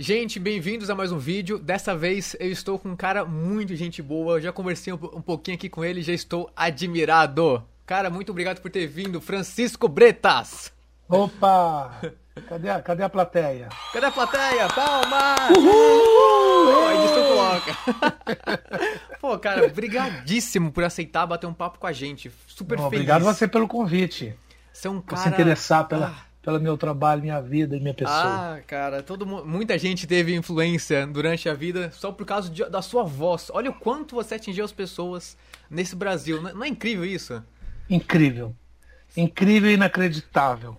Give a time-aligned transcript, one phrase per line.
[0.00, 1.58] Gente, bem-vindos a mais um vídeo.
[1.58, 4.34] Dessa vez eu estou com um cara muito gente boa.
[4.36, 7.64] Eu já conversei um, um pouquinho aqui com ele, já estou admirado.
[7.84, 10.72] Cara, muito obrigado por ter vindo, Francisco Bretas.
[11.08, 12.00] Opa!
[12.48, 13.70] Cadê a, cadê a plateia?
[13.92, 14.68] Cadê a plateia?
[14.68, 15.56] Palmas!
[15.56, 16.28] Uhul!
[17.28, 17.76] Coloca.
[19.20, 22.30] Pô, cara, brigadíssimo por aceitar bater um papo com a gente.
[22.46, 23.00] Super Bom, feliz.
[23.00, 24.32] Obrigado você pelo convite.
[24.72, 25.22] Você é um Por cara...
[25.22, 26.27] se interessar pela, Ah.
[26.48, 28.16] Pelo meu trabalho, minha vida e minha pessoa.
[28.56, 32.64] Ah, cara, todo mu- muita gente teve influência durante a vida só por causa de-
[32.70, 33.50] da sua voz.
[33.52, 35.36] Olha o quanto você atingiu as pessoas
[35.70, 36.40] nesse Brasil.
[36.40, 37.42] Não, não é incrível isso?
[37.90, 38.54] Incrível.
[39.14, 40.74] Incrível e inacreditável.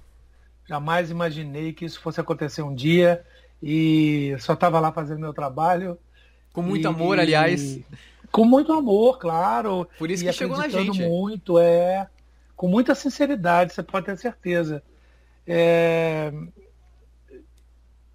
[0.67, 3.23] Jamais imaginei que isso fosse acontecer um dia
[3.61, 5.99] e só estava lá fazendo meu trabalho.
[6.52, 7.80] Com muito E- amor, aliás.
[8.31, 9.88] Com muito amor, claro.
[9.99, 10.99] Por isso e que chegou na gente.
[11.03, 12.08] muito, é.
[12.55, 14.81] Com muita sinceridade, você pode ter certeza.
[15.52, 16.31] É,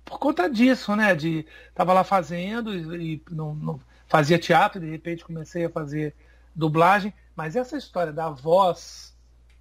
[0.05, 1.15] Por conta disso, né?
[1.15, 6.15] De tava lá fazendo e, e não, não- fazia teatro, de repente comecei a fazer
[6.55, 9.15] dublagem, mas essa história da voz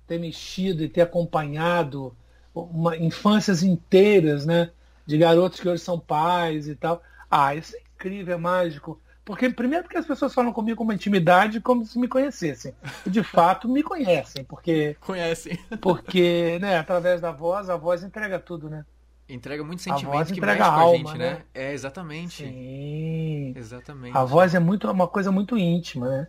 [0.07, 2.15] ter mexido e ter acompanhado
[2.53, 4.71] uma, infâncias inteiras, né?
[5.05, 7.01] De garotos que hoje são pais e tal.
[7.31, 9.01] Ah, isso é incrível, é mágico.
[9.25, 12.73] Porque, primeiro, porque as pessoas falam comigo com uma intimidade como se me conhecessem.
[13.05, 15.57] E, de fato, me conhecem, porque, Conhecem.
[15.81, 18.85] porque né, através da voz, a voz entrega tudo, né?
[19.27, 21.31] Entrega muito sentimento que mexe com a gente, né?
[21.31, 21.41] né?
[21.53, 22.43] É, exatamente.
[22.43, 23.53] Sim.
[23.55, 24.17] Exatamente.
[24.17, 26.27] A voz é muito uma coisa muito íntima, né?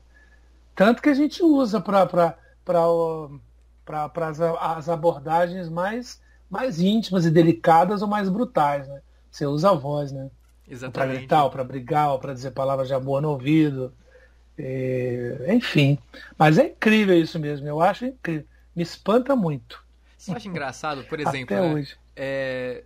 [0.76, 2.06] Tanto que a gente usa para
[3.84, 9.02] para as, as abordagens mais, mais íntimas e delicadas ou mais brutais, né?
[9.30, 10.30] Você usa a voz, né?
[10.92, 11.08] Para Exatamente.
[11.08, 13.94] gritar, para brigar, para dizer palavras de amor no ouvido.
[14.58, 15.98] É, enfim.
[16.38, 17.68] Mas é incrível isso mesmo.
[17.68, 18.46] Eu acho incrível.
[18.76, 19.84] Me espanta muito.
[20.16, 21.78] Você acha engraçado, por exemplo, Até né?
[21.78, 21.98] hoje.
[22.16, 22.84] é,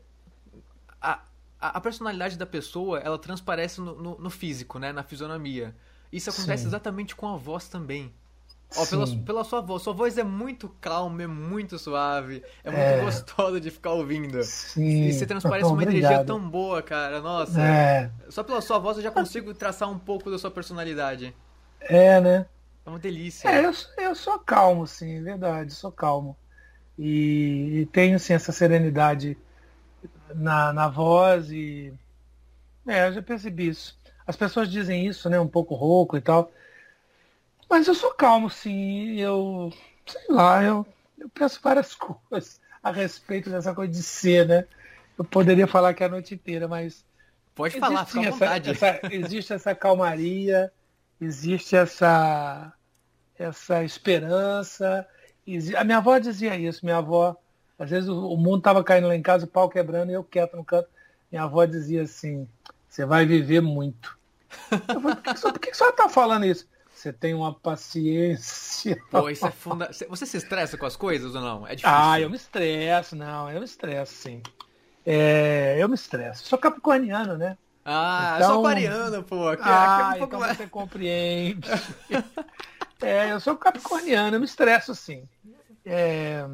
[1.00, 1.14] a,
[1.60, 4.92] a a personalidade da pessoa, ela transparece no, no, no físico, né?
[4.92, 5.74] Na fisionomia.
[6.12, 6.68] Isso acontece Sim.
[6.68, 8.12] exatamente com a voz também.
[8.76, 9.82] Ó, pela, pela sua voz.
[9.82, 13.00] Sua voz é muito calma, é muito suave, é muito É.
[13.00, 14.42] gostosa de ficar ouvindo.
[14.42, 15.08] Sim.
[15.08, 17.20] E você transparece uma energia tão boa, cara.
[17.20, 17.60] Nossa.
[17.60, 21.34] É, Só pela sua voz eu já consigo traçar um pouco da sua personalidade.
[21.80, 22.46] é, né?
[22.84, 23.48] É uma delícia.
[23.48, 26.36] É, eu, eu sou calmo, sim, é verdade, sou calmo.
[26.98, 29.38] E, e tenho, sim, essa serenidade
[30.34, 31.92] na, na voz e.
[32.86, 33.96] É, eu já percebi isso.
[34.26, 35.38] As pessoas dizem isso, né?
[35.40, 36.50] Um pouco rouco e tal.
[37.68, 39.14] Mas eu sou calmo, sim.
[39.20, 39.72] Eu.
[40.06, 40.86] Sei lá, eu,
[41.18, 44.66] eu penso várias coisas a respeito dessa coisa de ser, né?
[45.18, 47.04] Eu poderia falar que é a noite inteira, mas
[47.54, 50.72] Pode falar, Existe, fica à sim, essa- essa- existe essa calmaria,
[51.20, 52.72] existe essa,
[53.38, 55.06] essa esperança.
[55.78, 57.36] A minha avó dizia isso, minha avó,
[57.78, 60.24] às vezes o, o mundo estava caindo lá em casa, o pau quebrando e eu
[60.24, 60.88] quieto no canto.
[61.32, 62.48] Minha avó dizia assim,
[62.88, 64.18] você vai viver muito.
[64.92, 66.68] Eu falei, por que, por que que a senhora está falando isso?
[66.98, 69.00] Você tem uma paciência.
[69.08, 69.88] Pô, isso é funda...
[70.08, 71.64] Você se estressa com as coisas ou não?
[71.64, 71.96] É difícil.
[71.96, 74.42] Ah, eu me estresso, não, eu me estresso, sim.
[75.06, 76.44] É, eu me estresso.
[76.44, 77.56] Sou capricorniano, né?
[77.84, 79.48] Ah, eu Então- sou aquariano, pô.
[79.48, 81.68] Aqui, Ah, aqui é um então você compreende.
[83.00, 85.22] é, eu sou capricorniano, eu me estresso sim.
[85.86, 86.44] É,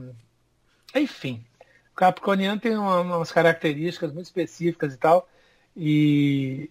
[0.94, 1.43] enfim,
[1.91, 5.27] o capricorniano tem uma- umas características muito específicas e tal.
[5.75, 6.71] E,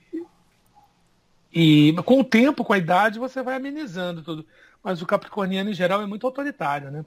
[1.54, 4.46] e com o tempo, com a idade, você vai amenizando tudo.
[4.84, 7.06] Mas o capricorniano, em geral, é muito autoritário, né?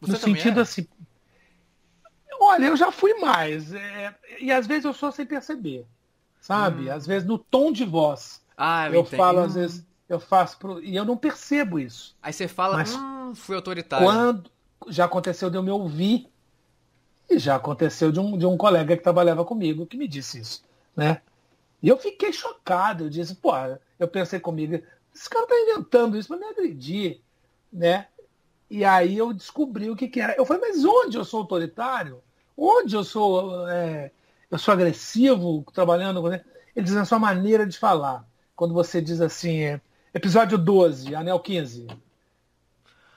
[0.00, 0.62] Você no sentido é?
[0.62, 0.86] assim.
[2.40, 3.72] Olha, eu já fui mais.
[3.72, 5.86] é, e às vezes eu sou sem perceber.
[6.40, 6.90] Sabe?
[6.90, 8.42] Às vezes no tom de voz.
[8.56, 12.14] Ah, eu, eu falo, às vezes, eu faço pro, e eu não percebo isso.
[12.22, 14.06] Aí você fala, Mas- hum, fui autoritário.
[14.06, 14.50] Quando
[14.88, 16.28] já aconteceu de eu me ouvir,
[17.30, 20.62] e já aconteceu de um, de um colega que trabalhava comigo que me disse isso,
[20.94, 21.22] né?
[21.84, 23.52] E eu fiquei chocado, eu disse, pô,
[23.98, 24.82] eu pensei comigo,
[25.14, 27.20] esse cara tá inventando isso para me agredir,
[27.70, 28.06] né?
[28.70, 30.34] E aí eu descobri o que, que era.
[30.34, 32.22] Eu falei, mas onde eu sou autoritário?
[32.56, 34.10] Onde eu sou, é,
[34.50, 36.42] eu sou agressivo trabalhando com ele?
[36.74, 38.26] Diz a sua maneira de falar.
[38.56, 39.80] Quando você diz assim, é,
[40.14, 41.86] episódio 12, anel 15.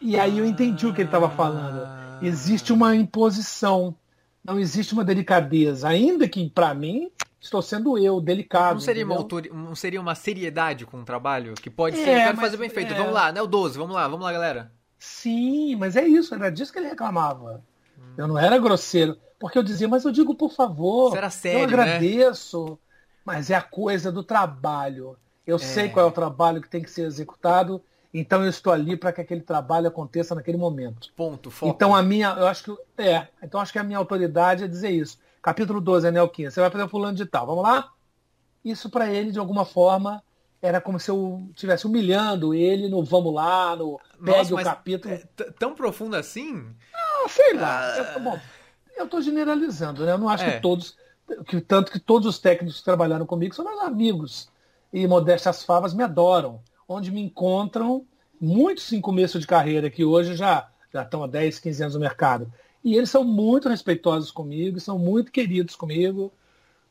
[0.02, 1.88] E aí eu entendi o que ele estava falando.
[2.22, 3.96] Existe uma imposição,
[4.44, 5.88] não existe uma delicadeza.
[5.88, 7.10] Ainda que, para mim,
[7.40, 8.74] estou sendo eu, delicado.
[8.76, 11.54] Não seria, uma não seria uma seriedade com o trabalho?
[11.56, 12.94] Que pode É, ser, quero mas- fazer bem feito.
[12.94, 12.98] é.
[12.98, 13.42] Vamos lá, né?
[13.42, 14.72] O 12, vamos lá, vamos lá, galera.
[15.00, 17.64] Sim, mas é isso, era disso que ele reclamava.
[18.18, 21.78] Eu não era grosseiro, porque eu dizia, mas eu digo por favor, era sério, eu
[21.78, 21.84] né?
[21.84, 22.80] agradeço,
[23.24, 25.16] mas é a coisa do trabalho.
[25.46, 27.82] Eu sei qual é o trabalho que tem que ser executado,
[28.14, 31.12] então eu estou ali para que aquele trabalho aconteça naquele momento.
[31.16, 31.72] Ponto, foco.
[31.74, 34.90] Então a minha, eu acho que é, então acho que a minha autoridade é dizer
[34.90, 35.20] isso.
[35.48, 37.90] Capítulo 12, anel 15, você vai fazer o fulano de tal, vamos lá?
[38.66, 40.22] Isso para ele, de alguma forma,
[40.62, 45.14] era como se eu estivesse humilhando ele no vamos lá, no pegue Nossa, o capítulo.
[45.14, 45.22] É
[45.58, 46.66] tão profundo assim?
[46.94, 47.80] Ah, sei lá.
[47.80, 48.14] Ah...
[48.16, 48.38] Eu, bom,
[48.98, 50.12] eu estou generalizando, né?
[50.12, 50.52] Eu não acho é.
[50.52, 50.98] que todos,
[51.46, 54.50] que, tanto que todos os técnicos que trabalharam comigo são meus amigos.
[54.92, 56.62] E Modestas Favas me adoram.
[56.90, 58.06] Onde me encontram
[58.40, 62.02] muitos em começo de carreira, que hoje já, já estão há 10, 15 anos no
[62.02, 62.52] mercado.
[62.88, 66.32] E eles são muito respeitosos comigo, são muito queridos comigo.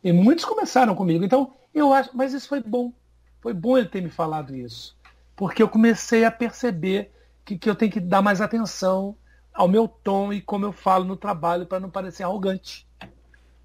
[0.05, 1.25] E muitos começaram comigo.
[1.25, 2.11] Então, eu acho.
[2.15, 2.93] Mas isso foi bom.
[3.41, 4.95] Foi bom ele ter me falado isso.
[5.35, 7.11] Porque eu comecei a perceber
[7.47, 9.17] que, que eu tenho que dar mais atenção
[9.55, 12.87] ao meu tom e como eu falo no trabalho para não parecer arrogante.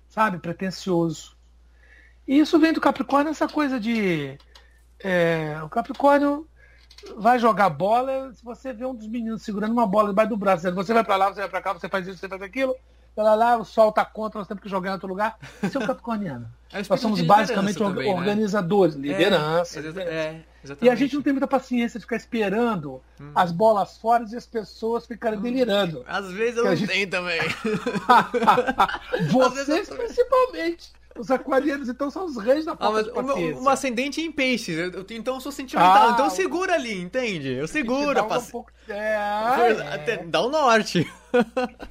[0.07, 0.39] Sabe?
[0.39, 1.35] Pretencioso.
[2.25, 4.37] E isso vem do Capricórnio, essa coisa de.
[5.03, 6.47] É, o Capricórnio
[7.17, 10.71] vai jogar bola, se você vê um dos meninos segurando uma bola debaixo do braço,
[10.71, 12.75] você vai para lá, você vai para cá, você faz isso, você faz aquilo,
[13.15, 15.37] lá, lá, o sol tá contra, nós temos que jogar em outro lugar.
[15.61, 16.47] Isso é o capricorniano.
[16.71, 18.19] É nós somos basicamente também, né?
[18.19, 19.09] organizadores, né?
[19.09, 19.79] liderança.
[19.79, 20.11] É, liderança.
[20.11, 20.43] É,
[20.81, 23.31] e a gente não tem muita paciência de ficar esperando hum.
[23.35, 25.41] as bolas fora e as pessoas ficarem hum.
[25.41, 26.05] delirando.
[26.07, 26.89] Às vezes eu não gente...
[26.89, 27.41] tenho também.
[29.29, 30.93] Vocês principalmente.
[31.17, 34.77] Os aquarianos, então, são os reis da falta ah, mas o, ascendente em peixes.
[34.77, 36.09] Eu, eu, então eu sou sentimental.
[36.09, 37.49] Ah, então segura ali, entende?
[37.53, 38.25] Eu seguro.
[38.27, 38.47] Pass...
[38.47, 38.71] Um pouco...
[38.87, 39.17] é,
[40.07, 40.17] é.
[40.25, 41.05] Dá o um norte.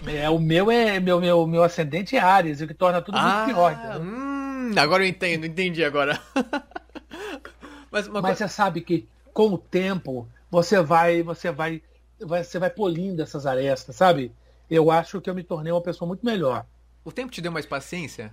[0.06, 0.99] É, o meu é.
[1.00, 4.00] Meu, meu, meu ascendente é Ares, o que torna tudo ah, muito pior.
[4.00, 6.20] Hum, agora eu entendo, entendi agora.
[7.90, 8.37] mas, mas coisa...
[8.37, 11.82] você sabe que com o tempo você vai, você vai,
[12.20, 14.32] vai, você vai polindo essas arestas, sabe?
[14.70, 16.64] Eu acho que eu me tornei uma pessoa muito melhor.
[17.05, 18.32] O tempo te deu mais paciência?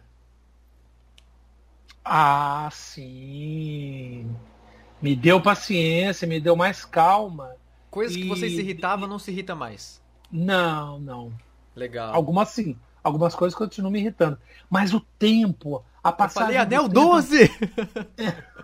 [2.10, 4.34] Ah, sim.
[5.02, 7.52] Me deu paciência, me deu mais calma.
[7.92, 8.22] Coisas e...
[8.22, 10.02] que você se irritava não se irrita mais.
[10.32, 11.34] Não, não.
[11.76, 12.14] Legal.
[12.16, 12.78] Algumas sim.
[13.04, 14.40] Algumas coisas continuam me irritando.
[14.70, 16.56] Mas o tempo, a passagem.
[16.56, 17.52] Eu falei anel 12!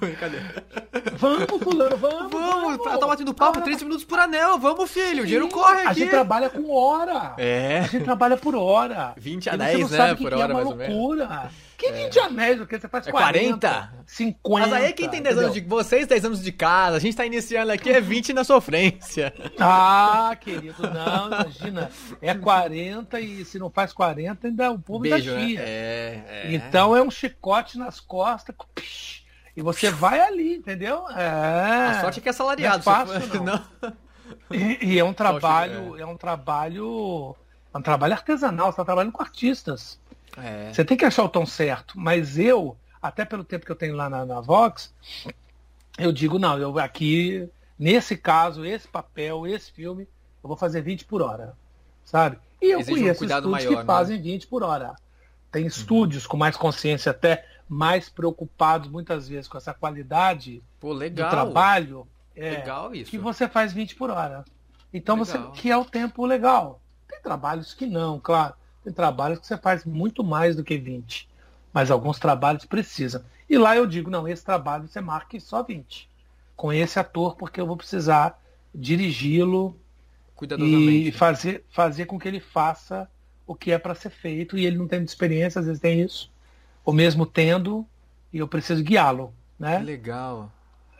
[0.00, 0.64] Brincadeira.
[1.16, 2.30] Vamos, fulano, vamos.
[2.32, 3.00] Vamos, vamos.
[3.00, 3.62] tá batendo papo, ah.
[3.62, 4.58] 30 minutos por anel.
[4.58, 5.22] Vamos, filho.
[5.22, 5.88] O dinheiro corre aqui.
[5.88, 7.34] A gente trabalha com hora.
[7.38, 7.80] É.
[7.80, 9.12] A gente trabalha por hora.
[9.16, 10.14] 20 a 10, né?
[10.14, 10.94] Por hora, é mais ou menos.
[10.94, 11.50] loucura.
[11.82, 12.22] Que 20 é.
[12.22, 12.78] anéis, o que?
[12.78, 13.92] Você faz é 40, 40?
[14.06, 14.66] 50.
[14.68, 15.50] Mas aí é quem tem 10 entendeu?
[15.50, 15.68] anos de.
[15.68, 19.34] Vocês 10 anos de casa, a gente tá iniciando aqui, é 20 na sofrência.
[19.58, 21.90] Ah, querido, não, imagina.
[22.20, 25.60] É 40 e se não faz 40, ainda o povo Beijo, ainda chia.
[25.60, 25.64] Né?
[25.66, 25.91] É,
[26.28, 26.54] é.
[26.54, 28.54] Então é um chicote nas costas.
[29.56, 31.08] E você vai ali, entendeu?
[31.10, 31.26] É.
[31.90, 32.82] A sorte é que é salariado.
[32.84, 33.64] Não é fácil, não.
[33.82, 33.96] não.
[34.50, 36.02] E, e, é um trabalho, é.
[36.02, 37.36] é um trabalho,
[37.72, 38.66] é um trabalho artesanal.
[38.66, 40.00] Você está trabalhando com artistas.
[40.36, 40.72] É.
[40.72, 41.98] Você tem que achar o tom certo.
[41.98, 44.94] Mas eu, até pelo tempo que eu tenho lá na, na Vox,
[45.98, 47.48] eu digo, não, eu aqui,
[47.78, 50.08] nesse caso, esse papel, esse filme,
[50.42, 51.54] eu vou fazer 20 por hora.
[52.04, 52.38] Sabe?
[52.60, 53.84] E eu Exige conheço um estúdios maior, que né?
[53.84, 54.94] fazem 20 por hora.
[55.52, 55.68] Tem uhum.
[55.68, 62.08] estúdios com mais consciência até mais preocupados muitas vezes com essa qualidade Pô, do trabalho.
[62.34, 63.10] É, legal isso.
[63.10, 64.44] Que você faz 20 por hora.
[64.92, 65.52] Então legal.
[65.52, 66.80] você que é o tempo legal.
[67.06, 68.54] Tem trabalhos que não, claro.
[68.82, 71.28] Tem trabalhos que você faz muito mais do que 20.
[71.72, 73.22] Mas alguns trabalhos precisam.
[73.48, 76.08] E lá eu digo, não, esse trabalho você marque só 20.
[76.56, 78.40] Com esse ator, porque eu vou precisar
[78.74, 79.78] dirigi-lo
[80.58, 83.08] e fazer, fazer com que ele faça
[83.52, 84.56] o que é para ser feito.
[84.56, 86.30] E ele não tem experiência, às vezes tem isso.
[86.84, 87.86] Ou mesmo tendo,
[88.32, 89.32] e eu preciso guiá-lo.
[89.58, 89.78] Né?
[89.78, 90.50] Legal.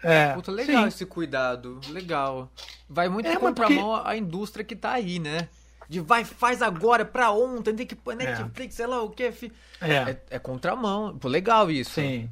[0.02, 0.88] É, Puta, legal sim.
[0.88, 1.80] esse cuidado.
[1.90, 2.50] Legal.
[2.88, 4.09] Vai muito é, contramão porque...
[4.09, 5.49] a indústria que tá aí, né?
[5.92, 8.76] de vai, faz agora, pra ontem, tem que pôr Netflix, é.
[8.78, 9.25] sei lá o que.
[9.25, 9.32] É.
[9.80, 10.23] é.
[10.30, 11.18] É, contramão.
[11.18, 11.92] Pô, legal isso.
[11.92, 12.30] Sim.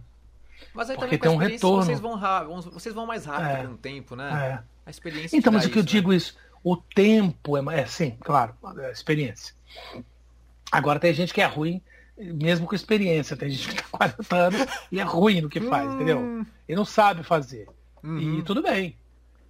[0.72, 1.84] Mas aí Porque também com tem um retorno.
[1.84, 3.66] Vocês vão, rápido, vocês vão mais rápido é.
[3.66, 4.62] com o tempo, né?
[4.64, 4.64] É.
[4.86, 5.36] A experiência.
[5.36, 5.90] Então, mas o que isso, eu né?
[5.90, 9.54] digo isso, o tempo é, é sim, claro, a experiência.
[10.70, 11.82] Agora tem gente que é ruim,
[12.16, 13.36] mesmo com experiência.
[13.36, 15.94] Tem gente que tá 40 anos e é ruim no que faz, hum.
[15.94, 16.46] entendeu?
[16.68, 17.66] E não sabe fazer.
[18.02, 18.38] Uhum.
[18.38, 18.96] E tudo bem.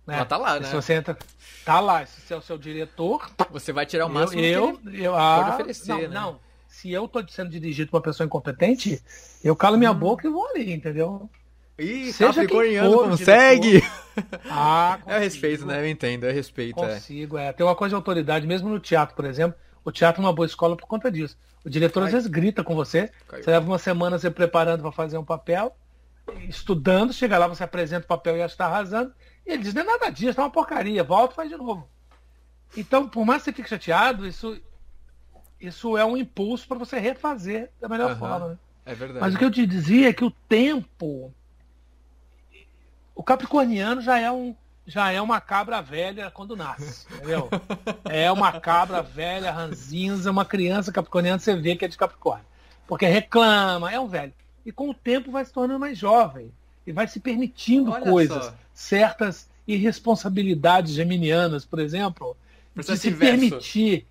[0.07, 0.17] Né?
[0.17, 0.67] Ela tá lá, né?
[0.67, 1.17] Se você entra,
[1.65, 2.05] tá lá.
[2.05, 3.31] Se você é o seu diretor.
[3.50, 5.93] Você vai tirar o máximo eu, que eu, eu ah, pode oferecer.
[5.93, 6.09] Não, né?
[6.09, 6.41] não.
[6.67, 9.03] Se eu tô sendo dirigido por uma pessoa incompetente,
[9.43, 9.99] eu calo minha hum.
[9.99, 11.29] boca e vou ali, entendeu?
[11.79, 13.83] Ih, Seja Capricorniano for, consegue!
[14.50, 15.17] Ah, consigo.
[15.17, 15.81] É respeito, né?
[15.81, 16.85] Eu entendo, é respeito.
[16.85, 16.95] É.
[16.95, 17.47] Consigo, é.
[17.47, 17.53] é.
[17.53, 19.59] Tem uma coisa de autoridade, mesmo no teatro, por exemplo.
[19.85, 21.37] O teatro é uma boa escola por conta disso.
[21.65, 23.11] O diretor às vezes grita com você.
[23.29, 23.43] Caiu.
[23.43, 25.77] Você leva uma semana se preparando para fazer um papel,
[26.49, 29.13] estudando, chega lá, você apresenta o papel e já está arrasando.
[29.47, 31.89] E ele diz, não é nada disso, é uma porcaria, volta e faz de novo.
[32.77, 34.61] Então, por mais que você fique chateado, isso,
[35.61, 38.19] isso é um impulso para você refazer da melhor uhum.
[38.19, 38.49] forma.
[38.49, 38.59] Né?
[38.87, 39.21] É verdade.
[39.21, 41.33] Mas o que eu te dizia é que o tempo.
[43.15, 44.57] O capricorniano já é um,
[44.90, 47.49] já é uma cabra velha quando nasce, entendeu?
[48.04, 52.44] É uma cabra velha, ranzinza, uma criança capricorniana, você vê que é de Capricórnio.
[52.87, 54.32] Porque reclama, é um velho.
[54.66, 56.52] E com o tempo vai se tornando mais jovem.
[56.87, 58.54] E vai se permitindo Olha coisas, só.
[58.75, 62.37] certas irresponsabilidades geminianas, por exemplo,
[62.75, 63.20] de se inverso.
[63.20, 64.06] permitir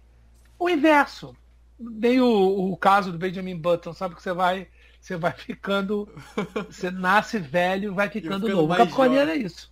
[0.58, 1.36] o inverso.
[1.78, 4.68] Bem o, o caso do Benjamin Button, sabe que você vai
[5.00, 6.08] você vai ficando.
[6.70, 8.74] Você nasce velho vai ficando novo.
[8.74, 9.72] O Capricorniano é isso.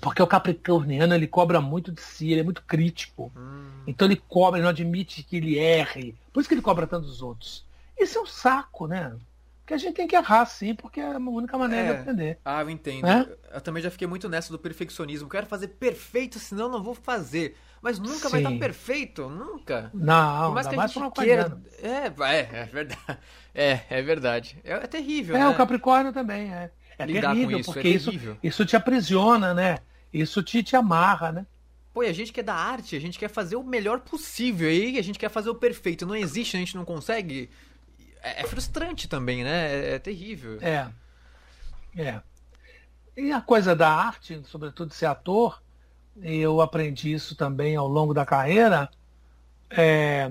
[0.00, 3.32] Porque o Capricorniano ele cobra muito de si, ele é muito crítico.
[3.36, 3.82] Hum.
[3.86, 6.14] Então ele cobra, ele não admite que ele erre.
[6.32, 7.64] Por isso que ele cobra tanto dos outros.
[7.98, 9.14] Isso é um saco, né?
[9.66, 11.92] Porque a gente tem que errar sim, porque é a única maneira é.
[11.94, 12.38] de aprender.
[12.44, 13.04] Ah, eu entendo.
[13.04, 13.28] É?
[13.52, 15.28] Eu também já fiquei muito nessa do perfeccionismo.
[15.28, 17.56] Quero fazer perfeito, senão não vou fazer.
[17.82, 18.28] Mas nunca sim.
[18.28, 19.90] vai estar perfeito, nunca.
[19.92, 21.58] Não, Por mais que a gente queira.
[21.82, 23.18] É, é, é verdade.
[23.52, 24.58] É, é verdade.
[24.62, 25.34] É, é terrível.
[25.34, 25.48] É, né?
[25.48, 26.70] o Capricórnio também, é.
[26.98, 28.10] É Lidar terrível, isso, porque é isso,
[28.42, 29.78] isso te aprisiona, né?
[30.12, 31.46] Isso te, te amarra, né?
[31.92, 34.70] Pô, e a gente quer da arte, a gente quer fazer o melhor possível.
[34.70, 36.06] E a gente quer fazer o perfeito.
[36.06, 37.50] Não existe, a gente não consegue.
[38.22, 39.72] É, é frustrante também, né?
[39.72, 40.58] É, é terrível.
[40.60, 40.88] É.
[41.96, 42.20] É.
[43.16, 45.62] E a coisa da arte, sobretudo ser ator,
[46.22, 48.90] eu aprendi isso também ao longo da carreira.
[49.70, 50.30] É,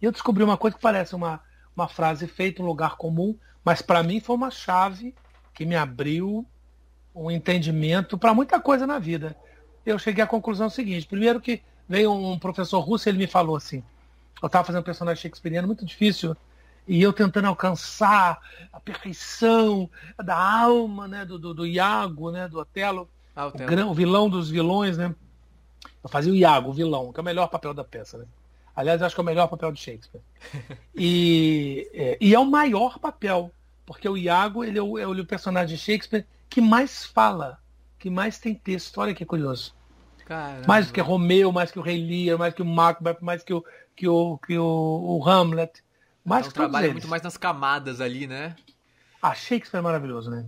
[0.00, 1.40] eu descobri uma coisa que parece uma,
[1.76, 5.14] uma frase feita, um lugar comum, mas para mim foi uma chave
[5.54, 6.46] que me abriu
[7.14, 9.36] um entendimento para muita coisa na vida.
[9.84, 13.82] Eu cheguei à conclusão seguinte: primeiro, que veio um professor russo ele me falou assim:
[14.42, 16.36] eu estava fazendo um personagem shakespeariano muito difícil
[16.86, 18.40] e eu tentando alcançar
[18.72, 19.88] a perfeição
[20.22, 24.50] da alma né, do, do, do Iago, né, do Otelo, ah, o, o, vilão dos
[24.50, 24.98] vilões.
[24.98, 25.14] Né?
[26.02, 28.18] Eu fazia o Iago, o vilão, que é o melhor papel da peça.
[28.18, 28.24] Né?
[28.74, 30.22] Aliás, eu acho que é o melhor papel de Shakespeare.
[30.94, 33.50] E é, e é o maior papel,
[33.92, 37.58] porque o Iago ele é o, é o personagem de Shakespeare que mais fala,
[37.98, 38.98] que mais tem texto.
[38.98, 39.74] Olha que curioso.
[40.24, 40.64] Caramba.
[40.66, 43.52] Mais do que Romeu, mais que o Rei Lear, mais que o Macbeth, mais que
[43.52, 45.82] o, que o, que o, o Hamlet.
[46.24, 46.94] Mais então, trabalha eles.
[46.94, 48.56] muito mais nas camadas ali, né?
[49.20, 50.46] Ah, Shakespeare é maravilhoso, né?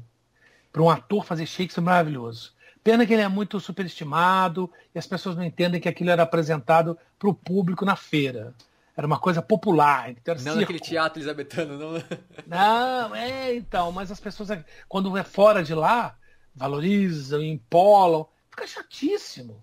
[0.73, 2.53] Para um ator fazer Shakespeare é maravilhoso.
[2.83, 6.99] Pena que ele é muito superestimado e as pessoas não entendem que aquilo era apresentado
[7.19, 8.55] para o público na feira.
[8.97, 10.11] Era uma coisa popular.
[10.11, 12.03] Então não naquele teatro elisabetano, não.
[12.47, 14.51] Não, é, então, mas as pessoas,
[14.89, 16.17] quando é fora de lá,
[16.55, 19.63] valorizam, empolam, fica chatíssimo.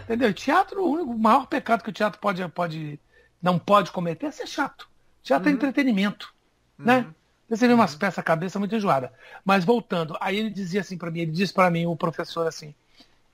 [0.00, 0.32] Entendeu?
[0.32, 3.00] Teatro, o, único, o maior pecado que o teatro pode, pode,
[3.42, 4.88] não pode cometer é ser chato.
[5.22, 5.54] Teatro é uhum.
[5.54, 6.32] é entretenimento.
[6.78, 6.98] Né?
[6.98, 7.02] Uhum.
[7.04, 7.14] Né?
[7.48, 7.98] Você vê umas uhum.
[7.98, 9.12] peças cabeça muito enjoada.
[9.44, 12.74] Mas voltando, aí ele dizia assim para mim, ele disse para mim, o professor assim,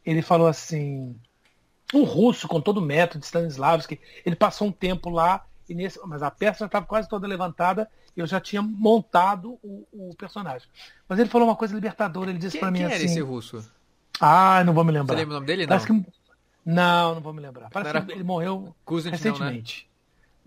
[0.04, 1.14] ele falou assim,
[1.92, 6.22] um russo com todo o método, Stanislavski, ele passou um tempo lá, e nesse, mas
[6.22, 10.68] a peça já estava quase toda levantada, e eu já tinha montado o, o personagem.
[11.08, 12.96] Mas ele falou uma coisa libertadora, ele disse para mim quem assim...
[12.96, 13.64] Quem era esse russo?
[14.20, 15.14] Ah, não vou me lembrar.
[15.14, 15.66] Você lembra o nome dele?
[15.66, 15.78] Não.
[15.78, 15.92] Que,
[16.64, 17.68] não, não vou me lembrar.
[17.70, 18.74] Parece que ele morreu
[19.10, 19.88] recentemente.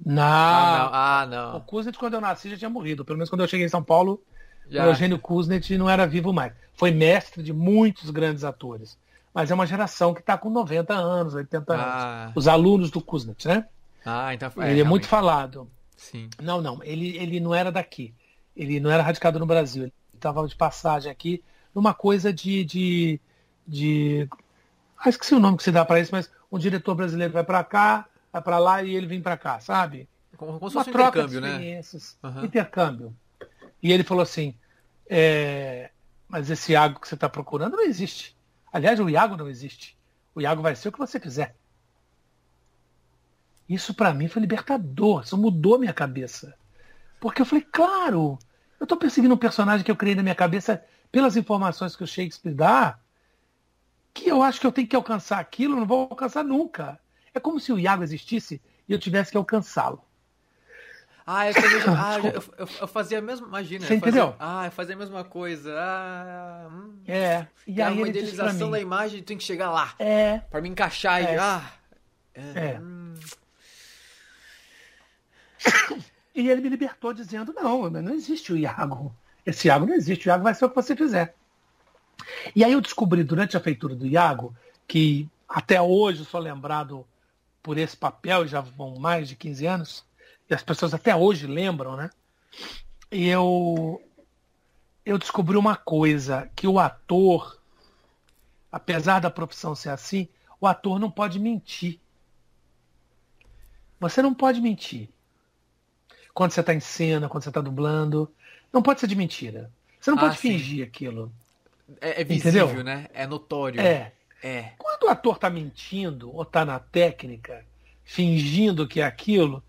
[0.03, 0.21] Não, né?
[0.21, 0.23] Não.
[0.23, 1.39] Ah, não.
[1.39, 1.57] Ah, não.
[1.57, 3.03] O Kuznet, quando eu nasci, já tinha morrido.
[3.03, 4.21] Pelo menos quando eu cheguei em São Paulo,
[4.69, 4.85] já.
[4.85, 6.53] o Eugênio Kuznet não era vivo mais.
[6.73, 8.97] Foi mestre de muitos grandes atores.
[9.35, 12.23] Mas é uma geração que está com 90 anos, 80 ah.
[12.23, 12.33] anos.
[12.37, 13.67] Os alunos do Kuznet, né?
[14.05, 14.89] Ah, então é, Ele é realmente.
[14.89, 15.69] muito falado.
[15.97, 16.29] Sim.
[16.41, 16.81] Não, não.
[16.81, 18.13] Ele, ele não era daqui.
[18.55, 19.83] Ele não era radicado no Brasil.
[19.83, 22.63] Ele estava de passagem aqui numa coisa de.
[22.63, 23.19] de,
[23.67, 24.29] de...
[24.97, 27.61] Ah, esqueci o nome que se dá para isso, mas um diretor brasileiro vai para
[27.65, 30.07] cá, vai para lá e ele vem para cá, sabe?
[30.37, 31.49] Como, como Uma troca de né?
[31.49, 32.29] experiências, né?
[32.29, 32.45] Uhum.
[32.45, 33.15] Intercâmbio.
[33.83, 34.55] E ele falou assim,
[35.09, 35.89] é,
[36.29, 38.34] mas esse Iago que você está procurando não existe.
[38.75, 39.97] Aliás, o Iago não existe.
[40.35, 41.55] O Iago vai ser o que você quiser.
[43.69, 45.23] Isso para mim foi libertador.
[45.23, 46.53] Isso mudou minha cabeça.
[47.17, 48.37] Porque eu falei, claro,
[48.77, 52.07] eu estou perseguindo um personagem que eu criei na minha cabeça pelas informações que o
[52.07, 52.99] Shakespeare dá,
[54.13, 56.99] que eu acho que eu tenho que alcançar aquilo, não vou alcançar nunca.
[57.33, 60.04] É como se o Iago existisse e eu tivesse que alcançá-lo.
[61.27, 61.53] Ah, eu,
[61.97, 63.47] ah, eu, eu, eu, fazia a mesma.
[63.47, 63.87] Imagina.
[63.87, 64.35] Você entendeu?
[64.37, 65.73] ah, eu fazia a mesma coisa.
[65.75, 66.99] Ah, hum.
[67.07, 67.47] É.
[67.65, 69.95] E aí uma idealização da imagem tem que chegar lá.
[69.97, 70.37] É.
[70.51, 71.33] Pra me encaixar é.
[71.33, 71.37] e.
[71.39, 71.71] Ah,
[72.35, 72.41] é.
[72.55, 72.79] é.
[72.79, 73.13] Hum.
[76.35, 79.15] E ele me libertou dizendo: não, não existe o Iago.
[79.45, 80.27] Esse Iago não existe.
[80.27, 81.33] O Iago vai ser o que você fizer.
[82.53, 84.53] E aí eu descobri durante a feitura do Iago
[84.85, 87.07] que até hoje sou lembrado
[87.63, 90.05] por esse papel, já vão mais de 15 anos,
[90.49, 92.09] e as pessoas até hoje lembram, né?
[93.11, 94.01] E eu,
[95.05, 97.59] eu descobri uma coisa, que o ator,
[98.71, 100.27] apesar da profissão ser assim,
[100.59, 101.99] o ator não pode mentir.
[103.99, 105.09] Você não pode mentir.
[106.33, 108.31] Quando você está em cena, quando você está dublando,
[108.71, 109.71] não pode ser de mentira.
[109.99, 110.51] Você não ah, pode sim.
[110.51, 111.31] fingir aquilo.
[112.01, 112.83] É, é visível, Entendeu?
[112.83, 113.07] né?
[113.13, 113.79] É notório.
[113.79, 114.11] É.
[114.43, 114.73] é.
[114.77, 117.65] Quando o ator tá mentindo ou tá na técnica,
[118.03, 119.63] fingindo que é aquilo,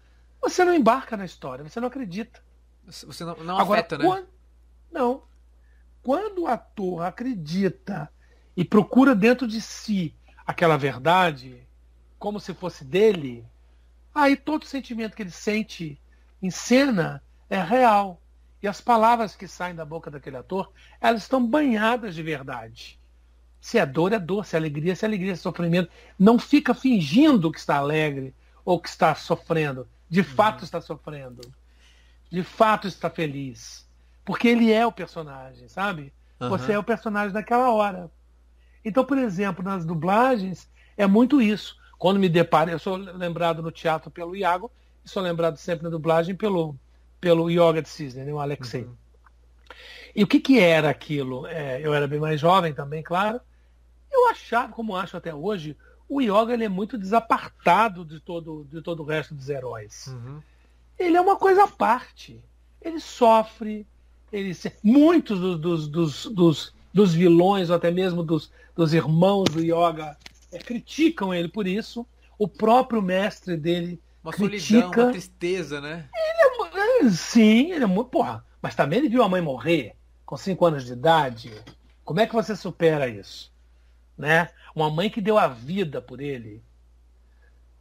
[0.48, 2.42] você não embarca na história, você não acredita.
[2.86, 4.04] Você não, não Agora, afeta, né?
[4.04, 4.28] Quando,
[4.92, 5.22] não.
[6.02, 8.10] Quando o ator acredita
[8.56, 10.14] e procura dentro de si
[10.46, 11.66] aquela verdade,
[12.18, 13.44] como se fosse dele,
[14.14, 16.00] aí todo sentimento que ele sente
[16.40, 18.20] em cena é real.
[18.62, 22.98] E as palavras que saem da boca daquele ator, elas estão banhadas de verdade.
[23.60, 24.46] Se é dor, é dor.
[24.46, 25.34] Se é alegria, se é alegria.
[25.34, 25.90] Se é sofrimento.
[26.18, 28.34] Não fica fingindo que está alegre
[28.64, 29.88] ou que está sofrendo.
[30.08, 31.40] De fato está sofrendo.
[32.30, 33.86] De fato está feliz.
[34.24, 36.12] Porque ele é o personagem, sabe?
[36.40, 36.48] Uhum.
[36.48, 38.10] Você é o personagem daquela hora.
[38.84, 41.76] Então, por exemplo, nas dublagens, é muito isso.
[41.98, 44.70] Quando me deparo, eu sou lembrado no teatro pelo Iago,
[45.04, 46.76] e sou lembrado sempre na dublagem pelo,
[47.20, 48.84] pelo Yoga de Cisne, né, o Alexei.
[48.84, 48.94] Uhum.
[50.14, 51.46] E o que, que era aquilo?
[51.46, 53.40] É, eu era bem mais jovem também, claro.
[54.10, 55.76] Eu achava, como acho até hoje,
[56.08, 60.06] o Yoga ele é muito desapartado de todo, de todo o resto dos heróis.
[60.08, 60.40] Uhum.
[60.98, 62.42] Ele é uma coisa à parte.
[62.80, 63.86] Ele sofre,
[64.32, 70.16] ele muitos dos, dos, dos, dos, vilões, ou até mesmo dos, dos irmãos do Yoga
[70.52, 72.06] é, criticam ele por isso.
[72.38, 74.80] O próprio mestre dele uma critica.
[74.80, 76.08] solidão, uma tristeza, né?
[76.14, 78.10] Ele é, sim, ele é muito.
[78.10, 79.94] Porra, mas também ele viu a mãe morrer
[80.24, 81.52] com 5 anos de idade.
[82.04, 83.52] Como é que você supera isso?
[84.16, 84.48] Né?
[84.76, 86.62] Uma mãe que deu a vida por ele.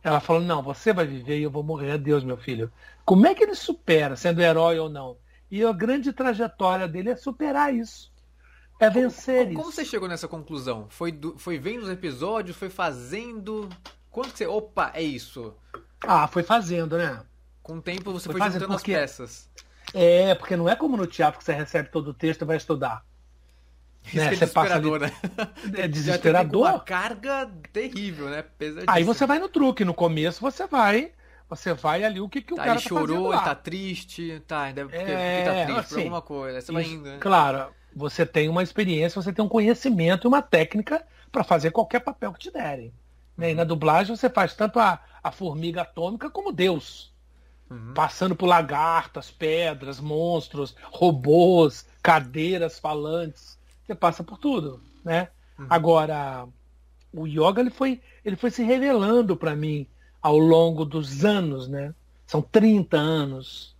[0.01, 1.91] Ela falou: Não, você vai viver e eu vou morrer.
[1.91, 2.71] Adeus, meu filho.
[3.03, 5.17] Como é que ele supera, sendo herói ou não?
[5.51, 8.13] E a grande trajetória dele é superar isso.
[8.79, 9.61] É vencer como, isso.
[9.61, 10.87] Como você chegou nessa conclusão?
[10.89, 12.55] Foi, do, foi vendo os episódios?
[12.55, 13.67] Foi fazendo?
[14.09, 14.47] Quando que você.
[14.47, 15.53] Opa, é isso.
[15.99, 17.21] Ah, foi fazendo, né?
[17.61, 18.93] Com o tempo você foi, foi juntando porque...
[18.93, 19.49] as peças.
[19.93, 22.55] É, porque não é como no teatro que você recebe todo o texto e vai
[22.55, 23.03] estudar.
[24.07, 24.33] Isso né?
[24.33, 24.99] é passa ali...
[24.99, 25.11] né?
[25.77, 26.69] É desesperador.
[26.69, 28.43] uma carga terrível, né?
[28.87, 29.83] Aí você vai no truque.
[29.83, 31.11] No começo você vai
[31.49, 34.41] você vai ali o que, que o tá, cara ele tá chorou, ele tá triste,
[34.47, 36.61] tá, deve é, tá triste assim, por alguma coisa.
[36.61, 37.17] Você isso, vai indo, né?
[37.19, 41.99] Claro, você tem uma experiência, você tem um conhecimento e uma técnica para fazer qualquer
[41.99, 42.91] papel que te derem.
[43.37, 43.51] Né?
[43.51, 47.13] E na dublagem você faz tanto a, a formiga atômica como Deus.
[47.69, 47.93] Uhum.
[47.93, 53.54] Passando por lagartas, pedras, monstros, robôs, cadeiras falantes.
[53.85, 55.29] Você passa por tudo, né?
[55.59, 55.67] Uhum.
[55.69, 56.47] Agora,
[57.13, 59.87] o yoga ele foi, ele foi se revelando para mim
[60.21, 61.93] ao longo dos anos, né?
[62.25, 63.75] São 30 anos.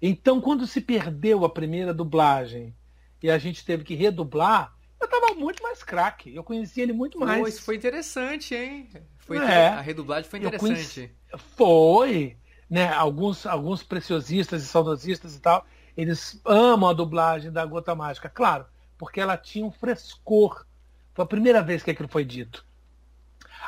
[0.00, 2.74] Então, quando se perdeu a primeira dublagem
[3.22, 6.34] e a gente teve que redublar, eu tava muito mais craque.
[6.34, 7.40] Eu conhecia ele muito mais.
[7.40, 8.88] Pô, isso foi interessante, hein?
[9.18, 10.68] Foi é, A redublagem foi interessante.
[10.68, 11.10] Conheci...
[11.56, 12.36] Foi.
[12.70, 12.88] Né?
[12.92, 18.28] Alguns, alguns preciosistas e saudosistas e tal, eles amam a dublagem da Gota Mágica.
[18.28, 18.66] Claro,
[19.02, 20.64] porque ela tinha um frescor.
[21.12, 22.64] Foi a primeira vez que aquilo foi dito.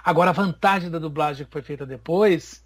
[0.04, 2.64] Agora, a vantagem da dublagem que foi feita depois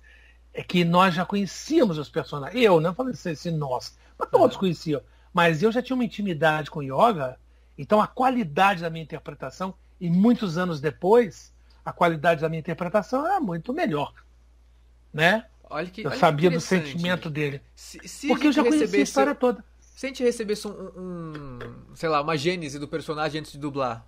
[0.52, 2.62] é que nós já conhecíamos os personagens.
[2.62, 4.60] Eu, não falei assim, nós, mas todos uhum.
[4.60, 5.00] conheciam.
[5.32, 7.38] Mas eu já tinha uma intimidade com yoga,
[7.78, 13.26] então a qualidade da minha interpretação, e muitos anos depois, a qualidade da minha interpretação
[13.26, 14.12] era muito melhor.
[15.10, 15.46] Né?
[15.70, 17.62] Olha que, eu olha sabia do sentimento dele.
[17.74, 19.64] Se, se Porque eu já conhecia a história toda.
[19.98, 21.58] Se a gente recebesse um, um,
[21.92, 24.06] sei lá, uma gênese do personagem antes de dublar.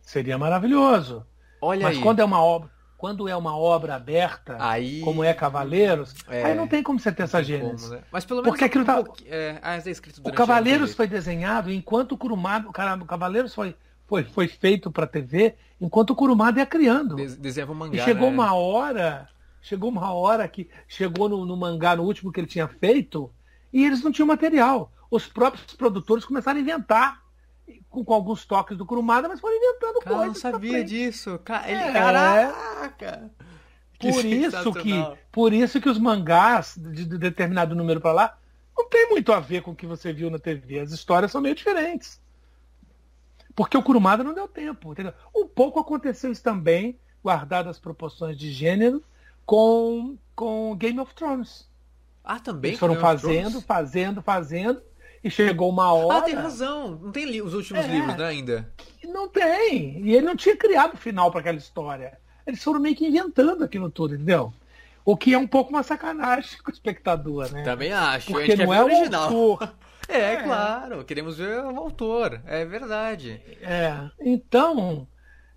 [0.00, 1.26] Seria maravilhoso.
[1.60, 2.02] Olha Mas aí.
[2.04, 6.54] quando é uma obra, quando é uma obra aberta, aí, como é Cavaleiros, é, aí
[6.54, 7.90] não tem como você ter essa gênese.
[7.90, 8.00] Né?
[8.12, 9.02] Mas pelo menos Porque aquilo tá...
[9.26, 13.74] é, ah, é escrito o Cavaleiros foi desenhado enquanto o Kurumada, o Cavaleiros foi
[14.06, 17.16] foi, foi feito para TV, enquanto o Kurumada ia criando.
[17.16, 17.96] desenhava mangá.
[17.96, 18.34] E chegou né?
[18.34, 19.28] uma hora,
[19.60, 23.28] chegou uma hora que chegou no, no, mangá, no último que ele tinha feito,
[23.72, 24.92] e eles não tinham material.
[25.10, 27.22] Os próprios produtores começaram a inventar
[27.88, 30.42] com, com alguns toques do Kurumada, mas foram inventando Cara, coisas.
[30.44, 31.40] Eu não sabia disso.
[31.64, 33.30] Ele, é, caraca!
[33.98, 34.92] Por isso que
[35.32, 38.38] por isso que os mangás de, de determinado número para lá
[38.76, 40.80] não tem muito a ver com o que você viu na TV.
[40.80, 42.20] As histórias são meio diferentes.
[43.54, 44.92] Porque o Kurumada não deu tempo.
[44.92, 45.14] Entendeu?
[45.34, 49.02] Um pouco aconteceu isso também, guardado as proporções de gênero,
[49.46, 51.66] com, com Game of Thrones.
[52.26, 52.70] Ah, também?
[52.70, 54.82] Eles foram fazendo, fazendo, fazendo,
[55.22, 56.18] e chegou uma hora.
[56.18, 56.98] Ah, tem razão.
[57.00, 58.74] Não tem os últimos é, livros, né, ainda?
[59.04, 60.00] Não tem.
[60.04, 62.18] E ele não tinha criado o final para aquela história.
[62.44, 64.52] Eles foram meio que inventando aquilo tudo, entendeu?
[65.04, 67.62] O que é um pouco uma sacanagem com o espectador, né?
[67.62, 68.32] Também acho.
[68.32, 69.32] Porque não é o original.
[69.32, 69.72] Autor.
[70.08, 73.42] É, é, claro, queremos ver o autor, é verdade.
[73.60, 75.04] É, então,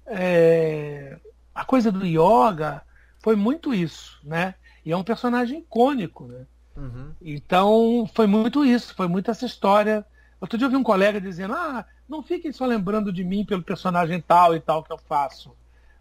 [0.08, 1.20] é,
[1.54, 2.82] a coisa do yoga
[3.20, 4.56] foi muito isso, né?
[4.84, 6.48] E é um personagem icônico, né?
[6.80, 7.12] Uhum.
[7.22, 10.06] Então, foi muito isso, foi muito essa história
[10.42, 13.62] Outro dia eu vi um colega dizendo, ah, não fiquem só lembrando de mim pelo
[13.62, 15.54] personagem tal e tal que eu faço.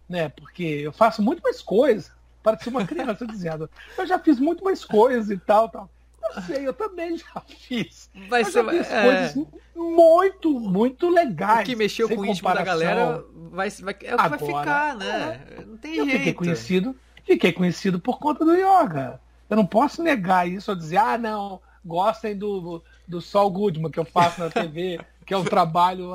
[0.09, 0.29] Né?
[0.29, 2.13] Porque eu faço muito mais coisas.
[2.43, 5.91] Parece uma criança dizendo, eu já fiz muito mais coisas e tal, tal.
[6.23, 8.11] Eu sei, eu também já fiz.
[8.29, 9.03] Vai ser, já fiz é...
[9.03, 11.63] coisas muito, muito legais.
[11.63, 14.39] O que mexeu com o íntimo da galera vai, vai, é o que Agora, vai
[14.39, 15.47] ficar, né?
[15.51, 16.19] É, não tem eu jeito.
[16.19, 19.21] Fiquei conhecido, fiquei conhecido por conta do yoga.
[19.49, 23.99] Eu não posso negar isso ou dizer, ah, não, gostem do, do Sol Goodman que
[23.99, 26.11] eu faço na TV, que é um trabalho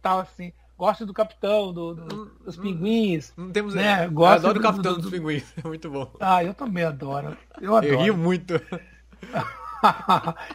[0.00, 0.52] tal assim.
[0.80, 3.34] Gostem do Capitão, do, do, dos Pinguins.
[3.36, 4.06] Não temos né?
[4.06, 6.10] Eu adoro o Capitão do, dos Pinguins, é muito bom.
[6.18, 7.36] Ah, eu também adoro.
[7.60, 7.92] Eu adoro.
[7.92, 8.54] Eu rio muito.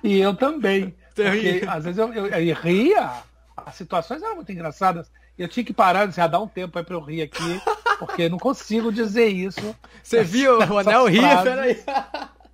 [0.04, 0.96] e eu também.
[1.14, 3.22] Porque, às vezes eu, eu, eu, ria,
[3.56, 5.12] as situações eram muito engraçadas.
[5.38, 7.62] Eu tinha que parar, assim, ah, dar um tempo aí pra eu rir aqui,
[7.98, 9.76] porque eu não consigo dizer isso.
[10.04, 10.60] Você viu?
[10.60, 11.84] O Anel ria, peraí.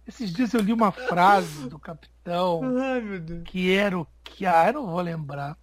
[0.07, 2.11] Esses dias eu li uma frase do capitão
[2.77, 4.45] Ai, que era o que.
[4.45, 5.57] Ah, eu não vou lembrar.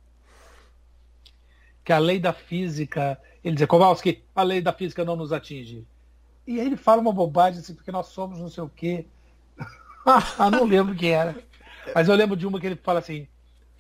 [1.84, 3.20] Que a lei da física.
[3.44, 5.86] Ele dizia, Kowalski, a lei da física não nos atinge.
[6.46, 9.06] E aí ele fala uma bobagem assim, porque nós somos não sei o quê.
[10.04, 11.36] ah, não lembro quem era.
[11.94, 13.28] Mas eu lembro de uma que ele fala assim.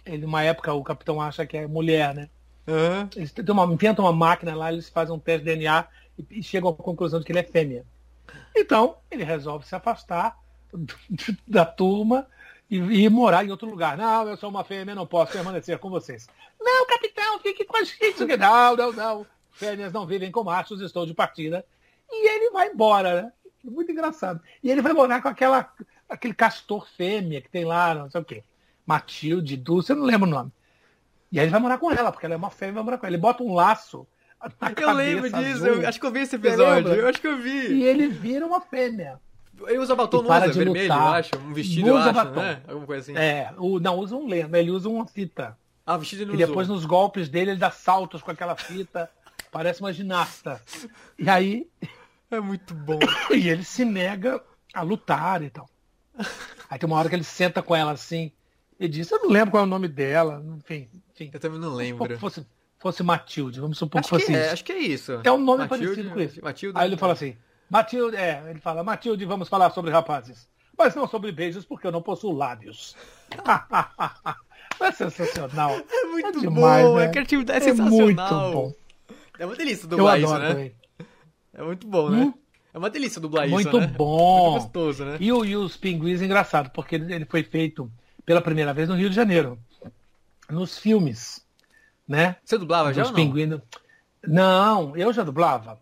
[0.04, 2.30] Ele, numa época o capitão acha que é mulher, né?
[2.68, 3.08] Uhum.
[3.16, 5.86] Eles uma, inventam uma máquina lá, eles fazem um teste de DNA
[6.18, 7.86] e, e chegam à conclusão de que ele é fêmea.
[8.54, 10.36] Então, ele resolve se afastar
[11.48, 12.26] da turma
[12.70, 13.96] e, e, morar em outro lugar.
[13.96, 16.28] Não, eu sou uma fêmea, não posso permanecer com vocês.
[16.60, 18.36] Não, capitão, fique com a gente.
[18.36, 19.26] Não, não, não.
[19.50, 21.64] Fêmeas não vivem com machos, estou de partida.
[22.10, 23.32] E ele vai embora, né?
[23.64, 24.40] Muito engraçado.
[24.62, 25.72] E ele vai morar com aquela,
[26.08, 28.44] aquele castor fêmea que tem lá, não sei o quê.
[28.86, 30.52] Matilde, Dulce, eu não lembro o nome.
[31.30, 33.06] E aí ele vai morar com ela, porque ela é uma fêmea, vai morar com
[33.06, 33.14] ela.
[33.14, 34.06] Ele bota um laço
[34.60, 37.38] na Eu lembro disso, eu acho que eu vi esse episódio, eu acho que eu
[37.38, 37.74] vi.
[37.74, 39.20] E ele vira uma fêmea.
[39.66, 40.98] Ele usa batom, não usa vermelho, lutar.
[40.98, 41.30] eu acho.
[41.38, 42.40] Um vestido, usa eu acho, batom.
[42.40, 42.62] né?
[42.68, 43.18] Alguma coisa assim.
[43.18, 45.58] É, o, não, usa um lema, ele usa uma fita.
[45.84, 49.10] Ah, o vestido ele E depois nos golpes dele ele dá saltos com aquela fita.
[49.50, 50.62] Parece uma ginasta.
[51.18, 51.66] E aí.
[52.30, 52.98] É muito bom.
[53.34, 54.38] E ele se nega
[54.74, 55.66] a lutar e tal.
[56.68, 58.30] Aí tem uma hora que ele senta com ela assim
[58.78, 60.44] e diz: Eu não lembro qual é o nome dela.
[60.58, 60.90] Enfim.
[61.18, 61.30] Enfim.
[61.32, 62.14] Eu também não lembro.
[62.14, 62.46] Se fosse,
[62.78, 64.52] fosse Matilde, vamos supor acho que fosse que é, isso.
[64.52, 65.20] Acho que é isso.
[65.24, 66.42] É um nome Matilde, parecido com esse.
[66.42, 67.36] Matilde, aí ele fala assim:
[67.68, 70.48] Matilde, é, ele fala, Matilde, vamos falar sobre rapazes.
[70.76, 72.94] Mas não sobre beijos, porque eu não possuo lábios.
[74.80, 75.72] é sensacional.
[75.72, 77.06] É muito é demais, bom, né?
[77.06, 78.52] a criatividade é, é sensacional.
[78.52, 78.74] Muito bom.
[79.40, 80.72] É uma delícia dublar isso, né?
[81.52, 82.18] É muito bom, né?
[82.18, 82.34] Hum?
[82.72, 83.86] É uma delícia dublar muito isso, né?
[83.88, 84.50] bom.
[84.50, 85.16] Muito gostoso, né?
[85.18, 87.90] E, o, e os pinguins, engraçado, porque ele foi feito
[88.24, 89.58] pela primeira vez no Rio de Janeiro.
[90.50, 91.46] Nos filmes,
[92.06, 92.36] né?
[92.44, 93.14] Você dublava já ou não?
[93.14, 93.60] Pinguins...
[94.26, 95.78] Não, eu já dublava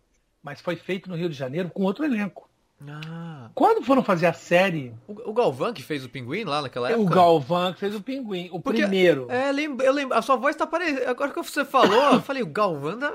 [0.46, 2.48] mas foi feito no Rio de Janeiro com outro elenco.
[2.88, 3.50] Ah.
[3.52, 4.94] Quando foram fazer a série.
[5.09, 7.02] O, o, Galvão que fez o Pinguim lá naquela época?
[7.02, 9.26] O Galvão que fez o Pinguim, o Porque, primeiro.
[9.29, 11.11] É, eu lembro, a sua voz tá parecida.
[11.11, 13.12] Agora que você falou, eu falei, o Galvão tá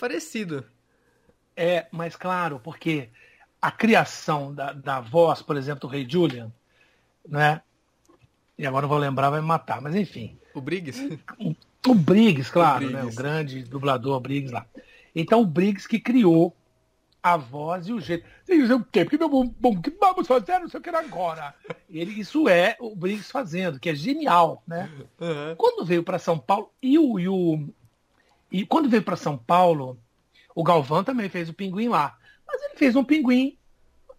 [0.00, 0.64] parecido.
[1.54, 3.10] É, mas claro, porque
[3.60, 6.50] a criação da, da voz, por exemplo, do Rei Julian,
[7.28, 7.60] né?
[8.58, 10.38] E agora não vou lembrar, vai me matar, mas enfim.
[10.54, 11.18] O Briggs?
[11.86, 13.06] O, Briggs, claro, o, Briggs.
[13.06, 13.12] Né?
[13.12, 14.66] o grande dublador Briggs lá.
[15.14, 16.56] Então o Briggs que criou
[17.22, 18.24] a voz e o jeito.
[18.44, 19.04] Você o quê?
[19.04, 21.54] Porque meu bom, que vamos fazer, não sei o que agora.
[21.90, 24.90] Ele, isso é o Briggs fazendo, que é genial, né?
[25.20, 25.54] Uhum.
[25.56, 27.68] Quando veio para São Paulo, e o, e o.
[28.50, 29.98] E quando veio para São Paulo,
[30.54, 32.16] o Galvão também fez o pinguim lá.
[32.46, 33.58] Mas ele fez um pinguim,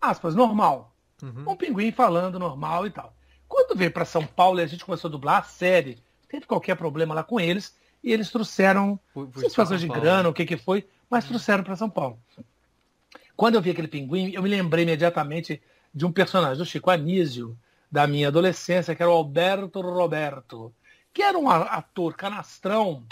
[0.02, 0.94] aspas, normal.
[1.24, 1.52] Uhum.
[1.52, 3.17] Um pinguim falando normal e tal.
[3.48, 6.76] Quando veio para São Paulo e a gente começou a dublar a série, teve qualquer
[6.76, 9.00] problema lá com eles, e eles trouxeram
[9.36, 11.32] satisfações de grana, o que, que foi, mas uhum.
[11.32, 12.20] trouxeram para São Paulo.
[13.36, 15.62] Quando eu vi aquele pinguim, eu me lembrei imediatamente
[15.94, 17.58] de um personagem do Chico Anísio,
[17.92, 20.74] da minha adolescência, que era o Alberto Roberto,
[21.14, 23.04] que era um ator canastrão,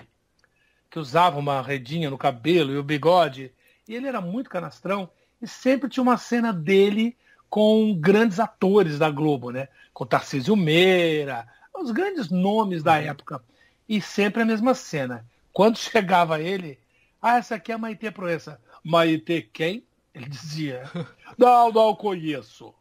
[0.90, 3.52] que usava uma redinha no cabelo e o bigode,
[3.88, 5.10] e ele era muito canastrão,
[5.42, 7.16] e sempre tinha uma cena dele
[7.50, 9.70] com grandes atores da Globo, né?
[9.96, 13.08] Com Tarcísio Meira, os grandes nomes da uhum.
[13.08, 13.42] época.
[13.88, 15.26] E sempre a mesma cena.
[15.54, 16.78] Quando chegava ele,
[17.22, 18.60] ah, essa aqui é a Maitê Proença.
[18.84, 19.88] Maitê quem?
[20.14, 20.84] Ele dizia,
[21.38, 22.74] não, não conheço.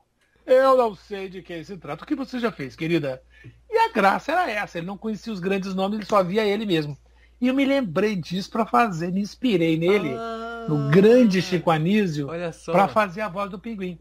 [0.44, 2.02] Eu não sei de quem se trata.
[2.02, 3.22] O que você já fez, querida?
[3.70, 4.78] E a graça era essa.
[4.78, 6.98] Ele não conhecia os grandes nomes, ele só via ele mesmo.
[7.40, 12.28] E eu me lembrei disso para fazer, me inspirei nele, ah, no grande Chico Anísio,
[12.66, 13.98] para fazer a voz do pinguim.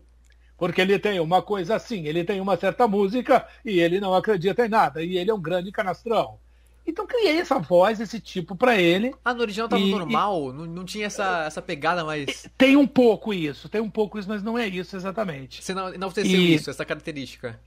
[0.57, 4.65] Porque ele tem uma coisa assim, ele tem uma certa música e ele não acredita
[4.65, 5.03] em nada.
[5.03, 6.37] E ele é um grande canastrão.
[6.85, 9.15] Então criei essa voz, esse tipo para ele.
[9.23, 10.51] Ah, no original tava e, normal?
[10.51, 10.53] E...
[10.53, 12.47] Não, não tinha essa, essa pegada mais.
[12.57, 15.63] Tem um pouco isso, tem um pouco isso, mas não é isso exatamente.
[15.63, 16.53] Você não, não e...
[16.53, 17.59] isso, essa característica.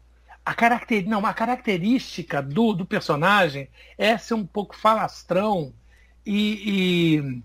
[0.45, 5.73] a, caracter, não, a característica do, do personagem é ser um pouco falastrão
[6.25, 7.43] e, e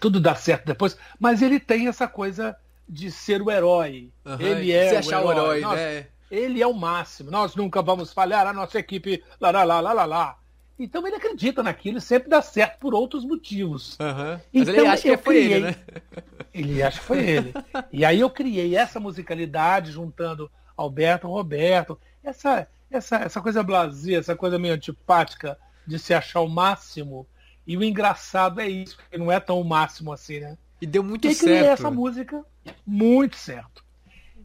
[0.00, 2.56] tudo dá certo depois, mas ele tem essa coisa
[2.88, 4.10] de ser o herói.
[4.24, 6.06] Uhum, ele é se achar o herói, o herói né?
[6.30, 7.30] Ele é o máximo.
[7.30, 10.38] Nós nunca vamos falhar, a nossa equipe lá, lá, lá, lá, lá, lá.
[10.78, 13.96] Então ele acredita naquilo e sempre dá certo por outros motivos.
[13.98, 14.40] Uhum.
[14.52, 15.52] Então, ele acha que foi criei...
[15.52, 15.76] ele, né?
[16.52, 17.54] Ele acha que foi ele.
[17.90, 24.36] E aí eu criei essa musicalidade juntando Alberto Roberto, essa, essa, essa coisa blasé, essa
[24.36, 27.26] coisa meio antipática de se achar o máximo.
[27.66, 30.58] E o engraçado é isso, porque não é tão o máximo assim, né?
[30.80, 31.42] E deu muito e certo.
[31.42, 32.44] E criei essa música
[32.86, 33.84] muito certo.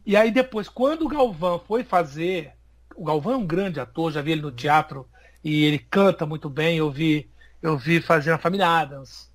[0.04, 2.52] E aí depois, quando o Galvão foi fazer.
[2.96, 5.08] O Galvão é um grande ator, já vi ele no teatro
[5.42, 6.76] e ele canta muito bem.
[6.76, 7.30] Eu vi,
[7.62, 9.30] eu vi fazendo a Família Adams.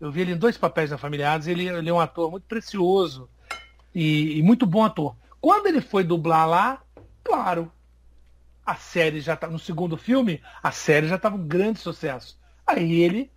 [0.00, 1.46] Eu vi ele em dois papéis na Família Adams.
[1.46, 3.28] Ele, ele é um ator muito precioso
[3.94, 5.16] e, e, muito bom ator.
[5.40, 6.82] Quando ele foi dublar lá,
[7.24, 7.70] claro,
[8.64, 12.38] a série já tá no segundo filme, a série já estava um grande sucesso.
[12.66, 13.30] Aí ele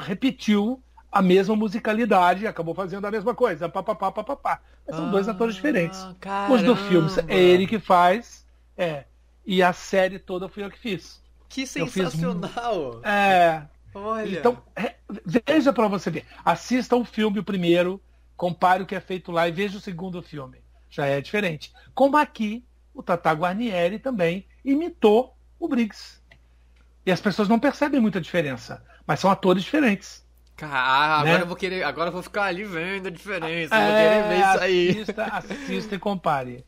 [0.00, 4.60] repetiu a mesma musicalidade, acabou fazendo a mesma coisa, pá, pá, pá, pá, pá, pá.
[4.86, 5.98] Mas são ah, dois atores diferentes.
[6.20, 6.54] Caramba.
[6.54, 9.04] Os do filme é ele que faz, é,
[9.44, 11.22] e a série toda fui eu que fiz.
[11.48, 12.94] Que sensacional!
[12.94, 13.66] Fiz, é.
[13.94, 14.38] Olha.
[14.38, 14.62] Então,
[15.46, 16.26] veja para você ver.
[16.44, 18.00] Assista o filme o primeiro,
[18.36, 20.58] compare o que é feito lá e veja o segundo filme.
[20.90, 21.72] Já é diferente.
[21.94, 26.20] Como aqui, o Tata Guarnieri também imitou o Briggs.
[27.04, 30.26] E as pessoas não percebem muita diferença, mas são atores diferentes.
[30.62, 31.42] Ah, agora né?
[31.42, 34.48] eu vou querer, agora eu vou ficar ali vendo a diferença, é, vou querer ver
[34.48, 34.88] isso aí.
[34.90, 36.64] Assista, assista e compare.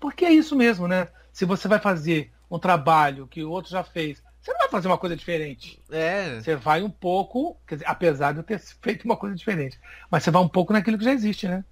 [0.00, 1.08] Porque é isso mesmo, né?
[1.32, 4.22] Se você vai fazer um trabalho que o outro já fez.
[4.40, 5.80] Você não vai fazer uma coisa diferente.
[5.90, 6.40] É.
[6.40, 9.78] Você vai um pouco, dizer, apesar de eu ter feito uma coisa diferente,
[10.10, 11.64] mas você vai um pouco naquilo que já existe, né?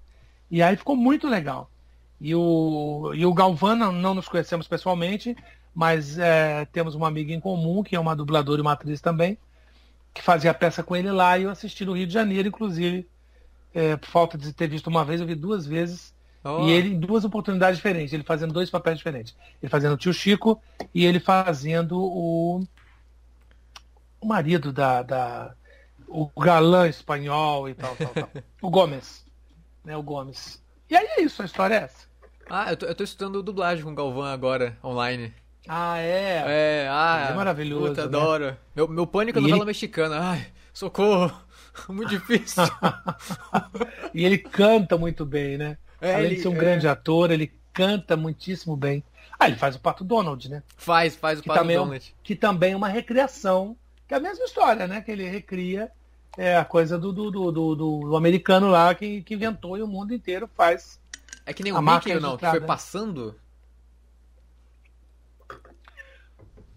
[0.50, 1.70] E aí ficou muito legal.
[2.20, 5.36] E o, e o Galvão não, não nos conhecemos pessoalmente,
[5.74, 9.38] mas é, temos uma amiga em comum, que é uma dubladora e uma atriz também,
[10.12, 13.08] que fazia a peça com ele lá e eu assisti no Rio de Janeiro, inclusive.
[13.72, 16.14] É, por falta de ter visto uma vez, eu vi duas vezes.
[16.42, 16.66] Oh.
[16.66, 19.36] E ele em duas oportunidades diferentes, ele fazendo dois papéis diferentes.
[19.62, 20.60] Ele fazendo o tio Chico
[20.94, 22.64] e ele fazendo o,
[24.20, 25.54] o marido da, da.
[26.08, 28.30] o galã espanhol e tal, tal, tal.
[28.60, 29.24] o Gomes.
[29.84, 30.62] Né, o Gomes.
[30.88, 32.08] E aí é isso, a história é essa.
[32.48, 35.32] Ah, eu tô, eu tô estudando dublagem com o Galvão agora, online.
[35.72, 36.42] Ah, é?
[36.46, 37.28] É, ah.
[37.30, 37.90] É maravilhoso.
[37.90, 38.06] Puta, né?
[38.08, 38.56] adoro.
[38.74, 39.66] Meu, meu pânico é novela ele...
[39.66, 40.18] mexicana.
[40.18, 41.32] Ai, socorro.
[41.88, 42.64] Muito difícil.
[44.12, 45.78] e ele canta muito bem, né?
[46.00, 46.58] É, Além ele, de ser um é...
[46.58, 49.04] grande ator, ele canta muitíssimo bem.
[49.38, 50.64] Ah, ele faz o Pato Donald, né?
[50.76, 51.94] Faz, faz o que Pato Donald.
[51.94, 53.76] É, que também é uma recriação,
[54.08, 55.00] que é a mesma história, né?
[55.00, 55.88] Que ele recria
[56.36, 59.86] é, a coisa do, do, do, do, do americano lá que, que inventou e o
[59.86, 60.98] mundo inteiro faz.
[61.46, 63.36] É que nem o Mickey, não, que foi passando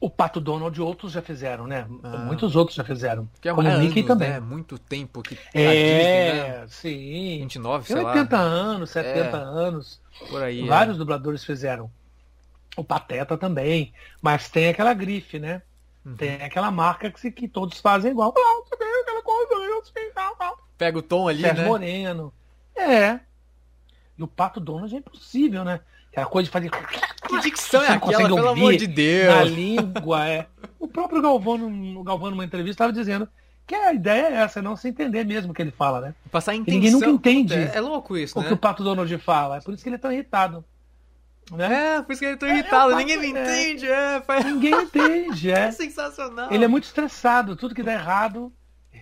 [0.04, 1.88] O Pato Donald outros já fizeram, né?
[2.04, 2.18] Ah.
[2.18, 3.26] Muitos outros já fizeram.
[3.40, 4.30] Que é Como o Mickey anos, também.
[4.32, 4.40] Né?
[4.42, 6.66] Muito tempo que É, Disney, né?
[6.68, 7.40] sim.
[7.40, 8.42] 29, sei 80 lá.
[8.42, 9.40] anos, 70 é.
[9.40, 10.02] anos.
[10.30, 10.68] Por aí.
[10.68, 11.00] Vários é.
[11.00, 11.90] dubladores fizeram.
[12.76, 13.94] O Pateta também.
[14.22, 15.62] Mas tem aquela grife, né?
[16.06, 16.18] Uhum.
[16.18, 18.34] Tem aquela marca que, que todos fazem igual.
[20.78, 21.70] Pega o tom ali, Sérgio né?
[21.70, 22.34] Moreno.
[22.76, 23.22] É.
[24.18, 25.80] E o Pato Donald é impossível, né?
[26.14, 26.70] Aquela coisa de fazer.
[27.28, 29.34] Que dicção é aquela, pelo amor de Deus?
[29.34, 30.46] Na língua, é.
[30.80, 33.28] O próprio Galvão, no Galvão, numa entrevista, estava dizendo
[33.66, 36.16] que a ideia é essa, é não se entender mesmo o que ele fala, né?
[36.30, 36.80] Passar intenção.
[36.80, 37.56] Ninguém nunca entende.
[37.56, 38.48] É, é louco isso, o né?
[38.48, 39.58] que o Pato Donald fala.
[39.58, 40.64] É por isso que ele é tão irritado.
[41.52, 41.96] Né?
[41.96, 42.92] É, por isso que ele é tão irritado.
[42.92, 43.88] É, Ninguém me entende.
[43.88, 44.46] É, faz...
[44.46, 45.60] Ninguém entende, é.
[45.68, 46.54] é sensacional.
[46.54, 47.56] Ele é muito estressado.
[47.56, 48.54] Tudo que dá errado,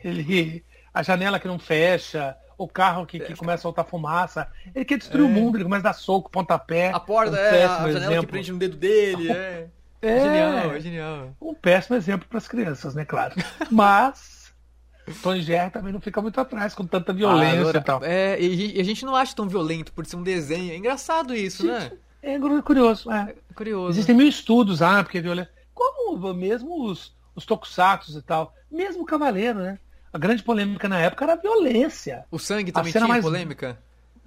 [0.04, 0.64] ele...
[0.94, 4.48] A janela que não fecha, o carro que, que começa a soltar fumaça.
[4.74, 5.28] Ele quer destruir é.
[5.28, 6.92] o mundo, ele começa a dar soco, pontapé.
[6.92, 8.22] A porta, um é, a janela exemplo.
[8.22, 9.32] que prende no dedo dele.
[9.32, 9.68] É.
[10.02, 11.36] É, é genial, é genial.
[11.40, 13.36] Um péssimo exemplo para as crianças, né, claro.
[13.70, 14.52] Mas
[15.22, 18.04] Tom Jerry também não fica muito atrás com tanta violência ah, e tal.
[18.04, 20.72] É, e a gente não acha tão violento por ser um desenho.
[20.72, 21.92] É engraçado isso, né?
[22.22, 23.36] É curioso, é.
[23.50, 23.92] é curioso.
[23.92, 25.52] Existem mil estudos, ah, porque violência.
[25.74, 29.80] Como mesmo os, os tokusatsu e tal, mesmo o Cavaleiro, né?
[30.14, 32.26] A grande polêmica na época era a violência.
[32.30, 33.24] O sangue também tinha mais...
[33.24, 33.80] polêmica?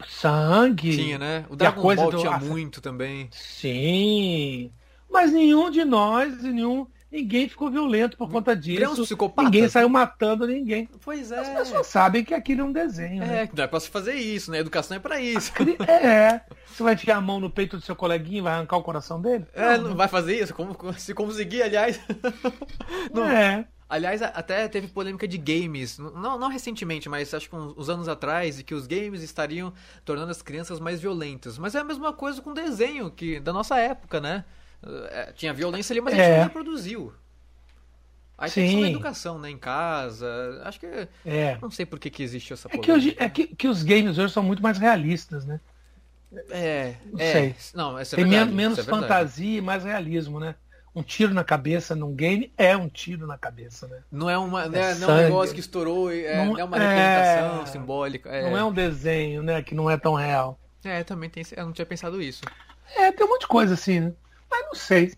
[0.08, 0.96] Sangue.
[0.96, 1.44] Tinha, né?
[1.48, 2.18] O Dragon Ball do...
[2.18, 3.28] tinha muito também.
[3.30, 4.70] Sim.
[5.10, 9.04] Mas nenhum de nós, nenhum, ninguém ficou violento por conta disso.
[9.38, 10.88] Ninguém saiu matando ninguém.
[11.02, 11.38] Pois é.
[11.38, 13.22] As pessoas sabem que aquilo é um desenho.
[13.22, 13.46] É, né?
[13.46, 14.58] que dá pra se fazer isso, né?
[14.58, 15.52] Educação é pra isso.
[15.86, 16.40] É.
[16.66, 19.20] Você vai enfiar a mão no peito do seu coleguinha e vai arrancar o coração
[19.20, 19.46] dele?
[19.54, 20.52] É, não, não vai fazer isso.
[20.52, 22.00] Como, se conseguir, aliás.
[23.12, 23.28] não.
[23.28, 23.66] É.
[23.94, 28.08] Aliás, até teve polêmica de games, não, não recentemente, mas acho que uns, uns anos
[28.08, 29.72] atrás, de que os games estariam
[30.04, 31.56] tornando as crianças mais violentas.
[31.56, 34.44] Mas é a mesma coisa com desenho que da nossa época, né?
[35.10, 36.36] É, tinha violência ali, mas a gente é.
[36.38, 37.12] não reproduziu.
[38.36, 38.66] Aí Sim.
[38.66, 39.48] tem educação, né?
[39.48, 40.60] Em casa.
[40.64, 41.08] Acho que.
[41.24, 41.56] É.
[41.62, 42.90] Não sei por que, que existe essa polêmica.
[42.90, 45.60] É, que, hoje, é que, que os games hoje são muito mais realistas, né?
[46.50, 46.96] É.
[47.06, 47.32] Não é.
[47.32, 47.56] sei.
[47.72, 50.56] Não, essa é tem verdade, menos, menos é fantasia e mais realismo, né?
[50.94, 53.98] Um tiro na cabeça num game é um tiro na cabeça, né?
[54.12, 56.78] Não é, uma, né, é, não é um negócio que estourou, é, não, é uma
[56.78, 57.66] representação é.
[57.66, 58.30] simbólica.
[58.30, 58.48] É.
[58.48, 59.60] Não é um desenho, né?
[59.60, 60.58] Que não é tão real.
[60.84, 61.42] É, também tem.
[61.56, 62.42] Eu não tinha pensado isso.
[62.94, 64.12] É, tem um monte de coisa assim, né?
[64.48, 65.14] Mas não sei.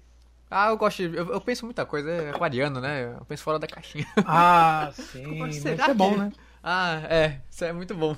[0.51, 3.15] Ah, eu gosto de, eu, eu, penso muita coisa, é aquariano, né?
[3.19, 4.07] Eu penso fora da caixinha.
[4.25, 5.39] Ah, sim.
[5.39, 6.33] Mas isso é bom, né?
[6.63, 7.41] Ah, é.
[7.51, 8.17] Isso é muito bom.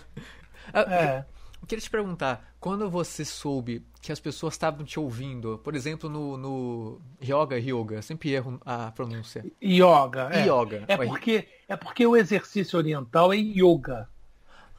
[0.72, 1.24] Ah, é.
[1.68, 6.38] Queria te perguntar, quando você soube que as pessoas estavam te ouvindo, por exemplo, no,
[6.38, 9.44] no Yoga Yoga, sempre erro a pronúncia.
[9.62, 10.46] Yoga, é.
[10.46, 10.84] Yoga.
[10.88, 14.08] É porque, é porque o exercício oriental é yoga.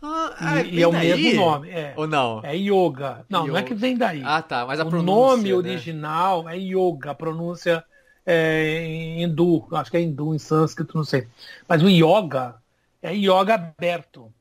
[0.02, 1.69] Ah, e, e é o mesmo nome.
[1.69, 2.41] É, Ou não?
[2.43, 3.23] É yoga.
[3.30, 3.52] Não, yoga.
[3.52, 4.23] não é que vem daí.
[4.25, 4.65] Ah, tá.
[4.65, 5.13] Mas a o pronúncia.
[5.13, 5.54] O nome né?
[5.54, 7.12] original é yoga.
[7.12, 7.84] A pronúncia
[8.25, 9.67] é em hindu.
[9.73, 11.28] Acho que é hindu, em sânscrito, não sei.
[11.67, 12.56] Mas o yoga
[12.99, 14.34] é yoga aberto.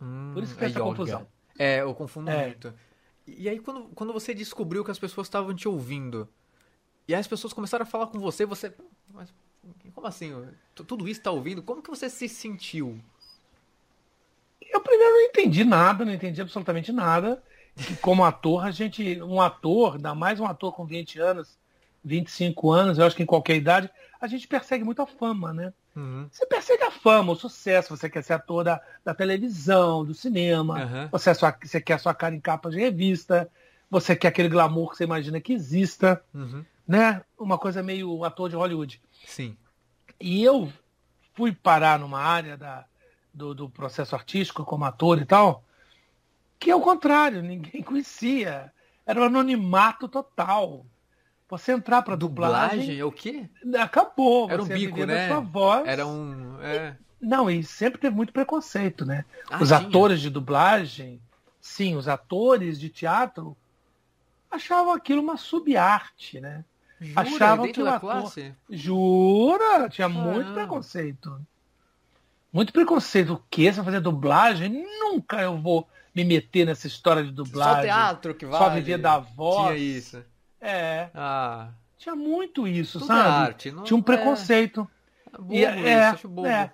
[0.00, 0.88] Hum, Por isso que tem é essa yoga.
[0.88, 1.26] confusão.
[1.60, 2.46] É, eu confundo é.
[2.46, 2.72] muito.
[3.26, 6.26] E aí, quando, quando você descobriu que as pessoas estavam te ouvindo,
[7.06, 8.72] e aí as pessoas começaram a falar com você, você.
[9.12, 9.30] Mas
[9.94, 10.32] como assim?
[10.74, 11.62] Tudo isso está ouvindo?
[11.62, 12.98] Como que você se sentiu?
[14.72, 17.42] Eu primeiro não entendi nada, não entendi absolutamente nada.
[18.00, 21.58] como ator, a gente, um ator, ainda mais um ator com 20 anos,
[22.02, 25.74] 25 anos, eu acho que em qualquer idade, a gente persegue muito a fama, né?
[25.94, 26.28] Uhum.
[26.30, 30.84] Você persegue a fama, o sucesso, você quer ser ator da, da televisão, do cinema,
[30.84, 31.08] uhum.
[31.10, 33.50] você, é sua, você quer a sua cara em capa de revista,
[33.90, 36.64] você quer aquele glamour que você imagina que exista, uhum.
[36.86, 37.22] né?
[37.38, 39.02] Uma coisa meio ator de Hollywood.
[39.26, 39.56] Sim.
[40.20, 40.72] E eu
[41.34, 42.84] fui parar numa área da,
[43.32, 45.64] do, do processo artístico como ator e tal,
[46.58, 48.72] que é o contrário, ninguém conhecia.
[49.04, 50.86] Era um anonimato total.
[51.50, 53.48] Você entrar para dublagem, dublagem é o quê?
[53.80, 54.48] Acabou.
[54.48, 55.26] Era um bico, né?
[55.28, 55.86] Sua voz.
[55.88, 56.60] Era um.
[56.62, 56.96] É...
[57.20, 59.24] Não, e sempre teve muito preconceito, né?
[59.50, 59.80] Ah, os tinha?
[59.80, 61.20] atores de dublagem,
[61.60, 63.56] sim, os atores de teatro
[64.50, 66.64] achavam aquilo uma subarte, né?
[67.00, 67.20] Jura?
[67.20, 68.00] Achavam que o ator.
[68.00, 68.54] Classe?
[68.70, 69.88] Jura?
[69.88, 71.40] Tinha muito preconceito.
[72.52, 73.34] Muito preconceito.
[73.34, 73.72] O quê?
[73.72, 74.84] Você vai fazer dublagem?
[75.00, 77.74] Nunca eu vou me meter nessa história de dublagem.
[77.76, 78.64] Só teatro que vale.
[78.64, 79.68] Só viver da voz.
[79.68, 80.24] Tinha isso.
[80.60, 81.08] É.
[81.14, 81.70] Ah.
[81.96, 83.20] Tinha muito isso, Tudo sabe?
[83.20, 83.84] É arte, não...
[83.84, 84.88] Tinha um preconceito.
[85.32, 85.36] É.
[85.38, 86.48] Bobo e, é, acho bobo.
[86.48, 86.72] É.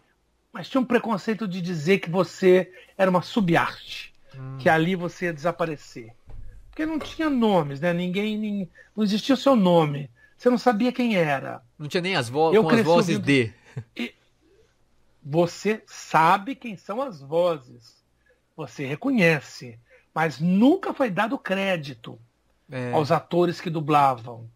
[0.53, 4.15] Mas tinha um preconceito de dizer que você era uma subarte.
[4.35, 4.57] Hum.
[4.59, 6.15] Que ali você ia desaparecer.
[6.71, 7.93] Porque não tinha nomes, né?
[7.93, 8.39] Ninguém.
[8.39, 10.11] ninguém não existia o seu nome.
[10.37, 11.63] Você não sabia quem era.
[11.79, 13.27] Não tinha nem as, vo com as vozes ouvindo...
[13.27, 13.55] de.
[13.97, 14.15] E,
[15.23, 18.03] você sabe quem são as vozes.
[18.57, 19.79] Você reconhece.
[20.15, 22.19] Mas nunca foi dado crédito
[22.71, 22.93] é.
[22.93, 24.49] aos atores que dublavam.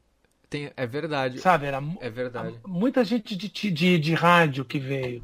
[0.49, 1.39] Tem, é verdade.
[1.39, 2.59] Sabe, era é verdade.
[2.67, 5.23] muita gente de, de, de rádio que veio.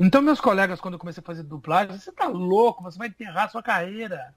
[0.00, 3.50] Então, meus colegas, quando eu comecei a fazer dublagem, você tá louco, você vai enterrar
[3.50, 4.34] sua carreira.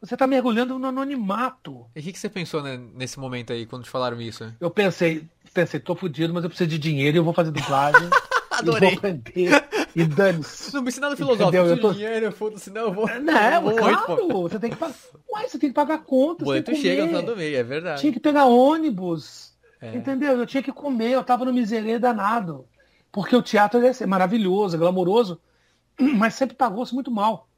[0.00, 1.86] Você tá mergulhando no anonimato.
[1.94, 4.52] E o que, que, você pensou né, nesse momento aí, quando te falaram isso?
[4.58, 8.08] Eu pensei, pensei, tô fudido, mas eu preciso de dinheiro e eu vou fazer dublagem.
[8.50, 8.90] Adorei.
[8.92, 9.64] E vou aprender.
[9.94, 10.74] E dane-se.
[10.74, 11.56] Não me ensina filosófico.
[11.56, 11.92] Eu tô...
[11.92, 13.06] dinheiro, foda-se, não, eu vou.
[13.20, 14.42] Não, é, eu vou claro.
[14.42, 14.94] Você tem que pagar.
[15.30, 16.42] Uai, você tem que pagar contas.
[16.42, 18.00] O boleto chega no final do mês, é verdade.
[18.00, 19.52] Tinha que pegar ônibus.
[19.80, 19.94] É.
[19.96, 20.38] Entendeu?
[20.38, 22.66] Eu tinha que comer, eu tava no miserê danado.
[23.10, 25.40] Porque o teatro é maravilhoso, é glamouroso,
[26.00, 27.48] mas sempre pagou-se muito mal.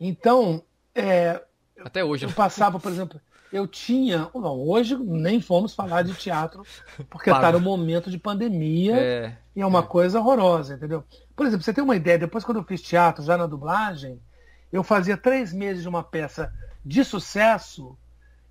[0.00, 0.62] Então,
[0.94, 1.42] é,
[1.80, 2.24] até hoje.
[2.24, 3.20] Eu passava, por exemplo,
[3.52, 4.30] eu tinha.
[4.34, 6.62] Não, hoje nem fomos falar de teatro,
[7.08, 9.82] porque está no momento de pandemia é, e é uma é.
[9.82, 11.04] coisa horrorosa, entendeu?
[11.34, 14.20] Por exemplo, você tem uma ideia, depois quando eu fiz teatro, já na dublagem,
[14.72, 16.52] eu fazia três meses de uma peça
[16.84, 17.96] de sucesso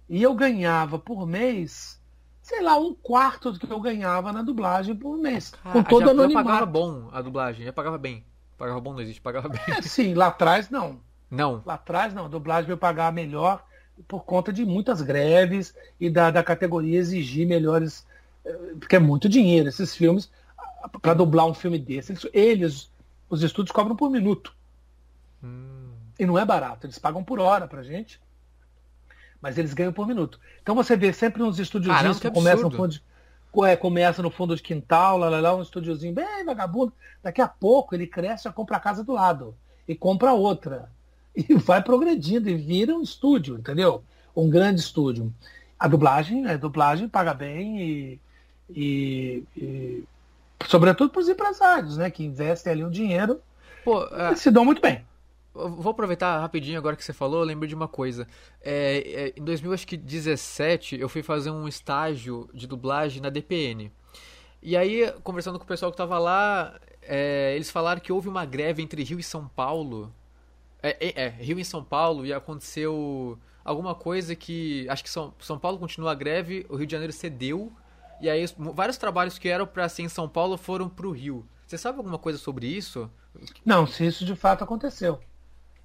[0.09, 2.01] e eu ganhava por mês,
[2.41, 5.53] sei lá, um quarto do que eu ganhava na dublagem por mês.
[5.63, 6.47] Ah, com todo já, anonimato.
[6.47, 8.25] pagava bom a dublagem, já pagava bem.
[8.57, 9.59] Pagava bom não existe, pagava bem.
[9.67, 10.99] É, sim, lá atrás não.
[11.29, 11.61] Não.
[11.65, 13.65] Lá atrás não, a dublagem veio pagar melhor
[14.07, 18.05] por conta de muitas greves e da, da categoria exigir melhores.
[18.43, 19.69] Eh, porque é muito dinheiro.
[19.69, 20.29] Esses filmes,
[21.01, 22.91] para dublar um filme desse, eles, eles,
[23.29, 24.53] os estúdios cobram por minuto.
[25.43, 25.91] Hum.
[26.19, 28.21] E não é barato, eles pagam por hora pra gente.
[29.41, 30.39] Mas eles ganham por minuto.
[30.61, 33.03] Então você vê sempre uns estúdios que, começam no fundo de,
[33.67, 36.93] é, começa no fundo de quintal, lá, lá, lá, um estúdiozinho bem vagabundo.
[37.21, 39.55] Daqui a pouco ele cresce e compra a casa do lado.
[39.87, 40.89] E compra outra
[41.49, 44.03] e vai progredindo e vira um estúdio, entendeu?
[44.35, 45.33] Um grande estúdio.
[45.77, 48.19] A dublagem, a dublagem paga bem e,
[48.69, 50.03] e, e
[50.65, 53.41] sobretudo para os empresários, né, que investem ali o dinheiro
[53.83, 54.35] Pô, é...
[54.35, 55.05] se dão muito bem.
[55.53, 58.27] vou aproveitar rapidinho agora que você falou, eu lembro de uma coisa.
[58.61, 63.91] É, é, em 2017, eu fui fazer um estágio de dublagem na DPN.
[64.61, 68.45] E aí, conversando com o pessoal que tava lá, é, eles falaram que houve uma
[68.45, 70.11] greve entre Rio e São Paulo.
[70.85, 74.87] É, é, é, Rio e São Paulo, e aconteceu alguma coisa que.
[74.87, 77.73] Acho que São, São Paulo continua a greve, o Rio de Janeiro cedeu.
[78.21, 81.45] E aí, vários trabalhos que eram para ser em São Paulo foram pro Rio.
[81.65, 83.09] Você sabe alguma coisa sobre isso?
[83.65, 85.19] Não, se isso de fato aconteceu.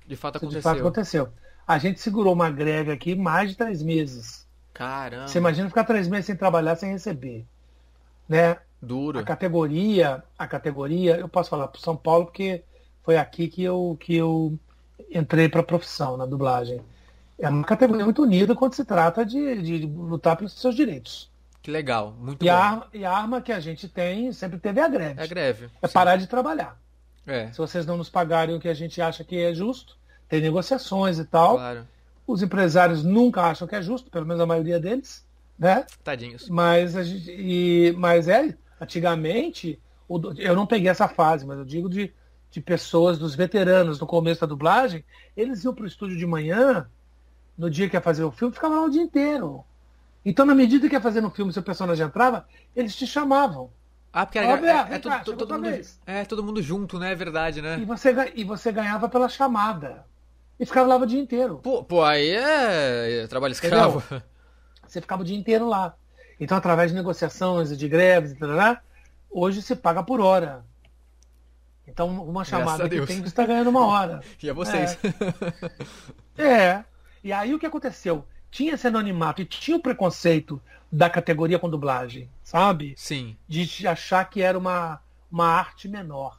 [0.06, 0.60] De fato aconteceu.
[0.60, 1.32] de fato aconteceu.
[1.66, 4.46] A gente segurou uma greve aqui mais de três meses.
[4.74, 5.28] Caramba.
[5.28, 7.46] Você imagina ficar três meses sem trabalhar, sem receber.
[8.28, 8.58] Né?
[8.82, 9.18] Duro.
[9.18, 12.62] A categoria, a categoria, eu posso falar para São Paulo porque
[13.02, 14.58] foi aqui que eu, que eu
[15.10, 16.80] entrei para a profissão na dublagem.
[17.38, 21.30] É uma categoria muito unida quando se trata de, de, lutar pelos seus direitos.
[21.62, 22.54] Que legal, muito e bom.
[22.54, 25.20] A arma, e a arma que a gente tem sempre teve a greve.
[25.20, 25.70] É a greve.
[25.80, 25.92] É sim.
[25.92, 26.78] parar de trabalhar.
[27.26, 27.50] É.
[27.52, 29.96] Se vocês não nos pagarem o que a gente acha que é justo,
[30.28, 31.56] tem negociações e tal.
[31.56, 31.88] Claro.
[32.26, 35.26] Os empresários nunca acham que é justo, pelo menos a maioria deles,
[35.58, 35.84] né?
[36.04, 36.48] Tadinhos.
[36.48, 39.78] Mas a gente, e, mas é, antigamente,
[40.38, 42.12] eu não peguei essa fase, mas eu digo de,
[42.50, 45.04] de pessoas, dos veteranos no começo da dublagem,
[45.36, 46.88] eles iam para o estúdio de manhã,
[47.56, 49.64] no dia que ia fazer o filme, ficavam lá o dia inteiro.
[50.24, 53.70] Então, na medida que ia fazer no filme, seu personagem entrava, eles te chamavam.
[54.12, 57.12] Ah, porque era, é, é, todo, cá, todo, mundo, é todo mundo junto, né?
[57.12, 57.78] É verdade, né?
[57.78, 60.04] E você, e você ganhava pela chamada.
[60.58, 61.60] E ficava lá o dia inteiro.
[61.62, 64.00] Pô, pô aí é, é trabalho escravo.
[64.00, 64.22] Entendeu?
[64.86, 65.94] Você ficava o dia inteiro lá.
[66.40, 68.80] Então, através de negociações e de greves, etc.,
[69.30, 70.64] hoje se paga por hora.
[71.92, 74.20] Então, uma chamada que tem, você está ganhando uma hora.
[74.42, 74.98] e a vocês.
[76.36, 76.44] É.
[76.44, 76.84] é.
[77.22, 78.24] E aí o que aconteceu?
[78.50, 80.60] Tinha esse anonimato e tinha o preconceito
[80.90, 82.94] da categoria com dublagem, sabe?
[82.96, 83.36] Sim.
[83.46, 86.38] De achar que era uma, uma arte menor.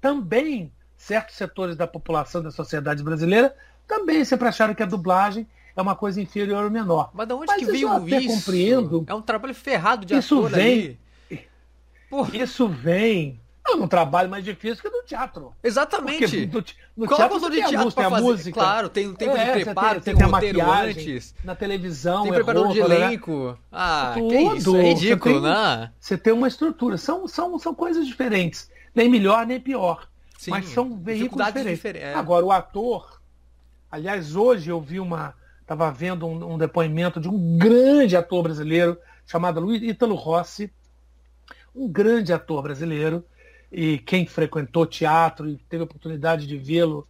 [0.00, 5.80] Também, certos setores da população, da sociedade brasileira, também sempre acharam que a dublagem é
[5.80, 7.10] uma coisa inferior ou menor.
[7.14, 8.28] Mas de onde Mas que veio isso?
[8.28, 9.04] Compreendo.
[9.06, 10.98] É um trabalho ferrado de isso ator vem.
[12.32, 13.40] Isso vem
[13.72, 15.52] é um trabalho mais difícil que no teatro.
[15.62, 16.46] Exatamente.
[16.46, 16.64] No,
[16.96, 18.22] no Qual teatro, é o de teatro para fazer?
[18.22, 18.60] Música.
[18.60, 21.34] Claro, tem um tempo é, de preparo, tem, tem, tem um roteiro antes.
[21.42, 22.84] Na televisão, tem é preparador de né?
[22.84, 23.58] elenco.
[23.70, 24.28] Ah, Tudo.
[24.28, 25.92] que isso, é ridículo, você tem, né?
[25.98, 26.98] Você tem uma estrutura.
[26.98, 28.70] São, são, são coisas diferentes.
[28.94, 30.08] Nem melhor, nem pior.
[30.38, 31.82] Sim, mas são veículos diferentes.
[31.82, 32.14] Difer é.
[32.14, 33.20] Agora, o ator...
[33.90, 35.34] Aliás, hoje eu vi uma...
[35.60, 38.96] Estava vendo um, um depoimento de um grande ator brasileiro
[39.26, 40.72] chamado Luiz Ítalo Rossi,
[41.74, 43.24] um grande ator brasileiro,
[43.70, 47.06] e quem frequentou teatro e teve a oportunidade de vê-lo,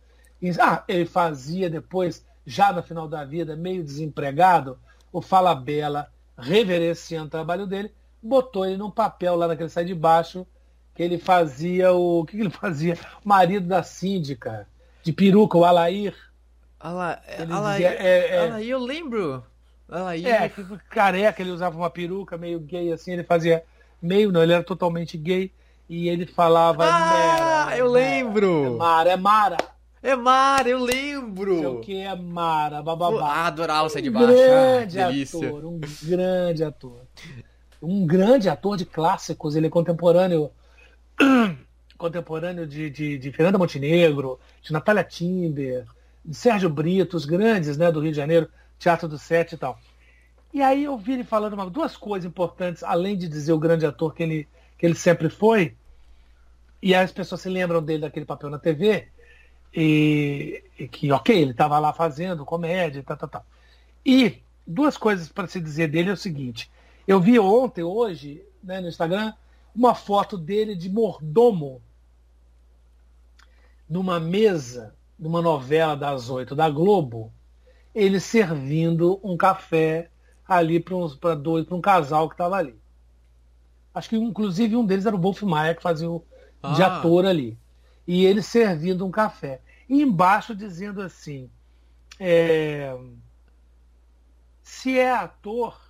[0.60, 4.78] ah, ele fazia depois, já no final da vida, meio desempregado,
[5.12, 7.92] o Fala Bela, reverenciando o trabalho dele,
[8.22, 10.46] botou ele num papel lá naquele sai de baixo,
[10.94, 12.20] que ele fazia o.
[12.20, 12.98] O que, que ele fazia?
[13.24, 14.66] O marido da síndica,
[15.02, 16.14] de peruca, o Alair.
[16.78, 19.44] Ala, Alair, dizia, é, é, Alair, eu lembro.
[19.88, 20.26] Alair.
[20.26, 20.52] É,
[20.90, 23.64] careca, ele usava uma peruca meio gay assim, ele fazia
[24.00, 25.52] meio, não, ele era totalmente gay
[25.88, 26.84] e ele falava.
[26.84, 28.66] Ah, Mera, eu lembro!
[28.66, 29.56] É Mara, é Mara.
[30.02, 31.58] É Mara, eu lembro!
[31.58, 33.28] Sei o que é Mara, bababá.
[33.28, 34.28] Ah, adorava sair de baixo.
[34.28, 37.00] Um grande ah, ator, um grande ator.
[37.82, 40.50] Um grande ator de clássicos, ele é contemporâneo.
[41.96, 45.86] contemporâneo de, de, de Fernanda Montenegro, de Natália Timber,
[46.24, 49.78] de Sérgio Brito, os grandes né, do Rio de Janeiro, Teatro do Sete e tal.
[50.52, 53.84] E aí eu vi ele falando uma, duas coisas importantes, além de dizer o grande
[53.84, 55.76] ator que ele, que ele sempre foi,
[56.82, 59.08] e as pessoas se lembram dele daquele papel na TV,
[59.74, 63.46] e, e que, ok, ele estava lá fazendo comédia, tal, tal, tal.
[64.04, 66.70] E duas coisas para se dizer dele é o seguinte:
[67.06, 69.32] eu vi ontem, hoje, né, no Instagram,
[69.74, 71.82] uma foto dele de mordomo
[73.88, 77.32] numa mesa, numa novela das oito da Globo,
[77.94, 80.10] ele servindo um café
[80.46, 82.76] ali para dois, para um casal que estava ali.
[83.96, 86.22] Acho que inclusive um deles era o Wolf Maia, que fazia o
[86.62, 86.74] ah.
[86.74, 87.58] de ator ali.
[88.06, 89.62] E ele servindo um café.
[89.88, 91.48] E embaixo dizendo assim:
[92.20, 92.94] é,
[94.62, 95.80] se é ator,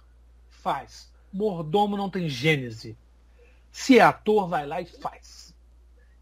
[0.49, 1.13] faz.
[1.33, 2.97] Mordomo não tem gênese.
[3.73, 5.53] Se é ator, vai lá e faz.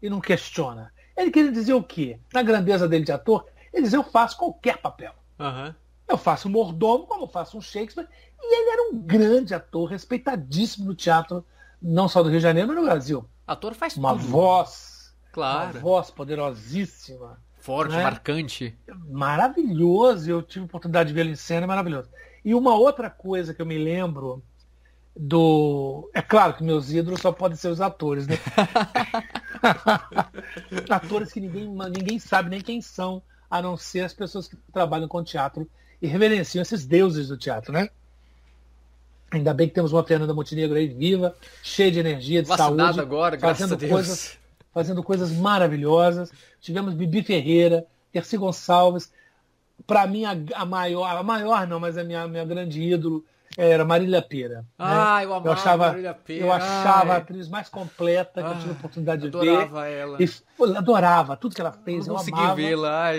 [0.01, 0.91] E não questiona.
[1.15, 2.19] Ele queria dizer o quê?
[2.33, 5.13] Na grandeza dele de ator, ele dizia: eu faço qualquer papel.
[5.37, 5.71] Uhum.
[6.07, 8.07] Eu faço mordomo, como eu faço um Shakespeare.
[8.41, 11.45] E ele era um grande ator, respeitadíssimo no teatro
[11.81, 13.25] não só do Rio de Janeiro, mas no Brasil.
[13.45, 14.27] Ator faz uma tudo.
[14.27, 15.71] voz, claro.
[15.71, 18.03] uma voz poderosíssima, forte, né?
[18.03, 20.29] marcante, maravilhoso.
[20.29, 22.09] Eu tive a oportunidade de vê-lo em cena, é maravilhoso.
[22.43, 24.43] E uma outra coisa que eu me lembro
[25.17, 28.35] do, é claro que meus ídolos só podem ser os atores, né?
[30.89, 35.07] atores que ninguém, ninguém sabe nem quem são a não ser as pessoas que trabalham
[35.07, 35.69] com teatro
[36.01, 37.89] e reverenciam esses deuses do teatro, né?
[39.31, 42.99] Ainda bem que temos uma Fernanda Montenegro aí viva, cheia de energia, de Vacinada saúde,
[43.01, 44.37] agora, fazendo coisas,
[44.73, 46.31] fazendo coisas maravilhosas.
[46.61, 49.11] Tivemos Bibi Ferreira, Terci Gonçalves,
[49.85, 53.25] para mim a, a, maior, a maior não, mas a minha, minha grande ídolo
[53.57, 54.59] era Marília Pera.
[54.59, 54.65] Né?
[54.77, 55.25] Ah, né?
[55.25, 56.39] eu amava eu achava, Marília Pera.
[56.39, 57.15] Eu achava Ai.
[57.15, 59.49] a atriz mais completa que Ai, eu tive a oportunidade de ver.
[59.49, 60.17] Adorava ela.
[60.21, 60.29] E,
[60.77, 62.07] adorava tudo que ela fez.
[62.07, 63.11] Eu, eu consegui vê-la.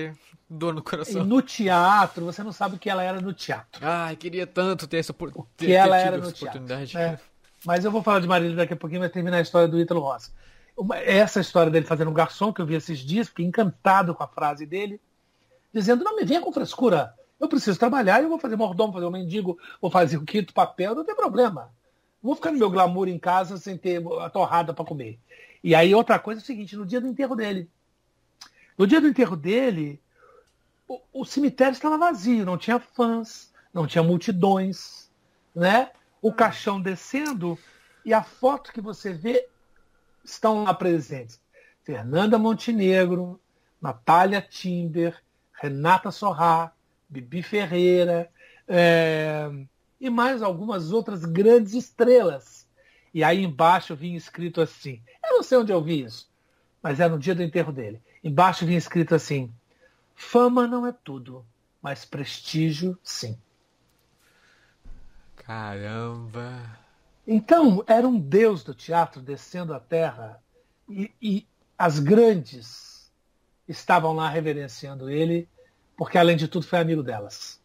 [0.48, 1.22] Dor no coração.
[1.22, 3.80] E no teatro, você não sabe o que ela era no teatro.
[3.84, 6.92] Ai, queria tanto ter essa ter, que ter ela era no oportunidade.
[6.92, 7.18] Teatro, né?
[7.64, 10.00] Mas eu vou falar de Marília daqui a pouquinho, mas terminar a história do Ítalo
[10.00, 10.30] Rossi.
[11.04, 14.28] Essa história dele fazendo um garçom, que eu vi esses dias, fiquei encantado com a
[14.28, 15.00] frase dele,
[15.72, 19.10] dizendo, não me venha com frescura, eu preciso trabalhar, eu vou fazer mordomo, fazer um
[19.10, 21.70] mendigo, vou fazer o quinto papel, não tem problema.
[22.22, 25.18] Vou ficar no meu glamour em casa sem ter a torrada para comer.
[25.62, 27.68] E aí outra coisa é o seguinte, no dia do enterro dele.
[28.78, 30.00] No dia do enterro dele,
[30.88, 35.10] o, o cemitério estava vazio, não tinha fãs, não tinha multidões,
[35.54, 35.90] né?
[36.22, 37.58] O caixão descendo
[38.04, 39.48] e a foto que você vê
[40.24, 41.40] estão lá presentes.
[41.82, 43.40] Fernanda Montenegro,
[43.80, 45.22] Natália Timber,
[45.52, 46.72] Renata Sorrá,
[47.08, 48.30] Bibi Ferreira
[48.66, 49.48] é,
[50.00, 52.66] e mais algumas outras grandes estrelas.
[53.14, 56.30] E aí embaixo vinha escrito assim, eu não sei onde eu vi isso,
[56.82, 58.00] mas é no dia do enterro dele.
[58.22, 59.52] Embaixo vinha escrito assim,
[60.16, 61.44] Fama não é tudo,
[61.80, 63.38] mas prestígio sim.
[65.36, 66.78] Caramba!
[67.26, 70.42] Então, era um deus do teatro descendo à terra
[70.88, 71.46] e, e
[71.78, 73.12] as grandes
[73.68, 75.48] estavam lá reverenciando ele,
[75.96, 77.60] porque além de tudo foi amigo delas.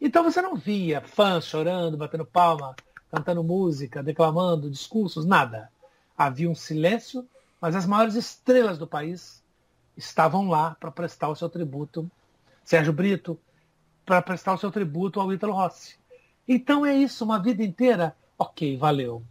[0.00, 2.76] Então você não via fãs chorando, batendo palma,
[3.10, 5.70] cantando música, declamando discursos, nada.
[6.16, 7.26] Havia um silêncio,
[7.60, 9.39] mas as maiores estrelas do país
[10.00, 12.10] estavam lá para prestar o seu tributo,
[12.64, 13.38] Sérgio Brito,
[14.04, 15.96] para prestar o seu tributo ao Ítalo Rossi.
[16.48, 19.22] Então é isso, uma vida inteira, ok, valeu.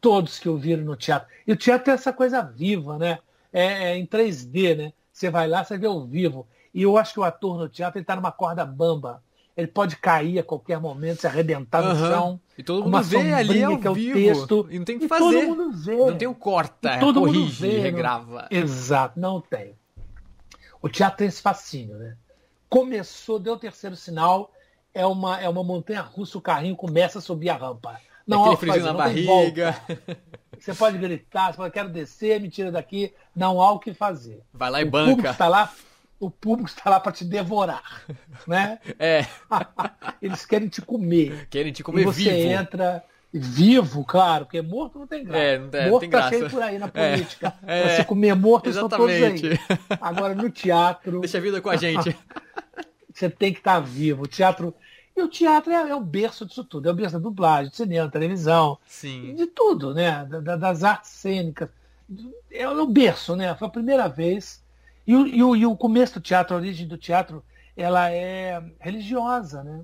[0.00, 1.28] Todos que ouviram no teatro.
[1.46, 3.18] E o teatro é essa coisa viva, né?
[3.52, 4.92] É, é em 3D, né?
[5.12, 6.46] Você vai lá, você vê ao vivo.
[6.72, 9.22] E eu acho que o ator no teatro está numa corda bamba.
[9.56, 12.40] Ele pode cair a qualquer momento, se arrebentar no chão.
[12.58, 14.14] E todo mundo vê ali ao que é o vivo.
[14.14, 14.66] texto.
[14.70, 15.46] E não tem o que fazer.
[15.46, 15.96] Todo mundo vê.
[15.96, 18.48] Não tem o corta, todo corrige, mundo vê, regrava.
[18.50, 19.76] Exato, não tem.
[20.82, 22.16] O teatro tem esse fascínio, né?
[22.68, 24.50] Começou, deu o terceiro sinal,
[24.92, 28.00] é uma, é uma montanha russa, o carrinho começa a subir a rampa.
[28.26, 29.76] Não Aquele há o que fazer, na barriga.
[30.58, 33.12] Você pode gritar, você pode, quero descer, me tira daqui.
[33.36, 34.42] Não há o que fazer.
[34.52, 35.10] Vai lá e o banca.
[35.10, 35.72] Público está lá,
[36.26, 38.02] o público está lá para te devorar,
[38.46, 38.78] né?
[38.98, 39.26] É.
[40.22, 41.46] Eles querem te comer.
[41.48, 42.48] Querem te comer e você vivo.
[42.48, 43.04] entra
[43.36, 45.42] vivo, claro, porque morto não tem graça.
[45.42, 46.36] É, não tem, morto tem tá graça.
[46.36, 47.54] cheio por aí na é, política.
[47.66, 49.46] É, você comer morto, exatamente.
[49.46, 49.98] estão todos aí.
[50.00, 51.20] Agora, no teatro...
[51.20, 52.16] Deixa a vida com a gente.
[53.12, 54.22] você tem que estar tá vivo.
[54.22, 54.72] O teatro...
[55.16, 56.88] E o teatro é, é, o berço disso tudo.
[56.88, 58.78] É o berço da dublagem, de cinema, televisão.
[58.86, 59.34] Sim.
[59.34, 60.24] De tudo, né?
[60.24, 61.68] Da, das artes cênicas.
[62.50, 63.54] É o berço, né?
[63.56, 64.63] Foi a primeira vez
[65.06, 67.44] e o, e o, e o começo do teatro, a origem do teatro,
[67.76, 69.82] ela é religiosa, né?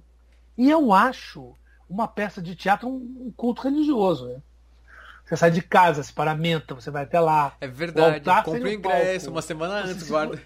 [0.57, 1.55] E eu acho
[1.89, 4.41] uma peça de teatro um, um culto religioso, né?
[5.25, 7.55] Você sai de casa, se paramenta, você vai até lá.
[7.61, 8.25] É verdade.
[8.45, 9.37] Compre o ingresso palco.
[9.37, 10.37] uma semana antes, você guarda.
[10.37, 10.43] Se,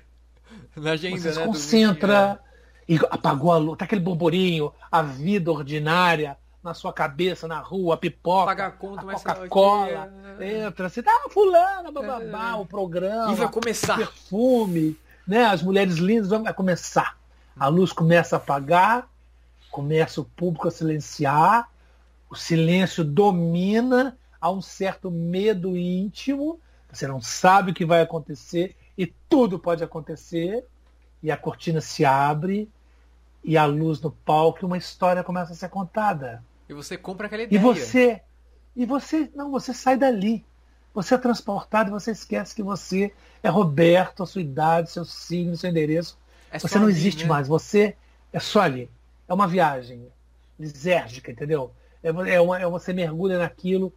[0.81, 1.35] na agenda, você né?
[1.35, 2.41] se concentra
[2.89, 7.95] e apagou a luz, tá aquele burburinho, a vida ordinária, na sua cabeça, na rua,
[7.95, 10.11] pipoca, Pagar a conta, a Coca-Cola,
[10.41, 12.55] entra, você tá fulano, bababá, é.
[12.55, 13.95] o programa, e vai começar.
[13.95, 14.99] o perfume,
[15.29, 15.45] né?
[15.45, 17.19] As mulheres lindas vão vai começar.
[17.55, 19.07] A luz começa a apagar,
[19.71, 21.69] começa o público a silenciar,
[22.31, 26.59] o silêncio domina, há um certo medo íntimo,
[26.91, 30.67] você não sabe o que vai acontecer e tudo pode acontecer,
[31.23, 32.71] e a cortina se abre
[33.45, 36.43] e a luz no palco e uma história começa a ser contada.
[36.69, 37.59] E você compra aquela ideia.
[37.59, 38.21] E você,
[38.75, 40.45] e você, não, você sai dali.
[40.93, 43.13] Você é transportado e você esquece que você
[43.43, 46.19] é Roberto, a sua idade, seu signo, seu endereço.
[46.51, 47.29] É você não ali, existe né?
[47.29, 47.49] mais.
[47.49, 47.97] Você
[48.33, 48.89] é só ali.
[49.29, 50.07] É uma viagem
[50.59, 51.73] lisérgica, entendeu?
[52.03, 53.93] É, é, uma, é você mergulha naquilo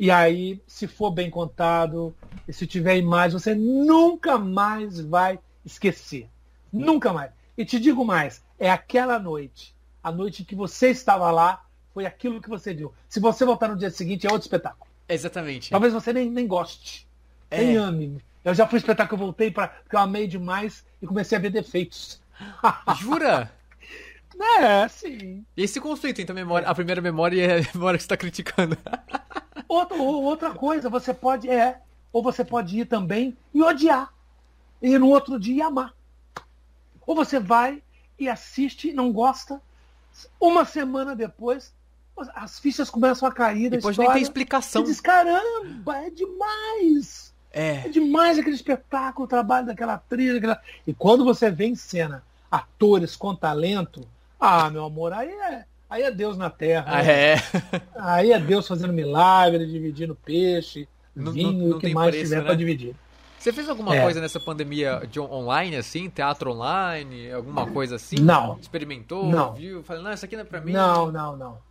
[0.00, 2.16] e aí, se for bem contado,
[2.48, 6.26] e se tiver imagem, você nunca mais vai esquecer.
[6.72, 7.32] Nunca mais.
[7.54, 11.62] E te digo mais, é aquela noite, a noite que você estava lá,
[12.00, 12.94] foi aquilo que você viu.
[13.08, 14.90] Se você voltar no dia seguinte, é outro espetáculo.
[15.06, 15.70] Exatamente.
[15.70, 17.06] Talvez você nem, nem goste.
[17.50, 17.58] É.
[17.58, 18.22] Nem ame.
[18.42, 21.50] Eu já fui espetáculo, eu voltei para porque eu amei demais e comecei a ver
[21.50, 22.22] defeitos.
[22.98, 23.52] Jura?
[24.62, 25.44] É, sim.
[25.54, 28.16] E esse conflito entre a, memória, a primeira memória e a memória que você está
[28.16, 28.78] criticando?
[29.68, 31.80] Outra, outra coisa, você pode, é,
[32.12, 34.12] ou você pode ir também e odiar.
[34.82, 35.94] E no outro dia amar.
[37.06, 37.80] Ou você vai
[38.18, 39.62] e assiste, não gosta,
[40.40, 41.72] uma semana depois,
[42.34, 43.70] as fichas começam a cair.
[43.70, 44.82] Depois história, nem tem explicação.
[44.82, 47.34] diz, caramba, é demais.
[47.52, 47.86] É.
[47.86, 50.34] é demais aquele espetáculo, o trabalho daquela atriz.
[50.34, 50.60] Daquela...
[50.86, 54.06] E quando você vê em cena atores com talento,
[54.38, 56.86] ah, meu amor, aí é, aí é Deus na terra.
[56.88, 57.34] Ah, né?
[57.34, 57.36] é.
[57.96, 62.44] Aí é Deus fazendo milagre, dividindo peixe, vinho, o que mais preço, tiver né?
[62.44, 62.94] para dividir.
[63.38, 64.02] Você fez alguma é.
[64.02, 66.10] coisa nessa pandemia de online, assim?
[66.10, 67.32] Teatro online?
[67.32, 68.16] Alguma coisa assim?
[68.16, 68.58] Não.
[68.60, 69.24] Experimentou?
[69.26, 69.54] Não.
[69.54, 69.82] Viu?
[69.82, 70.72] Falei, não, isso aqui não é pra mim.
[70.72, 71.69] Não, não, não.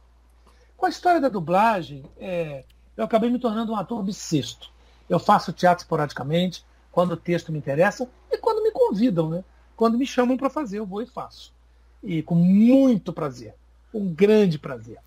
[0.79, 2.63] Com a história da dublagem, é,
[2.95, 4.71] eu acabei me tornando um ator bissexto.
[5.09, 9.43] Eu faço teatro esporadicamente, quando o texto me interessa e quando me convidam, né?
[9.75, 11.53] Quando me chamam para fazer, eu vou e faço.
[12.01, 13.55] E com muito prazer.
[13.93, 14.99] Um grande prazer.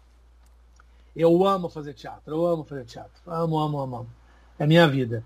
[1.17, 3.23] Eu amo fazer teatro, eu amo fazer teatro.
[3.27, 4.11] Amo, amo, amo, amo.
[4.59, 5.25] É minha vida.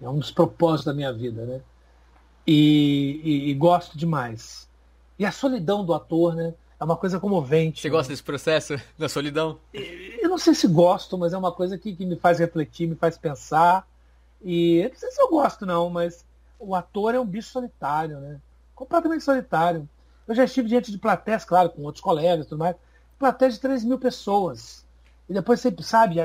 [0.00, 1.60] É um dos propósitos da minha vida, né?
[2.46, 4.68] E, e, e, gosto demais.
[5.18, 6.54] E a solidão do ator, né?
[6.82, 7.80] É uma coisa comovente.
[7.80, 9.60] Você gosta desse processo da solidão?
[9.72, 12.96] Eu não sei se gosto, mas é uma coisa que, que me faz refletir, me
[12.96, 13.86] faz pensar.
[14.42, 16.24] E eu não sei se eu gosto, não, mas
[16.58, 18.40] o ator é um bicho solitário, né?
[18.74, 19.88] Completamente solitário.
[20.26, 22.74] Eu já estive diante de plateias, claro, com outros colegas e tudo mais,
[23.16, 24.84] plateias de 3 mil pessoas.
[25.28, 26.16] E depois sempre, sabe,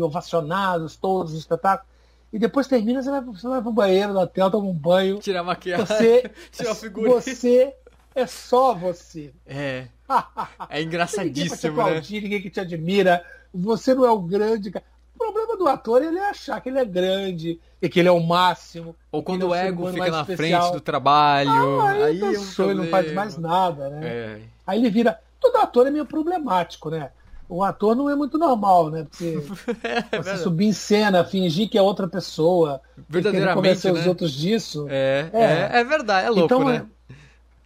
[0.00, 1.86] ovacionados, todos os espetáculos.
[2.32, 5.18] E depois termina, você vai, você vai pro banheiro no hotel, toma um banho.
[5.18, 5.84] Tira a maquiagem.
[5.84, 7.74] Você, você
[8.20, 9.32] é só você.
[9.46, 9.86] É.
[10.68, 12.20] é engraçadíssimo, ninguém aplaudir, né?
[12.22, 13.24] Ninguém que te admira.
[13.52, 14.70] Você não é o grande.
[15.14, 18.12] O problema do ator é ele achar que ele é grande e que ele é
[18.12, 18.94] o máximo.
[19.10, 20.62] Ou quando o ego fica na especial.
[20.62, 21.80] frente do trabalho.
[21.80, 24.06] Ah, aí, aí é ele não faz mais nada, né?
[24.06, 24.40] É.
[24.66, 25.18] Aí ele vira.
[25.40, 27.10] Todo ator é meio problemático, né?
[27.48, 29.06] o ator não é muito normal, né?
[29.08, 29.38] Porque
[30.12, 33.92] é, você subir em cena, fingir que é outra pessoa, verdadeiramente né?
[33.92, 34.86] os outros disso.
[34.90, 36.86] É, é, é, é verdade, é louco, então, né?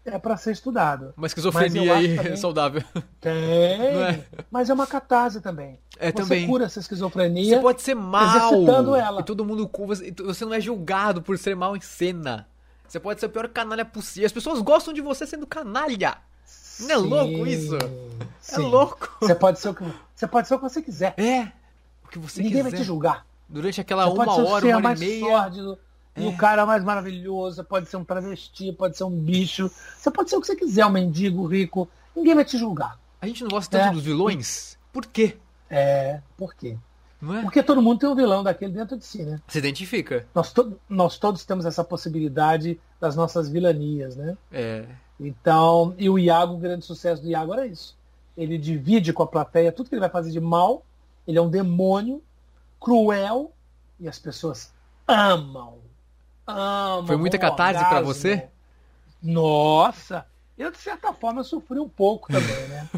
[0.04, 1.14] É, para ser estudado.
[1.16, 2.82] Uma esquizofrenia aí também, saudável.
[3.20, 4.24] Tem, é?
[4.50, 5.78] mas é uma catarse também.
[5.96, 6.46] É você também.
[6.46, 7.56] cura essa esquizofrenia.
[7.56, 8.52] Você pode ser mal.
[8.52, 9.20] Exercitando ela.
[9.20, 9.70] E todo mundo
[10.24, 12.48] você não é julgado por ser mal em cena.
[12.88, 14.26] Você pode ser o pior canalha possível.
[14.26, 16.18] As pessoas gostam de você sendo canalha.
[16.80, 17.76] Não é louco isso?
[17.76, 17.80] É
[18.40, 18.56] sim.
[18.56, 19.08] É louco.
[19.20, 19.84] Você pode, ser o que,
[20.14, 21.14] você pode ser o que você quiser.
[21.16, 21.52] É.
[22.04, 22.70] O que você Ninguém quiser.
[22.70, 23.26] vai te julgar.
[23.48, 25.20] Durante aquela você uma hora, uma hora e meia.
[25.20, 25.78] Sórdido,
[26.14, 26.22] é.
[26.22, 29.70] E o cara mais maravilhoso, pode ser um travesti, pode ser um bicho.
[29.96, 31.88] Você pode ser o que você quiser, um mendigo, rico.
[32.14, 32.98] Ninguém vai te julgar.
[33.20, 33.92] A gente não gosta tanto é.
[33.92, 34.78] dos vilões?
[34.92, 35.36] Por quê?
[35.70, 36.76] É, por quê?
[37.22, 37.42] É?
[37.42, 39.40] Porque todo mundo tem um vilão daquele dentro de si, né?
[39.46, 40.26] Se identifica.
[40.34, 44.36] Nós, to nós todos temos essa possibilidade das nossas vilanias, né?
[44.50, 44.84] É.
[45.20, 47.96] Então, e o Iago, o grande sucesso do Iago era isso.
[48.36, 50.84] Ele divide com a plateia tudo que ele vai fazer de mal.
[51.26, 52.20] Ele é um demônio
[52.80, 53.52] cruel
[54.00, 54.72] e as pessoas
[55.06, 55.78] amam.
[57.06, 58.48] Foi muita catarse para você?
[59.22, 60.26] Nossa!
[60.56, 62.88] Eu, de certa forma, sofri um pouco também, né?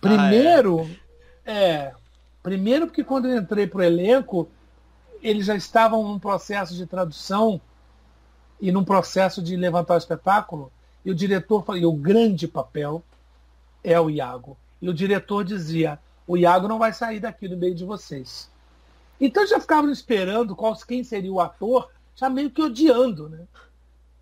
[0.00, 0.88] Primeiro,
[1.46, 1.74] ah, é.
[1.74, 1.94] é.
[2.42, 4.48] Primeiro porque quando eu entrei pro elenco,
[5.22, 7.60] eles já estavam num processo de tradução
[8.60, 10.72] e num processo de levantar o espetáculo
[11.04, 13.02] e o diretor falou, o grande papel
[13.82, 14.56] é o Iago.
[14.80, 18.50] E o diretor dizia, o Iago não vai sair daqui do meio de vocês.
[19.20, 23.46] Então já ficavam esperando qual, quem seria o ator, já meio que odiando, né?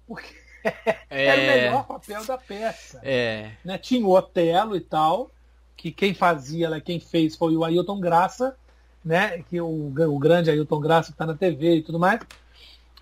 [0.07, 0.35] Porque
[0.65, 0.75] é...
[1.27, 3.01] era o melhor papel da peça.
[3.03, 3.53] É...
[3.65, 3.79] Né?
[3.79, 5.31] Tinha o Otelo e tal,
[5.77, 8.57] que quem fazia, né, quem fez foi o Ailton Graça,
[9.05, 9.43] né?
[9.43, 12.21] Que o, o grande Ailton Graça que está na TV e tudo mais.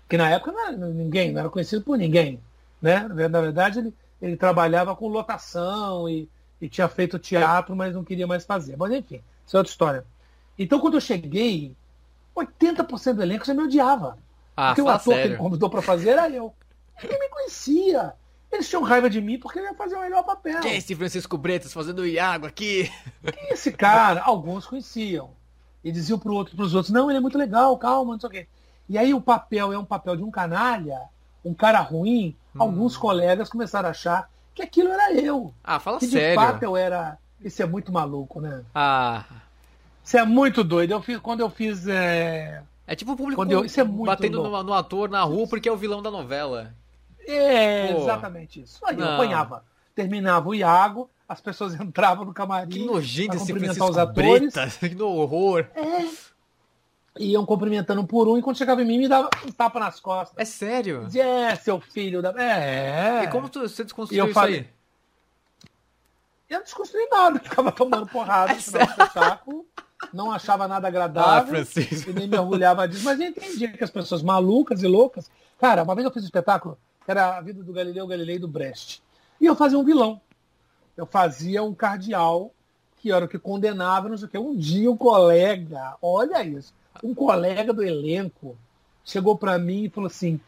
[0.09, 2.39] Que na época não era, ninguém, não era conhecido por ninguém.
[2.81, 3.07] Né?
[3.07, 6.27] Na verdade, ele, ele trabalhava com lotação e,
[6.59, 8.75] e tinha feito teatro, mas não queria mais fazer.
[8.75, 10.05] Mas enfim, isso é outra história.
[10.57, 11.75] Então, quando eu cheguei,
[12.35, 14.17] 80% do elenco já me odiava.
[14.55, 15.21] Ah, porque o ator sério?
[15.21, 16.53] que ele convidou para fazer era eu.
[17.01, 18.13] Ninguém me conhecia.
[18.51, 20.59] Eles tinham raiva de mim porque eu ia fazer o melhor papel.
[20.59, 22.91] Quem é esse Francisco Bretas fazendo o Iago aqui?
[23.33, 24.21] Quem é esse cara?
[24.21, 25.31] Alguns conheciam.
[25.83, 28.31] E diziam para outro, os outros, não, ele é muito legal, calma, não sei o
[28.31, 28.47] quê.
[28.87, 31.01] E aí o papel é um papel de um canalha,
[31.43, 32.61] um cara ruim, hum.
[32.61, 35.53] alguns colegas começaram a achar que aquilo era eu.
[35.63, 36.39] Ah, fala que sério.
[36.39, 37.17] de fato eu era.
[37.39, 38.63] Isso é muito maluco, né?
[38.75, 39.23] Ah.
[40.03, 40.91] Isso é muito doido.
[40.91, 41.87] Eu fiz, quando eu fiz.
[41.87, 45.47] É, é tipo o público eu, isso é muito batendo no, no, ator na rua
[45.47, 46.75] porque é o vilão da novela.
[47.25, 48.01] É, Pô.
[48.01, 48.85] exatamente isso.
[48.85, 49.07] Aí Não.
[49.07, 49.63] eu apanhava.
[49.95, 52.69] Terminava o Iago, as pessoas entravam no camarim.
[52.69, 54.53] Que nojento esse Francisco os atores.
[54.53, 55.67] Breta, que horror.
[55.73, 56.05] É,
[57.17, 60.01] iam cumprimentando um por um e quando chegava em mim me dava um tapa nas
[60.01, 60.37] costas.
[60.37, 61.05] É sério?
[61.05, 62.33] Dizia, é, seu filho da.
[62.41, 63.23] É.
[63.23, 64.67] E como tu, você desconstruiu isso falei, aí?
[66.49, 69.65] Eu não desconstruí nada, ficava tomando porrada é no espetáculo,
[70.13, 73.89] não achava nada agradável ah, e nem me orgulhava disso, mas eu entendi que as
[73.89, 75.29] pessoas malucas e loucas.
[75.59, 76.77] Cara, uma vez eu fiz um espetáculo
[77.11, 79.03] era a vida do Galileu Galilei do Brecht.
[79.39, 80.21] E eu fazia um vilão.
[80.95, 82.53] Eu fazia um cardeal
[82.97, 84.37] que era o que condenava, não sei o que.
[84.37, 86.73] Um dia um colega, olha isso,
[87.03, 88.55] um colega do elenco
[89.03, 90.39] chegou para mim e falou assim: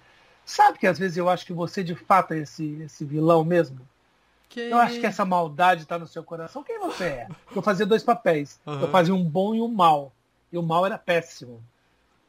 [0.46, 3.80] sabe que às vezes eu acho que você de fato é esse, esse vilão mesmo?
[4.54, 4.70] Que...
[4.70, 6.64] Eu acho que essa maldade está no seu coração.
[6.64, 7.28] Quem você é?
[7.56, 8.60] Eu fazia dois papéis.
[8.68, 8.82] Uhum.
[8.82, 10.14] Eu fazia um bom e um mal.
[10.52, 11.60] E o mal era péssimo.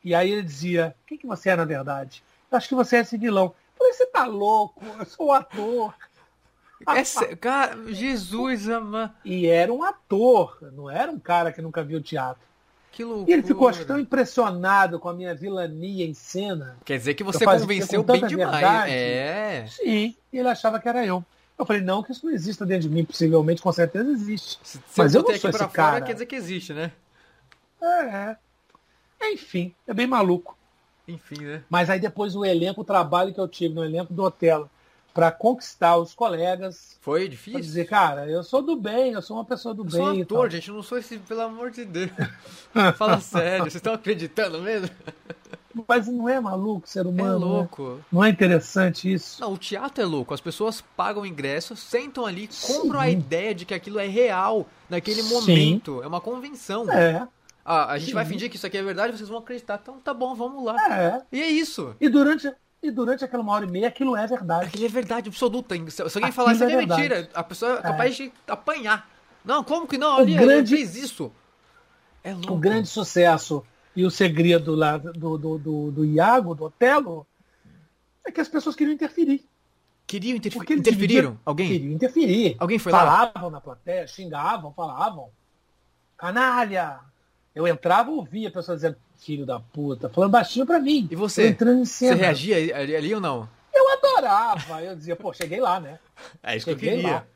[0.03, 2.25] E aí ele dizia: Quem que você é na verdade?
[2.51, 3.45] Eu acho que você é esse vilão.
[3.45, 4.83] Eu falei: Você tá louco?
[4.99, 5.95] Eu sou um ator.
[6.89, 9.15] Essa, cara, Jesus ama.
[9.23, 12.43] E era um ator, não era um cara que nunca viu teatro.
[12.91, 13.31] Que loucura.
[13.31, 16.79] E ele ficou tão impressionado com a minha vilania em cena.
[16.87, 18.51] Quer dizer que você convenceu bem demais.
[18.51, 18.93] Verdade.
[18.93, 19.67] É.
[19.69, 21.23] Sim, e ele achava que era eu.
[21.59, 24.59] Eu falei, não, que isso não exista dentro de mim, possivelmente, com certeza existe.
[24.63, 26.01] Se, Mas eu, não sou esse fora, cara.
[26.01, 26.91] quer dizer que existe, né?
[27.81, 28.37] É.
[29.33, 30.57] Enfim, é bem maluco.
[31.07, 31.63] Enfim, né?
[31.69, 34.69] Mas aí depois o elenco, o trabalho que eu tive no elenco do Otelo,
[35.15, 36.99] para conquistar os colegas.
[37.01, 37.53] Foi difícil?
[37.53, 40.01] Pra dizer, cara, eu sou do bem, eu sou uma pessoa do eu bem.
[40.01, 42.11] Eu sou ator, gente, eu não sou esse, pelo amor de Deus.
[42.99, 44.91] Fala sério, vocês estão acreditando mesmo?
[45.89, 47.33] Mas não é maluco ser humano?
[47.33, 47.83] É louco.
[47.83, 48.01] Né?
[48.13, 49.41] Não é interessante isso?
[49.41, 50.35] Não, o teatro é louco.
[50.35, 53.07] As pessoas pagam ingresso, sentam ali, compram Sim.
[53.07, 55.35] a ideia de que aquilo é real naquele Sim.
[55.35, 56.03] momento.
[56.03, 56.91] É uma convenção.
[56.91, 57.27] É.
[57.65, 58.15] Ah, a gente Sim.
[58.15, 59.81] vai fingir que isso aqui é verdade, vocês vão acreditar.
[59.83, 60.77] Então tá bom, vamos lá.
[60.93, 61.23] É.
[61.33, 61.97] E é isso.
[62.01, 62.53] E durante,
[62.85, 64.67] e durante aquela uma hora e meia aquilo é verdade.
[64.67, 65.75] Aquilo é verdade absoluta.
[65.91, 68.25] Se alguém falar isso é, é mentira, a pessoa é capaz é.
[68.25, 69.09] de apanhar.
[69.43, 70.19] Não, como que não?
[70.19, 71.33] Ali, grande, fez isso.
[72.23, 72.55] É louco.
[72.55, 73.65] O grande sucesso
[73.97, 77.27] e o segredo lá do, do, do, do Iago, do Otelo,
[78.27, 79.47] é que as pessoas queriam interferir.
[80.07, 80.79] Queriam interferir?
[80.79, 81.39] Interferiram?
[81.45, 81.69] Alguém?
[81.69, 82.57] Queriam interferir.
[82.59, 83.33] Alguém foi falavam lá?
[83.33, 85.31] Falavam na plateia, xingavam, falavam.
[86.19, 87.01] Canalha!
[87.55, 91.09] Eu entrava e ouvia a pessoa dizendo, filho da puta, falando baixinho pra mim.
[91.11, 91.49] E você?
[91.49, 92.17] Entrando em cena.
[92.17, 93.49] Você reagia ali, ali, ou não?
[93.73, 94.83] Eu adorava.
[94.83, 95.99] Eu dizia, pô, cheguei lá, né?
[96.43, 97.15] É isso cheguei que eu queria.
[97.15, 97.27] Lá.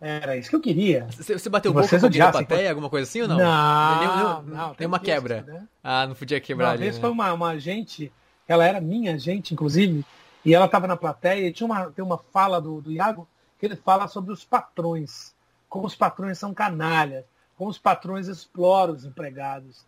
[0.00, 1.06] Era isso que eu queria.
[1.10, 3.38] Você, você bateu boca com plateia, alguma coisa assim ou não?
[3.38, 4.42] Não, não.
[4.42, 5.42] não tem uma quebra.
[5.42, 5.66] né?
[5.82, 6.78] Ah, não podia quebrar uma ali.
[6.78, 7.00] Uma vez né?
[7.00, 8.12] foi uma, uma agente,
[8.46, 10.04] ela era minha agente, inclusive,
[10.44, 13.26] e ela estava na plateia e tinha uma, tem uma fala do, do Iago
[13.58, 15.34] que ele fala sobre os patrões.
[15.70, 17.24] Como os patrões são canalhas,
[17.56, 19.86] como os patrões exploram os empregados.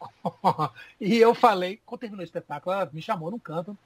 [1.00, 3.76] e eu falei, quando terminou o espetáculo, ela me chamou no canto.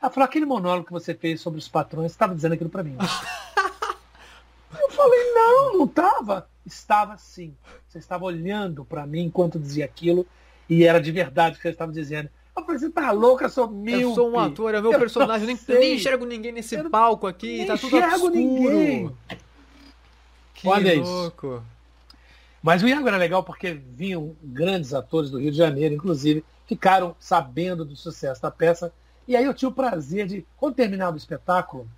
[0.00, 2.82] Ela falou, aquele monólogo que você fez sobre os patrões, você estava dizendo aquilo para
[2.82, 2.96] mim.
[4.80, 6.48] eu falei, não, não estava.
[6.64, 7.56] Estava sim.
[7.88, 10.26] Você estava olhando para mim enquanto dizia aquilo
[10.68, 12.28] e era de verdade o que você estava dizendo.
[12.56, 14.10] Eu falei, você tá louca, eu sou mil.
[14.10, 15.46] Eu sou um ator, é meu eu personagem.
[15.46, 18.34] Nem, nem enxergo ninguém nesse eu palco aqui, tá tudo obscuro.
[18.34, 19.16] Ninguém.
[20.54, 21.46] Que Olha louco.
[21.46, 21.62] Isso.
[22.62, 27.16] Mas o Iago era legal porque vinham grandes atores do Rio de Janeiro, inclusive, ficaram
[27.18, 28.92] sabendo do sucesso da peça.
[29.26, 31.88] E aí eu tinha o prazer de, quando terminava o espetáculo,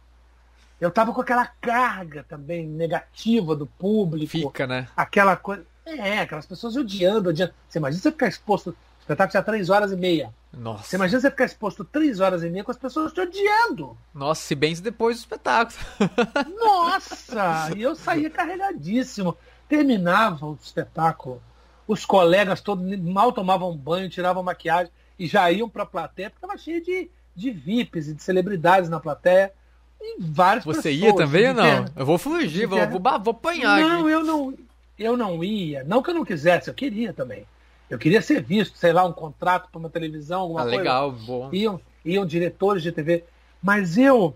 [0.80, 4.30] eu estava com aquela carga também negativa do público.
[4.30, 4.88] Fica, né?
[4.96, 5.64] Aquela coisa.
[5.86, 7.52] É, aquelas pessoas odiando, odiando.
[7.68, 8.70] Você imagina você ficar exposto.
[8.70, 10.32] O espetáculo tinha três horas e meia.
[10.52, 10.84] Nossa.
[10.84, 13.96] Você imagina você ficar exposto três horas e meia com as pessoas te odiando.
[14.14, 15.78] Nossa, se bem depois do espetáculo.
[16.58, 17.70] Nossa!
[17.76, 19.36] E eu saía carregadíssimo.
[19.68, 21.42] Terminava o espetáculo,
[21.86, 26.44] os colegas todos mal tomavam banho, tiravam maquiagem e já iam para a plateia, porque
[26.44, 29.52] estava cheio de, de VIPs e de celebridades na plateia.
[30.00, 31.84] E várias Você pessoas, ia também ou não?
[31.96, 33.80] Eu vou fugir, vou, vou, vou apanhar.
[33.80, 34.10] Não, aqui.
[34.10, 34.54] eu não,
[34.98, 35.82] eu não ia.
[35.84, 37.46] Não que eu não quisesse, eu queria também.
[37.88, 40.78] Eu queria ser visto, sei lá, um contrato para uma televisão, alguma ah, coisa.
[40.78, 41.48] legal, bom.
[41.52, 43.24] Iam, iam diretores de TV.
[43.62, 44.34] Mas eu,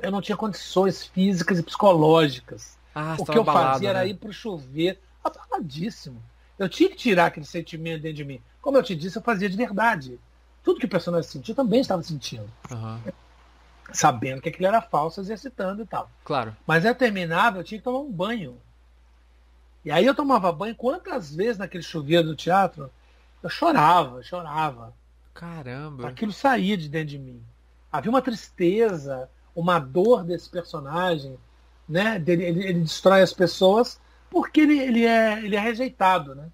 [0.00, 4.00] eu não tinha condições físicas e psicológicas ah, o que eu fazia né?
[4.00, 6.22] era ir pro chuveiro, abaladíssimo.
[6.58, 8.40] Eu tinha que tirar aquele sentimento dentro de mim.
[8.62, 10.20] Como eu te disse, eu fazia de verdade.
[10.62, 12.50] Tudo que o personagem sentia, eu também estava sentindo.
[12.70, 12.98] Uhum.
[13.92, 16.08] Sabendo que aquilo era falso, exercitando e tal.
[16.24, 16.56] Claro.
[16.66, 18.56] Mas eu terminava, eu tinha que tomar um banho.
[19.84, 22.90] E aí eu tomava banho quantas vezes naquele chuveiro do teatro?
[23.42, 24.94] Eu chorava, chorava.
[25.34, 26.08] Caramba.
[26.08, 27.42] Aquilo saía de dentro de mim.
[27.92, 31.36] Havia uma tristeza, uma dor desse personagem
[31.88, 32.22] né?
[32.26, 33.98] Ele, ele, ele destrói as pessoas
[34.30, 36.48] porque ele, ele, é, ele é rejeitado, né?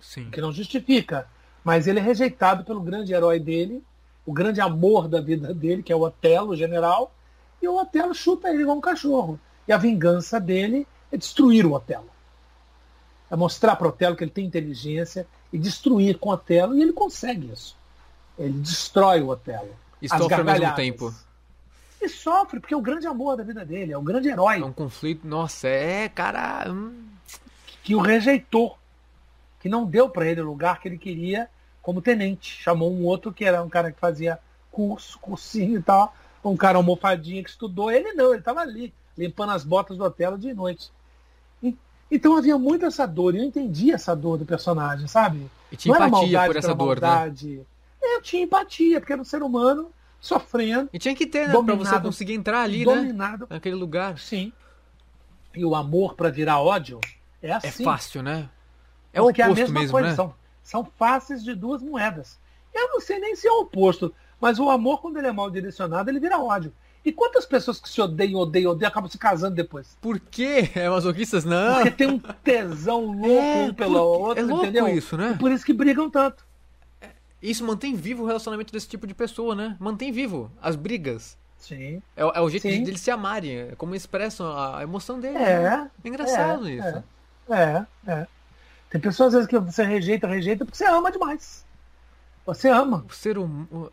[0.00, 0.30] Sim.
[0.30, 1.26] Que não justifica.
[1.62, 3.82] Mas ele é rejeitado pelo grande herói dele,
[4.24, 7.12] o grande amor da vida dele, que é o Otelo, o general,
[7.60, 9.38] e o Otelo chuta ele igual um cachorro.
[9.68, 12.08] E a vingança dele é destruir o Otelo.
[13.30, 16.82] É mostrar para o Otelo que ele tem inteligência e destruir com o Otelo, e
[16.82, 17.76] ele consegue isso.
[18.38, 19.76] Ele destrói o Otelo.
[20.00, 21.14] E sofre ao mesmo tempo.
[22.00, 24.60] E sofre, porque é o grande amor da vida dele, é o grande herói.
[24.60, 26.70] É um conflito, nossa, é, cara.
[26.70, 27.08] Hum...
[27.82, 28.78] Que o rejeitou.
[29.60, 31.48] Que não deu para ele o lugar que ele queria
[31.82, 32.62] como tenente.
[32.62, 34.38] Chamou um outro que era um cara que fazia
[34.70, 37.90] curso, cursinho e tal, um cara almofadinha que estudou.
[37.90, 40.90] Ele não, ele estava ali, limpando as botas do hotel de noite.
[41.62, 41.76] E,
[42.10, 45.50] então havia muito essa dor, e eu entendi essa dor do personagem, sabe?
[45.70, 47.08] E tinha não empatia por essa dor, né?
[47.08, 47.56] maldade.
[47.56, 47.64] né?
[48.02, 49.90] Eu tinha empatia, porque era um ser humano
[50.20, 50.88] sofrendo.
[50.92, 51.52] E tinha que ter, né?
[51.52, 52.94] Dominado, pra você conseguir entrar ali, né?
[52.94, 53.46] dominado, né?
[53.50, 54.18] Naquele lugar.
[54.18, 54.52] Sim.
[55.54, 57.00] E o amor para virar ódio
[57.42, 57.82] é, é assim.
[57.82, 58.48] É fácil, né?
[59.12, 60.08] É o oposto é a mesma mesmo, coisa.
[60.08, 60.14] Né?
[60.14, 62.38] São, são faces de duas moedas.
[62.72, 65.50] Eu não sei nem se é o oposto, mas o amor, quando ele é mal
[65.50, 66.72] direcionado, ele vira ódio.
[67.04, 69.96] E quantas pessoas que se odeiam, odeiam, odeiam, acabam se casando depois?
[70.00, 70.70] Por quê?
[70.74, 71.76] É masoquistas, não?
[71.76, 74.88] Porque tem um tesão louco é, um pelo outro, é louco entendeu?
[74.88, 75.32] isso, né?
[75.34, 76.44] E por isso que brigam tanto.
[77.42, 79.76] Isso mantém vivo o relacionamento desse tipo de pessoa, né?
[79.80, 81.38] Mantém vivo as brigas.
[81.58, 82.02] Sim.
[82.16, 82.82] É, é o jeito Sim.
[82.82, 85.40] de eles se amarem, é como expressam a emoção deles.
[85.40, 85.60] É.
[85.60, 85.90] Né?
[86.02, 87.04] É engraçado é, isso.
[87.50, 88.26] É, é, é.
[88.90, 91.64] Tem pessoas às vezes que você rejeita, rejeita porque você ama demais.
[92.44, 93.04] Você ama.
[93.08, 93.92] O ser humano.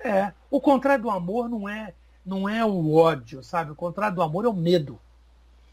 [0.00, 0.32] É.
[0.50, 1.92] O contrário do amor não é,
[2.24, 3.70] não é o ódio, sabe?
[3.70, 4.98] O contrário do amor é o medo.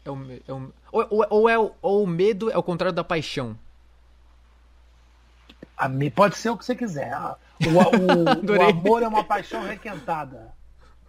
[0.04, 2.94] É o, é o, ou, ou, ou, é o, ou o medo é o contrário
[2.94, 3.58] da paixão.
[5.76, 7.12] A pode ser o que você quiser.
[7.12, 10.52] Ah, o, o, o amor é uma paixão requentada.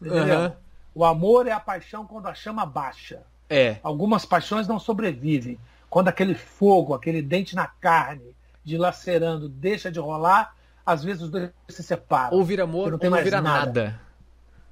[0.01, 0.39] Entendeu?
[0.39, 0.51] Uhum.
[0.93, 3.23] O amor é a paixão quando a chama baixa.
[3.49, 3.77] É.
[3.83, 5.59] Algumas paixões não sobrevivem.
[5.89, 10.55] Quando aquele fogo, aquele dente na carne, dilacerando, deixa de rolar,
[10.85, 12.37] às vezes os dois se separam.
[12.37, 13.65] Ou vira amor, não tem ou não vira nada.
[13.65, 14.01] nada.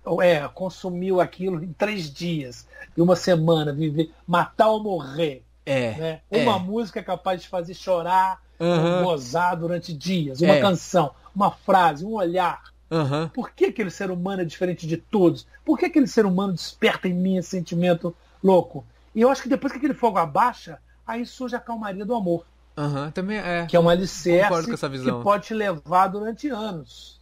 [0.06, 2.68] Ou é, consumiu aquilo em três dias,
[2.98, 5.44] em uma semana, viver, matar ou morrer.
[5.66, 5.92] É.
[5.92, 6.22] Né?
[6.30, 6.60] Uma é.
[6.60, 9.04] música é capaz de fazer chorar, uhum.
[9.04, 10.42] gozar durante dias.
[10.42, 10.62] Uma é.
[10.62, 12.62] canção, uma frase, um olhar.
[12.90, 13.28] Uhum.
[13.30, 15.48] Por que aquele ser humano é diferente de todos?
[15.66, 18.86] Por que aquele ser humano desperta em mim esse sentimento louco?
[19.16, 22.46] E eu acho que depois que aquele fogo abaixa, aí surge a calmaria do amor.
[22.78, 23.66] Uhum, também é.
[23.68, 27.20] Que é um alicerce que pode te levar durante anos.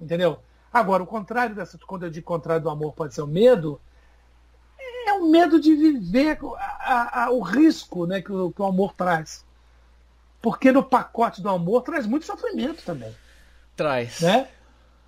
[0.00, 0.38] Entendeu?
[0.72, 3.80] Agora, o contrário dessa, quando eu digo contrário do amor pode ser o medo,
[5.06, 8.64] é o medo de viver a, a, a, o risco né, que o, que o
[8.64, 9.44] amor traz.
[10.42, 13.14] Porque no pacote do amor traz muito sofrimento também.
[13.76, 14.20] Traz.
[14.20, 14.48] Né?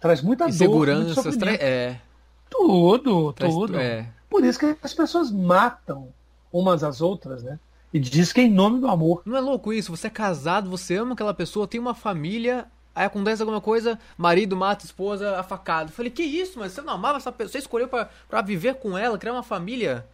[0.00, 1.26] Traz muita Inseguranças, dor.
[1.26, 2.00] Inseguranças, é.
[2.48, 3.78] Tudo, traz, tudo.
[3.78, 4.08] É.
[4.30, 6.08] Por isso que as pessoas matam
[6.52, 7.58] umas às outras, né?
[7.92, 9.22] E diz que é em nome do amor.
[9.24, 9.94] Não é louco isso?
[9.96, 14.56] Você é casado, você ama aquela pessoa, tem uma família, aí acontece alguma coisa, marido
[14.56, 15.90] mata esposa afacado.
[15.90, 18.98] Eu falei, que isso, mas você não amava essa pessoa, você escolheu para viver com
[18.98, 20.06] ela, criar uma família.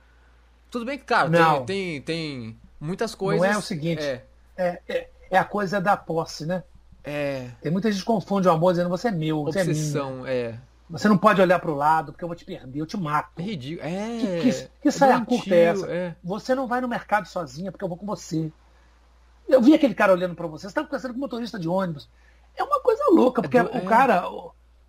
[0.71, 3.47] Tudo bem que, cara, tem, tem, tem, muitas coisas.
[3.47, 4.03] Não é o seguinte.
[4.03, 4.25] É,
[4.61, 6.62] é, é, é a coisa da posse, né?
[7.02, 7.48] É.
[7.62, 10.32] Tem muita gente que confunde o amor dizendo você é meu, você Obsessão, é minha.
[10.32, 10.58] é.
[10.90, 13.30] Você não pode olhar para o lado porque eu vou te perder, eu te mato.
[13.38, 13.88] É ridículo.
[13.88, 14.40] É.
[14.40, 15.86] Que, que, que saia é curta é essa?
[15.86, 16.16] É.
[16.22, 18.50] Você não vai no mercado sozinha porque eu vou com você.
[19.48, 22.08] Eu vi aquele cara olhando para você, você está conversando com motorista de ônibus.
[22.56, 24.24] É uma coisa louca, porque é do, o cara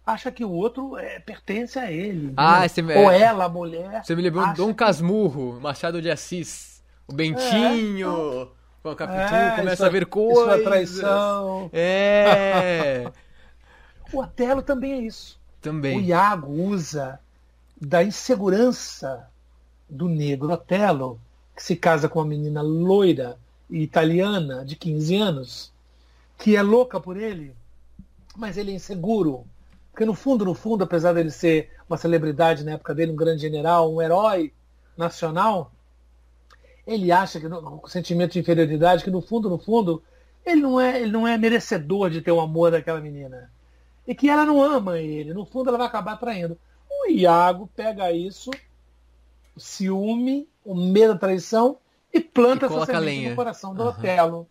[0.06, 2.34] acha que o outro é, pertence a ele.
[2.36, 2.98] Ah, né?
[2.98, 4.04] Ou ela, a mulher.
[4.04, 4.74] Você me lembrou Dom.
[4.74, 6.82] Casmurro, Machado de Assis.
[7.08, 8.52] O Bentinho.
[8.82, 10.44] É, com a Capitu, é, começa a ver coisas.
[10.44, 11.70] Isso é traição.
[11.72, 13.12] É.
[14.12, 15.40] o Otelo também é isso.
[15.62, 15.98] Também.
[15.98, 17.20] O Iago usa
[17.80, 19.28] da insegurança
[19.88, 21.20] do negro Otelo,
[21.56, 23.38] que se casa com uma menina loira
[23.70, 25.72] e italiana de 15 anos,
[26.38, 27.56] que é louca por ele,
[28.36, 29.46] mas ele é inseguro.
[29.92, 33.42] Porque no fundo, no fundo, apesar dele ser uma celebridade na época dele, um grande
[33.42, 34.54] general, um herói
[34.98, 35.72] nacional,
[36.86, 40.02] ele acha que o sentimento de inferioridade, que no fundo, no fundo,
[40.46, 43.52] ele não é, ele não é merecedor de ter o amor daquela menina.
[44.08, 45.34] E que ela não ama ele.
[45.34, 46.58] No fundo, ela vai acabar traindo.
[46.90, 48.50] O Iago pega isso,
[49.56, 51.78] o ciúme, o medo da traição,
[52.14, 53.90] e planta e essa semente no coração do uhum.
[53.90, 54.48] Otelo.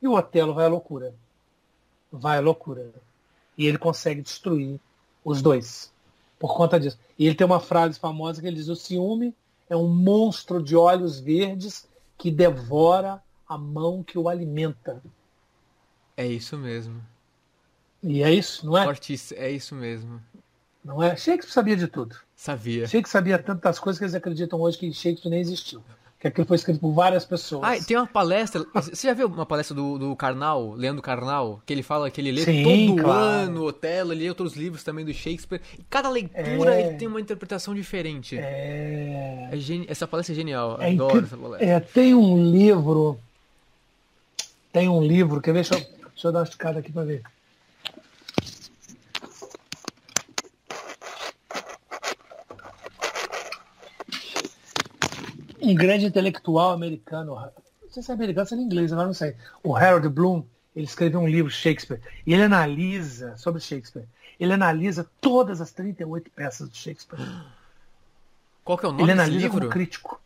[0.00, 1.14] E o Otelo vai à loucura.
[2.10, 2.90] Vai à loucura.
[3.58, 4.80] E ele consegue destruir
[5.24, 5.92] os dois.
[6.38, 6.98] Por conta disso.
[7.18, 9.34] E ele tem uma frase famosa que ele diz: o ciúme
[9.70, 15.00] é um monstro de olhos verdes que devora a mão que o alimenta.
[16.16, 17.00] É isso mesmo.
[18.02, 18.84] E é isso, não é?
[18.84, 20.20] Fortíssimo, é isso mesmo.
[20.84, 21.16] Não é?
[21.16, 22.16] Shakespeare sabia de tudo.
[22.34, 22.86] Sabia.
[22.86, 25.82] Shakespeare sabia tantas coisas que eles acreditam hoje que Shakespeare nem existiu.
[26.20, 27.62] Que aquilo foi escrito por várias pessoas.
[27.64, 28.62] Ah, tem uma palestra.
[28.74, 31.62] Você já viu uma palestra do, do Karnal, Leandro Karnal?
[31.64, 33.20] Que ele fala que ele lê Sim, todo claro.
[33.20, 35.62] ano Otelo, ele lê outros livros também do Shakespeare.
[35.78, 36.88] E cada leitura é...
[36.88, 38.36] ele tem uma interpretação diferente.
[38.36, 39.48] É...
[39.50, 39.84] é.
[39.88, 40.76] Essa palestra é genial.
[40.78, 41.66] É Adoro essa palestra.
[41.66, 43.18] É, tem um livro.
[44.70, 45.40] Tem um livro.
[45.40, 45.66] Quer ver?
[45.66, 47.22] Deixa eu, deixa eu dar uma esticada aqui para ver.
[55.70, 59.36] Um grande intelectual americano, não sei se é americano, se é inglês, agora não sei,
[59.62, 60.44] o Harold Bloom,
[60.74, 64.06] Ele escreveu um livro, Shakespeare, e ele analisa, sobre Shakespeare,
[64.38, 67.20] ele analisa todas as 38 peças do Shakespeare.
[68.64, 69.58] Qual que é o nome Ele analisa livro?
[69.58, 70.20] como crítico.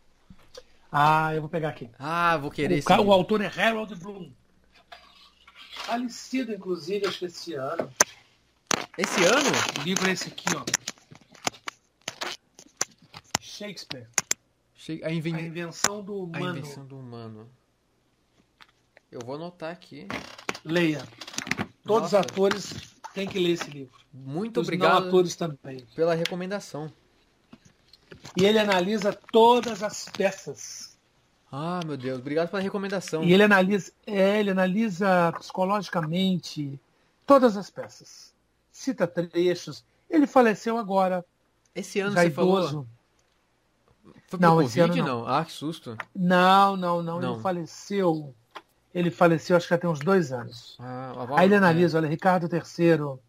[0.91, 1.89] Ah, eu vou pegar aqui.
[1.99, 4.31] Ah, vou querer o, o autor é Harold Bloom.
[5.73, 7.91] Falecido, inclusive, acho que esse ano.
[8.97, 9.49] Esse ano?
[9.79, 10.63] O livro é esse aqui, ó.
[13.41, 14.07] Shakespeare.
[15.03, 15.35] A, inven...
[15.35, 16.45] a invenção do humano.
[16.45, 17.49] A invenção do humano.
[19.11, 20.07] Eu vou anotar aqui.
[20.63, 21.03] Leia.
[21.83, 22.73] Todos os atores
[23.13, 23.97] têm que ler esse livro.
[24.13, 25.07] Muito os obrigado.
[25.07, 25.85] Atores também.
[25.95, 26.91] Pela recomendação.
[28.37, 30.97] E ele analisa todas as peças.
[31.51, 33.23] Ah, meu Deus, obrigado pela recomendação.
[33.23, 36.79] E ele analisa, é, ele analisa psicologicamente
[37.25, 38.33] todas as peças.
[38.71, 39.85] Cita trechos.
[40.09, 41.25] Ele faleceu agora.
[41.73, 42.67] Esse ano você idoso.
[42.67, 42.87] falou?
[44.27, 45.05] Foi não, esse ano não.
[45.05, 45.27] não.
[45.27, 45.97] Ah, que susto.
[46.15, 47.33] Não, não, não, não.
[47.33, 48.33] Ele faleceu.
[48.93, 50.77] Ele faleceu, acho que já tem uns dois anos.
[50.79, 52.01] Ah, Aí ele analisa, é.
[52.01, 53.19] olha, Ricardo III.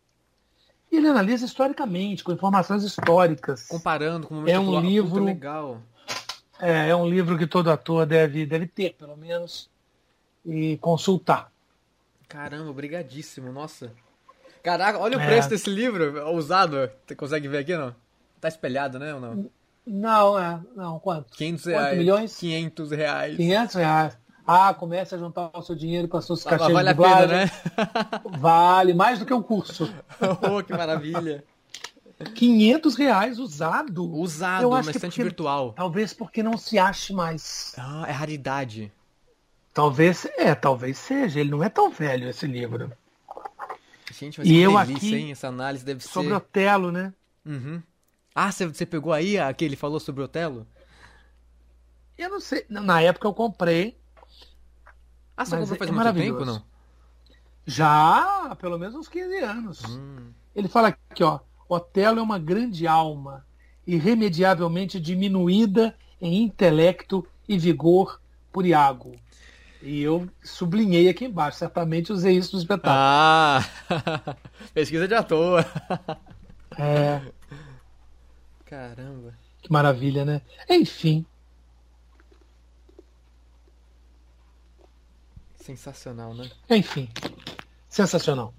[0.90, 3.66] E ele analisa historicamente, com informações históricas.
[3.66, 5.82] Comparando com o momento É um livro legal.
[6.60, 9.68] É, é um livro que todo ator deve, deve ter, pelo menos,
[10.44, 11.50] e consultar.
[12.28, 13.92] Caramba, obrigadíssimo, nossa.
[14.62, 15.26] Caraca, olha o é.
[15.26, 16.90] preço desse livro, usado.
[17.06, 17.94] Você consegue ver aqui, não?
[18.40, 19.50] Tá espelhado, né, ou não?
[19.86, 20.60] Não, é.
[20.74, 21.36] Não, quanto?
[21.36, 21.86] 500 reais.
[21.86, 22.36] Quanto milhões?
[22.36, 23.36] 500 reais.
[23.36, 24.18] 500 reais.
[24.46, 27.24] Ah, comece a juntar o seu dinheiro para suas caixas vale de dublagem.
[27.24, 27.50] a pena, né?
[28.38, 29.92] vale, mais do que um curso.
[30.42, 31.44] oh, que maravilha.
[32.34, 34.04] 500 reais usado.
[34.16, 35.72] Usado, acho estante virtual.
[35.72, 37.74] Talvez porque não se ache mais.
[37.76, 38.92] Ah, é raridade.
[39.74, 41.40] Talvez, é, talvez seja.
[41.40, 42.90] Ele não é tão velho, esse livro.
[44.12, 45.32] Gente, mas e eu delícia, aqui, hein?
[45.32, 46.34] Essa análise deve sobre ser...
[46.34, 47.12] Sobre Otelo, né?
[47.44, 47.82] Uhum.
[48.38, 50.66] Ah, você pegou aí a que ele falou sobre o Otelo?
[52.18, 52.66] Eu não sei.
[52.68, 53.96] Na época eu comprei.
[55.34, 56.62] Ah, você comprou faz é muito tempo, não?
[57.64, 59.84] Já, pelo menos uns 15 anos.
[59.86, 60.32] Hum.
[60.54, 61.40] Ele fala aqui, ó.
[61.66, 63.42] Otelo é uma grande alma,
[63.86, 68.20] irremediavelmente diminuída em intelecto e vigor
[68.52, 69.16] por Iago.
[69.80, 72.94] E eu sublinhei aqui embaixo, certamente usei isso no espetáculo.
[72.94, 73.64] Ah,
[74.74, 75.64] pesquisa de ator.
[76.78, 77.22] É.
[78.76, 79.32] Caramba.
[79.62, 80.42] Que maravilha, né?
[80.68, 81.24] Enfim.
[85.54, 86.50] Sensacional, né?
[86.68, 87.08] Enfim.
[87.88, 88.52] Sensacional.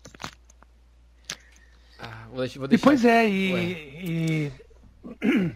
[1.99, 2.81] Ah, vou deixar, vou deixar...
[2.81, 4.51] E pois é, e,
[5.21, 5.55] e,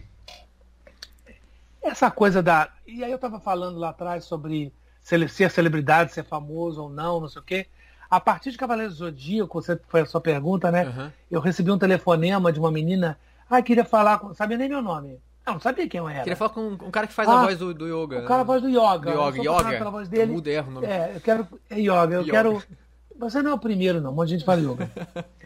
[1.82, 2.72] Essa coisa da.
[2.86, 7.28] E aí eu tava falando lá atrás sobre ser celebridade, ser famoso ou não, não
[7.28, 7.66] sei o quê.
[8.08, 10.86] A partir de Cavaleiros do Zodíaco, você foi a sua pergunta, né?
[10.86, 11.12] Uhum.
[11.28, 13.18] Eu recebi um telefonema de uma menina
[13.48, 14.34] ah, queria falar com.
[14.34, 15.20] Sabia nem meu nome.
[15.46, 16.20] Não, não sabia quem eu era.
[16.20, 18.20] Queria falar com um cara que faz ah, a voz do, do yoga.
[18.20, 19.10] O cara a voz do yoga.
[19.10, 19.78] Do yoga, yoga.
[19.78, 20.32] Pela voz dele.
[20.32, 20.84] Muda erro, não.
[20.84, 21.48] É, eu quero.
[21.68, 22.14] É yoga.
[22.14, 22.30] Eu yoga.
[22.30, 22.62] quero.
[23.18, 24.10] Você não é o primeiro, não.
[24.10, 24.90] Um monte de gente fala yoga.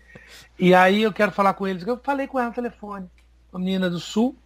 [0.59, 1.87] e aí eu quero falar com eles.
[1.87, 3.11] Eu falei com ela no telefone.
[3.51, 4.37] Uma menina do sul.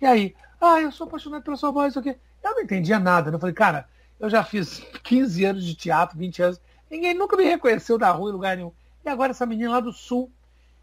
[0.00, 0.34] E aí?
[0.60, 1.96] Ah, eu sou apaixonado pela sua voz.
[1.96, 2.16] aqui.
[2.42, 3.30] Eu não entendia nada.
[3.30, 3.36] Né?
[3.36, 3.88] Eu falei, cara,
[4.20, 6.60] eu já fiz 15 anos de teatro, 20 anos.
[6.90, 8.72] Ninguém nunca me reconheceu da rua em lugar nenhum.
[9.04, 10.30] E agora essa menina lá do sul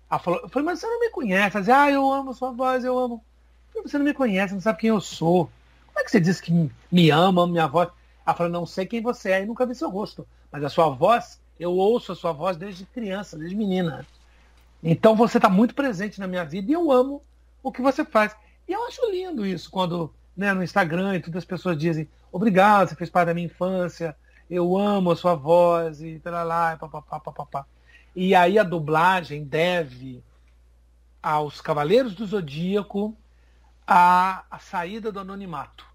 [0.10, 1.56] ela falou, eu falei, mas você não me conhece.
[1.56, 3.24] Ela disse, ah, eu amo sua voz, eu amo.
[3.68, 5.50] Eu falei, você não me conhece, não sabe quem eu sou.
[5.88, 7.90] Como é que você disse que me ama, ama minha voz?
[8.26, 10.28] Ela falou, não sei quem você é e nunca vi seu rosto.
[10.52, 14.06] Mas a sua voz, eu ouço a sua voz desde criança, desde menina.
[14.84, 17.22] Então você está muito presente na minha vida e eu amo
[17.62, 18.36] o que você faz.
[18.68, 22.88] E eu acho lindo isso, quando né, no Instagram e todas as pessoas dizem, obrigado,
[22.88, 24.16] você fez parte da minha infância,
[24.50, 27.66] eu amo a sua voz e tal lá, papapá, papapá.
[28.16, 30.24] E aí a dublagem deve
[31.22, 33.16] aos Cavaleiros do Zodíaco
[33.86, 35.86] a, a saída do anonimato,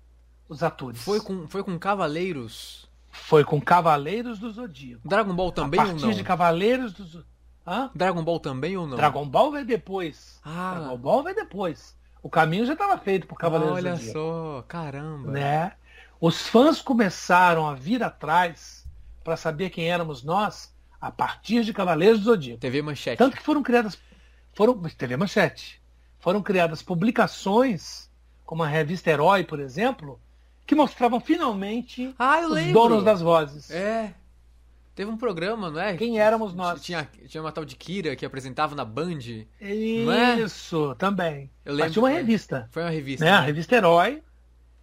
[0.48, 1.02] os atores.
[1.02, 2.88] Foi com, foi com Cavaleiros?
[3.10, 5.08] Foi com Cavaleiros do Zodíaco.
[5.08, 5.96] Dragon Ball também ou não?
[5.96, 7.34] A partir de Cavaleiros do Zodíaco.
[7.94, 8.96] Dragon Ball também ou não?
[8.96, 10.40] Dragon Ball vai depois.
[10.44, 10.74] Ah.
[10.74, 11.96] Dragon Ball vai depois.
[12.22, 14.18] O caminho já estava feito por Cavaleiros Olha do Zodíaco.
[14.18, 15.30] Olha só, caramba.
[15.30, 15.72] Né?
[16.20, 18.86] Os fãs começaram a vir atrás
[19.22, 20.73] para saber quem éramos nós
[21.04, 22.60] a partir de Cavaleiros do Zodíaco.
[22.60, 23.18] TV Manchete.
[23.18, 23.98] Tanto que foram criadas.
[24.54, 25.82] Foram, TV Manchete.
[26.18, 28.10] Foram criadas publicações,
[28.46, 30.18] como a revista Herói, por exemplo,
[30.66, 32.72] que mostravam finalmente ah, os lembro.
[32.72, 33.70] donos das vozes.
[33.70, 34.14] É.
[34.94, 35.94] Teve um programa, não é?
[35.94, 36.80] Quem éramos nós?
[36.82, 39.44] Tinha, tinha uma tal de Kira que apresentava na Band.
[39.60, 40.94] Isso, é?
[40.94, 41.50] também.
[41.66, 41.84] Eu lembro.
[41.84, 42.66] Mas tinha uma revista.
[42.70, 43.26] Foi uma revista.
[43.26, 43.30] Né?
[43.30, 43.36] Né?
[43.36, 44.22] A revista Herói.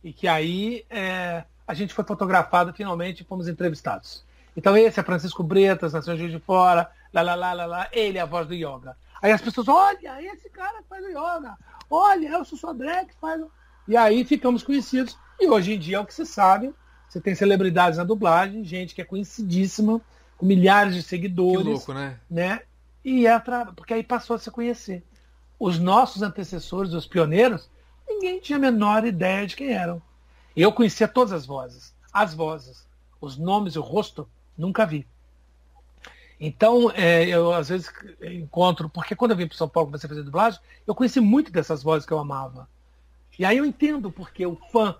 [0.04, 4.24] E que aí é, a gente foi fotografado finalmente e fomos entrevistados.
[4.56, 8.22] Então esse é Francisco Bretas, Juiz de Fora, lá, lá, lá, lá, lá, ele é
[8.22, 8.97] a voz do yoga.
[9.22, 11.58] Aí as pessoas, olha, esse cara que faz o yoga,
[11.89, 13.52] olha, é o André que faz o...
[13.88, 15.18] E aí ficamos conhecidos.
[15.39, 16.74] E hoje em dia é o que se sabe,
[17.12, 19.99] você tem celebridades na dublagem, gente que é conhecidíssima,
[20.38, 21.62] com milhares de seguidores.
[21.62, 22.18] Que louco, né?
[22.30, 22.62] né?
[23.04, 23.38] E é
[23.76, 25.04] porque aí passou a se conhecer.
[25.60, 27.70] Os nossos antecessores, os pioneiros,
[28.08, 30.02] ninguém tinha a menor ideia de quem eram.
[30.56, 32.88] Eu conhecia todas as vozes, as vozes,
[33.20, 34.28] os nomes e o rosto,
[34.58, 35.06] nunca vi.
[36.39, 37.91] Então, é, eu às vezes
[38.22, 41.52] encontro, porque quando eu vim para São Paulo comecei a fazer dublagem, eu conheci muito
[41.52, 42.68] dessas vozes que eu amava.
[43.38, 44.95] E aí eu entendo porque o fã,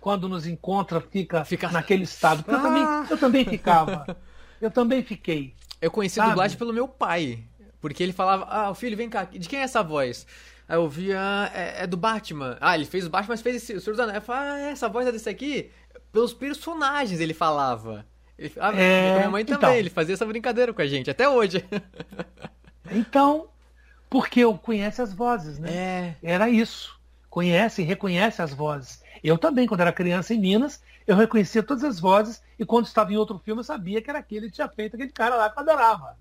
[0.00, 1.70] quando nos encontra, fica, fica...
[1.70, 2.42] naquele estado.
[2.42, 2.58] Porque ah.
[2.58, 3.06] eu, também, ah!
[3.08, 4.16] eu também ficava.
[4.60, 5.54] Eu também fiquei.
[5.80, 6.30] Eu conheci sabe?
[6.30, 7.42] dublagem pelo meu pai.
[7.80, 10.26] Porque ele falava, ah, filho, vem cá, de quem é essa voz?
[10.68, 12.58] Aí eu via, é, é, do Batman.
[12.60, 14.16] Ah, ele fez o Batman, mas fez esse, o Senhor dos Anéis.
[14.16, 15.70] Eu falava, ah, é, essa voz é desse aqui?
[16.12, 18.04] Pelos personagens ele falava.
[18.40, 21.28] Ele, ah, é, minha mãe também, então, ele fazia essa brincadeira com a gente, até
[21.28, 21.62] hoje.
[22.90, 23.48] então,
[24.08, 25.70] porque eu conheço as vozes, né?
[25.70, 26.16] É.
[26.22, 26.98] Era isso.
[27.28, 29.02] Conhece e reconhece as vozes.
[29.22, 33.12] Eu também, quando era criança em Minas, eu reconhecia todas as vozes e quando estava
[33.12, 35.58] em outro filme eu sabia que era aquele que tinha feito aquele cara lá que
[35.58, 36.16] eu adorava.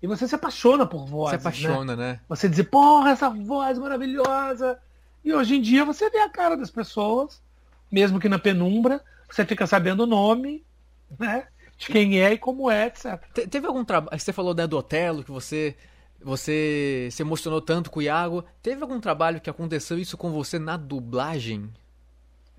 [0.00, 1.30] E você se apaixona por vozes.
[1.30, 2.12] Se apaixona, né?
[2.12, 2.20] né?
[2.28, 4.78] Você diz, porra, essa voz maravilhosa.
[5.24, 7.42] E hoje em dia você vê a cara das pessoas,
[7.90, 10.64] mesmo que na penumbra, você fica sabendo o nome,
[11.18, 11.46] né?
[11.78, 13.20] De quem é e como é, etc.
[13.32, 14.18] Te teve algum trabalho.
[14.18, 15.74] Você falou né, do Otelo, que você.
[16.22, 18.44] Você se emocionou tanto com o Iago.
[18.62, 21.70] Teve algum trabalho que aconteceu isso com você na dublagem?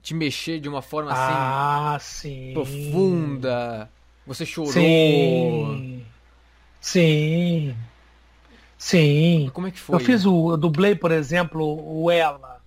[0.01, 1.33] Te mexer de uma forma assim.
[1.35, 2.53] Ah, sim.
[2.53, 3.87] Profunda.
[4.25, 4.71] Você chorou.
[4.71, 6.03] Sim.
[6.79, 7.75] Sim.
[8.79, 9.51] Sim.
[9.53, 9.95] Como é que foi?
[9.95, 10.53] Eu fiz o.
[10.53, 12.59] Eu dublei, por exemplo, o Ela,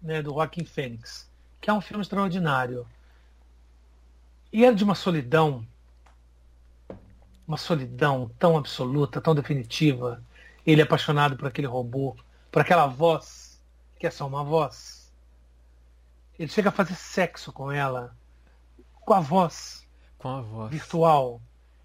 [0.00, 1.28] né, do Joaquim Fênix,
[1.60, 2.86] que é um filme extraordinário.
[4.52, 5.66] E era de uma solidão,
[7.46, 10.22] uma solidão tão absoluta, tão definitiva.
[10.66, 12.16] Ele é apaixonado por aquele robô,
[12.50, 13.60] por aquela voz,
[13.98, 15.12] que é só uma voz.
[16.38, 18.16] Ele chega a fazer sexo com ela,
[19.00, 19.86] com a voz.
[20.18, 20.70] Com a voz.
[20.70, 21.40] Virtual.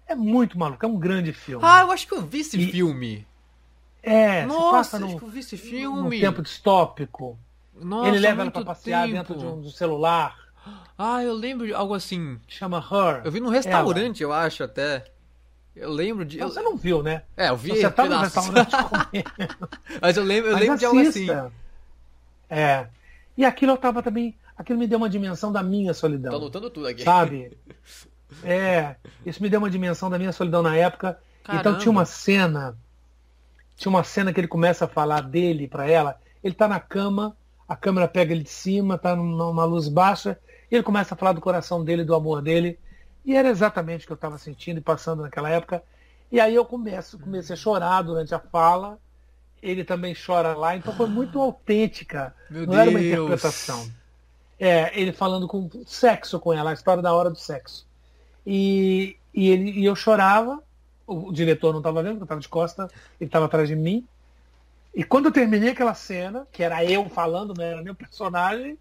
[0.06, 1.64] É muito maluco, é um grande filme.
[1.66, 2.70] Ah, eu acho que eu vi esse e...
[2.70, 3.26] filme.
[4.02, 6.16] É, Nossa, no, acho que eu vi esse filme.
[6.16, 7.36] No tempo distópico.
[7.74, 9.14] Nossa, Ele leva ela pra passear tempo.
[9.14, 10.38] dentro de um, de um, celular.
[10.98, 12.40] Ah, eu lembro de algo assim.
[12.48, 13.22] Chama Her.
[13.24, 14.32] Eu vi num restaurante, ela.
[14.32, 15.04] eu acho até.
[15.74, 16.38] Eu lembro de.
[16.38, 17.22] Não, você não viu, né?
[17.36, 17.70] É, eu vi.
[17.70, 19.68] Você tá no restaurante comendo.
[20.00, 21.26] Mas eu lembro, eu Mas lembro de algo assim.
[22.48, 22.86] É.
[23.36, 24.34] E aquilo eu tava também.
[24.56, 26.30] Aquilo me deu uma dimensão da minha solidão.
[26.30, 27.02] Tô anotando tudo aqui.
[27.02, 27.56] Sabe?
[28.42, 31.18] É, isso me deu uma dimensão da minha solidão na época.
[31.44, 31.60] Caramba.
[31.60, 32.76] Então tinha uma cena,
[33.76, 36.18] tinha uma cena que ele começa a falar dele para ela.
[36.42, 37.36] Ele tá na cama,
[37.68, 40.38] a câmera pega ele de cima, tá numa luz baixa,
[40.70, 42.78] e ele começa a falar do coração dele, do amor dele.
[43.24, 45.82] E era exatamente o que eu estava sentindo e passando naquela época.
[46.30, 48.98] E aí eu começo, comecei a chorar durante a fala.
[49.62, 52.34] Ele também chora lá, então foi muito autêntica.
[52.50, 52.80] Meu Não Deus.
[52.80, 53.90] era uma interpretação.
[54.58, 57.86] É, ele falando com sexo com ela, a história da hora do sexo.
[58.46, 60.62] E, e, ele, e eu chorava,
[61.06, 62.90] o, o diretor não estava vendo, porque eu estava de costa,
[63.20, 64.06] ele estava atrás de mim.
[64.94, 68.78] E quando eu terminei aquela cena, que era eu falando, não era meu personagem,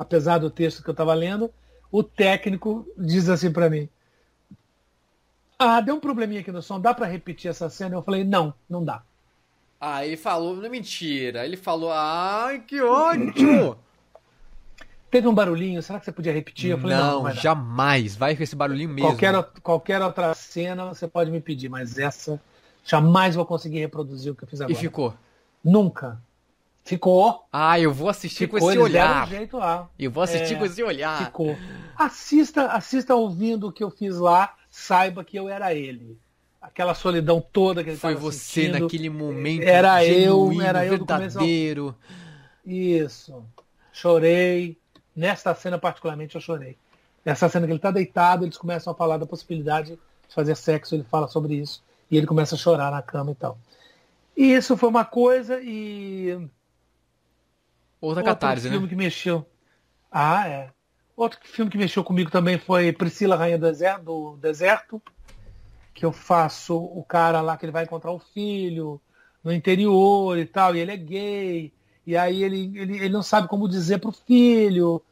[0.00, 1.52] apesar do texto que eu estava lendo,
[1.92, 3.86] o técnico diz assim para mim:
[5.58, 7.96] Ah, deu um probleminha aqui no som, dá para repetir essa cena?
[7.96, 9.02] Eu falei: Não, não dá.
[9.78, 11.44] Ah, ele falou, não é mentira.
[11.44, 13.76] Ele falou: Ai, que ódio!
[15.10, 16.70] Teve um barulhinho, será que você podia repetir?
[16.70, 18.14] Eu falei, não, não jamais.
[18.14, 19.10] Vai com esse barulhinho mesmo.
[19.10, 22.40] Qualquer, qualquer outra cena você pode me pedir, mas essa
[22.84, 24.72] jamais vou conseguir reproduzir o que eu fiz agora.
[24.72, 25.12] E ficou?
[25.64, 26.22] Nunca.
[26.90, 27.46] Ficou.
[27.52, 29.28] Ah, eu vou assistir ficou, com esse olhar.
[29.28, 29.88] Jeito lá.
[29.98, 31.26] Eu vou assistir é, com esse olhar.
[31.26, 31.56] Ficou.
[31.96, 36.18] Assista, assista ouvindo o que eu fiz lá, saiba que eu era ele.
[36.60, 39.62] Aquela solidão toda que ele Foi você sentindo, naquele momento.
[39.62, 41.94] Era genuíno, eu, era eu verdadeiro.
[42.66, 43.42] Isso.
[43.92, 44.78] Chorei,
[45.14, 46.76] Nesta cena, particularmente, eu chorei.
[47.24, 49.98] Nessa cena que ele está deitado, eles começam a falar da possibilidade
[50.28, 53.34] de fazer sexo, ele fala sobre isso, e ele começa a chorar na cama e
[53.34, 53.58] tal.
[54.36, 56.48] E isso foi uma coisa e.
[58.00, 58.88] Outra catarse, filme né?
[58.88, 59.46] que mexeu.
[60.10, 60.70] Ah, é.
[61.16, 65.02] Outro filme que mexeu comigo também foi Priscila, Rainha do Deserto, do Deserto,
[65.92, 69.00] que eu faço o cara lá que ele vai encontrar o filho
[69.44, 71.72] no interior e tal, e ele é gay,
[72.06, 75.02] e aí ele, ele, ele não sabe como dizer para o filho.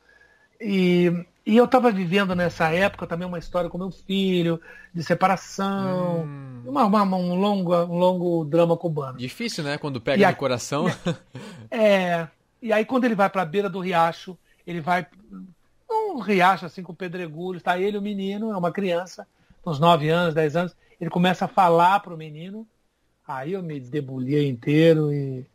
[0.61, 1.13] E,
[1.47, 4.61] e eu estava vivendo nessa época também uma história com meu filho,
[4.95, 6.63] de separação, hum.
[6.67, 9.19] uma, uma, um, longo, um longo drama cubano.
[9.19, 9.79] Difícil, né?
[9.79, 10.87] Quando pega no coração.
[11.71, 12.29] É.
[12.61, 14.37] E aí quando ele vai para a beira do riacho,
[14.67, 15.07] ele vai
[15.91, 19.27] um riacho assim com pedregulhos, tá ele o menino, é uma criança,
[19.65, 22.67] uns 9 anos, 10 anos, ele começa a falar para o menino,
[23.27, 25.47] aí eu me debulhei inteiro e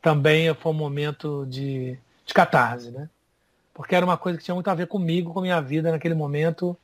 [0.00, 3.08] também foi um momento de, de catarse, né?
[3.72, 6.14] Porque era uma coisa que tinha muito a ver comigo, com a minha vida naquele
[6.14, 6.76] momento.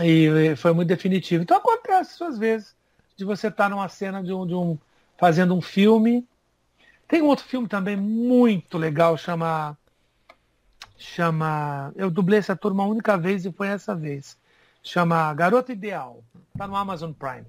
[0.00, 1.42] E foi muito definitivo.
[1.42, 2.74] Então acontece às vezes
[3.16, 4.78] de você estar tá numa cena de um, de um
[5.16, 6.26] fazendo um filme.
[7.08, 9.76] Tem um outro filme também muito legal, chama
[10.98, 14.36] chama eu dublei essa turma uma única vez e foi essa vez.
[14.82, 16.22] Chama Garota Ideal.
[16.52, 17.46] Está no Amazon Prime.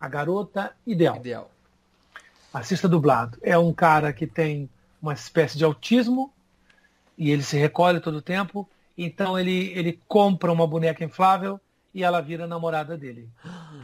[0.00, 1.16] A Garota Ideal.
[1.16, 1.50] Ideal.
[2.52, 3.38] Assista dublado.
[3.42, 4.70] É um cara que tem
[5.02, 6.32] uma espécie de autismo
[7.16, 8.68] e ele se recolhe todo o tempo.
[8.96, 11.60] Então ele, ele compra uma boneca inflável
[11.94, 13.28] e ela vira namorada dele.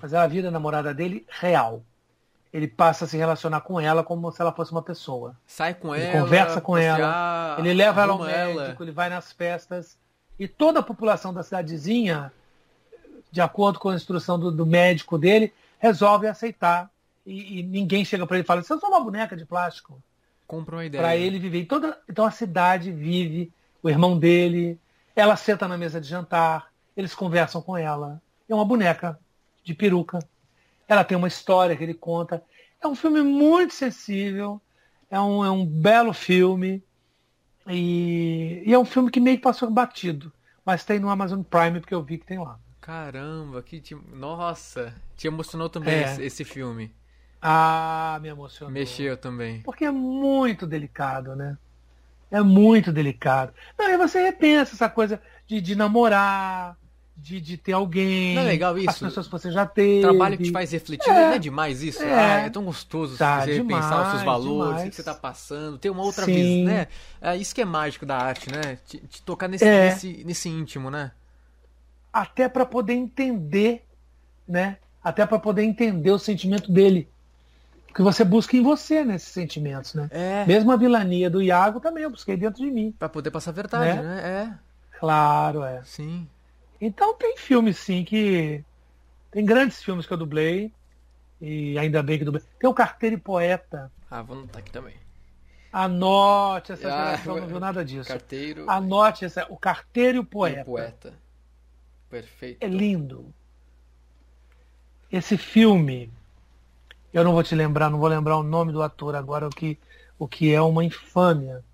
[0.01, 1.85] Mas ela vira namorada dele real.
[2.55, 5.35] Ele passa a se relacionar com ela como se ela fosse uma pessoa.
[5.45, 6.21] Sai com ele ela.
[6.21, 7.57] Conversa com ela.
[7.59, 8.77] Ele leva ela ao médico, ela.
[8.79, 9.99] ele vai nas festas.
[10.39, 12.33] E toda a população da cidadezinha,
[13.33, 16.89] de acordo com a instrução do, do médico dele, resolve aceitar.
[17.27, 20.01] E, e ninguém chega para ele e fala: Você é só uma boneca de plástico.
[20.47, 21.03] Compra uma ideia.
[21.03, 21.65] Para ele viver.
[21.65, 23.53] Toda, então a cidade vive,
[23.83, 24.79] o irmão dele,
[25.17, 28.23] ela senta na mesa de jantar, eles conversam com ela.
[28.49, 29.19] É uma boneca
[29.65, 30.21] de peruca.
[30.89, 32.43] Ela tem uma história que ele conta.
[32.81, 34.61] É um filme muito sensível.
[35.11, 36.83] É um, é um belo filme.
[37.67, 40.33] E, e é um filme que meio que passou batido.
[40.65, 42.59] Mas tem no Amazon Prime, porque eu vi que tem lá.
[42.81, 43.95] Caramba, que te...
[43.95, 46.17] Nossa, te emocionou também é.
[46.25, 46.95] esse, filme.
[47.41, 48.73] Ah, me emocionou.
[48.73, 49.63] Mexeu também.
[49.63, 51.57] Porque é muito delicado, né?
[52.31, 53.55] É muito delicado.
[53.79, 56.77] Não, e você repensa essa coisa de, de namorar,
[57.17, 58.35] de, de ter alguém.
[58.35, 58.91] Não é legal isso?
[58.91, 60.03] As pessoas que você já teve.
[60.03, 62.03] Trabalho que te faz refletir, é, não é demais isso?
[62.03, 65.01] É, ah, é tão gostoso tá, você demais, pensar os seus valores, o que você
[65.01, 66.89] está passando, ter uma outra visão, né?
[67.21, 68.79] É isso que é mágico da arte, né?
[68.87, 69.91] Te, te tocar nesse, é.
[69.91, 71.13] nesse, nesse íntimo, né?
[72.13, 73.85] Até para poder entender,
[74.47, 74.79] né?
[75.03, 77.09] Até para poder entender o sentimento dele.
[77.95, 80.09] Que você busca em você nesses sentimentos, né?
[80.11, 80.45] É.
[80.47, 82.93] Mesmo a vilania do Iago também eu busquei dentro de mim.
[82.99, 84.03] Para poder passar a verdade, né?
[84.03, 84.23] né?
[84.25, 84.99] É.
[84.99, 85.81] Claro, é.
[85.85, 86.27] Sim.
[86.87, 88.63] Então tem filmes sim que.
[89.31, 90.71] Tem grandes filmes que eu dublei.
[91.41, 92.45] E ainda bem que dublei.
[92.59, 93.91] Tem o Carteiro e Poeta.
[94.11, 94.95] Ah, vou anotar aqui também.
[95.73, 98.09] Anote essa ah, geração, não viu nada disso.
[98.09, 98.71] Carteiro.
[98.71, 100.59] Anote essa, o Carteiro e o Poeta.
[100.59, 101.15] E o poeta.
[102.11, 102.63] Perfeito.
[102.63, 103.35] É lindo.
[105.11, 106.13] Esse filme,
[107.13, 109.79] eu não vou te lembrar, não vou lembrar o nome do ator agora, o que,
[110.19, 111.65] o que é uma infâmia.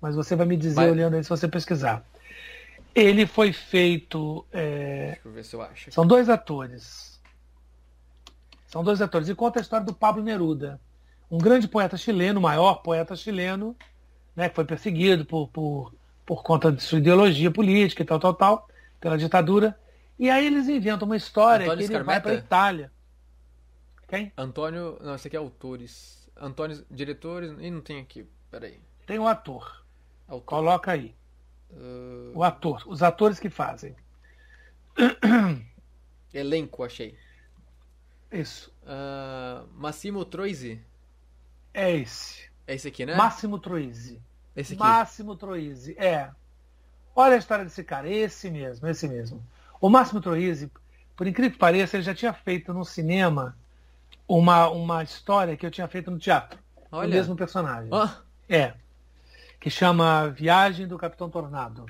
[0.00, 0.90] Mas você vai me dizer vai.
[0.90, 2.04] olhando aí se você pesquisar.
[2.94, 4.46] Ele foi feito.
[4.52, 5.12] É...
[5.12, 5.92] Deixa eu ver se eu acho.
[5.92, 7.20] São dois atores.
[8.66, 9.28] São dois atores.
[9.28, 10.80] E conta a história do Pablo Neruda,
[11.30, 13.76] um grande poeta chileno, o maior poeta chileno,
[14.34, 15.94] né, que foi perseguido por, por,
[16.24, 18.68] por conta de sua ideologia política e tal, tal, tal,
[19.00, 19.78] pela ditadura.
[20.18, 22.28] E aí eles inventam uma história Antônio que ele Scarmeta?
[22.28, 22.92] vai para Itália.
[24.08, 24.32] Quem?
[24.36, 24.98] Antônio.
[25.00, 26.30] Não, esse aqui é autores.
[26.36, 27.50] Antônio, diretores.
[27.58, 28.26] E não tem aqui.
[28.50, 28.78] Peraí.
[29.06, 29.84] Tem um ator.
[30.28, 30.44] Autor.
[30.44, 31.14] Coloca aí.
[31.72, 32.32] Uh...
[32.34, 33.96] O ator, os atores que fazem.
[36.32, 37.16] Elenco, achei.
[38.30, 38.72] Isso.
[38.82, 40.80] Uh, Massimo Troisi.
[41.74, 42.50] É esse.
[42.66, 43.14] É esse aqui, né?
[43.14, 44.20] Máximo Troisi.
[44.54, 44.82] Esse aqui.
[44.82, 46.30] Máximo Troisi, é.
[47.14, 49.42] Olha a história desse cara, esse mesmo, esse mesmo.
[49.80, 50.70] O Máximo Troisi,
[51.16, 53.56] por incrível que pareça, ele já tinha feito no cinema
[54.28, 56.58] uma, uma história que eu tinha feito no teatro.
[56.90, 57.08] Olha.
[57.08, 57.90] O mesmo personagem.
[57.92, 58.08] Oh.
[58.48, 58.74] É
[59.62, 61.86] que chama Viagem do Capitão Tornado,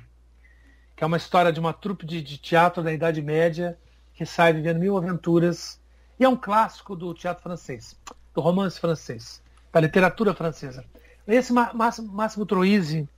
[0.94, 3.78] que é uma história de uma trupe de, de teatro da Idade Média
[4.12, 5.80] que sai vivendo mil aventuras
[6.20, 7.98] e é um clássico do teatro francês,
[8.34, 9.42] do romance francês,
[9.72, 10.84] da literatura francesa.
[11.26, 13.08] Esse Máximo, Troisi,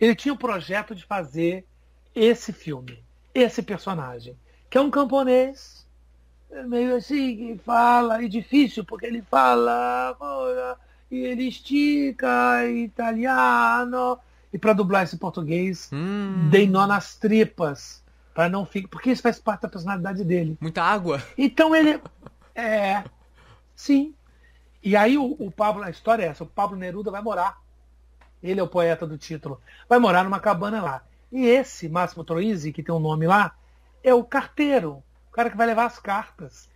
[0.00, 1.64] ele tinha o projeto de fazer
[2.12, 3.00] esse filme,
[3.32, 4.36] esse personagem,
[4.68, 5.86] que é um camponês
[6.66, 10.76] meio assim, que fala, e difícil, porque ele fala
[11.12, 14.18] e ele estica italiano.
[14.50, 16.48] E para dublar esse português, hum.
[16.50, 18.02] dei nó nas tripas.
[18.34, 18.88] para não ficar.
[18.88, 20.56] Porque isso faz parte da personalidade dele.
[20.58, 21.22] Muita água.
[21.36, 22.00] Então ele.
[22.54, 23.04] É.
[23.76, 24.14] Sim.
[24.82, 27.60] E aí o, o Pablo, a história é essa, o Pablo Neruda vai morar.
[28.42, 29.60] Ele é o poeta do título.
[29.88, 31.02] Vai morar numa cabana lá.
[31.30, 33.54] E esse, Máximo Troisi, que tem um nome lá,
[34.02, 36.68] é o carteiro, o cara que vai levar as cartas.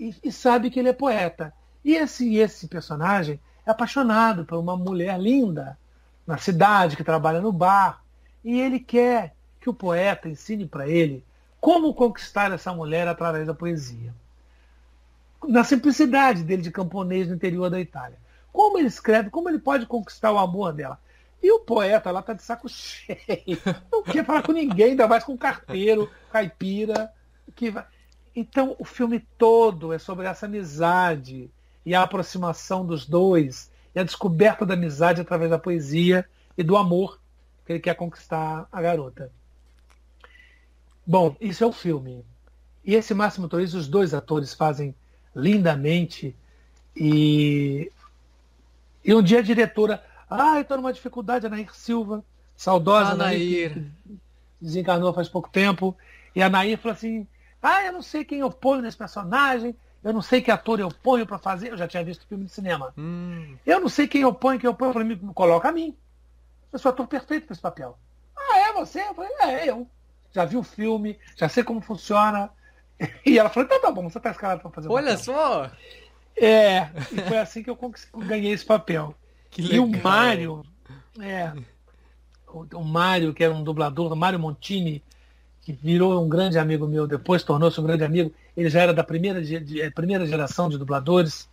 [0.00, 1.54] E, e sabe que ele é poeta.
[1.84, 5.78] E esse, esse personagem é apaixonado por uma mulher linda
[6.26, 8.02] na cidade que trabalha no bar
[8.44, 11.24] e ele quer que o poeta ensine para ele
[11.60, 14.14] como conquistar essa mulher através da poesia.
[15.48, 18.18] Na simplicidade dele de camponês no interior da Itália.
[18.52, 21.00] Como ele escreve, como ele pode conquistar o amor dela.
[21.42, 23.58] E o poeta lá tá de saco cheio.
[23.90, 27.10] Não quer falar com ninguém, ainda mais com carteiro, caipira.
[27.54, 27.86] Que vai...
[28.36, 31.50] Então o filme todo é sobre essa amizade
[31.84, 36.76] e a aproximação dos dois, e a descoberta da amizade através da poesia e do
[36.76, 37.20] amor
[37.64, 39.30] que ele quer conquistar a garota.
[41.06, 42.24] Bom, isso é o filme.
[42.84, 44.94] E esse Máximo Torres, os dois atores fazem
[45.34, 46.34] lindamente.
[46.96, 47.90] E,
[49.04, 52.24] e um dia a diretora, ah, estou numa dificuldade, Anair Silva,
[52.56, 53.90] saudosa Anair, Anair
[54.60, 55.96] desencarnou faz pouco tempo.
[56.34, 57.26] E a Anair falou assim,
[57.62, 59.74] ah, eu não sei quem eu ponho nesse personagem,
[60.04, 61.72] eu não sei que ator eu ponho para fazer.
[61.72, 62.92] Eu já tinha visto filme de cinema.
[62.96, 63.56] Hum.
[63.64, 64.90] Eu não sei quem eu ponho, quem eu ponho.
[64.90, 65.96] Eu falei, me coloca a mim.
[66.70, 67.98] Eu sou ator perfeito para esse papel.
[68.36, 69.00] Ah, é você?
[69.00, 69.88] Eu falei, é, eu.
[70.30, 72.50] Já vi o filme, já sei como funciona.
[73.26, 75.24] E ela falou, então tá bom, você tá escalado para fazer o Olha papel.
[75.24, 75.70] só!
[76.36, 77.78] É, e foi assim que eu
[78.18, 79.14] ganhei esse papel.
[79.50, 79.76] Que legal.
[79.76, 80.64] E o Mário,
[81.20, 81.52] é,
[82.46, 85.02] o, o Mário, que era um dublador, o Mário Montini,
[85.64, 88.32] que virou um grande amigo meu, depois tornou-se um grande amigo.
[88.54, 91.48] Ele já era da primeira, de, eh, primeira geração de dubladores,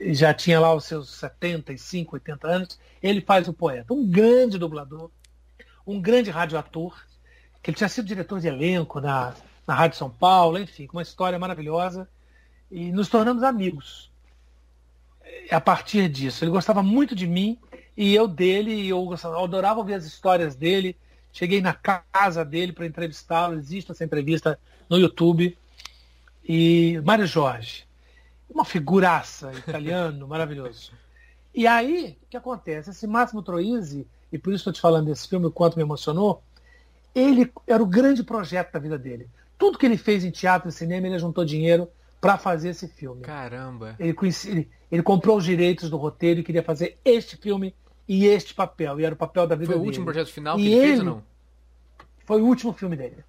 [0.00, 2.78] já tinha lá os seus 75, 80 anos.
[3.02, 5.10] Ele faz o poeta, um grande dublador,
[5.84, 6.96] um grande radioator,
[7.60, 9.34] que ele tinha sido diretor de elenco na,
[9.66, 12.08] na Rádio São Paulo, enfim, com uma história maravilhosa.
[12.70, 14.12] E nos tornamos amigos
[15.50, 16.44] a partir disso.
[16.44, 17.58] Ele gostava muito de mim
[17.96, 20.96] e eu dele, e eu, gostava, eu adorava ouvir as histórias dele
[21.34, 24.56] Cheguei na casa dele para entrevistá-lo, existe essa entrevista
[24.88, 25.58] no YouTube.
[26.48, 27.84] E Mário Jorge,
[28.48, 30.92] uma figuraça italiano, maravilhoso.
[31.52, 32.90] E aí, o que acontece?
[32.90, 36.40] Esse Máximo Troisi, e por isso estou te falando desse filme, o quanto me emocionou,
[37.12, 39.28] ele era o grande projeto da vida dele.
[39.58, 41.88] Tudo que ele fez em teatro e cinema, ele juntou dinheiro
[42.20, 43.22] para fazer esse filme.
[43.22, 43.96] Caramba!
[43.98, 44.14] Ele,
[44.46, 47.74] ele, ele, comprou os direitos do roteiro e queria fazer este filme
[48.08, 49.00] e este papel.
[49.00, 49.78] E era o papel da vida dele.
[49.78, 51.22] Foi o último projeto final que ele, ele fez ou não?
[52.24, 53.24] Foi o último filme dele.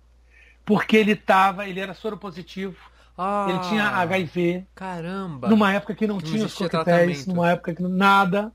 [0.64, 2.76] Porque ele tava, ele era soropositivo.
[3.18, 4.66] Ah, ele tinha HIV.
[4.76, 5.48] Caramba!
[5.48, 8.52] Numa época que não, não tinha os coquetéis, numa época que nada.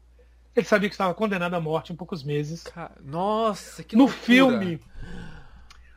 [0.54, 2.64] Ele sabia que estava condenado à morte em poucos meses.
[3.02, 4.24] Nossa, que No loucura.
[4.24, 4.80] filme,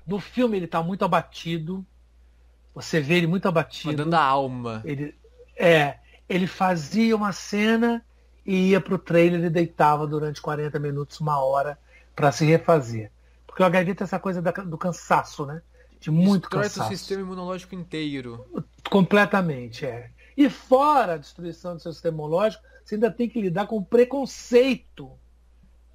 [0.06, 1.86] no filme ele está muito abatido.
[2.76, 3.92] Você vê ele muito abatido.
[3.92, 4.82] Mandando a alma.
[4.86, 5.16] Ele,
[5.58, 5.98] é,
[6.30, 8.06] ele fazia uma cena
[8.46, 11.78] e ia pro trailer e deitava durante 40 minutos, uma hora,
[12.16, 13.12] para se refazer.
[13.48, 15.62] Porque o HIV tem essa coisa da, do cansaço, né?
[16.00, 16.94] De muito Destrói cansaço.
[16.94, 18.46] o sistema imunológico inteiro.
[18.90, 20.10] Completamente, é.
[20.36, 23.86] E fora a destruição do seu sistema imunológico, você ainda tem que lidar com o
[23.86, 25.12] preconceito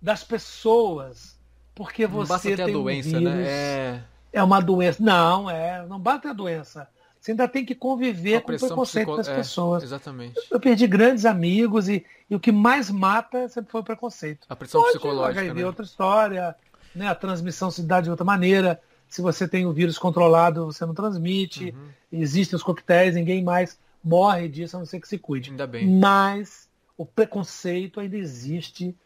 [0.00, 1.38] das pessoas.
[1.74, 3.30] Porque não você basta ter tem a doença, um né?
[3.30, 3.50] vírus, né?
[3.50, 4.02] É...
[4.32, 5.02] é uma doença.
[5.02, 5.84] Não, é.
[5.86, 6.88] Não basta a doença.
[7.28, 9.16] Você ainda tem que conviver com o preconceito psico...
[9.18, 9.82] das é, pessoas.
[9.82, 10.40] exatamente.
[10.50, 14.46] Eu perdi grandes amigos e, e, o que mais mata sempre foi o preconceito.
[14.48, 15.40] A pressão Pode, psicológica.
[15.40, 15.66] HIV, né?
[15.66, 16.56] outra história
[16.94, 18.80] né, a transmissão se dá de outra maneira.
[19.08, 21.70] Se você tem o vírus controlado, você não transmite.
[21.70, 21.88] Uhum.
[22.12, 25.50] Existem os coquetéis, ninguém mais morre disso, a não ser que se cuide.
[25.50, 25.86] Ainda bem.
[25.86, 28.96] Mas o preconceito ainda existe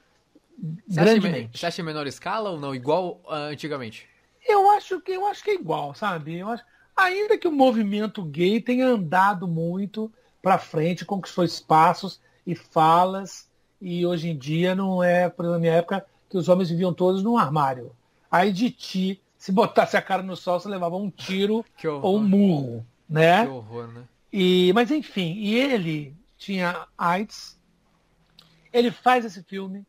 [0.86, 1.50] você grandemente.
[1.54, 2.74] Acha, você acha em menor escala ou não?
[2.74, 4.08] Igual uh, antigamente?
[4.46, 6.38] Eu acho que eu acho que é igual, sabe?
[6.38, 6.64] Eu acho,
[7.02, 13.48] ainda que o movimento gay tenha andado muito para frente, conquistou espaços e falas,
[13.80, 16.92] e hoje em dia não é, por exemplo, na minha época, que os homens viviam
[16.92, 17.92] todos num armário.
[18.30, 21.64] Aí de ti, se botasse a cara no sol, você levava um tiro
[22.02, 23.44] ou um murro, né?
[23.44, 24.04] Que horror, né?
[24.32, 27.58] E, mas enfim, e ele tinha AIDS,
[28.72, 29.84] ele faz esse filme,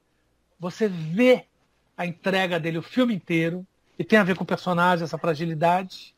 [0.59, 1.45] você vê
[1.97, 3.65] a entrega dele o filme inteiro,
[3.97, 6.12] e tem a ver com o personagem, essa fragilidade.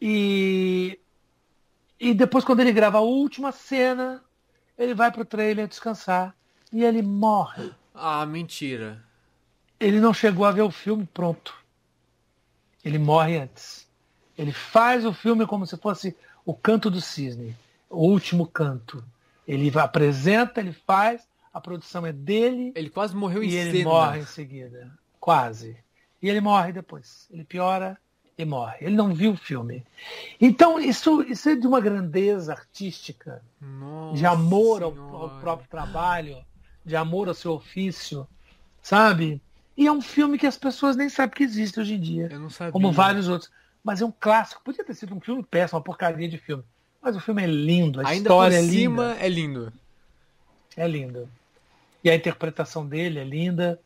[0.00, 0.98] E,
[1.98, 4.22] e depois, quando ele grava a última cena,
[4.78, 6.34] ele vai pro trailer descansar
[6.72, 7.70] e ele morre.
[7.94, 9.04] Ah, mentira.
[9.78, 11.54] Ele não chegou a ver o filme pronto.
[12.84, 13.88] Ele morre antes.
[14.38, 16.16] Ele faz o filme como se fosse
[16.46, 17.54] o canto do cisne,
[17.90, 19.04] o último canto.
[19.46, 22.72] Ele apresenta, ele faz, a produção é dele.
[22.74, 24.90] Ele quase morreu em e ele morre em seguida.
[25.18, 25.76] Quase.
[26.22, 27.26] E ele morre depois.
[27.30, 27.98] Ele piora
[28.42, 28.76] e morre.
[28.80, 29.84] Ele não viu o filme.
[30.40, 36.36] Então, isso, isso é de uma grandeza artística, Nossa de amor ao, ao, próprio trabalho
[36.84, 38.26] de amor ao seu ofício,
[38.82, 39.40] sabe?
[39.76, 42.30] E é um filme que as pessoas nem sabem que existe hoje em dia.
[42.72, 43.50] Como vários outros.
[43.82, 44.62] Mas é um clássico.
[44.62, 46.62] Podia ter sido um filme péssimo, uma porcaria de filme.
[47.00, 49.24] Mas o filme é lindo, a Ainda história por é cima linda.
[49.24, 49.72] é lindo.
[50.76, 51.28] É lindo.
[52.04, 53.80] E a interpretação dele é linda.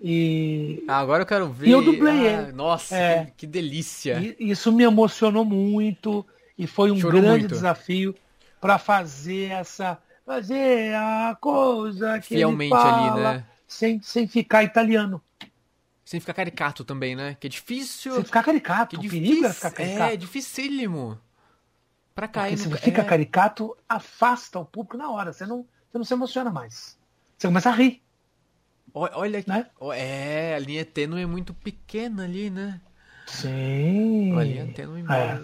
[0.00, 0.84] E.
[0.86, 1.68] Ah, agora eu quero ver.
[1.68, 3.24] E eu dublei ah, Nossa, é.
[3.26, 4.36] que, que, delícia.
[4.38, 6.24] Isso me emocionou muito.
[6.56, 7.54] E foi um Chorou grande muito.
[7.54, 8.14] desafio
[8.60, 13.46] para fazer essa fazer a coisa que Fielmente ele fala, ali, né?
[13.66, 15.22] Sem, sem ficar italiano.
[16.04, 17.36] Sem ficar caricato também, né?
[17.40, 18.14] Que é difícil.
[18.14, 18.98] Sem ficar caricato.
[18.98, 20.12] Que o difícil, é ficar caricato.
[20.12, 21.18] É, dificílimo.
[22.14, 22.76] Pra cair Porque no...
[22.76, 23.04] se fica é...
[23.04, 25.32] caricato, afasta o público na hora.
[25.32, 26.98] Você não, você não se emociona mais.
[27.36, 28.02] Você começa a rir.
[28.94, 29.48] Olha aqui.
[29.48, 29.66] Né?
[29.94, 32.80] É, a linha tênue é muito pequena ali, né?
[33.26, 34.36] Sim.
[34.38, 35.40] A linha tênue é.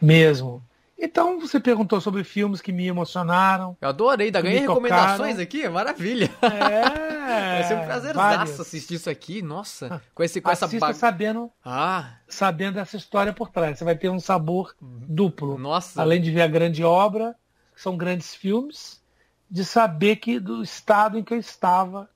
[0.00, 0.62] Mesmo.
[0.98, 3.76] Então, você perguntou sobre filmes que me emocionaram.
[3.80, 6.30] Eu adorei, da ganhei recomendações aqui, maravilha.
[6.40, 7.60] É.
[7.60, 10.00] Vai ser um prazerzaço assistir isso aqui, nossa.
[10.14, 10.94] Com, esse, com essa bag...
[10.94, 12.14] sabendo, ah.
[12.28, 13.78] sabendo essa história por trás.
[13.78, 15.58] Você vai ter um sabor duplo.
[15.58, 16.00] Nossa.
[16.00, 17.34] Além de ver a grande obra,
[17.74, 19.02] que são grandes filmes,
[19.50, 22.08] de saber que do estado em que eu estava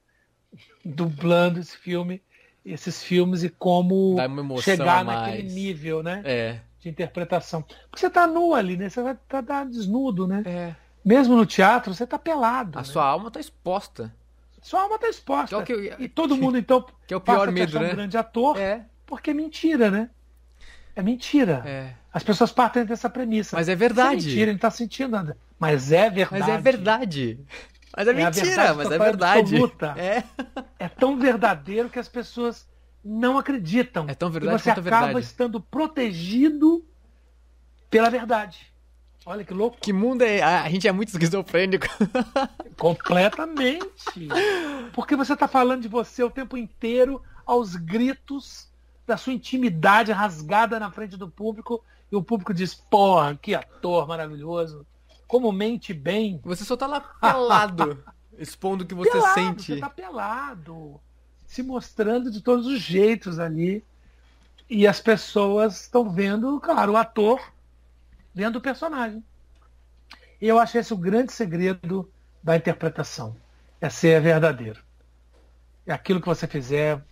[0.84, 2.22] dublando esse filme,
[2.64, 4.16] esses filmes e como
[4.60, 6.22] chegar naquele nível, né?
[6.24, 7.62] É de interpretação.
[7.62, 8.88] Porque você está nu ali, né?
[8.88, 10.42] Você estar tá, desnudo, né?
[10.46, 10.74] É.
[11.04, 12.78] Mesmo no teatro, você está pelado.
[12.78, 12.84] A né?
[12.86, 14.14] sua alma está exposta.
[14.62, 15.56] Sua alma está exposta.
[15.56, 17.88] É que E todo mundo, então, que é o pior medo, né?
[17.88, 18.84] um grande ator, é.
[19.06, 20.10] porque é mentira, né?
[20.94, 21.62] É mentira.
[21.64, 21.94] É.
[22.12, 23.56] As pessoas partem dessa premissa.
[23.56, 24.24] Mas é verdade.
[24.24, 25.36] é mentira, ele está sentindo nada.
[25.58, 26.40] Mas é verdade.
[26.40, 27.40] Mas é verdade.
[27.96, 29.54] Mas é, é mentira, mas é verdade.
[29.54, 29.94] Absoluta.
[29.96, 30.24] É.
[30.78, 32.68] é tão verdadeiro que as pessoas
[33.04, 34.06] não acreditam.
[34.08, 35.20] É tão verdade e você acaba verdade.
[35.20, 36.84] estando protegido
[37.90, 38.72] pela verdade.
[39.24, 39.76] Olha que louco.
[39.80, 40.42] Que mundo é.
[40.42, 41.86] A gente é muito esquizofrênico.
[42.78, 44.28] Completamente.
[44.94, 48.68] Porque você está falando de você o tempo inteiro aos gritos
[49.06, 54.06] da sua intimidade rasgada na frente do público e o público diz: Porra, que ator
[54.06, 54.86] maravilhoso.
[55.28, 56.40] Como mente bem.
[56.42, 58.02] Você só tá lá pelado,
[58.36, 59.74] expondo o que você pelado, sente.
[59.74, 61.00] Você tá pelado
[61.48, 63.82] se mostrando de todos os jeitos ali.
[64.68, 67.40] E as pessoas estão vendo, claro, o ator
[68.34, 69.24] vendo o personagem.
[70.40, 72.08] E eu acho esse o grande segredo
[72.42, 73.34] da interpretação.
[73.80, 74.82] É ser verdadeiro.
[75.86, 77.02] É aquilo que você fizer,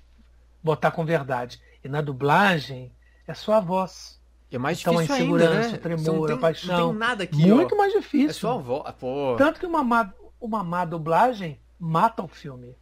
[0.62, 1.60] botar com verdade.
[1.82, 2.92] E na dublagem,
[3.26, 4.20] é sua voz.
[4.50, 5.78] É mais então, difícil a insegurança, ainda, né?
[5.78, 6.78] tremor, a paixão.
[6.78, 7.78] Não tem nada aqui, Muito ó.
[7.78, 8.30] mais difícil.
[8.30, 8.94] É sua voz.
[8.98, 9.34] Pô.
[9.36, 12.74] Tanto que uma má, uma má dublagem mata o filme.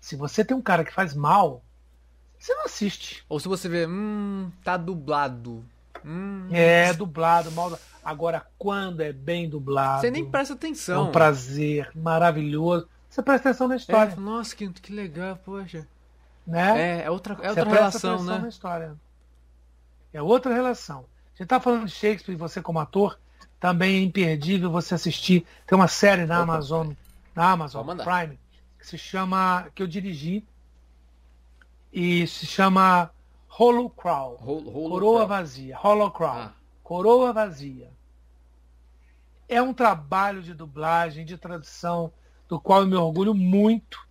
[0.00, 1.62] Se você tem um cara que faz mal,
[2.38, 3.24] você não assiste.
[3.28, 5.64] Ou se você vê, hum, tá dublado.
[6.04, 6.48] Hum.
[6.50, 7.78] É, dublado, mal.
[8.04, 10.02] Agora, quando é bem dublado.
[10.02, 11.06] Você nem presta atenção.
[11.06, 12.86] É um prazer maravilhoso.
[13.08, 14.12] Você presta atenção na história.
[14.12, 15.86] É, nossa, que, que legal, poxa.
[16.46, 16.98] Né?
[16.98, 18.38] É, é outra, é outra relação, né?
[18.38, 18.94] Na história.
[20.14, 21.04] É outra relação.
[21.34, 23.18] A gente tá falando de Shakespeare, você como ator,
[23.58, 25.44] também é imperdível você assistir.
[25.66, 26.52] Tem uma série na Opa.
[26.52, 26.92] Amazon,
[27.34, 28.38] na Amazon Prime,
[28.78, 30.46] que se chama, que eu dirigi,
[31.92, 33.10] e se chama
[33.58, 34.38] Holocrawl.
[34.40, 35.76] Hol Coroa Vazia.
[35.82, 36.38] Holocrawl.
[36.38, 36.52] Ah.
[36.84, 37.90] Coroa Vazia.
[39.48, 42.12] É um trabalho de dublagem, de tradução,
[42.48, 44.06] do qual eu me orgulho muito,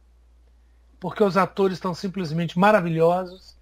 [0.99, 3.55] porque os atores estão simplesmente maravilhosos.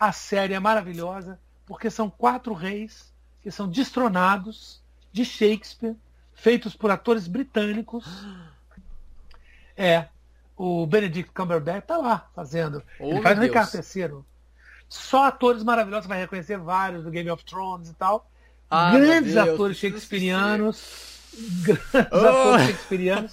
[0.00, 3.12] A série é maravilhosa, porque são quatro reis
[3.42, 4.80] que são destronados
[5.12, 5.96] de Shakespeare,
[6.34, 8.06] feitos por atores britânicos.
[9.76, 10.06] É,
[10.56, 12.82] o Benedict Cumberbatch tá lá fazendo.
[13.00, 14.24] Oh, ele faz o Ricardo III.
[14.88, 18.30] Só atores maravilhosos, vai reconhecer vários do Game of Thrones e tal.
[18.70, 21.10] Ah, grandes atores shakespearianos.
[21.62, 22.26] Grandes oh.
[22.26, 23.30] atores shakespearianos.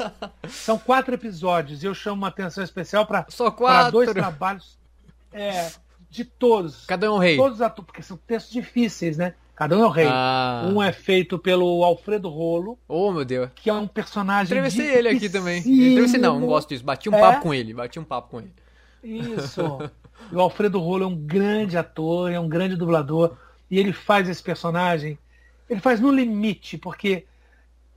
[0.49, 3.26] São quatro episódios e eu chamo uma atenção especial para
[3.91, 4.80] dois trabalhos
[5.31, 5.69] é,
[6.10, 6.86] de todos.
[6.86, 7.38] Cada um é um rei.
[7.38, 9.36] Todos atores, porque são textos difíceis, né?
[9.56, 10.07] Cada um é o rei.
[10.10, 10.69] Ah.
[10.73, 12.80] Um é feito pelo Alfredo Rolo.
[12.88, 13.49] Oh, meu Deus.
[13.56, 14.57] Que é um personagem.
[14.57, 15.60] Entrevistei ele aqui também.
[15.60, 16.84] Entrevistei não, não gosto disso.
[16.84, 17.19] Bati um é?
[17.19, 17.73] papo com ele.
[17.73, 18.53] Bati um papo com ele.
[19.03, 19.61] Isso.
[20.31, 23.36] e o Alfredo Rolo é um grande ator, é um grande dublador.
[23.69, 25.19] E ele faz esse personagem.
[25.69, 27.26] Ele faz no limite, porque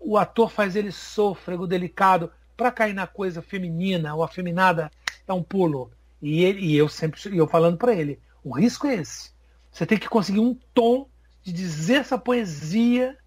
[0.01, 2.31] o ator faz ele sôfrego, delicado.
[2.57, 4.91] Para cair na coisa feminina ou afeminada
[5.29, 5.93] é um pulo.
[6.23, 9.33] E, ele, e eu sempre eu falando para ele: o risco é esse.
[9.71, 11.09] Você tem que conseguir um tom
[11.43, 13.19] de dizer essa poesia,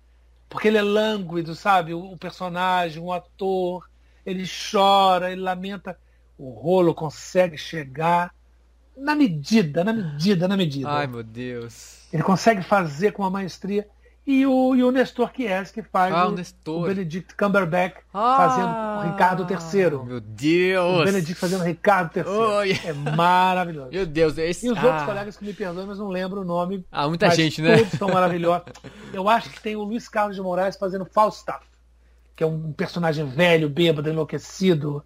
[0.48, 1.94] porque ele é lânguido, sabe?
[1.94, 3.90] O, o personagem, o ator,
[4.26, 6.00] ele chora, ele lamenta.
[6.38, 8.34] O rolo consegue chegar
[8.96, 10.90] na medida, na medida, na medida.
[10.90, 12.08] Ai, meu Deus.
[12.12, 13.88] Ele consegue fazer com uma maestria.
[14.28, 16.36] E o, e o Nestor Kies, que faz ah, o,
[16.72, 20.04] o, o, Benedict Cumberbatch ah, fazendo o Ricardo III.
[20.04, 21.02] Meu Deus!
[21.02, 22.24] O Benedict fazendo o Ricardo III.
[22.26, 22.88] Oh, yeah.
[22.88, 23.92] É maravilhoso.
[23.92, 24.66] Meu Deus, esse...
[24.66, 24.84] E os ah.
[24.84, 26.84] outros colegas que me perdoam, mas não lembro o nome.
[26.92, 27.78] Ah, muita gente, né?
[27.78, 28.66] Todos são maravilhosos.
[29.14, 31.64] Eu acho que tem o Luiz Carlos de Moraes fazendo Falstaff,
[32.36, 35.04] que é um personagem velho, bêbado, enlouquecido.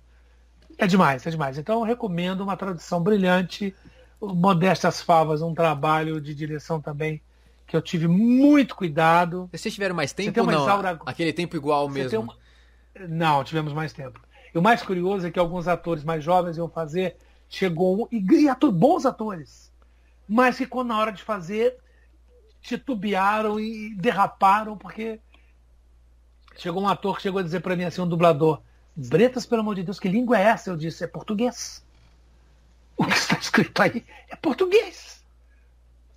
[0.78, 1.58] É demais, é demais.
[1.58, 3.76] Então eu recomendo uma tradução brilhante.
[4.22, 7.22] Modestas Favas, um trabalho de direção também
[7.70, 9.48] que eu tive muito cuidado.
[9.54, 10.68] Vocês tiveram mais tempo ou não?
[11.06, 12.22] Aquele tempo igual mesmo?
[12.22, 12.36] Uma...
[13.08, 14.20] Não, tivemos mais tempo.
[14.54, 17.16] E o mais curioso é que alguns atores mais jovens iam fazer,
[17.48, 19.72] chegou e, e ator, bons atores,
[20.28, 21.78] mas que quando na hora de fazer
[22.60, 25.20] titubearam e derraparam, porque
[26.58, 28.62] chegou um ator que chegou a dizer para mim assim, um dublador,
[28.96, 30.72] Bretas, pelo amor de Deus, que língua é essa?
[30.72, 31.86] Eu disse, é português.
[32.98, 35.19] O que está escrito aí é português.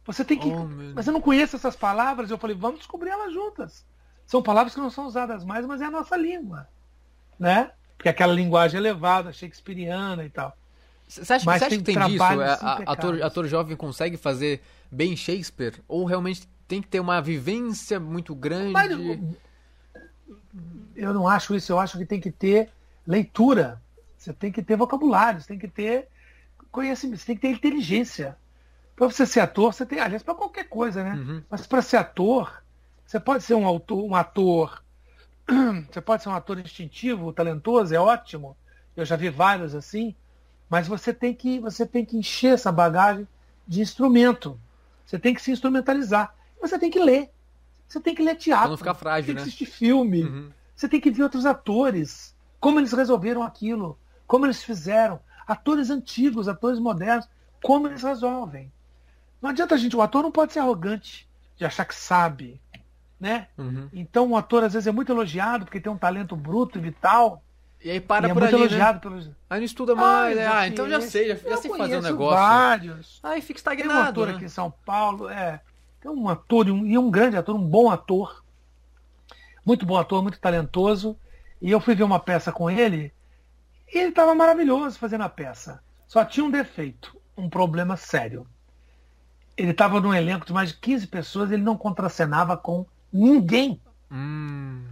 [0.05, 0.49] Você tem que.
[0.49, 2.31] Oh, mas eu não conheço essas palavras.
[2.31, 3.85] Eu falei, vamos descobrir elas juntas.
[4.27, 6.69] São palavras que não são usadas mais, mas é a nossa língua.
[7.39, 7.71] Né?
[7.97, 10.57] Porque é aquela linguagem elevada, shakespeariana e tal.
[11.07, 12.25] Você acha, acha que tem disso?
[12.25, 15.75] É, ator, ator jovem consegue fazer bem Shakespeare?
[15.87, 18.73] Ou realmente tem que ter uma vivência muito grande?
[18.73, 18.91] Mas,
[20.97, 21.71] eu não acho isso.
[21.71, 22.71] Eu acho que tem que ter
[23.07, 23.81] leitura.
[24.17, 26.09] Você tem que ter vocabulário, você tem que ter
[26.71, 28.37] conhecimento, você tem que ter inteligência.
[29.03, 31.15] Para você ser ator, você tem, aliás, para qualquer coisa, né?
[31.15, 31.43] Uhum.
[31.51, 32.63] Mas para ser ator,
[33.05, 34.81] você pode ser um, autor, um ator,
[35.91, 38.57] você pode ser um ator instintivo, talentoso, é ótimo.
[38.97, 40.15] Eu já vi vários assim,
[40.71, 43.27] mas você tem que, você tem que encher essa bagagem
[43.67, 44.57] de instrumento.
[45.05, 46.33] Você tem que se instrumentalizar.
[46.61, 47.29] Você tem que ler.
[47.89, 48.63] Você tem que ler teatro.
[48.63, 49.47] Pra não ficar frágil, tem que né?
[49.49, 50.23] assistir filme.
[50.23, 50.51] Uhum.
[50.77, 52.37] Você tem que ver outros atores.
[52.61, 53.99] Como eles resolveram aquilo.
[54.29, 55.19] Como eles fizeram.
[55.45, 57.29] Atores antigos, atores modernos.
[57.61, 58.71] Como eles resolvem.
[59.43, 59.97] Não adianta a gente.
[59.97, 62.61] O ator não pode ser arrogante de achar que sabe.
[63.21, 63.49] Né?
[63.59, 63.89] Uhum.
[63.93, 67.43] Então o ator às vezes é muito elogiado porque tem um talento bruto e vital.
[67.85, 68.93] E aí para e é por ali, né?
[68.95, 69.31] Pelos...
[69.51, 70.47] Aí não estuda mais, né?
[70.47, 72.39] Ah, então já sei, já, já sei fazer um negócio.
[72.39, 73.21] vários.
[73.23, 73.93] Aí fica estagnado.
[73.93, 74.35] Tem um ator né?
[74.35, 75.61] aqui em São Paulo, é.
[76.01, 78.45] Tem um ator e um, e um grande ator, um bom ator.
[79.65, 81.17] Muito bom ator, muito talentoso.
[81.61, 83.13] E eu fui ver uma peça com ele
[83.93, 85.83] e ele estava maravilhoso fazendo a peça.
[86.09, 88.47] Só tinha um defeito, um problema sério.
[89.63, 93.81] Ele estava num elenco de mais de 15 pessoas e ele não contracenava com ninguém.
[94.11, 94.83] Hum.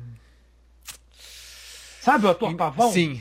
[2.01, 2.93] Sabe o ator Pavão?
[2.93, 3.21] Sim.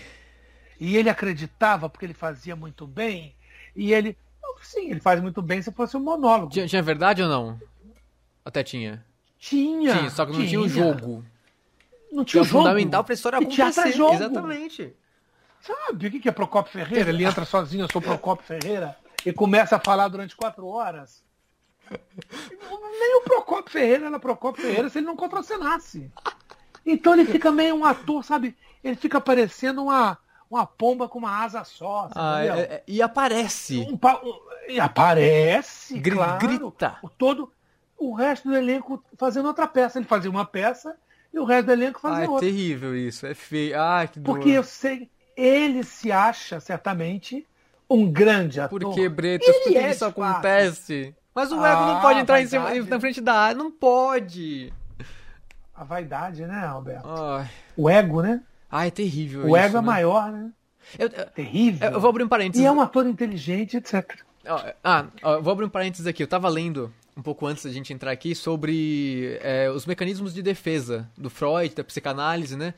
[0.80, 3.34] E ele acreditava porque ele fazia muito bem.
[3.76, 4.16] E ele.
[4.62, 6.52] Sim, ele faz muito bem se fosse um monólogo.
[6.52, 7.60] Tinha, tinha verdade ou não?
[8.46, 9.04] Até tinha.
[9.40, 9.98] Tinha.
[9.98, 11.26] Tinha, só que não tinha o jogo.
[12.12, 12.64] Não tinha o jogo.
[12.64, 13.94] fundamental pra história acontecer.
[13.94, 14.14] Jogo.
[14.14, 14.94] Exatamente.
[15.62, 17.10] Sabe o que é Procopio Ferreira?
[17.10, 18.96] Ele entra sozinho, eu sou Procopio Ferreira,
[19.26, 21.28] e começa a falar durante quatro horas.
[23.00, 26.12] Nem o Procopio Ferreira era Procopio Ferreira se ele não contracenasse.
[26.86, 28.56] Então ele fica meio um ator, sabe?
[28.84, 30.18] Ele fica parecendo uma,
[30.50, 32.10] uma pomba com uma asa só.
[32.16, 33.80] Ah, é, é, e aparece.
[33.80, 36.48] Um, um, e aparece, Gr claro.
[36.48, 36.98] Grita.
[37.02, 37.52] O, todo,
[37.98, 40.00] o resto do elenco fazendo outra peça.
[40.00, 40.96] Ele fazia uma peça
[41.34, 42.48] e o resto do elenco fazia ah, é outra.
[42.48, 43.80] É terrível isso, é feio.
[43.80, 44.34] Ah, que dor.
[44.34, 47.46] Porque eu sei, ele se acha certamente
[47.90, 48.80] um grande ator.
[48.80, 51.16] Por que, Bretas, por que é isso acontece?
[51.40, 54.74] Mas o ah, ego não pode entrar em cima, na frente da área, não pode.
[55.74, 57.08] A vaidade, né, Alberto?
[57.08, 57.50] Ai.
[57.78, 58.42] O ego, né?
[58.70, 59.44] Ah, é terrível.
[59.44, 59.80] O isso, ego né?
[59.80, 60.52] é maior, né?
[60.98, 61.92] Eu, eu, terrível.
[61.92, 62.62] Eu vou abrir um parênteses.
[62.62, 64.18] E é um ator inteligente, etc.
[64.84, 66.22] Ah, eu vou abrir um parênteses aqui.
[66.22, 70.42] Eu tava lendo um pouco antes da gente entrar aqui sobre é, os mecanismos de
[70.42, 72.74] defesa do Freud, da psicanálise, né?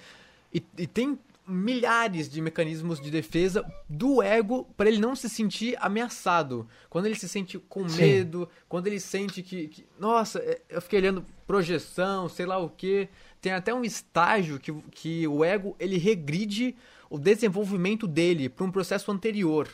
[0.54, 5.76] E, e tem milhares de mecanismos de defesa do ego para ele não se sentir
[5.80, 6.68] ameaçado.
[6.90, 8.62] Quando ele se sente com medo, Sim.
[8.70, 13.10] quando ele sente que, que, Nossa, é, eu fiquei olhando projeção, sei lá o que.
[13.42, 16.76] Tem até um estágio que, que o ego ele regride
[17.10, 19.68] o desenvolvimento dele para um processo anterior.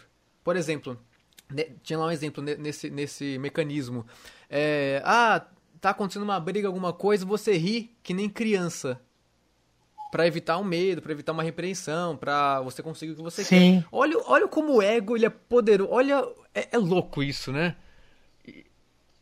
[0.44, 0.98] Por exemplo,
[1.84, 4.06] tinha lá um exemplo nesse, nesse mecanismo.
[4.50, 5.46] É, ah,
[5.80, 9.00] tá acontecendo uma briga, alguma coisa, você ri que nem criança
[10.12, 13.82] para evitar um medo, para evitar uma repreensão, para você conseguir o que você Sim.
[13.82, 13.88] quer.
[13.92, 15.92] Olha, olha como o ego ele é poderoso.
[15.92, 16.24] Olha,
[16.54, 17.76] é, é louco isso, né?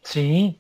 [0.04, 0.56] Sim.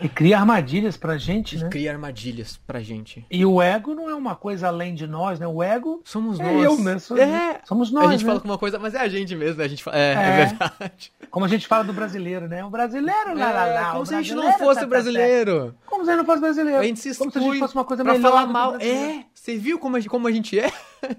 [0.00, 1.68] E cria armadilhas pra gente, e né?
[1.68, 3.26] Cria armadilhas pra gente.
[3.30, 5.46] E o ego não é uma coisa além de nós, né?
[5.46, 6.64] O ego somos é nós.
[6.64, 6.98] Eu, né?
[6.98, 7.60] Somos, é.
[7.64, 8.08] somos nós.
[8.08, 8.28] A gente né?
[8.28, 9.64] fala com uma coisa, mas é a gente mesmo, né?
[9.64, 9.98] A gente fala...
[9.98, 11.12] é, é, é, verdade.
[11.30, 12.64] Como a gente fala do brasileiro, né?
[12.64, 13.92] O brasileiro, lá, lá, lá.
[13.92, 15.72] Como se a gente não fosse tá, tá brasileiro.
[15.72, 16.80] Tá, como se a gente não fosse brasileiro.
[16.80, 18.30] A gente se Como se a gente fosse uma coisa pra melhor.
[18.30, 18.76] falar mal.
[18.76, 19.24] É.
[19.34, 20.72] Você viu como a, como a gente é?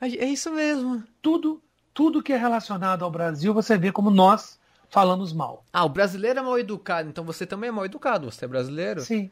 [0.00, 1.00] É isso mesmo.
[1.20, 1.62] Tudo,
[1.94, 4.58] tudo que é relacionado ao Brasil, você vê como nós
[4.92, 5.64] falamos mal.
[5.72, 9.00] Ah, o brasileiro é mal educado, então você também é mal educado, você é brasileiro?
[9.00, 9.30] Sim.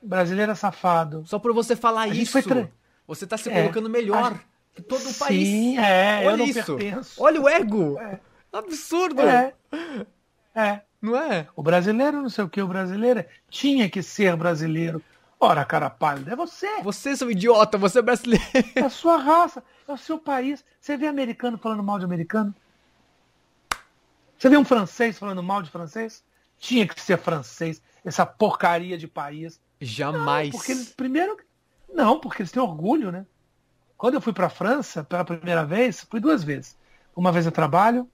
[0.00, 1.24] brasileiro é safado.
[1.26, 2.70] Só por você falar a isso, tra...
[3.04, 3.60] você está se é.
[3.60, 4.38] colocando melhor
[4.72, 5.48] que todo o país.
[5.48, 6.76] Sim, é, Olha isso.
[6.76, 7.20] Pertenço.
[7.20, 7.98] Olha o ego.
[7.98, 8.20] É.
[8.52, 9.20] Absurdo.
[9.22, 9.52] É.
[10.54, 10.82] É.
[11.02, 11.48] Não é?
[11.56, 15.02] O brasileiro, não sei o que, o brasileiro tinha que ser brasileiro.
[15.40, 16.68] Ora, cara pálida, é você.
[16.82, 18.44] Você, é seu idiota, você é brasileiro.
[18.76, 20.64] É a sua raça, é o seu país.
[20.80, 22.54] Você vê americano falando mal de americano?
[24.38, 26.24] Você vê um francês falando mal de francês?
[26.58, 29.60] Tinha que ser francês, essa porcaria de país.
[29.80, 30.50] Jamais.
[30.50, 31.36] Não, porque eles, primeiro,
[31.92, 33.26] não, porque eles têm orgulho, né?
[33.96, 36.76] Quando eu fui para a França pela primeira vez, fui duas vezes.
[37.14, 38.08] Uma vez a trabalho,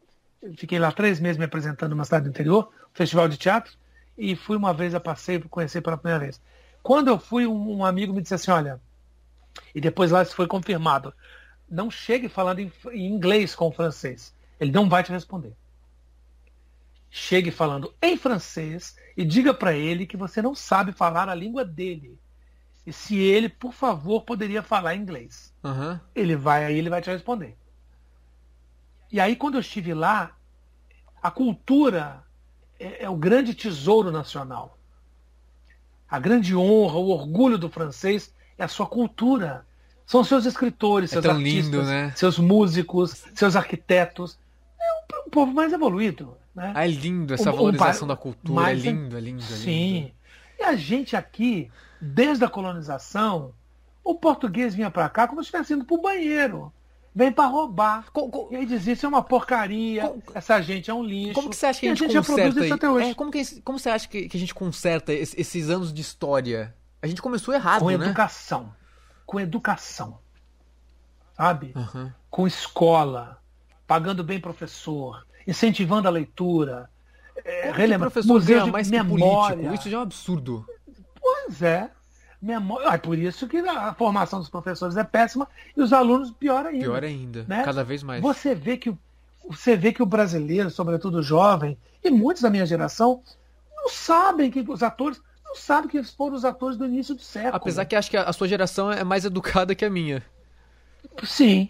[0.57, 3.77] fiquei lá três meses me apresentando numa cidade do interior, festival de teatro,
[4.17, 6.41] e fui uma vez a passeio para conhecer pela primeira vez.
[6.83, 8.81] Quando eu fui, um, um, amigo me disse assim, olha,
[9.75, 11.13] e depois lá isso foi confirmado,
[11.69, 15.55] não chegue falando em, em inglês com o francês, ele não vai te responder.
[17.11, 21.65] Chegue falando em francês e diga para ele que você não sabe falar a língua
[21.65, 22.19] dele.
[22.87, 25.53] E se ele, por favor, poderia falar inglês.
[25.63, 25.99] Uhum.
[26.15, 27.57] Ele vai aí, ele vai te responder.
[29.13, 30.37] E aí, quando eu estive lá,
[31.21, 32.25] a cultura
[32.79, 34.79] é, é o grande tesouro nacional.
[36.09, 39.67] A grande honra, o orgulho do francês é a sua cultura.
[40.07, 42.13] São seus escritores, é seus artistas, lindo, né?
[42.17, 44.39] seus músicos, seus arquitetos.
[45.27, 46.37] Um, povo mais evoluído.
[46.55, 46.73] Né?
[46.75, 48.71] Ah, é lindo essa valorização um, da cultura.
[48.71, 49.43] É lindo, é lindo, é lindo.
[49.43, 50.13] Sim.
[50.59, 51.71] E a gente aqui,
[52.01, 53.55] desde a colonização,
[54.05, 56.73] o português vinha para cá como se estivesse indo para o banheiro.
[57.15, 58.11] Vem para roubar.
[58.13, 58.49] Com, com...
[58.53, 60.23] E aí dizia, isso é uma porcaria, com...
[60.35, 61.35] essa gente é um lixo.
[61.35, 63.11] Como que você acha que a gente, a gente conserta isso até hoje?
[63.11, 66.75] É, como, que, como você acha que, que a gente conserta esses anos de história?
[67.03, 67.97] A gente começou errado, com né?
[67.97, 68.75] Com educação.
[69.27, 70.19] Com educação.
[71.37, 71.73] Sabe?
[71.75, 72.13] Uhum.
[72.29, 73.40] Com escola,
[73.91, 76.89] pagando bem professor, incentivando a leitura,
[77.45, 79.57] é, relembra, professor museu de mais memória.
[79.57, 79.75] Político.
[79.75, 80.65] Isso já é um absurdo.
[81.21, 81.91] Pois é.
[82.41, 82.87] Memória.
[82.87, 86.85] É por isso que a formação dos professores é péssima e os alunos pior ainda.
[86.85, 87.65] Pior ainda, né?
[87.65, 88.23] cada vez mais.
[88.23, 88.97] Você vê que
[89.49, 93.21] você vê que o brasileiro, sobretudo o jovem, e muitos da minha geração,
[93.75, 97.57] não sabem que os atores não sabem que foram os atores do início do século.
[97.57, 100.23] Apesar que acho que a sua geração é mais educada que a minha.
[101.25, 101.69] Sim,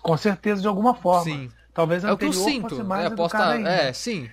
[0.00, 1.24] com certeza de alguma forma.
[1.24, 1.50] Sim.
[1.74, 2.84] Talvez é o que eu sinto.
[2.84, 3.12] mais
[3.66, 4.28] é, é, sim.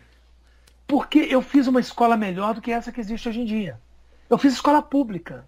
[0.85, 3.79] Porque eu fiz uma escola melhor do que essa que existe hoje em dia.
[4.29, 5.47] Eu fiz escola pública.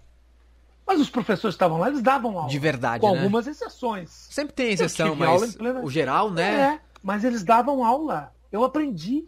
[0.86, 2.48] Mas os professores estavam lá, eles davam aula.
[2.48, 3.18] De verdade, Com né?
[3.18, 4.10] algumas exceções.
[4.30, 5.80] Sempre tem exceção, mas plena...
[5.80, 6.74] o geral, né?
[6.74, 8.32] É, mas eles davam aula.
[8.50, 9.24] Eu aprendi.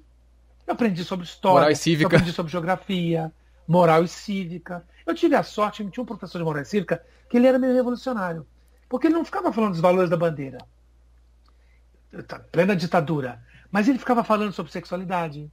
[0.67, 1.55] Eu aprendi sobre história.
[1.55, 2.05] Moral e cívica.
[2.05, 3.33] Eu aprendi sobre geografia,
[3.67, 4.85] moral e cívica.
[5.07, 7.75] Eu tive a sorte, tinha um professor de moral e cívica que ele era meio
[7.75, 8.47] revolucionário.
[8.89, 10.59] Porque ele não ficava falando dos valores da bandeira.
[12.27, 13.43] Tá, plena ditadura.
[13.71, 15.51] Mas ele ficava falando sobre sexualidade,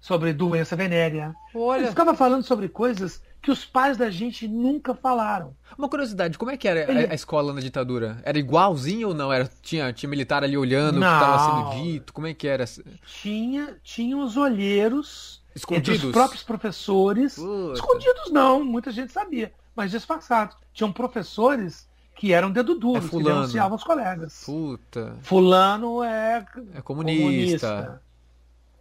[0.00, 1.34] sobre doença venérea.
[1.54, 1.82] Olha.
[1.82, 5.54] Ele ficava falando sobre coisas que os pais da gente nunca falaram.
[5.76, 7.06] Uma curiosidade, como é que era Ele...
[7.12, 8.18] a, escola na ditadura?
[8.24, 9.32] Era igualzinho ou não?
[9.32, 11.06] Era, tinha, tinha militar ali olhando não.
[11.06, 12.12] o que estava sendo dito?
[12.12, 12.64] Como é que era?
[13.06, 16.04] Tinha, tinha os olheiros escondidos.
[16.04, 17.36] os próprios professores.
[17.36, 17.74] Puta.
[17.74, 20.56] Escondidos não, muita gente sabia, mas disfarçados.
[20.72, 24.42] Tinham professores que eram dedo duro, é que denunciavam os colegas.
[24.44, 25.16] Puta.
[25.22, 27.22] Fulano é, é comunista.
[27.22, 28.02] comunista.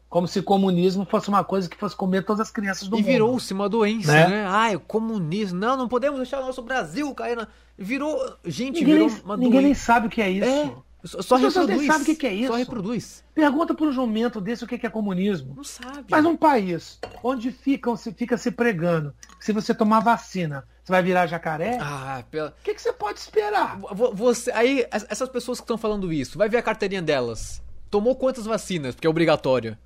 [0.07, 3.09] Como se comunismo fosse uma coisa que fosse comer todas as crianças do e mundo.
[3.09, 4.27] E virou-se uma doença, né?
[4.27, 4.45] né?
[4.47, 5.59] Ah, é comunismo.
[5.59, 7.47] Não, não podemos deixar o nosso Brasil cair na...
[7.75, 8.15] Virou.
[8.45, 9.65] Gente, ninguém virou uma Ninguém doença.
[9.65, 10.47] nem sabe o que é isso.
[10.47, 10.75] É.
[11.03, 11.77] Só, só reproduz.
[11.79, 12.47] Nem sabe o que é isso.
[12.47, 13.23] Só reproduz.
[13.33, 15.53] Pergunta para um jumento desse o que é comunismo.
[15.55, 16.05] Não sabe.
[16.09, 21.01] Mas um país onde ficam, se fica se pregando se você tomar vacina, você vai
[21.01, 21.77] virar jacaré?
[21.79, 22.49] Ah, pela...
[22.49, 23.79] O que, que você pode esperar?
[24.13, 27.63] Você, aí, essas pessoas que estão falando isso, vai ver a carteirinha delas.
[27.89, 28.93] Tomou quantas vacinas?
[28.93, 29.77] Porque é obrigatório.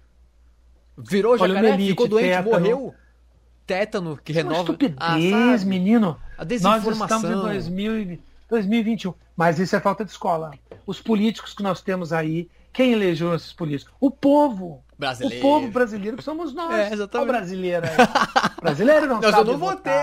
[0.98, 2.50] Virou jacaré, elite, ficou doente, tétano.
[2.50, 2.96] morreu.
[3.68, 4.56] Tétano, que renova.
[4.56, 6.20] Uma estupidez, ah, menino.
[6.36, 7.22] A desinformação.
[7.22, 8.20] Nós estamos em 2000,
[8.50, 9.14] 2021.
[9.36, 10.52] Mas isso é falta de escola.
[10.86, 13.94] Os políticos que nós temos aí, quem elegeu esses políticos?
[14.00, 14.84] O povo.
[14.98, 15.38] Brasileiro.
[15.38, 16.74] O povo brasileiro que somos nós.
[16.74, 17.30] É, exatamente.
[17.30, 18.56] O brasileiro aí.
[18.60, 19.94] brasileiro não Mas sabe eu não votei.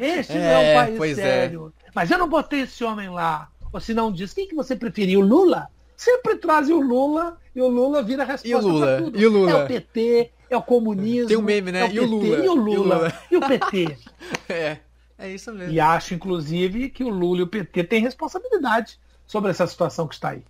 [0.00, 1.22] Este é, não é um país é.
[1.22, 1.72] sério.
[1.84, 1.90] É.
[1.94, 3.50] Mas eu não botei esse homem lá.
[3.72, 5.20] Ou se não diz, quem que você preferiu?
[5.20, 5.68] Lula?
[5.96, 9.02] Sempre trazem o Lula e o Lula vira a resposta e o Lula?
[9.02, 9.20] tudo.
[9.20, 9.50] E o Lula?
[9.50, 11.28] É o PT, é o comunismo.
[11.28, 11.80] Tem um meme, né?
[11.80, 12.44] É o e, o Lula?
[12.44, 12.74] e o Lula?
[12.74, 13.12] E o Lula?
[13.30, 13.98] E o PT?
[14.48, 14.78] é,
[15.18, 15.72] é isso mesmo.
[15.72, 20.14] E acho, inclusive, que o Lula e o PT têm responsabilidade sobre essa situação que
[20.14, 20.42] está aí.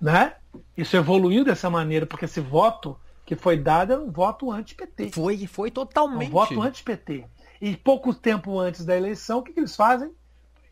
[0.00, 0.34] Né?
[0.76, 5.10] Isso evoluiu dessa maneira, porque esse voto que foi dado era um voto anti-PT.
[5.12, 6.28] Foi, foi totalmente.
[6.28, 7.24] Um voto anti-PT.
[7.60, 10.10] E pouco tempo antes da eleição, o que, que eles fazem?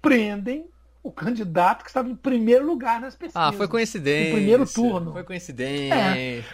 [0.01, 0.67] Prendem
[1.03, 3.41] o candidato que estava em primeiro lugar nas pesquisas.
[3.41, 4.31] Ah, foi coincidência.
[4.31, 5.13] No primeiro turno.
[5.13, 5.95] Foi coincidência.
[5.95, 6.45] É.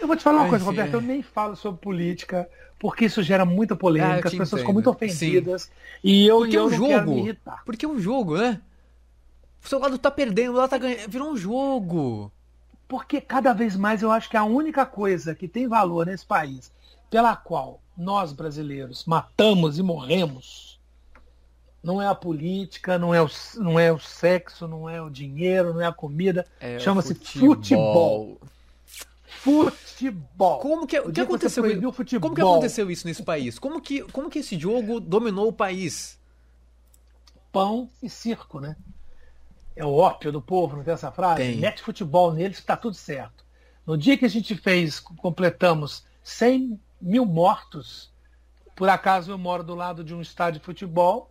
[0.00, 0.94] Eu vou te falar uma coisa, Roberto.
[0.94, 2.48] Eu nem falo sobre política,
[2.78, 4.58] porque isso gera muita polêmica, ah, as pessoas entendo.
[4.58, 5.62] ficam muito ofendidas.
[5.62, 5.70] Sim.
[6.02, 6.88] E eu, porque e eu um jogo.
[6.88, 7.62] quero me irritar.
[7.64, 8.60] Porque é um jogo, né?
[9.64, 11.08] O seu lado tá perdendo, o lado tá ganhando.
[11.08, 12.32] Virou um jogo.
[12.88, 16.72] Porque cada vez mais eu acho que a única coisa que tem valor nesse país,
[17.10, 20.80] pela qual nós brasileiros matamos e morremos,
[21.82, 25.74] não é a política, não é o, não é o sexo, não é o dinheiro,
[25.74, 26.46] não é a comida.
[26.58, 28.40] É Chama-se futebol.
[29.26, 30.58] Futebol.
[30.58, 31.62] Como que, o que aconteceu?
[31.62, 32.30] Que futebol.
[32.30, 33.58] Como que aconteceu isso nesse país?
[33.58, 36.18] Como que, como que esse jogo dominou o país?
[37.52, 38.76] Pão e circo, né?
[39.78, 41.36] É o ópio do povo, não tem essa frase?
[41.36, 41.56] Tem.
[41.56, 43.44] Mete futebol neles que está tudo certo.
[43.86, 48.12] No dia que a gente fez, completamos 100 mil mortos,
[48.74, 51.30] por acaso eu moro do lado de um estádio de futebol,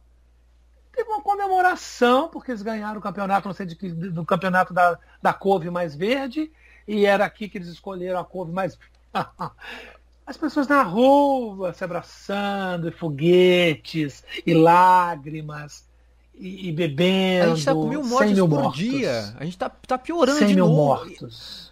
[0.95, 4.97] teve uma comemoração, porque eles ganharam o campeonato, não sei de que, do campeonato da,
[5.21, 6.49] da couve mais verde,
[6.87, 8.79] e era aqui que eles escolheram a couve mais,
[10.25, 15.86] As pessoas na rua se abraçando, e foguetes, e lágrimas,
[16.39, 17.51] e, e bebendo.
[17.51, 18.79] A gente tá com mil mortes mil por mortos.
[18.79, 19.33] dia.
[19.39, 20.75] A gente tá, tá piorando 100 de mil novo.
[20.75, 21.71] mortos.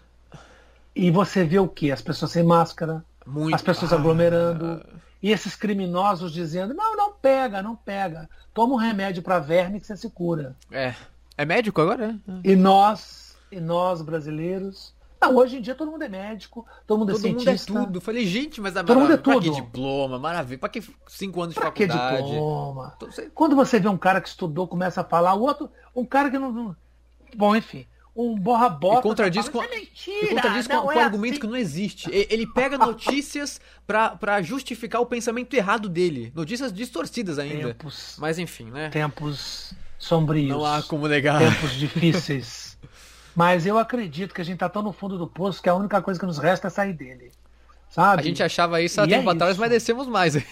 [0.95, 1.91] E você vê o que?
[1.91, 3.53] As pessoas sem máscara, Muito.
[3.53, 3.95] as pessoas ah.
[3.95, 4.81] aglomerando,
[5.21, 8.29] e esses criminosos dizendo: não, não pega, não pega.
[8.53, 10.55] Toma um remédio para verme que você se cura.
[10.71, 10.95] É.
[11.37, 12.17] É médico agora?
[12.45, 17.11] E nós, e nós brasileiros, não, hoje em dia todo mundo é médico, todo mundo
[17.11, 17.73] é todo é cientista.
[17.73, 18.01] Mundo é tudo.
[18.01, 19.41] Falei, gente, mas a todo mundo é tudo.
[19.41, 20.19] Pra que diploma?
[20.19, 20.59] Maravilha.
[20.59, 22.23] Pra que cinco anos de pra faculdade?
[22.23, 22.97] Que diploma?
[23.33, 26.37] Quando você vê um cara que estudou, começa a falar, o outro, um cara que
[26.37, 26.75] não.
[27.35, 27.85] Bom, enfim.
[28.15, 28.99] Um borra-bota.
[28.99, 31.41] E contradiz com, é mentira, e contradiz com, é argumento assim.
[31.41, 32.09] que não existe.
[32.09, 36.31] Ele pega notícias para justificar o pensamento errado dele.
[36.33, 37.73] Notícias distorcidas ainda.
[37.73, 38.89] Tempos, Mas enfim, né?
[38.89, 40.47] Tempos sombrios.
[40.47, 41.39] Não há como negar.
[41.39, 42.74] Tempos difíceis.
[43.35, 46.01] Mas eu acredito que a gente tá tão no fundo do poço que a única
[46.01, 47.31] coisa que nos resta é sair dele.
[47.89, 48.21] Sabe?
[48.21, 50.35] A gente achava isso há tempo é atrás, mas descemos mais.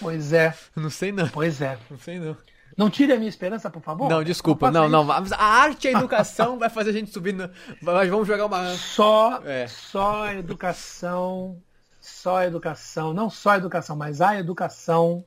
[0.00, 0.54] Pois é.
[0.76, 1.28] Não sei não.
[1.28, 1.78] Pois é.
[1.90, 2.36] Não sei não.
[2.76, 4.08] Não tire a minha esperança, por favor.
[4.08, 4.70] Não, desculpa.
[4.70, 5.04] Não, não.
[5.04, 5.12] não.
[5.36, 7.32] A arte e a educação vai fazer a gente subir.
[7.32, 7.50] No...
[7.82, 8.74] Mas vamos jogar uma.
[8.74, 9.66] Só, é.
[9.66, 11.60] só a educação.
[12.00, 13.12] Só a educação.
[13.12, 15.24] Não só a educação, mas a educação.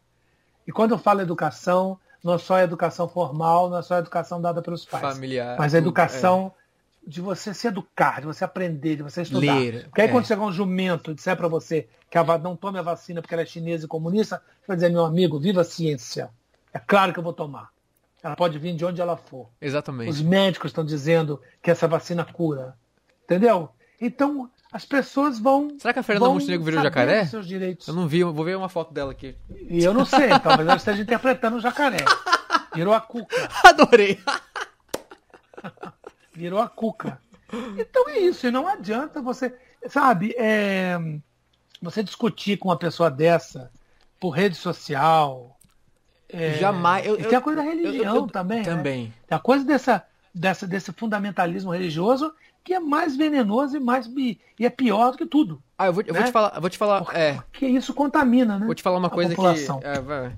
[0.65, 3.99] E quando eu falo educação, não é só a educação formal, não é só a
[3.99, 5.15] educação dada pelos pais.
[5.15, 5.57] Familiar.
[5.57, 6.53] Mas a educação
[7.05, 7.09] é.
[7.09, 9.59] de você se educar, de você aprender, de você estudar.
[9.59, 10.11] Ler, porque aí é.
[10.11, 13.33] quando chegar um jumento e disser para você que a, não tome a vacina porque
[13.33, 16.29] ela é chinesa e comunista, você vai dizer, meu amigo, viva a ciência.
[16.73, 17.69] É claro que eu vou tomar.
[18.23, 19.49] Ela pode vir de onde ela for.
[19.59, 20.09] Exatamente.
[20.09, 22.75] Os médicos estão dizendo que essa vacina cura.
[23.23, 23.69] Entendeu?
[23.99, 25.75] Então, as pessoas vão.
[25.77, 27.25] Será que a Fernanda Montenegro virou jacaré?
[27.25, 27.87] Seus direitos.
[27.87, 29.35] Eu não vi, vou ver uma foto dela aqui.
[29.69, 32.05] E eu não sei, talvez ela esteja interpretando o jacaré.
[32.73, 33.35] Virou a cuca.
[33.67, 34.17] Adorei.
[36.33, 37.19] Virou a cuca.
[37.77, 39.53] Então é isso, e não adianta você.
[39.89, 40.97] Sabe, é,
[41.81, 43.69] você discutir com uma pessoa dessa
[44.19, 45.57] por rede social.
[46.29, 47.05] É, Jamais.
[47.05, 48.63] Eu, e tem a coisa da religião eu, também.
[48.63, 49.07] Também.
[49.07, 49.13] Né?
[49.27, 54.39] Tem a coisa dessa, dessa, desse fundamentalismo religioso que é mais venenoso e mais e
[54.59, 55.61] é pior do que tudo.
[55.77, 56.19] Ah, eu vou, eu né?
[56.19, 57.33] vou te falar, vou te falar, porque, é.
[57.51, 58.65] Porque isso contamina, né?
[58.65, 59.79] Vou te falar uma coisa população.
[59.79, 60.31] que é,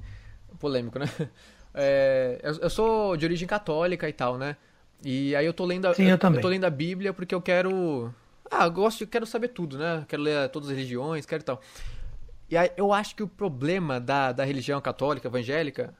[0.59, 1.05] polêmico, né?
[1.75, 4.55] É, eu, eu, sou de origem católica e tal, né?
[5.03, 7.33] E aí eu tô lendo a, Sim, eu, eu, eu tô lendo a Bíblia porque
[7.33, 8.13] eu quero
[8.55, 10.05] ah, eu gosto, eu quero saber tudo, né?
[10.07, 11.59] Quero ler todas as religiões, quero e tal.
[12.49, 15.93] E aí eu acho que o problema da, da religião católica, evangélica,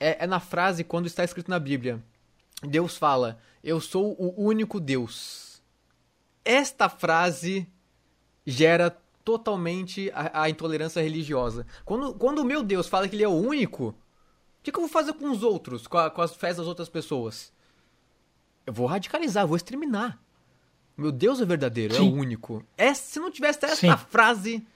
[0.00, 2.02] é, é na frase quando está escrito na Bíblia.
[2.62, 5.43] Deus fala: "Eu sou o único Deus"
[6.44, 7.66] esta frase
[8.46, 8.90] gera
[9.24, 11.66] totalmente a, a, intolerância religiosa.
[11.84, 13.94] Quando, quando o meu Deus fala que ele é o único, o
[14.62, 16.88] que, que eu vou fazer com os outros, com, a, com, as fés das outras
[16.88, 17.52] pessoas?
[18.66, 20.18] Eu vou radicalizar, vou exterminar.
[20.96, 22.08] Meu Deus é verdadeiro, Sim.
[22.08, 22.64] é o único.
[22.76, 23.96] É, se não tivesse esta Sim.
[23.96, 24.66] frase,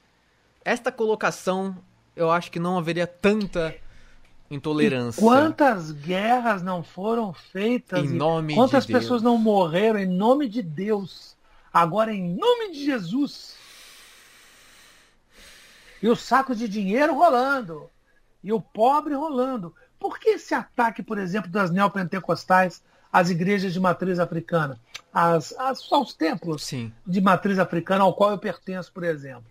[0.65, 1.77] esta colocação,
[2.17, 3.75] eu acho que não haveria tanta
[4.51, 5.21] intolerância.
[5.21, 8.05] E quantas guerras não foram feitas?
[8.05, 9.23] Em nome quantas de pessoas Deus.
[9.23, 11.38] não morreram em nome de Deus?
[11.79, 13.55] Agora, em nome de Jesus.
[16.03, 17.89] E o saco de dinheiro rolando.
[18.43, 19.73] E o pobre rolando.
[19.97, 22.83] Por que esse ataque, por exemplo, das neopentecostais
[23.13, 24.81] às igrejas de matriz africana?
[25.13, 26.93] As, as, aos templos Sim.
[27.07, 29.47] de matriz africana ao qual eu pertenço, por exemplo.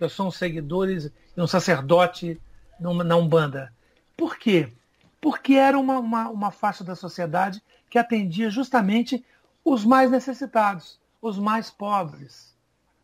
[0.00, 2.40] Eu sou um seguidor e um sacerdote
[2.80, 3.72] na Umbanda.
[4.16, 4.72] Por quê?
[5.20, 9.24] Porque era uma, uma, uma faixa da sociedade que atendia justamente
[9.64, 12.54] os mais necessitados os mais pobres,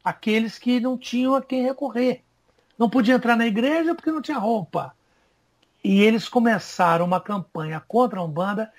[0.03, 2.23] aqueles que não tinham a quem recorrer.
[2.79, 4.95] Não podia entrar na igreja porque não tinha roupa.
[5.83, 8.73] E eles começaram uma campanha contra a Umbanda,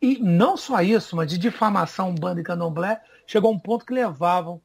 [0.00, 3.92] e não só isso, mas de difamação Umbanda e Candomblé, chegou a um ponto que
[3.92, 4.60] levavam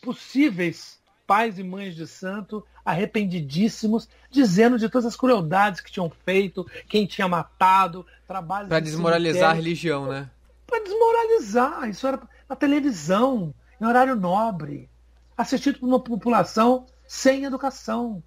[0.00, 6.66] possíveis pais e mães de santo arrependidíssimos, dizendo de todas as crueldades que tinham feito,
[6.88, 8.70] quem tinha matado, trabalhos.
[8.70, 10.30] Para desmoralizar a religião, né?
[10.66, 11.90] Para desmoralizar.
[11.90, 12.18] Isso era
[12.48, 14.88] na televisão, em horário nobre,
[15.36, 18.22] assistido por uma população sem educação,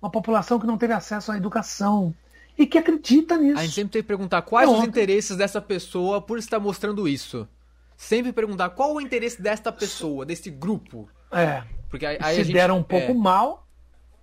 [0.00, 2.14] uma população que não teve acesso à educação
[2.56, 3.58] e que acredita nisso.
[3.58, 7.48] A gente sempre tem que perguntar quais os interesses dessa pessoa por estar mostrando isso.
[7.96, 11.08] Sempre perguntar qual o interesse desta pessoa, desse grupo.
[11.30, 11.62] É.
[11.88, 13.14] Porque aí, aí se gente, deram um pouco é.
[13.14, 13.66] mal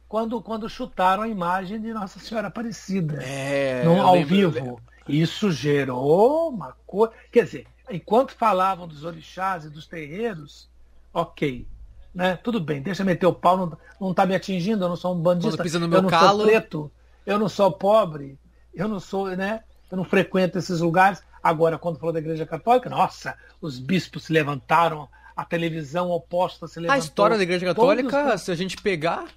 [0.08, 4.82] quando, quando chutaram a imagem de Nossa Senhora Aparecida é, no, ao lembro, vivo.
[5.08, 7.14] Isso gerou uma coisa.
[7.32, 10.70] Quer dizer, enquanto falavam dos orixás e dos terreiros,
[11.14, 11.68] ok.
[12.14, 12.38] Né?
[12.38, 15.20] Tudo bem, deixa meter o pau, não, não tá me atingindo, eu não sou um
[15.20, 16.40] bandista, meu eu não calo...
[16.40, 16.92] sou preto,
[17.26, 18.38] eu não sou pobre,
[18.74, 19.64] eu não sou, né?
[19.92, 21.24] Eu não frequento esses lugares.
[21.42, 26.80] Agora, quando falou da Igreja Católica, nossa, os bispos se levantaram a televisão oposta se
[26.80, 27.02] levantou.
[27.02, 28.42] A história da Igreja Católica, Todos...
[28.42, 29.28] se a gente pegar,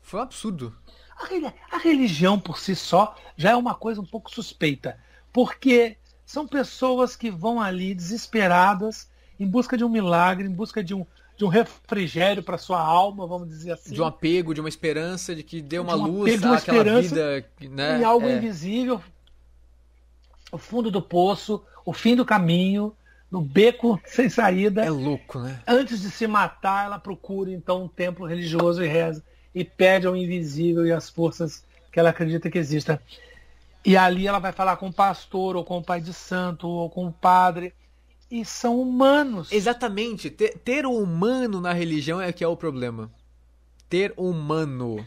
[0.00, 0.76] foi um absurdo.
[1.70, 4.98] A religião por si só já é uma coisa um pouco suspeita,
[5.32, 5.96] porque
[6.32, 9.06] são pessoas que vão ali desesperadas
[9.38, 11.04] em busca de um milagre, em busca de um,
[11.36, 13.92] de um refrigério para sua alma, vamos dizer assim.
[13.92, 17.02] De um apego, de uma esperança, de que dê uma de um luz apego, àquela
[17.02, 17.44] vida.
[17.60, 18.00] Né?
[18.00, 18.38] Em algo é.
[18.38, 19.02] invisível,
[20.50, 22.96] o fundo do poço, o fim do caminho,
[23.30, 24.82] no beco sem saída.
[24.82, 25.60] É louco, né?
[25.66, 29.22] Antes de se matar, ela procura então um templo religioso e reza
[29.54, 32.98] e pede ao invisível e às forças que ela acredita que existam.
[33.84, 36.88] E ali ela vai falar com o pastor, ou com o pai de santo, ou
[36.88, 37.74] com o padre.
[38.30, 39.50] E são humanos.
[39.52, 40.30] Exatamente.
[40.30, 43.10] Ter, ter o humano na religião é que é o problema.
[43.88, 45.04] Ter humano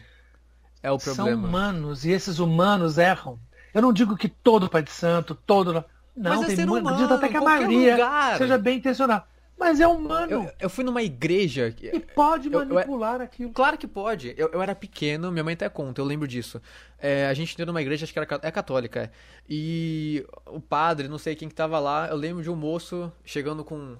[0.82, 1.30] é o problema.
[1.30, 3.38] São humanos, e esses humanos erram.
[3.74, 5.72] Eu não digo que todo pai de santo, todo.
[5.72, 5.82] Não,
[6.16, 6.70] Mas é tem ser.
[6.70, 8.38] Humano, até que a maioria lugar.
[8.38, 9.24] seja bem intencionado.
[9.58, 10.30] Mas é humano.
[10.30, 11.74] Eu, eu fui numa igreja.
[11.80, 13.52] E pode manipular eu, eu, aquilo.
[13.52, 14.34] Claro que pode.
[14.36, 16.60] Eu, eu era pequeno, minha mãe até conta, eu lembro disso.
[16.98, 19.04] É, a gente entrou numa igreja, acho que era é católica.
[19.04, 19.10] É.
[19.48, 23.64] E o padre, não sei quem que tava lá, eu lembro de um moço chegando
[23.64, 23.96] com.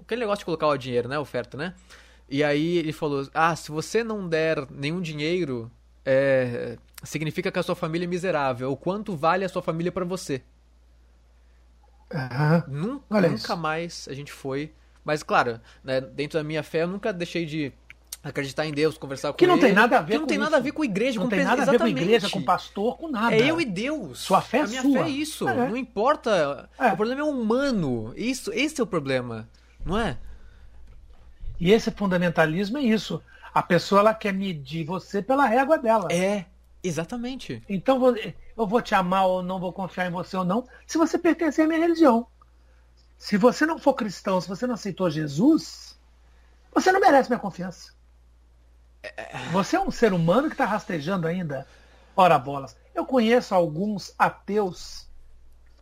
[0.00, 1.18] Aquele negócio de colocar o dinheiro, né?
[1.18, 1.74] Oferta, né?
[2.28, 5.70] E aí ele falou: Ah, se você não der nenhum dinheiro,
[6.04, 8.70] é, significa que a sua família é miserável.
[8.70, 10.42] O quanto vale a sua família para você?
[12.12, 12.80] Uhum.
[12.80, 14.72] Nunca, nunca mais a gente foi
[15.04, 17.72] mas, claro, né, dentro da minha fé, eu nunca deixei de
[18.22, 19.52] acreditar em Deus, conversar com que ele.
[19.52, 20.44] Que não tem nada a ver que não tem isso.
[20.44, 22.96] nada a ver com igreja, não com tem nada a ver com igreja, com pastor,
[22.96, 23.34] com nada.
[23.34, 24.20] É eu e Deus.
[24.20, 24.92] Sua fé é a minha sua.
[24.92, 25.48] fé é isso.
[25.48, 25.68] É.
[25.68, 26.68] Não importa.
[26.78, 26.88] É.
[26.88, 28.12] O problema é humano.
[28.16, 29.48] Isso, esse é o problema,
[29.84, 30.18] não é?
[31.60, 33.22] E esse fundamentalismo é isso.
[33.52, 36.08] A pessoa ela quer medir você pela régua dela.
[36.12, 36.44] É,
[36.82, 37.62] exatamente.
[37.68, 38.14] Então
[38.56, 41.64] eu vou te amar ou não vou confiar em você ou não, se você pertencer
[41.64, 42.26] à minha religião.
[43.18, 45.98] Se você não for cristão, se você não aceitou Jesus,
[46.72, 47.92] você não merece minha confiança.
[49.52, 51.66] Você é um ser humano que está rastejando ainda.
[52.16, 52.76] Ora bolas.
[52.94, 55.08] Eu conheço alguns ateus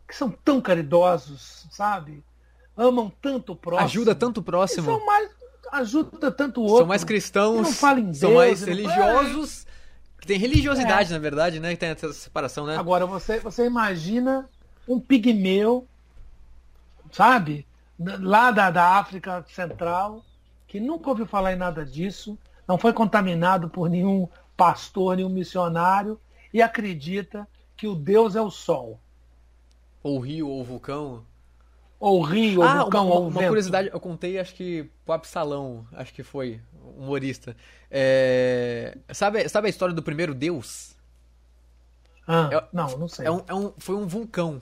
[0.07, 2.23] que são tão caridosos, sabe?
[2.75, 3.85] Amam tanto o próximo.
[3.85, 4.85] Ajuda tanto o próximo.
[4.85, 5.29] São mais,
[5.71, 6.77] ajuda tanto o outro.
[6.79, 7.61] São mais cristãos.
[7.61, 9.65] Não falam em são mais religiosos.
[9.65, 10.21] É.
[10.21, 11.13] Que tem religiosidade, é.
[11.13, 11.71] na verdade, né?
[11.71, 12.77] Que tem essa separação, né?
[12.77, 14.49] Agora, você, você imagina
[14.87, 15.87] um pigmeu
[17.11, 17.65] sabe?
[17.99, 20.23] Lá da, da África Central,
[20.67, 26.19] que nunca ouviu falar em nada disso, não foi contaminado por nenhum pastor, nenhum missionário,
[26.53, 28.99] e acredita que o Deus é o sol.
[30.03, 31.25] Ou o rio, ou o vulcão.
[31.99, 34.89] Ou o rio, ou ah, vulcão, uma, ou o uma curiosidade, eu contei, acho que
[35.03, 36.61] pro Absalão, acho que foi,
[36.97, 37.55] humorista.
[37.89, 38.97] É...
[39.11, 40.95] Sabe, sabe a história do primeiro Deus?
[42.27, 43.25] Ah, é, não, não sei.
[43.25, 44.61] É um, é um, foi um vulcão.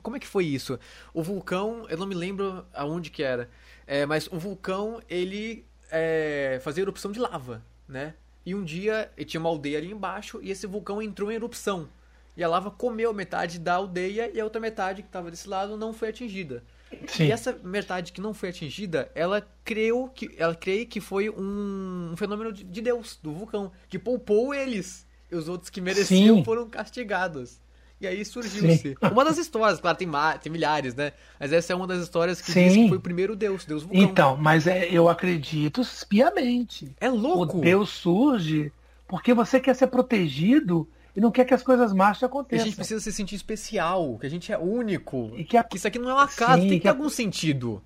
[0.00, 0.78] Como é que foi isso?
[1.12, 3.48] O vulcão, eu não me lembro aonde que era,
[3.86, 8.14] é, mas o vulcão, ele é, fazia erupção de lava, né?
[8.44, 11.88] E um dia tinha uma aldeia ali embaixo e esse vulcão entrou em erupção.
[12.36, 15.76] E a lava comeu metade da aldeia e a outra metade que estava desse lado
[15.76, 16.62] não foi atingida.
[17.06, 17.24] Sim.
[17.24, 22.10] E essa metade que não foi atingida, ela creu que ela crê que foi um,
[22.12, 25.06] um fenômeno de, de Deus, do vulcão, que poupou eles.
[25.30, 26.44] E os outros que mereciam Sim.
[26.44, 27.60] foram castigados.
[28.00, 28.96] E aí surgiu-se.
[29.12, 30.08] Uma das histórias, claro, tem,
[30.42, 31.12] tem milhares, né?
[31.38, 32.64] Mas essa é uma das histórias que Sim.
[32.64, 34.02] diz que foi o primeiro Deus, Deus vulcão.
[34.02, 36.94] Então, mas é, eu acredito piamente.
[36.98, 37.58] É louco.
[37.58, 38.72] O Deus surge
[39.06, 42.62] porque você quer ser protegido e não quer que as coisas más aconteçam.
[42.62, 45.32] a gente precisa se sentir especial, que a gente é único.
[45.36, 45.64] E que, a...
[45.64, 46.92] que isso aqui não é um acaso, Sim, tem que ter a...
[46.92, 47.82] algum sentido.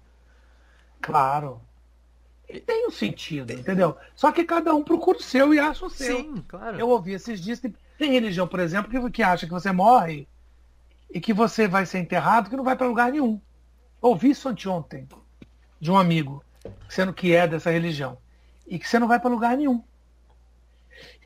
[1.00, 1.60] Claro.
[2.54, 3.96] E tem um sentido, entendeu?
[4.14, 6.18] Só que cada um procura o seu e acha o seu.
[6.18, 6.78] Sim, claro.
[6.78, 10.28] Eu ouvi esses dias, tem religião, por exemplo, que, que acha que você morre
[11.12, 13.40] e que você vai ser enterrado, que não vai para lugar nenhum.
[14.00, 15.08] Ouvi isso anteontem
[15.80, 16.44] de um amigo,
[16.88, 18.18] sendo que é dessa religião,
[18.68, 19.82] e que você não vai para lugar nenhum.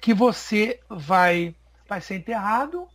[0.01, 1.55] Que você vai,
[1.87, 2.89] vai ser enterrado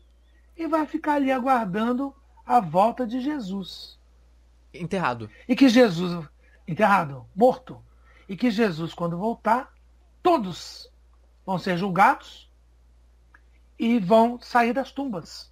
[0.57, 3.99] e vai ficar ali aguardando a volta de Jesus.
[4.73, 5.29] Enterrado.
[5.47, 6.27] E que Jesus,
[6.67, 7.79] enterrado, morto.
[8.27, 9.73] E que Jesus, quando voltar,
[10.21, 10.91] todos
[11.45, 12.49] vão ser julgados
[13.77, 15.51] e vão sair das tumbas.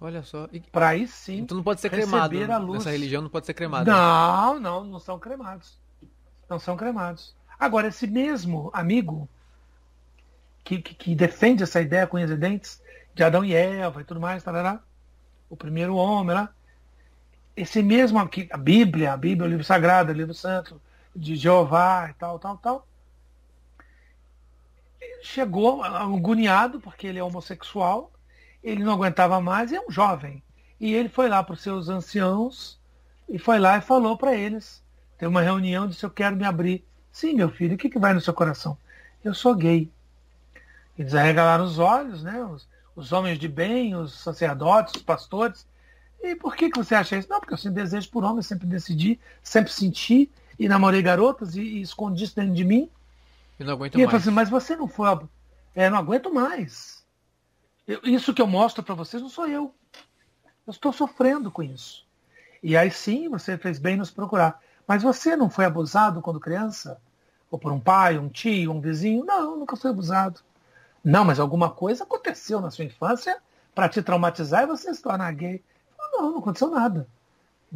[0.00, 0.48] Olha só.
[0.52, 0.60] E...
[0.60, 1.38] Para aí sim.
[1.38, 2.52] Então não pode ser cremado.
[2.52, 2.80] A luz.
[2.80, 3.90] Essa religião não pode ser cremada.
[3.90, 5.78] Não, não, não são cremados.
[6.48, 7.34] Não são cremados.
[7.58, 9.28] Agora, esse mesmo amigo
[10.62, 12.82] que, que, que defende essa ideia com os dentes
[13.14, 14.80] de Adão e Eva e tudo mais, tarará,
[15.48, 16.50] o primeiro homem lá,
[17.56, 20.80] esse mesmo aqui, a Bíblia, a Bíblia, o livro sagrado, o livro santo
[21.16, 22.86] de Jeová e tal, tal, tal,
[25.22, 28.12] chegou agoniado, porque ele é homossexual,
[28.62, 30.42] ele não aguentava mais, e é um jovem.
[30.78, 32.78] E ele foi lá para os seus anciãos
[33.28, 34.84] e foi lá e falou para eles
[35.18, 36.84] Tem uma reunião, disse, eu quero me abrir.
[37.10, 38.76] Sim, meu filho, o que, que vai no seu coração?
[39.24, 39.90] Eu sou gay.
[40.98, 42.44] Eles arregalaram os olhos, né?
[42.44, 45.66] Os, os homens de bem, os sacerdotes, os pastores.
[46.22, 47.28] E por que, que você acha isso?
[47.28, 51.60] Não, porque eu sempre desejo por homem, sempre decidi, sempre senti, e namorei garotas e,
[51.60, 52.90] e escondi isso dentro de mim.
[53.58, 54.14] E não aguento e mais.
[54.14, 55.08] assim, mas você não foi.
[55.74, 57.04] É, não aguento mais.
[57.86, 59.74] Eu, isso que eu mostro para vocês não sou eu.
[60.66, 62.06] Eu estou sofrendo com isso.
[62.62, 64.60] E aí sim, você fez bem nos procurar.
[64.86, 67.00] Mas você não foi abusado quando criança?
[67.50, 69.24] Ou por um pai, um tio, um vizinho?
[69.24, 70.40] Não, nunca fui abusado.
[71.04, 73.40] Não, mas alguma coisa aconteceu na sua infância
[73.74, 75.62] para te traumatizar e você se tornar gay.
[75.98, 77.06] Não, não aconteceu nada.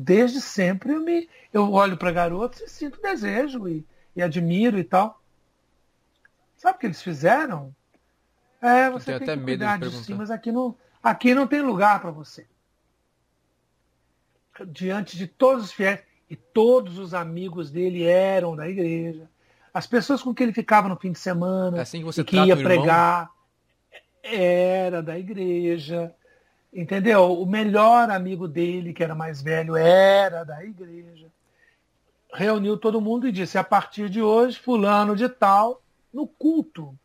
[0.01, 3.85] Desde sempre eu me eu olho para garotos e sinto desejo e,
[4.17, 5.21] e admiro e tal.
[6.57, 7.75] Sabe o que eles fizeram?
[8.63, 12.11] É, você tem que cuidar de si, mas aqui não, aqui não tem lugar para
[12.11, 12.47] você.
[14.67, 19.29] Diante de todos os fiéis, e todos os amigos dele eram da igreja.
[19.73, 22.57] As pessoas com quem ele ficava no fim de semana, é assim que, que ia
[22.57, 23.31] pregar,
[24.23, 26.15] era da igreja.
[26.73, 27.41] Entendeu?
[27.41, 31.27] O melhor amigo dele, que era mais velho, era da igreja.
[32.33, 35.83] Reuniu todo mundo e disse: a partir de hoje, fulano de tal,
[36.13, 36.97] no culto.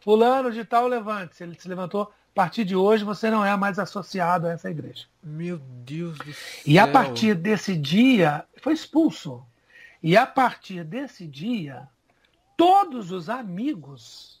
[0.00, 1.42] Fulano de tal, levante-se.
[1.42, 2.02] Ele se levantou.
[2.02, 5.06] A partir de hoje, você não é mais associado a essa igreja.
[5.22, 6.62] Meu Deus do céu.
[6.64, 9.42] E a partir desse dia, foi expulso.
[10.02, 11.88] E a partir desse dia,
[12.56, 14.40] todos os amigos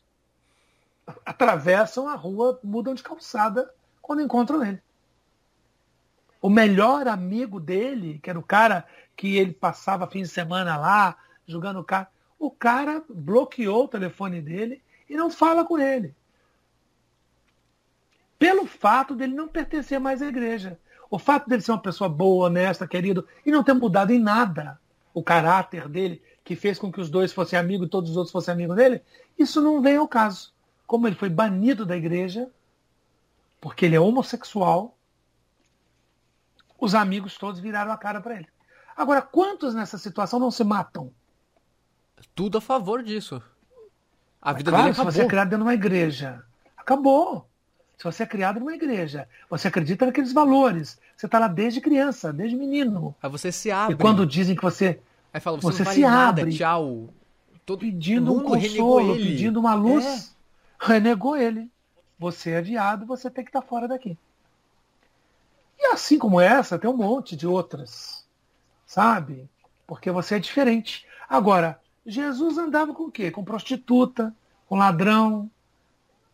[1.26, 3.70] atravessam a rua, mudam de calçada
[4.10, 4.82] quando encontram ele.
[6.42, 8.84] O melhor amigo dele, que era o cara
[9.16, 11.16] que ele passava fim de semana lá,
[11.46, 16.12] jogando carro, o cara bloqueou o telefone dele e não fala com ele.
[18.36, 20.76] Pelo fato dele não pertencer mais à igreja.
[21.08, 24.80] O fato dele ser uma pessoa boa, honesta, querido, e não ter mudado em nada
[25.14, 28.32] o caráter dele, que fez com que os dois fossem amigos e todos os outros
[28.32, 29.02] fossem amigos dele,
[29.38, 30.52] isso não vem ao caso.
[30.84, 32.50] Como ele foi banido da igreja,
[33.60, 34.96] porque ele é homossexual,
[36.78, 38.48] os amigos todos viraram a cara para ele.
[38.96, 41.12] Agora, quantos nessa situação não se matam?
[42.34, 43.42] Tudo a favor disso.
[44.40, 45.12] A vida claro, dele acabou.
[45.12, 46.42] se você é criado dentro de uma igreja,
[46.76, 47.46] acabou.
[47.98, 50.98] Se você é criado numa igreja, você acredita naqueles valores.
[51.14, 53.14] Você está lá desde criança, desde menino.
[53.22, 53.94] Aí você se abre.
[53.94, 54.98] E quando dizem que você.
[55.34, 56.56] Aí fala, você, você vale se nada, abre.
[56.56, 57.10] Tchau.
[57.66, 60.34] Todo pedindo um consolo, pedindo uma luz.
[60.80, 60.86] É.
[60.86, 61.70] Renegou ele.
[62.20, 64.16] Você é viado, você tem que estar tá fora daqui.
[65.78, 68.28] E assim como essa, tem um monte de outras.
[68.84, 69.48] Sabe?
[69.86, 71.06] Porque você é diferente.
[71.26, 73.30] Agora, Jesus andava com o quê?
[73.30, 74.34] Com prostituta,
[74.68, 75.50] com ladrão,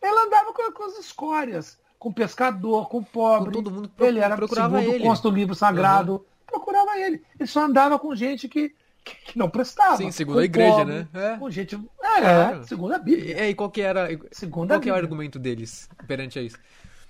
[0.01, 3.45] ela andava com, com as escórias, com pescador, com pobre.
[3.45, 5.21] Com todo mundo ele era procurava segundo ele.
[5.21, 6.23] do livro sagrado, uhum.
[6.45, 7.23] procurava ele.
[7.39, 8.75] Ele só andava com gente que,
[9.15, 9.97] que não prestava.
[9.97, 11.07] Sim, segundo a igreja, pobre, né?
[11.13, 11.37] É.
[11.37, 11.75] Com gente.
[11.75, 12.63] É, claro.
[12.65, 13.45] segundo a Bíblia.
[13.45, 14.07] E, e qual que era.
[14.31, 16.57] Segundo qual que é o argumento deles perante a isso?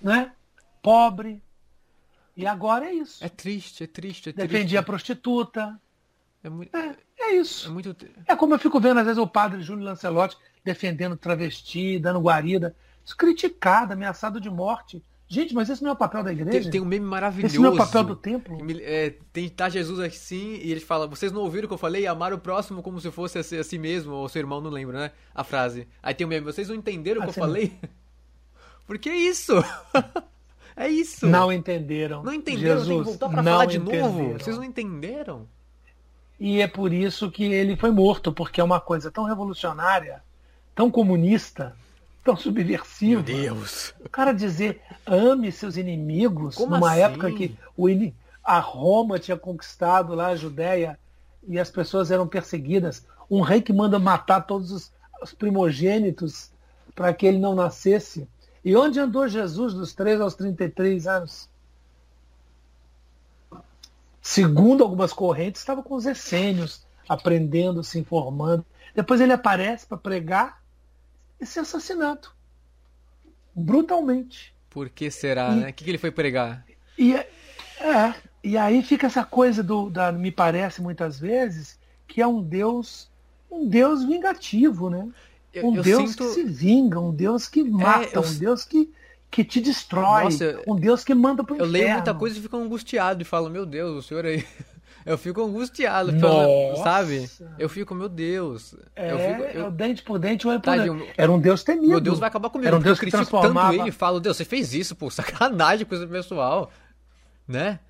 [0.00, 0.32] Né?
[0.82, 1.42] Pobre.
[2.36, 3.24] E agora é isso.
[3.24, 4.48] É triste, é triste, é triste.
[4.48, 5.80] Defendia a prostituta.
[6.42, 6.76] É muito.
[6.76, 7.68] É, é isso.
[7.68, 7.96] É, muito...
[8.26, 12.76] é como eu fico vendo, às vezes, o padre Júlio Lancelotti defendendo travesti, dando guarida.
[13.04, 15.02] Isso criticado, ameaçado de morte.
[15.30, 16.62] Gente, mas esse não é o papel da igreja?
[16.62, 17.54] Tem, tem um meme maravilhoso.
[17.54, 18.58] Esse não é o papel do templo?
[18.80, 22.06] É, tem tá Jesus assim e ele fala: Vocês não ouviram o que eu falei?
[22.06, 24.70] Amar o próximo como se fosse a si, a si mesmo, ou seu irmão, não
[24.70, 25.12] lembra, né?
[25.34, 25.86] A frase.
[26.02, 27.72] Aí tem o um meme: Vocês não entenderam o que eu falei?
[28.86, 29.52] Por que isso?
[30.74, 31.26] é isso.
[31.26, 32.22] Não entenderam.
[32.22, 34.12] Não entenderam, Jesus, tem que voltar pra falar de entenderam.
[34.12, 34.32] novo.
[34.32, 35.46] Vocês não entenderam?
[36.40, 40.22] E é por isso que ele foi morto, porque é uma coisa tão revolucionária
[40.78, 41.74] tão comunista,
[42.28, 43.22] tão subversivo.
[43.22, 43.94] Meu Deus.
[44.04, 47.00] O cara dizer ame seus inimigos Como numa assim?
[47.00, 47.86] época que o,
[48.44, 50.98] a Roma tinha conquistado lá a Judéia
[51.46, 53.06] e as pessoas eram perseguidas.
[53.30, 54.92] Um rei que manda matar todos os,
[55.22, 56.50] os primogênitos
[56.94, 58.28] para que ele não nascesse.
[58.62, 61.48] E onde andou Jesus dos 3 aos 33 anos?
[64.20, 68.66] Segundo algumas correntes, estava com os essênios, aprendendo, se informando.
[68.94, 70.57] Depois ele aparece para pregar
[71.40, 72.34] esse assassinato.
[73.54, 74.54] Brutalmente.
[74.70, 75.70] Por que será, e, né?
[75.70, 76.64] O que, que, ele foi pregar?
[76.96, 77.30] E, é,
[77.80, 82.42] é, e aí fica essa coisa do, da, me parece muitas vezes, que é um
[82.42, 83.10] Deus,
[83.50, 85.08] um Deus vingativo, né?
[85.56, 86.24] Um eu, Deus sinto...
[86.24, 88.22] que se vinga, um Deus que mata, é, eu...
[88.22, 88.92] um Deus que,
[89.30, 91.76] que te destrói, Nossa, um Deus que manda pro inferno.
[91.76, 94.44] Eu leio muita coisa e fico angustiado e falo, meu Deus, o senhor aí
[95.08, 96.12] eu fico angustiado,
[96.82, 97.30] sabe?
[97.58, 98.74] Eu fico, meu Deus.
[98.94, 99.70] É, eu fico, eu...
[99.70, 101.12] dente por dente, olho por dente.
[101.16, 101.88] Era um Deus temido.
[101.88, 102.68] Meu Deus vai acabar comigo.
[102.68, 103.70] Era um Deus que transformava...
[103.70, 106.70] tanto ele e falo, Deus, você fez isso, pô, sacanagem com esse pessoal,
[107.46, 107.80] né?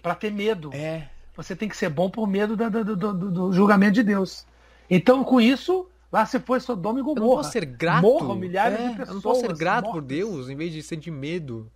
[0.00, 0.70] Pra ter medo.
[0.72, 1.08] É.
[1.36, 4.46] você tem que ser bom por medo do, do, do, do julgamento de Deus.
[4.88, 7.20] Então, com isso, lá se foi Sodoma e Gomorra.
[7.20, 8.02] Eu não posso ser grato.
[8.02, 9.08] Morram milhares é, de pessoas.
[9.08, 10.00] Eu não posso ser grato mortas.
[10.00, 11.70] por Deus em vez de sentir medo.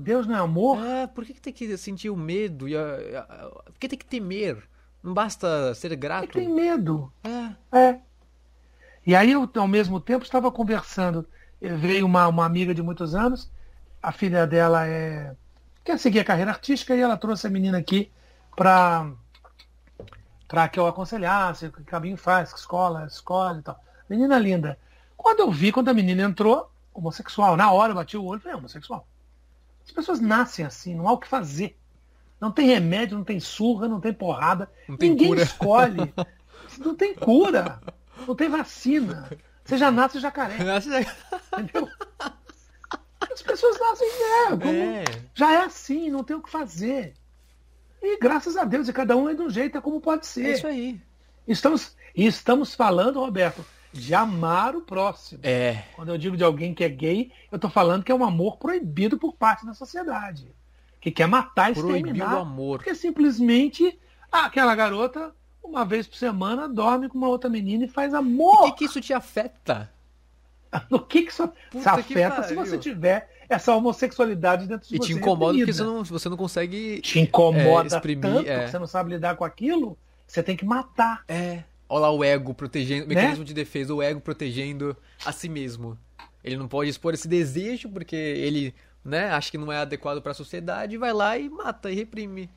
[0.00, 0.78] Deus não é amor?
[0.86, 2.68] É, por que, que tem que sentir o medo?
[2.68, 4.62] E a, a, a, por que tem que temer?
[5.02, 6.28] Não basta ser grato.
[6.28, 7.12] Tem medo.
[7.24, 7.76] É.
[7.76, 8.00] é.
[9.04, 11.26] E aí eu, ao mesmo tempo, estava conversando.
[11.60, 13.50] Veio uma, uma amiga de muitos anos,
[14.00, 15.34] a filha dela é
[15.84, 18.12] quer seguir a carreira artística e ela trouxe a menina aqui
[18.54, 19.10] para
[20.46, 23.82] para que eu aconselhasse que caminho faz, que escola, escola e tal.
[24.08, 24.78] Menina linda.
[25.16, 28.42] Quando eu vi, quando a menina entrou, homossexual, na hora eu bati o olho e
[28.42, 29.04] falei, é homossexual.
[29.88, 31.76] As pessoas nascem assim, não há o que fazer.
[32.38, 34.70] Não tem remédio, não tem surra, não tem porrada.
[34.86, 35.42] Não tem Ninguém cura.
[35.42, 36.14] escolhe.
[36.78, 37.80] Não tem cura.
[38.26, 39.28] Não tem vacina.
[39.64, 40.58] Você já nasce jacaré.
[40.62, 40.90] Nasce
[41.52, 41.88] Entendeu?
[43.20, 45.04] As pessoas nascem, é, como, é.
[45.34, 47.14] já é assim, não tem o que fazer.
[48.00, 50.46] E graças a Deus, e cada um é de um jeito, é como pode ser.
[50.46, 51.00] É isso aí.
[51.46, 55.40] Estamos, e estamos falando, Roberto, de amar o próximo.
[55.42, 55.82] É.
[55.94, 58.58] Quando eu digo de alguém que é gay, eu estou falando que é um amor
[58.58, 60.54] proibido por parte da sociedade.
[61.00, 62.36] Que quer matar e exterminar.
[62.36, 62.78] o amor.
[62.78, 63.98] Porque simplesmente
[64.30, 65.32] ah, aquela garota,
[65.62, 68.62] uma vez por semana, dorme com uma outra menina e faz amor.
[68.62, 69.90] O que, que isso te afeta?
[70.90, 75.04] No que, que isso Puta afeta se você tiver essa homossexualidade dentro de e você?
[75.04, 77.00] E te incomoda porque você não, você não consegue.
[77.00, 78.64] Te incomoda é, exprimir, tanto é.
[78.64, 79.96] que você não sabe lidar com aquilo,
[80.26, 81.24] você tem que matar.
[81.26, 81.62] É.
[81.88, 83.14] Olha lá o ego protegendo, o né?
[83.14, 85.98] mecanismo de defesa, o ego protegendo a si mesmo.
[86.44, 88.74] Ele não pode expor esse desejo porque ele,
[89.04, 92.50] né, acha que não é adequado para a sociedade, vai lá e mata e reprime.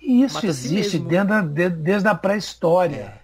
[0.00, 2.96] E isso mata existe si dentro desde a pré-história.
[2.96, 3.20] É.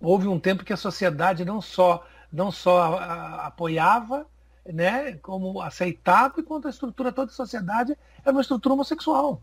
[0.00, 4.26] Houve um tempo que a sociedade não só não só a, a, apoiava,
[4.66, 9.42] né, como aceitava, enquanto a estrutura toda da sociedade era uma estrutura homossexual.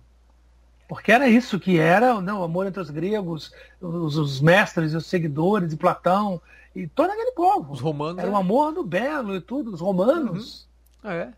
[0.87, 3.51] Porque era isso que era não, o amor entre os gregos,
[3.81, 6.41] os, os mestres e os seguidores de Platão
[6.75, 7.73] e todo aquele povo.
[7.73, 8.19] Os romanos.
[8.19, 8.39] Era o é.
[8.39, 10.67] amor do belo e tudo, os romanos.
[11.03, 11.11] Uhum.
[11.11, 11.33] É.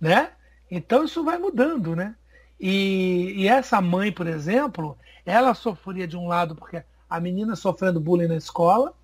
[0.00, 0.30] Né?
[0.70, 2.14] Então isso vai mudando, né?
[2.58, 4.96] E, e, essa mãe, por exemplo,
[5.26, 8.94] ela sofria de um lado porque a menina sofrendo bullying na escola,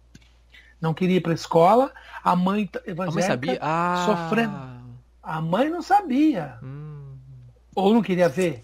[0.80, 1.92] não queria ir para a escola,
[2.24, 3.58] a mãe evangélica a mãe sabia?
[3.60, 4.04] Ah.
[4.06, 4.72] sofrendo.
[5.22, 6.58] A mãe não sabia.
[6.62, 7.14] Hum.
[7.74, 8.62] Ou não queria ver.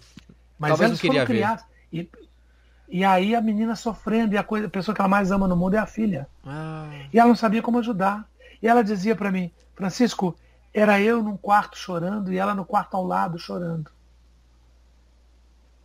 [0.59, 1.65] Mas Talvez elas foram criadas.
[1.91, 2.09] E,
[2.89, 5.55] e aí a menina sofrendo, e a, coisa, a pessoa que ela mais ama no
[5.55, 6.27] mundo é a filha.
[6.45, 6.89] Ah.
[7.11, 8.29] E ela não sabia como ajudar.
[8.61, 10.35] E ela dizia para mim, Francisco,
[10.73, 13.89] era eu num quarto chorando e ela no quarto ao lado chorando.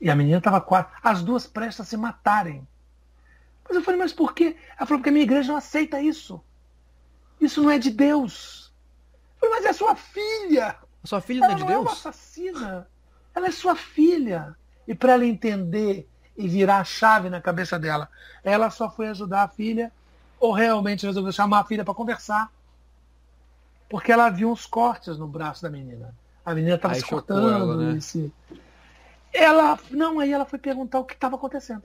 [0.01, 0.89] E a menina estava quase.
[1.03, 2.67] As duas prestas a se matarem.
[3.67, 4.57] Mas eu falei, mas por quê?
[4.77, 6.43] Ela falou, porque a minha igreja não aceita isso.
[7.41, 8.73] Isso não é de Deus.
[9.35, 10.77] Eu falei, mas é sua filha.
[11.03, 11.81] A sua filha não é de não Deus?
[11.81, 12.89] Ela é uma assassina.
[13.35, 14.57] Ela é sua filha.
[14.87, 18.09] E para ela entender e virar a chave na cabeça dela,
[18.43, 19.93] ela só foi ajudar a filha
[20.39, 22.51] ou realmente resolveu chamar a filha para conversar.
[23.89, 26.15] Porque ela viu uns cortes no braço da menina.
[26.45, 27.51] A menina estava se cortando.
[27.51, 28.01] Ela, né?
[28.01, 28.33] se...
[29.33, 31.83] ela, não, aí ela foi perguntar o que estava acontecendo.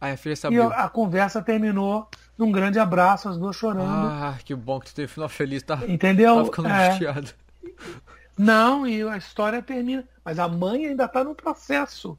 [0.00, 0.58] Aí a filha sabia.
[0.58, 3.90] E a conversa terminou num grande abraço, as duas chorando.
[3.90, 5.80] Ah, que bom que tu teve final feliz, tá?
[5.88, 6.36] Entendeu?
[6.36, 6.86] Tá ficando é.
[6.86, 7.30] angustiado.
[8.38, 10.04] Não, e a história termina.
[10.24, 12.16] Mas a mãe ainda está no processo.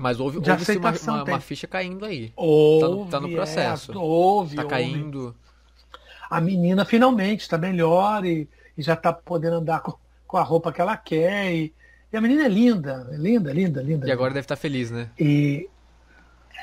[0.00, 2.32] Mas houve, houve uma, uma, uma, ficha caindo aí.
[2.34, 3.92] Houve, tá no, tá no é, processo.
[3.92, 4.56] É, houve.
[4.56, 4.74] Tá houve.
[4.74, 5.36] caindo.
[6.30, 8.48] A menina finalmente está melhor e,
[8.78, 9.92] e já está podendo andar com,
[10.26, 11.52] com, a roupa que ela quer.
[11.52, 11.74] E,
[12.10, 14.08] e, a menina é linda, linda, linda, linda.
[14.08, 15.10] E agora deve estar tá feliz, né?
[15.18, 15.68] E,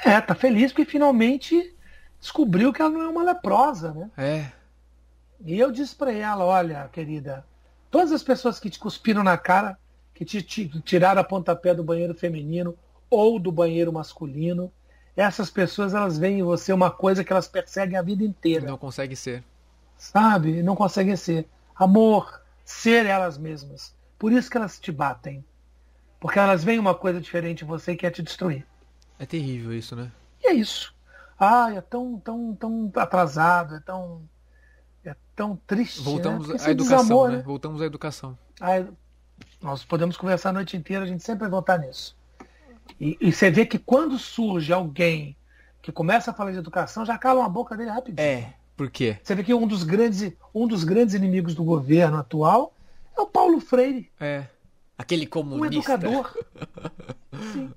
[0.04, 1.76] é, tá feliz porque finalmente
[2.20, 4.10] descobriu que ela não é uma leprosa, né?
[4.18, 4.52] É.
[5.46, 7.46] E eu disse para ela, olha, querida,
[7.92, 9.78] todas as pessoas que te cuspiram na cara,
[10.16, 12.76] que te, te tiraram a pontapé do banheiro feminino
[13.10, 14.72] ou do banheiro masculino,
[15.16, 18.68] essas pessoas elas veem em você uma coisa que elas perseguem a vida inteira.
[18.68, 19.44] Não consegue ser.
[19.98, 20.62] Sabe?
[20.62, 21.48] Não conseguem ser.
[21.76, 23.96] Amor, ser elas mesmas.
[24.20, 25.44] Por isso que elas te batem.
[26.20, 28.66] Porque elas veem uma coisa diferente em você e quer te destruir.
[29.20, 30.12] É terrível isso, né?
[30.44, 30.94] E é isso.
[31.40, 34.28] Ah, é tão, tão, tão atrasado, é tão,
[35.06, 36.02] é tão triste.
[36.02, 36.58] Voltamos né?
[36.60, 37.38] à educação, desamor, né?
[37.38, 37.44] né?
[37.44, 38.38] Voltamos à educação.
[38.60, 38.84] Ah,
[39.62, 42.17] nós podemos conversar a noite inteira, a gente sempre vai voltar nisso.
[43.00, 45.36] E, e, você vê que quando surge alguém
[45.82, 48.26] que começa a falar de educação, já cala a boca dele rapidinho.
[48.26, 49.18] É, por quê?
[49.24, 52.74] Você vê que um dos grandes, um dos grandes inimigos do governo atual
[53.18, 54.12] é o Paulo Freire.
[54.20, 54.46] É.
[54.98, 55.64] Aquele comunista.
[55.64, 56.38] Um educador.
[57.54, 57.72] Sim.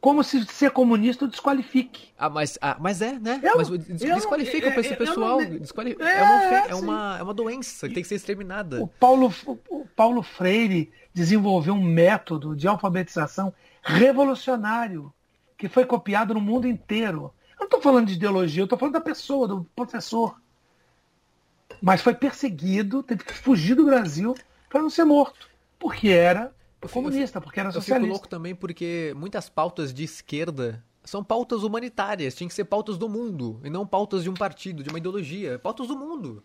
[0.00, 2.08] Como se ser comunista o desqualifique.
[2.18, 3.40] Ah, mas, ah, mas é, né?
[3.42, 5.40] Eu, mas desqualifica para esse pessoal.
[5.40, 8.82] Não, desqualifica, é, é, uma, é, uma, é uma doença que tem que ser exterminada.
[8.82, 13.52] O Paulo, o Paulo Freire desenvolveu um método de alfabetização
[13.82, 15.12] revolucionário
[15.56, 17.32] que foi copiado no mundo inteiro.
[17.52, 20.40] Eu não estou falando de ideologia, eu estou falando da pessoa, do professor.
[21.82, 24.34] Mas foi perseguido, teve que fugir do Brasil
[24.68, 25.48] para não ser morto,
[25.78, 27.94] porque era eu comunista, porque era socialista.
[27.94, 32.64] Eu fico louco também porque muitas pautas de esquerda são pautas humanitárias, tinham que ser
[32.64, 36.44] pautas do mundo, e não pautas de um partido, de uma ideologia, pautas do mundo.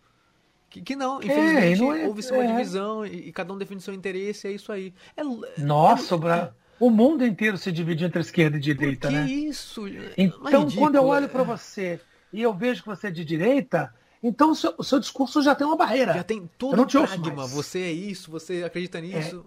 [0.70, 2.46] Que, que não, é, infelizmente, é, não é, houve-se uma é.
[2.48, 4.92] divisão e, e, cada um defende seu interesse, é isso aí.
[5.16, 5.22] É,
[5.62, 6.50] Nossa, é,
[6.80, 9.26] o mundo inteiro se divide entre esquerda e direita, que né?
[9.26, 9.84] isso?
[10.16, 12.00] Então, quando eu olho para você
[12.32, 15.54] e eu vejo que você é de direita, então o seu, o seu discurso já
[15.54, 16.14] tem uma barreira.
[16.14, 17.46] Já tem todo o pragma.
[17.46, 19.44] Você é isso, você acredita nisso.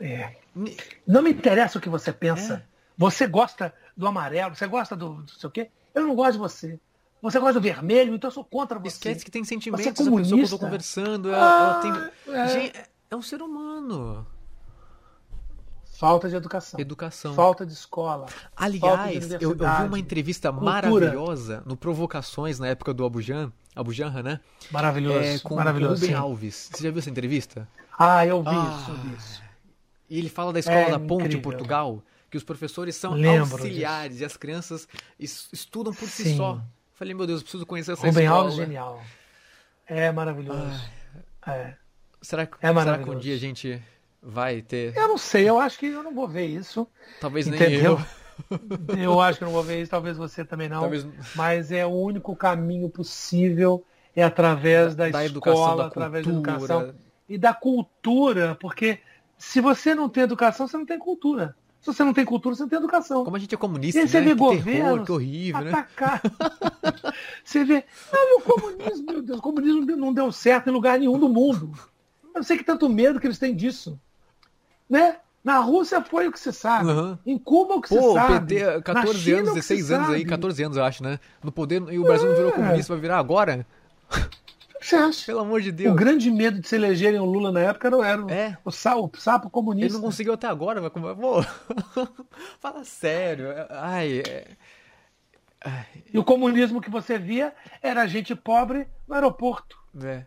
[0.00, 0.36] É.
[1.06, 2.54] Não me interessa o que você pensa.
[2.54, 2.62] É.
[2.96, 5.70] Você gosta do amarelo, você gosta do, do sei o quê.
[5.94, 6.80] Eu não gosto de você.
[7.20, 8.88] Você gosta do vermelho, então eu sou contra você.
[8.88, 10.34] Esquece que tem sentimentos, você é comunista.
[10.34, 12.34] a pessoa que eu tô conversando, ela, ah, ela tem...
[12.34, 12.48] É.
[12.48, 14.26] Gente, é um ser humano.
[16.02, 16.80] Falta de educação.
[16.80, 17.32] Educação.
[17.32, 18.26] Falta de escola.
[18.56, 20.72] Aliás, de eu, eu, vi uma entrevista cultura.
[20.72, 24.40] maravilhosa no Provocações, na época do Abujan, Abujanra, né?
[24.72, 25.20] Maravilhoso.
[25.20, 26.70] É, com maravilhoso, o Rubem Alves.
[26.72, 27.68] Você já viu essa entrevista?
[27.96, 29.41] Ah, eu vi ah, isso, eu vi isso.
[30.12, 31.38] E ele fala da escola é, da Ponte incrível.
[31.38, 34.22] em Portugal, que os professores são Lembro auxiliares disso.
[34.22, 34.86] e as crianças
[35.18, 36.24] estudam por Sim.
[36.24, 36.60] si só.
[36.92, 38.42] Falei, meu Deus, eu preciso conhecer essa Rubem escola.
[38.42, 39.02] Alves, genial.
[39.86, 40.78] É maravilhoso.
[41.40, 41.76] Ah, é.
[42.20, 43.82] Será, que, é será que um dia a gente
[44.22, 44.94] vai ter.
[44.94, 46.86] Eu não sei, eu acho que eu não vou ver isso.
[47.18, 47.98] Talvez entendeu?
[48.94, 49.12] nem eu.
[49.12, 50.80] eu acho que eu não vou ver isso, talvez você também não.
[50.80, 51.06] Talvez...
[51.34, 53.82] Mas é o único caminho possível
[54.14, 56.42] é através da, da escola, educação, da através cultura.
[56.42, 56.94] da educação
[57.26, 59.00] e da cultura, porque
[59.42, 61.56] se você não tem educação, você não tem cultura.
[61.80, 63.24] Se você não tem cultura, você não tem educação.
[63.24, 64.26] Como a gente é comunista, e você né?
[64.26, 65.70] vê que governo, terror, que horrível, né?
[65.70, 66.22] atacar.
[66.24, 67.12] né?
[67.42, 71.18] você vê, ah, o comunismo, meu Deus, o comunismo não deu certo em lugar nenhum
[71.18, 71.72] do mundo.
[72.34, 73.98] Eu sei que tanto medo que eles têm disso
[74.92, 75.16] né?
[75.42, 76.90] Na Rússia foi o que você sabe.
[76.90, 77.18] Uhum.
[77.26, 78.54] Em Cuba o que Pô, você sabe.
[78.54, 80.18] PT, 14 China, anos, 16 anos sabe.
[80.18, 81.18] aí, 14 anos eu acho, né?
[81.42, 82.28] No poder, e o Brasil é.
[82.28, 82.54] não virou é.
[82.54, 83.66] comunista, vai virar agora?
[84.82, 85.26] O que você acha?
[85.26, 85.92] Pelo amor de Deus.
[85.92, 88.58] O grande medo de se elegerem o Lula na época não era é.
[88.64, 89.86] o, sapo, o sapo comunista.
[89.86, 91.14] Ele não conseguiu até agora, mas como...
[91.14, 91.40] Pô,
[92.58, 93.46] fala sério.
[93.70, 94.48] Ai, é...
[95.64, 95.86] Ai.
[96.12, 99.78] E o comunismo que você via era gente pobre no aeroporto.
[100.02, 100.24] É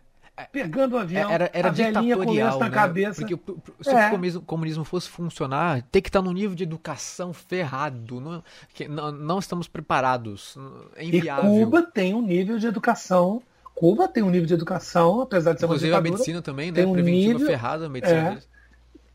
[0.52, 2.70] pegando o avião, era, era a ditatorial, na né?
[2.70, 3.26] cabeça.
[3.26, 3.38] Porque
[3.80, 4.36] se é.
[4.36, 8.20] o comunismo fosse funcionar, tem que estar num nível de educação ferrado.
[8.20, 10.58] Não, que, não, não estamos preparados.
[10.94, 11.56] É inviável.
[11.56, 13.42] E Cuba tem um nível de educação.
[13.76, 16.86] Cuba tem um nível de educação, apesar de ser Inclusive uma a medicina também, né?
[16.86, 18.48] Um Preventiva nível, ferrada a medicina é, deles.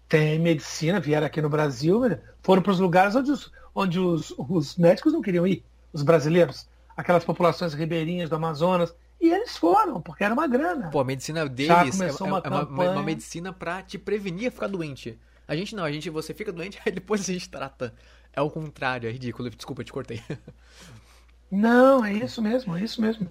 [0.08, 2.02] Tem medicina, vieram aqui no Brasil,
[2.44, 6.70] foram para os lugares onde, os, onde os, os médicos não queriam ir, os brasileiros.
[6.96, 10.92] Aquelas populações ribeirinhas do Amazonas, e eles foram, porque era uma grana.
[10.92, 14.52] Pô, a medicina deles é, é, uma, é uma, uma, medicina para te prevenir a
[14.52, 15.18] ficar doente.
[15.48, 17.96] A gente não, a gente, você fica doente, aí depois a gente trata.
[18.32, 19.50] É o contrário, é ridículo.
[19.50, 20.22] Desculpa, te cortei.
[21.52, 23.28] Não, é isso mesmo, é isso mesmo.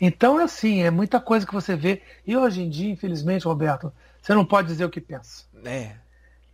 [0.00, 2.02] Então é assim, é muita coisa que você vê.
[2.26, 5.44] E hoje em dia, infelizmente, Roberto, você não pode dizer o que pensa.
[5.64, 5.96] É.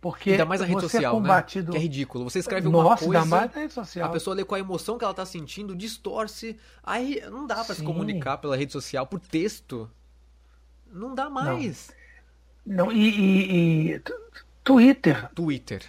[0.03, 1.67] Porque ainda mais na rede é social, é combatido...
[1.67, 1.71] né?
[1.71, 2.29] Que é ridículo.
[2.29, 4.09] Você escreve uma Nossa, coisa, mais na rede social.
[4.09, 6.59] a pessoa lê com a emoção que ela tá sentindo, distorce.
[6.83, 9.89] Aí não dá para se comunicar pela rede social por texto.
[10.91, 11.89] Não dá mais.
[12.65, 14.01] Não, não e, e, e,
[14.63, 15.29] Twitter.
[15.33, 15.83] Twitter.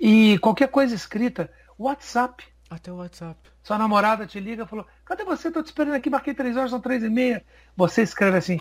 [0.00, 2.44] E qualquer coisa escrita, WhatsApp.
[2.68, 3.49] Até o WhatsApp.
[3.62, 5.50] Sua namorada te liga e falou, cadê você?
[5.50, 7.44] Tô te esperando aqui, marquei três horas, são três e meia.
[7.76, 8.60] Você escreve assim,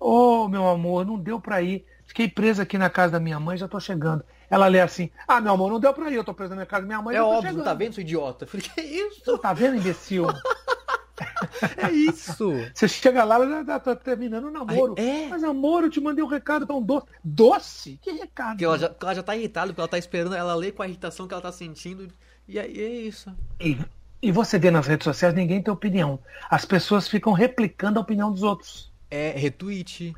[0.00, 1.84] ô oh, meu amor, não deu para ir.
[2.06, 4.24] Fiquei presa aqui na casa da minha mãe, já tô chegando.
[4.50, 6.66] Ela lê assim: Ah, meu amor, não deu pra ir, eu tô preso na minha
[6.66, 7.14] casa da minha mãe.
[7.14, 7.64] É óbvio, chegando.
[7.64, 8.44] tá vendo, seu idiota?
[8.44, 9.22] Eu falei: Que isso?
[9.24, 10.26] Você tá vendo, imbecil?
[11.76, 12.52] é isso.
[12.72, 14.94] Você chega lá, ela já tá terminando o namoro.
[14.98, 15.28] Ai, é.
[15.28, 17.06] Mas amor, eu te mandei um recado tão doce.
[17.22, 17.98] Doce?
[18.00, 18.50] Que recado?
[18.52, 20.88] Porque ela já, ela já tá irritada, porque ela tá esperando, ela lê com a
[20.88, 22.08] irritação que ela tá sentindo.
[22.46, 23.30] E aí é isso.
[23.60, 23.76] E,
[24.20, 26.18] e você vê nas redes sociais, ninguém tem opinião.
[26.50, 28.92] As pessoas ficam replicando a opinião dos outros.
[29.10, 30.14] É retweet.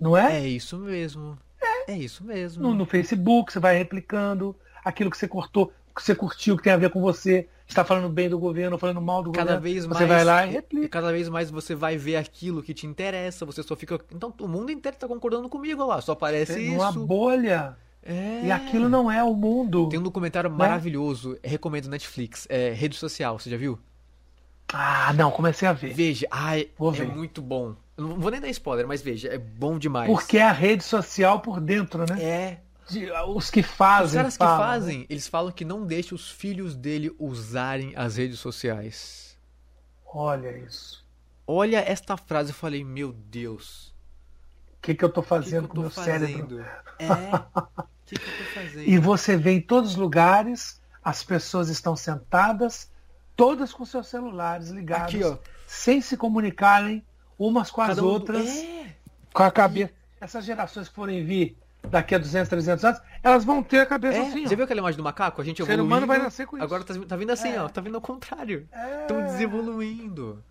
[0.00, 0.40] Não é?
[0.40, 1.38] É isso mesmo.
[1.86, 2.62] É isso mesmo.
[2.62, 6.72] No, no, Facebook, você vai replicando aquilo que você cortou, que você curtiu, que tem
[6.72, 7.48] a ver com você.
[7.68, 9.62] Está falando bem do governo, falando mal do cada governo.
[9.62, 10.88] Vez você mais, vai lá e replica.
[10.88, 14.00] Cada vez mais você vai ver aquilo que te interessa, você só fica.
[14.12, 16.76] Então o mundo inteiro está concordando comigo lá, só aparece Tem isso.
[16.76, 17.76] Uma bolha.
[18.06, 18.42] É.
[18.44, 19.88] E aquilo não é o mundo.
[19.88, 20.56] Tem um documentário né?
[20.56, 23.78] maravilhoso, recomendo Netflix, é Rede Social, você já viu?
[24.72, 25.92] Ah, não, comecei a ver.
[25.92, 27.08] Veja, ai, Vou é ver.
[27.08, 27.74] muito bom.
[27.96, 30.10] Eu não vou nem dar spoiler, mas veja, é bom demais.
[30.10, 32.22] Porque é a rede social por dentro, né?
[32.22, 32.60] É.
[32.88, 34.06] de, os que fazem.
[34.06, 34.66] Os caras falam, que né?
[34.68, 35.06] fazem, né?
[35.08, 39.36] eles falam que não deixa os filhos dele usarem as redes sociais.
[40.06, 41.04] Olha isso.
[41.46, 43.94] Olha esta frase, eu falei, meu Deus.
[44.78, 46.64] O que, que eu tô fazendo que que eu tô com o meu cérebro?
[46.98, 47.86] É.
[48.06, 48.88] Que, que fazendo?
[48.88, 52.90] E você vê em todos os lugares, as pessoas estão sentadas,
[53.34, 57.04] todas com seus celulares ligados, Aqui, sem se comunicarem
[57.38, 58.94] umas com as outras, é.
[59.32, 59.92] com a cabeça.
[60.20, 61.58] Essas gerações que forem vir
[61.90, 64.46] daqui a 200, 300 anos, elas vão ter a cabeça é, assim.
[64.46, 65.40] Você viu aquela imagem do macaco?
[65.40, 65.82] A gente evoluindo.
[65.82, 66.64] O ser humano vai nascer com isso.
[66.64, 67.60] Agora tá, tá vindo assim, é.
[67.60, 67.68] ó.
[67.68, 68.68] Tá vindo ao contrário.
[69.02, 69.24] Estão é.
[69.24, 70.42] desevoluindo.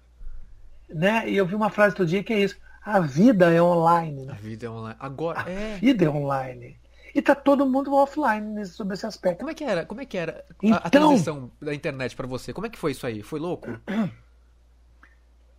[0.89, 1.29] Né?
[1.29, 2.57] E eu vi uma frase outro dia que é isso.
[2.83, 4.25] A vida é online.
[4.25, 4.33] Né?
[4.33, 4.95] A vida é online.
[4.99, 5.77] Agora, a é.
[5.77, 6.77] vida é online.
[7.15, 9.39] E tá todo mundo offline nesse, sobre esse aspecto.
[9.39, 9.85] Como é que era?
[9.85, 12.51] Como é que era então, a, a transição da internet para você?
[12.51, 13.23] Como é que foi isso aí?
[13.23, 13.69] Foi louco?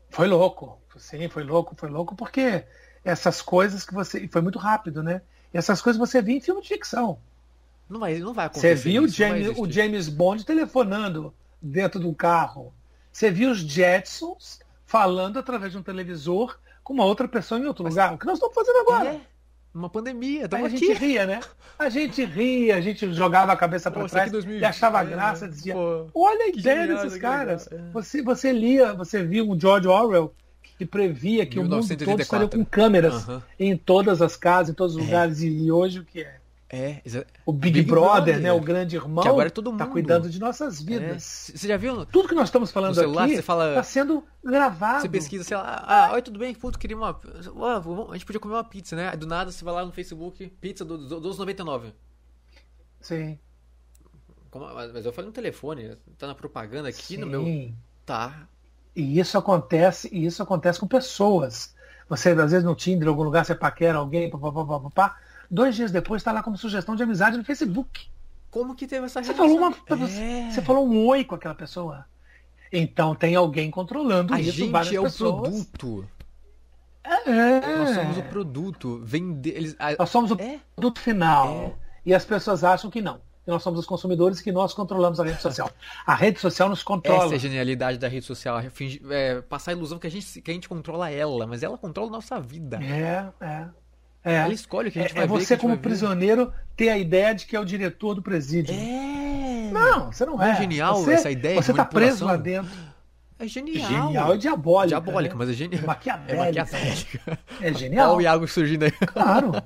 [0.09, 0.79] Foi louco.
[0.97, 2.65] Sim, foi louco, foi louco porque
[3.05, 4.27] essas coisas que você.
[4.29, 5.21] Foi muito rápido, né?
[5.53, 7.19] E essas coisas você via em filme de ficção.
[7.89, 8.77] Não vai, não vai acontecer.
[8.77, 12.73] Você viu isso, James, o James Bond telefonando dentro do carro.
[13.13, 17.85] Você viu os Jetsons falando através de um televisor com uma outra pessoa em outro
[17.85, 18.15] Mas, lugar.
[18.15, 19.11] O que nós estamos fazendo agora?
[19.11, 19.21] É
[19.77, 21.41] uma pandemia, a gente ria, né?
[21.79, 26.07] A gente ria, a gente jogava a cabeça para trás e achava graça, dizia, pô,
[26.15, 27.69] olha a ideia desses caras.
[27.71, 27.79] É.
[27.93, 30.35] Você, você lia, você viu um George Orwell
[30.79, 31.59] que previa que 1984.
[31.59, 33.43] o mundo todo estaria com câmeras uhum.
[33.59, 35.05] em todas as casas, em todos os é.
[35.05, 35.43] lugares.
[35.43, 36.37] E hoje o que é?
[36.69, 37.01] É,
[37.45, 38.53] o Big, Big Brother, Brother, né?
[38.53, 39.23] O grande irmão.
[39.23, 39.79] Que agora é todo tá mundo.
[39.79, 41.51] Tá cuidando de nossas vidas.
[41.51, 41.57] É.
[41.57, 42.05] Você já viu?
[42.07, 43.75] Tudo que nós estamos falando celular, aqui fala...
[43.75, 45.03] tá sendo gravado.
[45.03, 46.53] Você pesquisa, sei lá, ah, oi, tudo bem?
[46.55, 47.11] Puto, queria uma.
[47.11, 49.11] a gente podia comer uma pizza, né?
[49.11, 51.93] Aí do nada você vai lá no Facebook, pizza do 12,99.
[53.01, 53.39] Sim.
[54.51, 57.19] Como, mas eu falei no telefone, tá na propaganda aqui Sim.
[57.19, 57.73] no meu.
[58.05, 58.49] Tá.
[58.95, 61.77] E isso acontece, e isso acontece com pessoas.
[62.09, 65.19] Você, às vezes, no Tinder, em algum lugar, você paquera alguém, papapá, papapá.
[65.51, 68.09] Dois dias depois está lá como sugestão de amizade no Facebook.
[68.51, 69.75] Como que teve essa você falou uma
[70.19, 70.51] é.
[70.51, 72.07] Você falou um oi com aquela pessoa.
[72.73, 74.53] Então tem alguém controlando a isso.
[74.53, 75.13] gente é pessoas.
[75.13, 76.09] o produto.
[77.05, 77.77] É.
[77.79, 79.01] Nós somos o produto.
[79.05, 79.77] Vende, eles.
[79.99, 80.59] Nós somos o é.
[80.75, 81.49] produto final.
[81.49, 81.73] É.
[82.07, 85.25] E as pessoas acham que não nós somos os consumidores e que nós controlamos a
[85.25, 85.71] rede social.
[86.05, 87.25] A rede social nos controla.
[87.25, 88.61] Essa é a genialidade da rede social.
[89.11, 92.09] É, passar a ilusão que a, gente, que a gente controla ela, mas ela controla
[92.09, 92.79] a nossa vida.
[92.83, 93.69] É, é.
[94.27, 94.39] É.
[94.39, 95.35] Ela escolhe o que a gente é, vai é ver.
[95.35, 98.75] É você, como prisioneiro, ter a ideia de que é o diretor do presídio.
[98.75, 99.71] É.
[99.71, 100.51] Não, você não, é.
[100.51, 102.73] é genial você, essa ideia Você está preso lá dentro.
[103.39, 103.89] É genial.
[103.89, 105.01] Genial e diabólica.
[105.01, 105.39] Diabólica, né?
[105.39, 105.85] mas é genial.
[105.87, 106.35] Maquiavélica.
[106.35, 107.39] É maquiavélica.
[107.61, 108.11] É genial.
[108.11, 108.91] Olha o Iago surgindo aí.
[108.91, 109.53] Claro.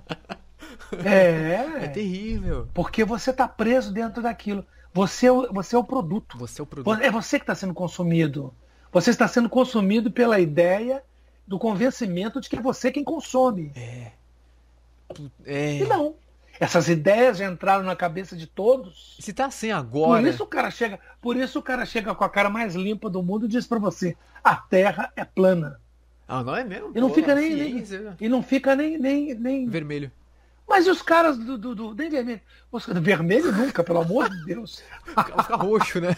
[1.04, 1.84] É.
[1.84, 2.68] É terrível.
[2.74, 4.66] Porque você está preso dentro daquilo.
[4.92, 6.36] Você, é você é o produto.
[6.36, 7.00] Você é o produto.
[7.00, 8.52] É você que está sendo consumido.
[8.92, 11.00] Você está sendo consumido pela ideia
[11.46, 13.72] do convencimento de que é você quem consome.
[13.76, 14.10] É.
[15.44, 15.78] é.
[15.78, 16.14] E não.
[16.60, 19.16] Essas ideias já entraram na cabeça de todos.
[19.18, 20.20] Se tá assim agora.
[20.20, 23.08] Por isso o cara chega, por isso o cara chega com a cara mais limpa
[23.08, 24.14] do mundo e diz para você:
[24.44, 25.80] a Terra é plana.
[26.28, 26.92] Ah, não é mesmo?
[26.94, 27.84] E não Pô, fica nem, nem,
[28.20, 30.12] e não fica nem nem, nem vermelho.
[30.68, 32.40] Mas e os caras do, do, do nem vermelho?
[32.70, 34.84] Os, vermelho nunca, pelo amor de Deus.
[35.04, 36.14] Fica roxo, né?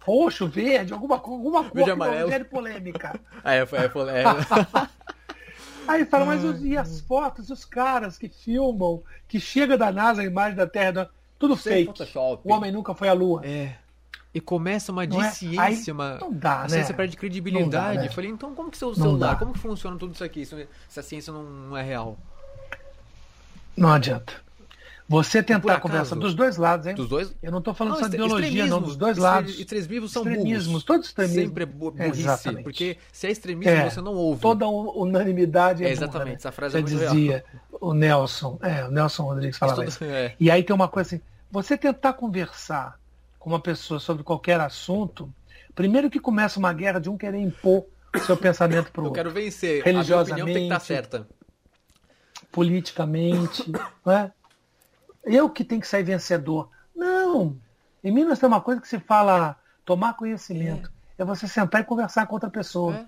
[0.00, 2.44] Roxo, verde, alguma, alguma cor verde, amarelo.
[2.46, 3.20] polêmica.
[3.44, 4.88] Ah, é, é, é.
[5.86, 10.22] Aí fala, mas os, e as fotos, os caras que filmam, que chega da NASA
[10.22, 11.86] a imagem da Terra, tudo Sem fake.
[11.86, 12.42] Photoshop.
[12.44, 13.42] O homem nunca foi à Lua.
[13.44, 13.74] É.
[14.34, 15.30] E começa uma é?
[15.30, 16.18] ciência, uma.
[16.18, 16.96] Não dá, a ciência né?
[16.96, 17.96] perde credibilidade.
[17.96, 18.08] Dá, né?
[18.10, 21.02] Falei, então como que seu celular, como que funciona tudo isso aqui se, se a
[21.02, 22.18] ciência não é real?
[23.74, 24.45] Não adianta.
[25.08, 26.94] Você tentar acaso, conversar dos dois lados, hein?
[26.94, 27.34] Dos dois?
[27.40, 29.58] Eu não estou falando não, só de biologia, não, dos dois lados.
[29.58, 30.84] Extremismos são extremismos, burros.
[30.84, 31.44] todos extremismos.
[31.44, 32.64] Sempre é burrice, Exatamente.
[32.64, 34.40] porque se é extremismo, é, você não ouve.
[34.40, 36.34] Toda unanimidade é, é Exatamente, burra, né?
[36.34, 37.78] essa frase é muito dizia, real.
[37.80, 40.02] o Nelson, é, o Nelson Rodrigues falava isso.
[40.02, 40.34] É.
[40.40, 42.98] E aí tem uma coisa assim, você tentar conversar
[43.38, 45.32] com uma pessoa sobre qualquer assunto,
[45.72, 47.86] primeiro que começa uma guerra de um querer impor
[48.26, 49.20] seu pensamento para o outro.
[49.20, 51.28] Eu quero vencer, religiosamente, a minha opinião tem que estar certa
[52.50, 53.70] politicamente.
[54.04, 54.32] não é?
[55.26, 56.70] Eu que tenho que sair vencedor.
[56.94, 57.58] Não.
[58.02, 60.90] Em Minas tem uma coisa que se fala tomar conhecimento.
[61.18, 62.94] É, é você sentar e conversar com outra pessoa.
[62.94, 63.06] É.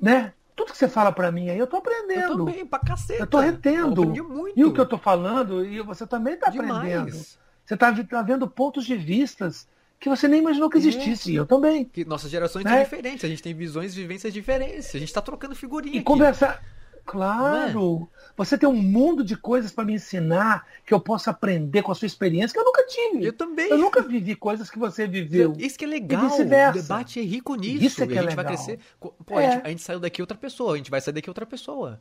[0.00, 0.32] Né?
[0.54, 2.32] Tudo que você fala para mim aí, eu tô aprendendo.
[2.32, 3.22] Eu também, pra caceta.
[3.22, 4.16] Eu tô retendo.
[4.16, 6.70] Eu e o que eu tô falando, e você também tá Demais.
[6.70, 7.26] aprendendo.
[7.64, 11.34] Você tá, tá vendo pontos de vistas que você nem imaginou que existisse.
[11.34, 11.40] É.
[11.40, 11.84] Eu também.
[11.84, 12.70] Que nossas gerações né?
[12.70, 14.94] são diferentes, a gente tem visões e vivências diferentes.
[14.94, 15.96] A gente está trocando figurinha.
[15.96, 16.04] E aqui.
[16.04, 16.62] conversar.
[17.06, 18.08] Claro!
[18.12, 18.16] É?
[18.36, 21.94] Você tem um mundo de coisas para me ensinar que eu posso aprender com a
[21.94, 23.24] sua experiência que eu nunca tive.
[23.24, 23.70] Eu também.
[23.70, 25.54] Eu nunca vivi coisas que você viveu.
[25.56, 26.26] Isso que é legal.
[26.26, 27.84] O debate é rico nisso.
[27.84, 28.44] Isso é que a é gente legal.
[28.44, 28.80] vai crescer.
[29.00, 29.46] Pô, é.
[29.46, 32.00] a, gente, a, gente, saiu daqui outra pessoa, a gente vai sair daqui outra pessoa.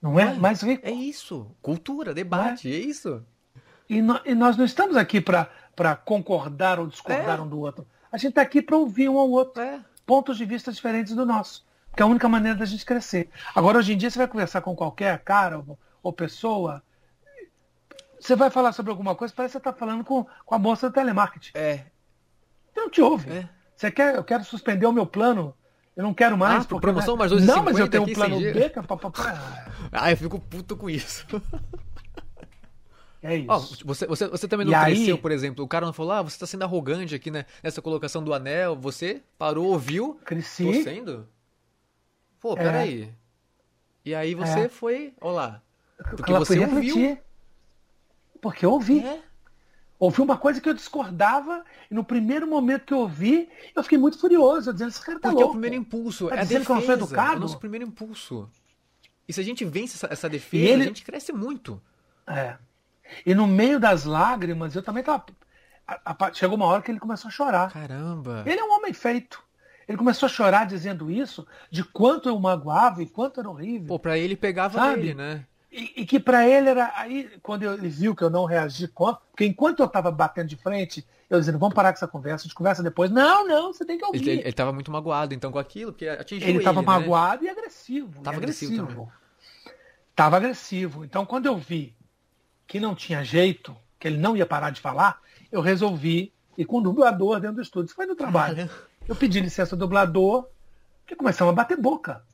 [0.00, 0.34] Não é?
[0.34, 0.86] Mais rico.
[0.86, 1.50] É isso.
[1.62, 3.24] Cultura, debate, é, é isso.
[3.88, 7.42] E, no, e, nós não estamos aqui para concordar ou discordar é.
[7.42, 7.86] um do outro.
[8.12, 9.62] A gente está aqui para ouvir um ao outro.
[9.62, 9.80] É.
[10.04, 11.65] Pontos de vista diferentes do nosso.
[11.96, 13.30] Que é a única maneira da gente crescer.
[13.54, 16.82] Agora, hoje em dia, você vai conversar com qualquer cara ou, ou pessoa.
[18.20, 20.90] Você vai falar sobre alguma coisa, parece que você está falando com, com a moça
[20.90, 21.52] do telemarketing.
[21.54, 21.86] É.
[22.72, 23.30] Você não te ouve.
[23.30, 23.48] É.
[23.74, 25.54] Você quer, eu quero suspender o meu plano.
[25.96, 26.64] Eu não quero mais.
[26.64, 27.20] Ah, porque, promoção né?
[27.20, 28.52] mais 2,50 Não, mas eu tenho um plano B.
[28.70, 28.82] Que é
[29.92, 31.26] ah, eu fico puto com isso.
[33.22, 33.46] É isso.
[33.48, 35.20] Oh, você, você, você também não e cresceu, aí...
[35.20, 35.64] por exemplo.
[35.64, 38.76] O cara não falou, ah, você está sendo arrogante aqui né, nessa colocação do anel.
[38.76, 40.20] Você parou, ouviu.
[40.24, 40.64] Cresci.
[40.64, 41.28] Tô sendo?
[42.46, 42.62] Pô, é.
[42.62, 43.12] peraí.
[44.04, 44.68] E aí você é.
[44.68, 45.60] foi, olá.
[46.10, 47.18] Porque Ela você ouviu.
[48.40, 49.00] Porque eu ouvi.
[49.00, 49.20] É.
[49.98, 53.96] Ouvi uma coisa que eu discordava, e no primeiro momento que eu ouvi, eu fiquei
[53.96, 55.48] muito furioso, dizendo, esse cara tá Porque louco.
[55.54, 57.32] é o primeiro impulso, tá é a defesa, que eu não sou educado?
[57.32, 58.48] é o nosso primeiro impulso.
[59.26, 60.82] E se a gente vence essa, essa defesa, ele...
[60.82, 61.82] a gente cresce muito.
[62.26, 62.58] É.
[63.24, 65.24] E no meio das lágrimas, eu também tava.
[66.34, 67.72] Chegou uma hora que ele começou a chorar.
[67.72, 68.44] Caramba!
[68.46, 69.42] Ele é um homem feito.
[69.88, 73.88] Ele começou a chorar dizendo isso, de quanto eu magoava e quanto era horrível.
[73.88, 75.00] Pô, pra ele pegava Sabe?
[75.00, 75.44] ele, né?
[75.70, 76.92] E, e que para ele era.
[76.96, 79.14] Aí, quando ele viu que eu não reagi com.
[79.30, 82.46] Porque enquanto eu tava batendo de frente, eu dizendo, vamos parar com essa conversa, a
[82.46, 83.10] gente conversa depois.
[83.10, 84.28] Não, não, você tem que ouvir.
[84.28, 86.58] Ele, ele tava muito magoado, então, com aquilo, que atingiu ele.
[86.58, 86.86] Ele tava né?
[86.86, 88.22] magoado e agressivo.
[88.22, 88.82] Tava e agressivo.
[88.82, 89.12] agressivo
[90.16, 91.04] tava agressivo.
[91.04, 91.94] Então, quando eu vi
[92.66, 95.20] que não tinha jeito, que ele não ia parar de falar,
[95.52, 97.88] eu resolvi ir com o dublador dentro do estúdio.
[97.88, 98.68] Isso foi no trabalho.
[99.08, 100.48] Eu pedi licença ao dublador,
[101.06, 102.24] que começamos a bater boca.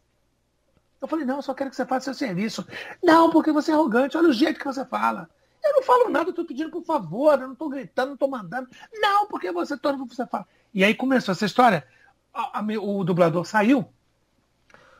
[1.01, 2.67] Eu falei, não, eu só quero que você faça seu serviço.
[3.03, 5.29] Não, porque você é arrogante, olha o jeito que você fala.
[5.63, 8.31] Eu não falo nada, eu estou pedindo por favor, eu não estou gritando, não estou
[8.31, 8.69] mandando.
[8.95, 10.47] Não, porque você o que você fala.
[10.73, 11.87] E aí começou essa história.
[12.33, 13.87] A, a, o dublador saiu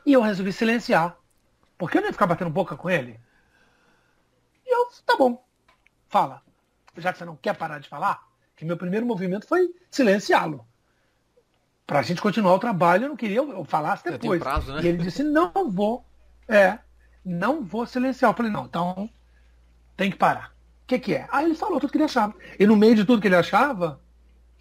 [0.05, 1.17] e eu resolvi silenciar.
[1.77, 3.19] Porque eu não ia ficar batendo boca com ele.
[4.65, 5.43] E eu, tá bom,
[6.07, 6.41] fala.
[6.97, 8.23] Já que você não quer parar de falar,
[8.55, 10.65] que meu primeiro movimento foi silenciá-lo
[11.85, 14.41] para a gente continuar o trabalho, eu não queria eu falasse depois.
[14.41, 14.81] Prazo, né?
[14.83, 16.05] E ele disse, não vou,
[16.47, 16.79] é,
[17.23, 18.31] não vou silenciar.
[18.31, 19.09] Eu falei, não, então
[19.95, 20.53] tem que parar.
[20.83, 21.27] O que, que é?
[21.31, 22.33] Aí ele falou tudo que ele achava.
[22.59, 24.01] E no meio de tudo que ele achava,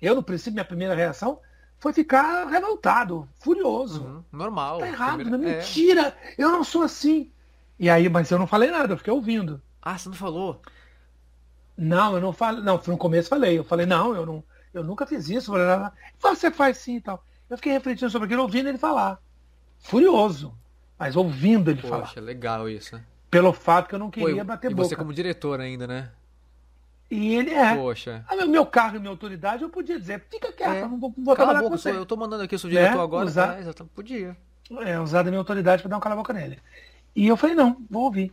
[0.01, 1.40] eu, no princípio, minha primeira reação
[1.78, 4.03] foi ficar revoltado, furioso.
[4.05, 4.78] Uhum, normal.
[4.78, 5.39] Tá errado, primeira...
[5.39, 6.35] não, é mentira, é.
[6.39, 7.32] eu não sou assim.
[7.78, 9.61] E aí, mas eu não falei nada, eu fiquei ouvindo.
[9.81, 10.62] Ah, você não falou?
[11.77, 12.62] Não, eu não falei.
[12.62, 13.59] Não, no começo falei.
[13.59, 15.53] Eu falei, não, eu não, eu nunca fiz isso.
[16.20, 17.24] Você faz sim e tal.
[17.49, 19.20] Eu fiquei refletindo sobre aquilo, ouvindo ele falar.
[19.78, 20.55] Furioso.
[20.99, 22.07] Mas ouvindo ele Poxa, falar.
[22.07, 23.05] Poxa, legal isso, né?
[23.31, 24.86] Pelo fato que eu não queria Pô, bater e boca.
[24.86, 26.11] E você como diretor ainda, né?
[27.11, 27.74] E ele é.
[27.74, 28.24] Poxa.
[28.27, 30.81] Ah, meu cargo e minha autoridade, eu podia dizer, fica quieto, é.
[30.89, 31.90] não vou, vou Cala a boca, você.
[31.90, 33.03] eu tô mandando aqui, eu sou diretor né?
[33.03, 33.27] agora.
[33.27, 34.36] Usar, é, exatamente, podia.
[34.81, 36.59] É, usar da minha autoridade para dar um cala-boca nele.
[37.15, 38.32] E eu falei, não, vou ouvir.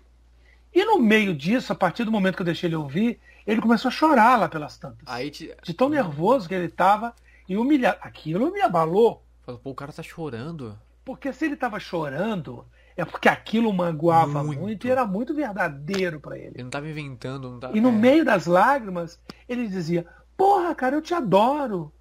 [0.74, 3.20] E no meio disso, a partir do momento que eu deixei ele ouvir,
[3.52, 5.08] ele começou a chorar lá pelas tantas.
[5.08, 5.56] Aí te...
[5.64, 7.14] De tão nervoso que ele estava
[7.48, 7.98] e humilhado.
[8.02, 9.24] Aquilo me abalou.
[9.44, 10.78] Falou, pô, o cara tá chorando.
[11.04, 12.64] Porque se ele tava chorando,
[12.96, 16.52] é porque aquilo magoava muito, muito e era muito verdadeiro para ele.
[16.54, 17.76] Ele não tava inventando, não tava...
[17.76, 17.94] E no é.
[17.94, 20.06] meio das lágrimas, ele dizia:
[20.38, 21.92] Porra, cara, eu te adoro.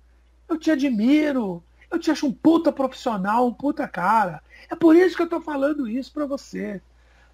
[0.46, 1.62] Eu te admiro.
[1.90, 4.42] Eu te acho um puta profissional, um puta cara.
[4.70, 6.82] É por isso que eu tô falando isso para você.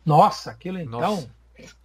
[0.06, 1.00] Nossa, aquilo então.
[1.00, 1.30] Nossa.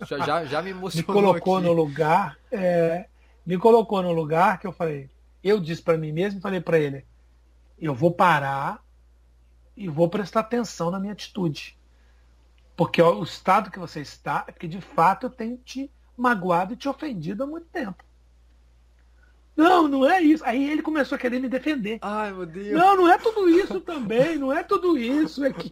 [0.07, 1.15] Já, já, já me emocionou.
[1.15, 1.65] me colocou aqui.
[1.65, 2.37] no lugar.
[2.51, 3.07] É,
[3.45, 5.09] me colocou no lugar que eu falei.
[5.43, 7.05] Eu disse para mim mesmo, falei para ele:
[7.79, 8.83] eu vou parar
[9.75, 11.77] e vou prestar atenção na minha atitude.
[12.75, 16.73] Porque ó, o estado que você está é porque de fato eu tenho te magoado
[16.73, 18.03] e te ofendido há muito tempo.
[19.59, 20.45] Não, não é isso.
[20.45, 21.99] Aí ele começou a querer me defender.
[22.01, 22.79] Ai, meu Deus.
[22.79, 25.43] Não, não é tudo isso também, não é tudo isso.
[25.43, 25.71] É que,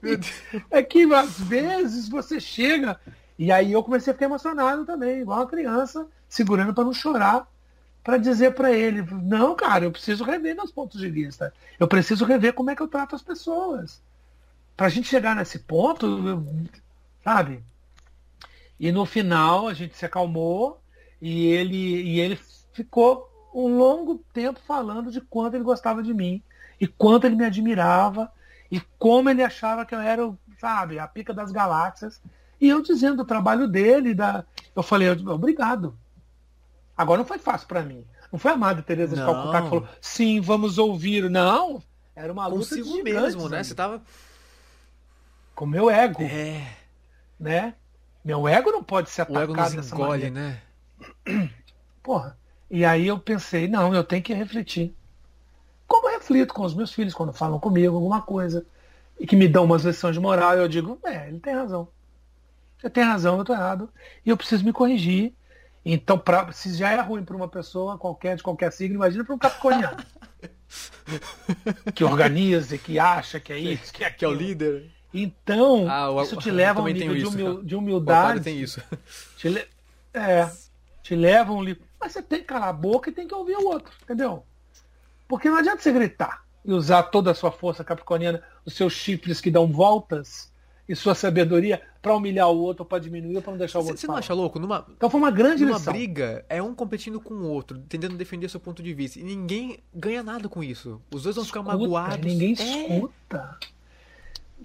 [0.69, 2.99] é que às vezes você chega.
[3.38, 7.47] E aí eu comecei a ficar emocionado também, igual uma criança, segurando para não chorar,
[8.03, 11.53] para dizer para ele: não, cara, eu preciso rever meus pontos de vista.
[11.80, 14.01] Eu preciso rever como é que eu trato as pessoas.
[14.76, 16.43] Para a gente chegar nesse ponto,
[17.23, 17.64] sabe?
[18.80, 20.80] E no final a gente se acalmou
[21.22, 22.39] e ele, e ele
[22.73, 26.43] ficou um longo tempo falando de quanto ele gostava de mim
[26.80, 28.31] e quanto ele me admirava
[28.72, 32.22] e como ele achava que eu era, sabe, a pica das galáxias.
[32.59, 34.43] E eu dizendo do trabalho dele, da...
[34.75, 35.97] eu falei, obrigado.
[36.97, 38.05] Agora não foi fácil para mim.
[38.31, 41.29] Não foi a Madre Teresa de Calcutá que falou, sim, vamos ouvir.
[41.29, 41.81] Não,
[42.15, 43.63] era uma luta Consigo mesmo, né?
[43.63, 44.01] Você tava
[45.53, 46.23] com meu ego.
[46.23, 46.75] É.
[47.39, 47.75] Né?
[48.25, 50.61] Meu ego não pode ser atacado o ego nos dessa engole, maneira.
[51.25, 51.49] né?
[52.01, 52.38] Porra.
[52.69, 54.93] E aí eu pensei, não, eu tenho que refletir.
[55.88, 58.65] Como eu reflito com os meus filhos quando falam comigo alguma coisa
[59.19, 61.88] e que me dão umas lições de moral, eu digo, é, ele tem razão.
[62.80, 63.90] Você tem razão, eu estou errado.
[64.26, 65.34] E eu preciso me corrigir.
[65.84, 69.34] Então, pra, se já é ruim para uma pessoa qualquer, de qualquer signo, imagina para
[69.34, 69.98] um capricorniano.
[71.95, 74.91] que organiza, que acha que é isso, que é, que é o líder.
[75.14, 78.41] Então, ah, o, isso te leva a um nível de, humil, de, humildade.
[78.41, 78.82] tem isso.
[79.38, 79.66] Te, le,
[80.14, 80.52] é,
[81.02, 81.84] te leva um livro.
[81.99, 84.45] Mas você tem que calar a boca e tem que ouvir o outro, entendeu?
[85.28, 89.40] Porque não adianta você gritar e usar toda a sua força capricorniana, os seus chifres
[89.40, 90.52] que dão voltas
[90.88, 93.97] e sua sabedoria para humilhar o outro, para diminuir, ou para não deixar o outro.
[93.97, 94.57] Você não acha louco?
[94.59, 95.91] Numa, então foi uma grande numa lição.
[95.91, 99.19] briga, é um competindo com o outro, tentando defender seu ponto de vista.
[99.19, 101.01] E ninguém ganha nada com isso.
[101.14, 102.26] Os dois vão escuta, ficar magoados.
[102.26, 102.93] Ninguém é.
[102.93, 103.57] escuta.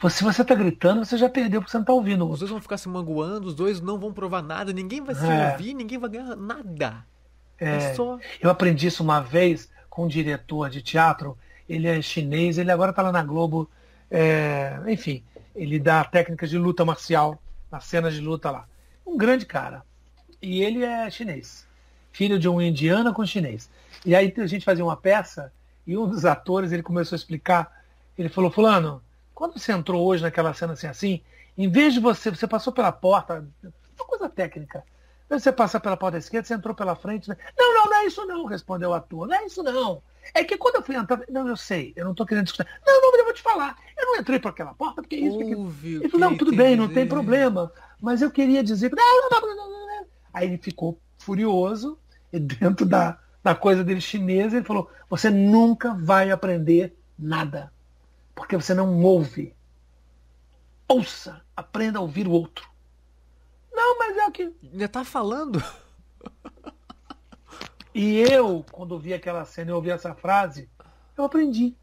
[0.08, 2.28] Se você tá gritando, você já perdeu porque você não tá ouvindo.
[2.28, 5.26] Os dois vão ficar se magoando, os dois não vão provar nada, ninguém vai se
[5.26, 5.52] é.
[5.52, 7.04] ouvir, ninguém vai ganhar nada.
[7.58, 7.76] É.
[7.76, 8.18] é só...
[8.40, 11.36] Eu aprendi isso uma vez com um diretor de teatro,
[11.68, 13.68] ele é chinês, ele agora tá lá na Globo,
[14.10, 14.80] é...
[14.88, 15.22] enfim,
[15.54, 18.66] ele dá técnicas de luta marcial, nas cenas de luta lá.
[19.06, 19.82] Um grande cara.
[20.40, 21.66] E ele é chinês.
[22.12, 23.70] Filho de um indiano com chinês.
[24.04, 25.52] E aí a gente fazia uma peça
[25.86, 27.84] e um dos atores, ele começou a explicar,
[28.16, 29.02] ele falou, fulano,
[29.34, 31.22] quando você entrou hoje naquela cena assim assim,
[31.56, 34.84] em vez de você, você passou pela porta, uma coisa técnica.
[35.28, 37.28] Você passar pela porta esquerda, você entrou pela frente.
[37.28, 37.36] Né?
[37.56, 39.26] Não, não, não é isso não, respondeu o ator.
[39.26, 40.02] Não é isso não.
[40.34, 41.20] É que quando eu fui entrar.
[41.28, 42.68] Não, eu sei, eu não estou querendo discutir.
[42.86, 43.76] Não, não, mas eu vou te falar.
[43.96, 45.36] Eu não entrei por aquela porta, porque isso.
[45.36, 45.86] Porque...
[45.86, 47.72] Ele falou, não, tudo bem, não tem problema.
[48.00, 48.92] Mas eu queria dizer.
[48.94, 50.06] Não, não, não, não, não.
[50.32, 51.98] Aí ele ficou furioso,
[52.32, 57.72] e dentro da, da coisa dele chinesa, ele falou: Você nunca vai aprender nada.
[58.34, 59.54] Porque você não ouve.
[60.88, 62.68] Ouça, aprenda a ouvir o outro.
[63.72, 64.52] Não, mas é o que.
[64.74, 65.62] Já tá falando.
[67.94, 70.68] E eu, quando vi aquela cena e ouvi essa frase,
[71.16, 71.74] eu aprendi.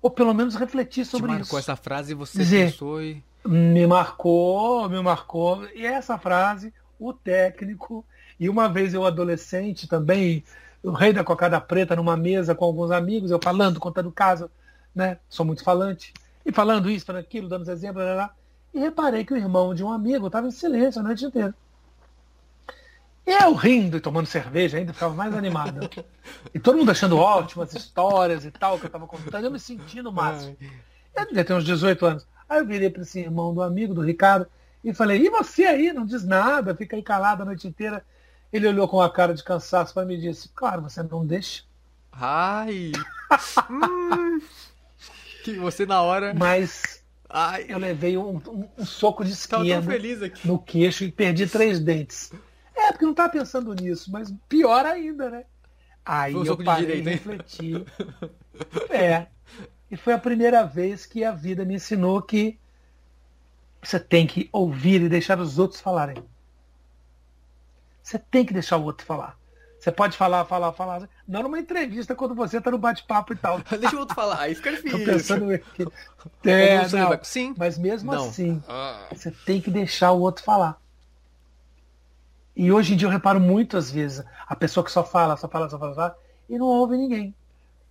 [0.00, 1.70] Ou pelo menos refleti sobre Te marcou isso.
[1.70, 3.22] essa frase e você Dizer, pensou e.
[3.44, 5.66] Me marcou, me marcou.
[5.74, 8.04] E essa frase, o técnico,
[8.40, 10.42] e uma vez eu adolescente também,
[10.82, 14.50] o rei da cocada preta numa mesa com alguns amigos, eu falando, contando caso,
[14.94, 15.18] né?
[15.28, 16.12] Sou muito falante.
[16.44, 18.34] E falando isso, falando aquilo, dando exemplos, lá, lá,
[18.72, 21.54] e reparei que o irmão de um amigo estava em silêncio a noite inteira.
[23.26, 25.88] Eu rindo e tomando cerveja ainda ficava mais animado.
[26.52, 30.12] E todo mundo achando ótimas histórias e tal que eu estava contando, eu me sentindo
[30.12, 30.56] máximo.
[31.14, 32.26] Eu devia ter uns 18 anos.
[32.48, 34.46] Aí eu virei para esse irmão do amigo, do Ricardo,
[34.82, 35.92] e falei, e você aí?
[35.92, 38.04] Não diz nada, fica aí calado a noite inteira.
[38.52, 41.62] Ele olhou com uma cara de cansaço para mim e disse, claro, você não deixa.
[42.12, 42.92] Ai!
[43.70, 44.40] hum,
[45.42, 46.34] que você na hora.
[46.34, 47.64] Mas Ai.
[47.68, 49.90] eu levei um, um, um soco de esquerda
[50.44, 52.30] no queixo e perdi três dentes.
[52.74, 55.44] É, porque não estava pensando nisso, mas pior ainda, né?
[56.04, 57.84] Aí eu parei e refleti.
[58.90, 59.26] é.
[59.90, 62.58] E foi a primeira vez que a vida me ensinou que
[63.82, 66.22] você tem que ouvir e deixar os outros falarem.
[68.02, 69.38] Você tem que deixar o outro falar.
[69.78, 71.08] Você pode falar, falar, falar.
[71.28, 73.60] Não numa entrevista quando você está no bate-papo e tal.
[73.78, 74.98] Deixa o outro falar, aí fica difícil.
[74.98, 75.86] Tô pensando aqui.
[76.44, 77.54] É, não, Sim.
[77.56, 78.28] Mas mesmo não.
[78.28, 79.06] assim, ah.
[79.12, 80.80] você tem que deixar o outro falar.
[82.56, 85.68] E hoje em dia eu reparo muitas vezes a pessoa que só fala, só fala,
[85.68, 86.18] só fala, só fala
[86.48, 87.34] e não ouve ninguém.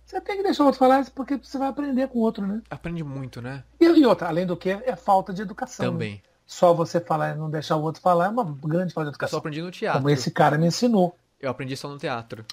[0.04, 2.62] Você tem que deixar o outro falar porque você vai aprender com o outro, né?
[2.70, 3.64] Aprende muito, né?
[3.80, 5.92] E, e outra, além do que, é falta de educação.
[5.92, 6.14] Também.
[6.14, 6.20] Né?
[6.46, 9.36] Só você falar e não deixar o outro falar é uma grande falta de educação.
[9.36, 10.00] Eu só aprendi no teatro.
[10.00, 11.16] Como esse cara me ensinou.
[11.40, 12.44] Eu aprendi só no teatro.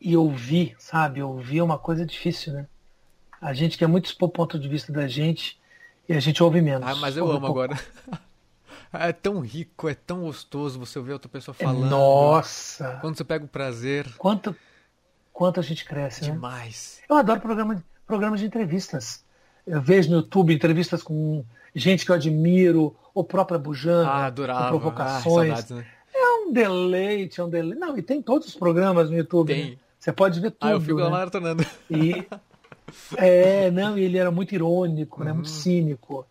[0.00, 1.22] E ouvir, sabe?
[1.22, 2.66] Ouvir é uma coisa difícil, né?
[3.40, 5.58] A gente quer muito expor o ponto de vista da gente
[6.06, 6.86] e a gente ouve menos.
[6.86, 7.78] Ah, mas eu ouve amo agora.
[8.92, 11.88] É tão rico, é tão gostoso você ouvir outra pessoa falando.
[11.88, 12.98] Nossa!
[13.00, 14.12] Quando você pega o prazer.
[14.18, 14.54] Quanto,
[15.32, 16.32] quanto a gente cresce, né?
[16.32, 17.00] Demais.
[17.08, 19.24] Eu adoro programa, programas de entrevistas.
[19.64, 24.72] Eu vejo no YouTube entrevistas com gente que eu admiro, o próprio Bujan, ah, adorava.
[24.72, 25.52] com provocações.
[25.52, 25.86] Ah, saudades, né?
[26.12, 27.78] É um deleite, é um deleite.
[27.78, 29.54] Não, e tem todos os programas no YouTube.
[29.54, 29.70] Tem.
[29.70, 29.76] Né?
[30.00, 30.68] Você pode ver tudo.
[30.68, 31.08] Ah, eu fico né?
[31.08, 31.64] maratonando.
[31.88, 32.26] E,
[33.16, 35.32] é, não, ele era muito irônico, né?
[35.32, 35.52] Muito uhum.
[35.52, 36.26] cínico.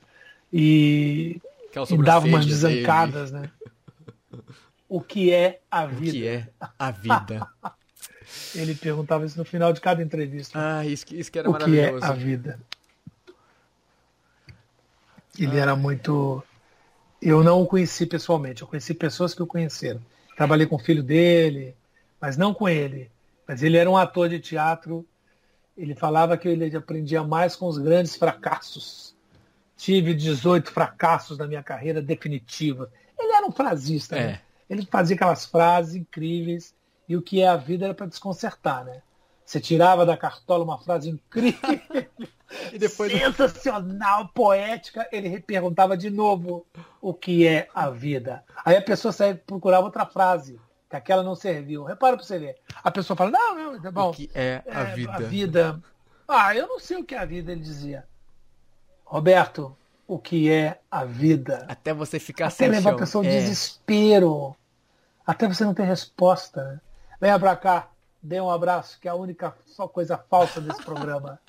[0.52, 1.40] E
[1.90, 3.44] e dava umas desancadas, dele.
[3.44, 3.52] né?
[4.88, 6.10] O que é a vida?
[6.10, 6.48] O que é
[6.80, 7.48] a vida?
[8.56, 10.60] Ele perguntava isso no final de cada entrevista.
[10.60, 11.98] Ah, isso, isso que era o maravilhoso.
[11.98, 12.60] O que é a vida?
[15.38, 15.62] Ele ah.
[15.62, 16.44] era muito.
[17.22, 20.02] Eu não o conheci pessoalmente, eu conheci pessoas que o conheceram.
[20.36, 21.76] Trabalhei com o filho dele,
[22.20, 23.12] mas não com ele.
[23.48, 25.06] Mas ele era um ator de teatro.
[25.78, 29.16] Ele falava que ele aprendia mais com os grandes fracassos
[29.80, 32.92] tive 18 fracassos na minha carreira definitiva.
[33.18, 34.22] Ele era um frasista, né?
[34.22, 34.28] é.
[34.28, 34.42] né?
[34.70, 36.76] Ele fazia aquelas frases incríveis
[37.08, 39.02] e o que é a vida era para desconcertar, né?
[39.44, 41.60] Você tirava da cartola uma frase incrível.
[43.10, 45.08] Sensacional, poética.
[45.12, 46.68] Ele perguntava de novo
[47.02, 48.44] o que é a vida.
[48.64, 51.84] Aí a pessoa saía procurava outra frase, que aquela não serviu.
[51.84, 52.58] Repara pra você ver.
[52.84, 54.10] A pessoa fala, não, não, tá bom.
[54.10, 55.14] O que é a é, vida?
[55.14, 55.84] A vida.
[56.28, 58.06] Ah, eu não sei o que é a vida, ele dizia.
[59.10, 59.76] Roberto,
[60.08, 61.66] o que é a vida?
[61.68, 63.40] Até você ficar Até levar a pessoa ao é.
[63.40, 64.56] desespero.
[65.26, 66.64] Até você não ter resposta.
[66.64, 66.82] Né?
[67.20, 67.90] Venha pra cá,
[68.22, 71.40] dê um abraço, que é a única só coisa falsa desse programa.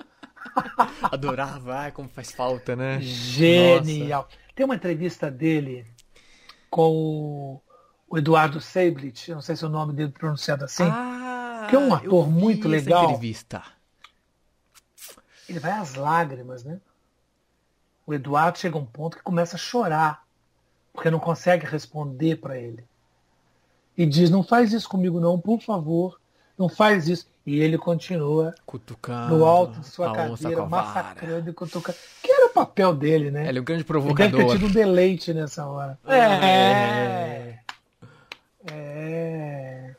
[1.03, 2.99] Adorava, ai, como faz falta, né?
[2.99, 4.23] Genial.
[4.23, 4.37] Nossa.
[4.55, 5.85] Tem uma entrevista dele
[6.67, 7.61] com
[8.09, 11.75] o Eduardo Seiblit, eu não sei se é o nome dele pronunciado assim, ah, que
[11.75, 13.03] é um ator muito legal.
[13.03, 13.61] Entrevista.
[15.47, 16.81] Ele vai às lágrimas, né?
[18.11, 20.25] O Eduardo chega a um ponto que começa a chorar,
[20.91, 22.83] porque não consegue responder para ele.
[23.97, 26.19] E diz: Não faz isso comigo, não, por favor,
[26.57, 27.25] não faz isso.
[27.45, 31.97] E ele continua cutucando no alto de sua cadeira, massacrando e cutucando.
[32.21, 33.47] Que era o papel dele, né?
[33.47, 34.25] Ele é um grande provocador.
[34.25, 35.97] Ele deve ter tido um deleite nessa hora.
[36.05, 36.17] É.
[36.17, 37.59] É.
[38.69, 39.95] É.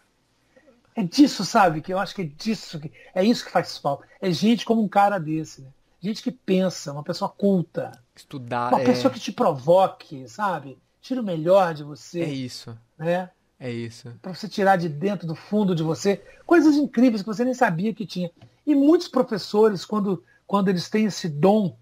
[0.95, 1.81] É disso, sabe?
[1.81, 2.79] Que eu acho que é disso.
[2.79, 4.07] Que, é isso que faz falta.
[4.21, 5.69] É gente como um cara desse, né?
[6.03, 7.93] Gente que pensa, uma pessoa culta.
[8.15, 8.73] Estudar.
[8.73, 8.85] Uma é...
[8.85, 10.77] pessoa que te provoque, sabe?
[11.01, 12.23] Tira o melhor de você.
[12.23, 12.77] É isso.
[12.99, 13.31] Né?
[13.59, 14.13] É isso.
[14.21, 17.95] Para você tirar de dentro do fundo de você coisas incríveis que você nem sabia
[17.95, 18.29] que tinha.
[18.67, 21.77] E muitos professores, quando, quando eles têm esse dom,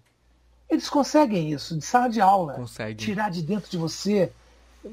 [0.69, 2.53] eles conseguem isso, de sala de aula.
[2.53, 3.03] Consegue.
[3.03, 4.31] Tirar de dentro de você,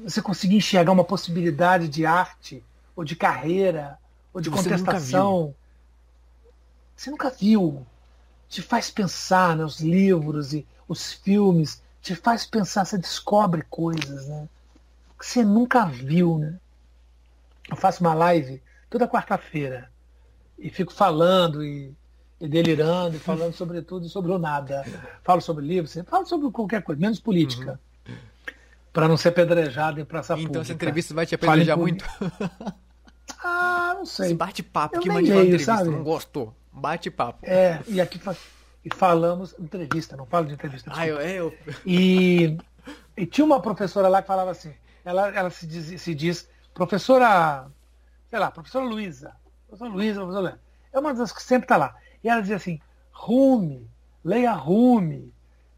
[0.03, 2.63] você conseguir enxergar uma possibilidade de arte,
[2.95, 3.99] ou de carreira,
[4.33, 5.53] ou de contestação.
[6.95, 7.85] Você nunca viu.
[8.49, 14.49] Te faz pensar né, livros e os filmes, te faz pensar, você descobre coisas, né?
[15.17, 16.59] Que você nunca viu, né?
[17.69, 19.89] eu faço uma live toda quarta-feira
[20.57, 21.93] e fico falando e,
[22.41, 24.83] e, delirando e falando sobre tudo e sobre o nada.
[25.23, 27.79] Falo sobre livros, falo sobre qualquer coisa, menos política.
[28.07, 28.15] Uhum.
[28.91, 30.51] Para não ser pedrejado em praça então, pública.
[30.51, 32.03] Então essa entrevista vai te apedrejar muito?
[33.43, 34.27] ah, não sei.
[34.27, 35.89] Esse bate-papo que mande uma entrevista, sabe?
[35.89, 36.53] não gostou.
[36.79, 37.39] Bate-papo.
[37.43, 38.19] É, e aqui
[38.83, 40.91] e falamos, entrevista, não falo de entrevista.
[40.93, 41.57] Ah, eu, eu...
[41.85, 42.57] E,
[43.15, 44.73] e tinha uma professora lá que falava assim,
[45.03, 47.67] ela, ela se, diz, se diz professora,
[48.29, 49.35] sei lá, professora Luísa,
[49.67, 50.59] professora Luísa, professora Luísa,
[50.93, 51.95] é uma das que sempre está lá.
[52.23, 52.79] E ela dizia assim,
[53.11, 53.89] Rume,
[54.23, 55.33] leia Rume,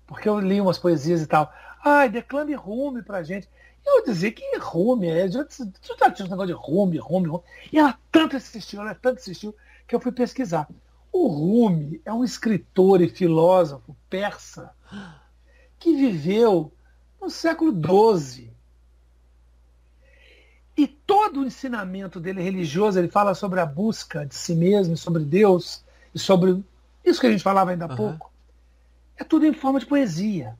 [0.05, 1.51] porque eu li umas poesias e tal.
[1.83, 3.49] Ai, declame Rume pra gente.
[3.83, 7.43] Eu dizia que Rume é, tu já tinha um negócio de Rume, Rume, Rume.
[7.73, 9.55] E ela tanto assistiu, ela tanto assistiu,
[9.87, 10.67] que eu fui pesquisar.
[11.11, 14.71] O Rumi é um escritor e filósofo persa
[15.77, 16.71] que viveu
[17.21, 18.51] no século XII.
[20.77, 25.23] E todo o ensinamento dele religioso, ele fala sobre a busca de si mesmo, sobre
[25.23, 25.83] Deus,
[26.15, 26.63] e sobre
[27.03, 27.95] isso que a gente falava ainda há uhum.
[27.95, 28.31] pouco.
[29.17, 30.55] É tudo em forma de poesia.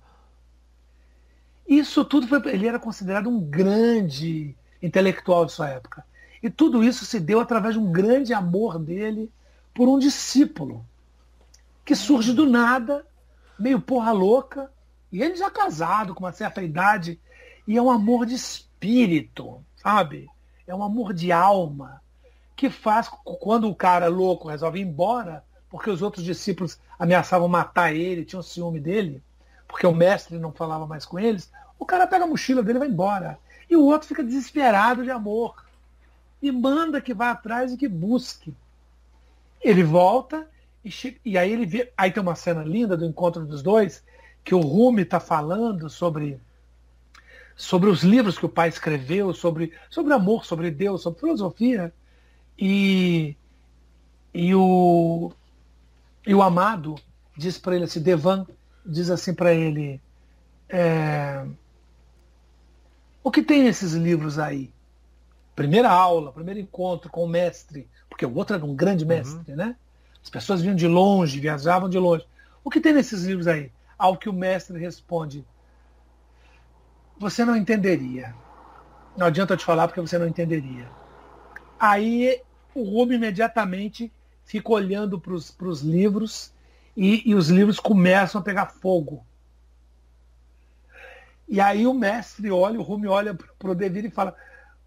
[1.68, 2.42] Isso tudo foi.
[2.52, 6.06] Ele era considerado um grande intelectual de sua época.
[6.44, 9.32] E tudo isso se deu através de um grande amor dele
[9.74, 10.86] por um discípulo
[11.86, 13.06] que surge do nada,
[13.58, 14.72] meio porra louca,
[15.12, 17.20] e ele já casado com uma certa idade,
[17.68, 20.30] e é um amor de espírito sabe?
[20.68, 22.02] É um amor de alma
[22.56, 27.94] que faz quando o cara louco resolve ir embora, porque os outros discípulos ameaçavam matar
[27.94, 29.24] ele, tinham ciúme dele,
[29.68, 32.80] porque o mestre não falava mais com eles, o cara pega a mochila dele e
[32.80, 33.40] vai embora.
[33.70, 35.66] E o outro fica desesperado de amor.
[36.42, 38.54] E manda que vá atrás e que busque.
[39.62, 40.48] Ele volta
[40.84, 41.92] e, chega, e aí ele vê.
[41.98, 44.04] Aí tem uma cena linda do encontro dos dois,
[44.44, 46.40] que o Rumi está falando sobre
[47.56, 51.94] sobre os livros que o pai escreveu, sobre, sobre amor, sobre Deus, sobre filosofia.
[52.58, 53.36] E,
[54.34, 55.32] e, o,
[56.26, 56.96] e o amado
[57.38, 58.48] diz para ele assim, Devan
[58.84, 60.02] diz assim para ele,
[60.68, 61.46] é,
[63.24, 64.72] o que tem nesses livros aí?
[65.56, 69.10] Primeira aula, primeiro encontro com o mestre, porque o outro era um grande uhum.
[69.10, 69.58] mestre, uhum.
[69.58, 69.76] né?
[70.24, 72.26] As pessoas vinham de longe, viajavam de longe.
[72.64, 73.72] O que tem nesses livros aí?
[73.98, 75.46] Ao que o mestre responde,
[77.18, 78.34] você não entenderia.
[79.18, 80.88] Não adianta eu te falar porque você não entenderia.
[81.80, 82.42] Aí
[82.74, 84.12] o Rubio imediatamente
[84.44, 86.54] fica olhando para os livros
[86.96, 89.26] e, e, os livros começam a pegar fogo.
[91.48, 94.36] E aí o mestre olha, o Rumi olha para o Devir e fala: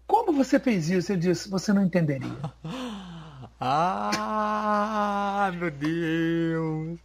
[0.07, 1.11] Como você fez isso?
[1.11, 2.29] Ele diz: Você não entenderia.
[3.57, 6.99] Ah, meu Deus!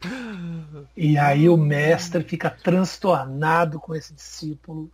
[0.96, 4.90] E aí o mestre fica transtornado com esse discípulo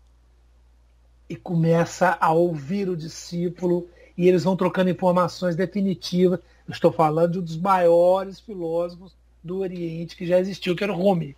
[1.28, 6.41] e começa a ouvir o discípulo e eles vão trocando informações definitivas.
[6.68, 10.93] Eu estou falando de um dos maiores filósofos do Oriente que já existiu, que era
[10.93, 11.36] o Rumi.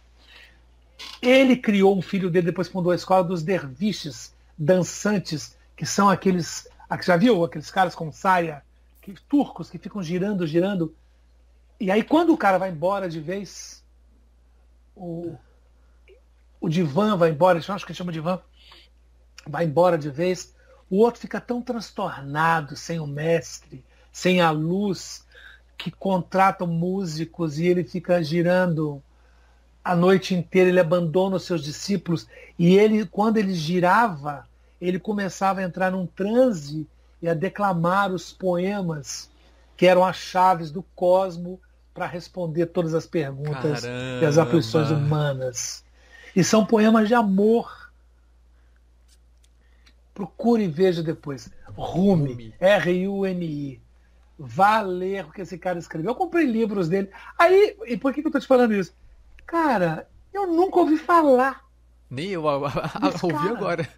[1.22, 6.68] Ele criou um filho dele, depois fundou a escola dos derviches dançantes, que são aqueles.
[7.02, 8.62] Já viu aqueles caras com saia,
[9.00, 10.92] que, turcos, que ficam girando, girando.
[11.78, 13.84] E aí, quando o cara vai embora de vez,
[14.96, 15.36] o,
[16.60, 18.40] o divã vai embora, acho que chama divã,
[19.46, 20.52] vai embora de vez,
[20.90, 25.24] o outro fica tão transtornado, sem o mestre, sem a luz,
[25.76, 29.00] que contratam músicos e ele fica girando
[29.84, 32.26] a noite inteira, ele abandona os seus discípulos
[32.58, 34.48] e ele, quando ele girava,
[34.80, 36.86] ele começava a entrar num transe
[37.20, 39.30] e a declamar os poemas
[39.76, 41.60] que eram as chaves do cosmo
[41.94, 44.22] para responder todas as perguntas Caramba.
[44.22, 45.84] e as aflições humanas.
[46.34, 47.90] E são poemas de amor.
[50.14, 51.50] Procure e veja depois.
[51.76, 53.80] Rumi, R-U-M-I.
[54.38, 56.12] Vá ler o que esse cara escreveu.
[56.12, 57.10] Eu comprei livros dele.
[57.36, 58.94] Aí, e por que, que eu tô te falando isso?
[59.44, 61.64] Cara, eu nunca ouvi falar.
[62.10, 63.88] Nem eu ouvi agora.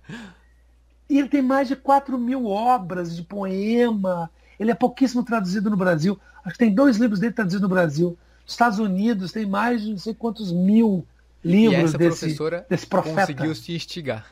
[1.11, 4.31] E ele tem mais de 4 mil obras de poema.
[4.61, 6.17] Ele é pouquíssimo traduzido no Brasil.
[6.45, 8.17] Acho que tem dois livros dele traduzidos no Brasil.
[8.45, 11.05] Nos Estados Unidos tem mais de não sei quantos mil
[11.45, 12.37] livros desse,
[12.69, 13.27] desse profeta.
[13.27, 14.25] conseguiu se instigar.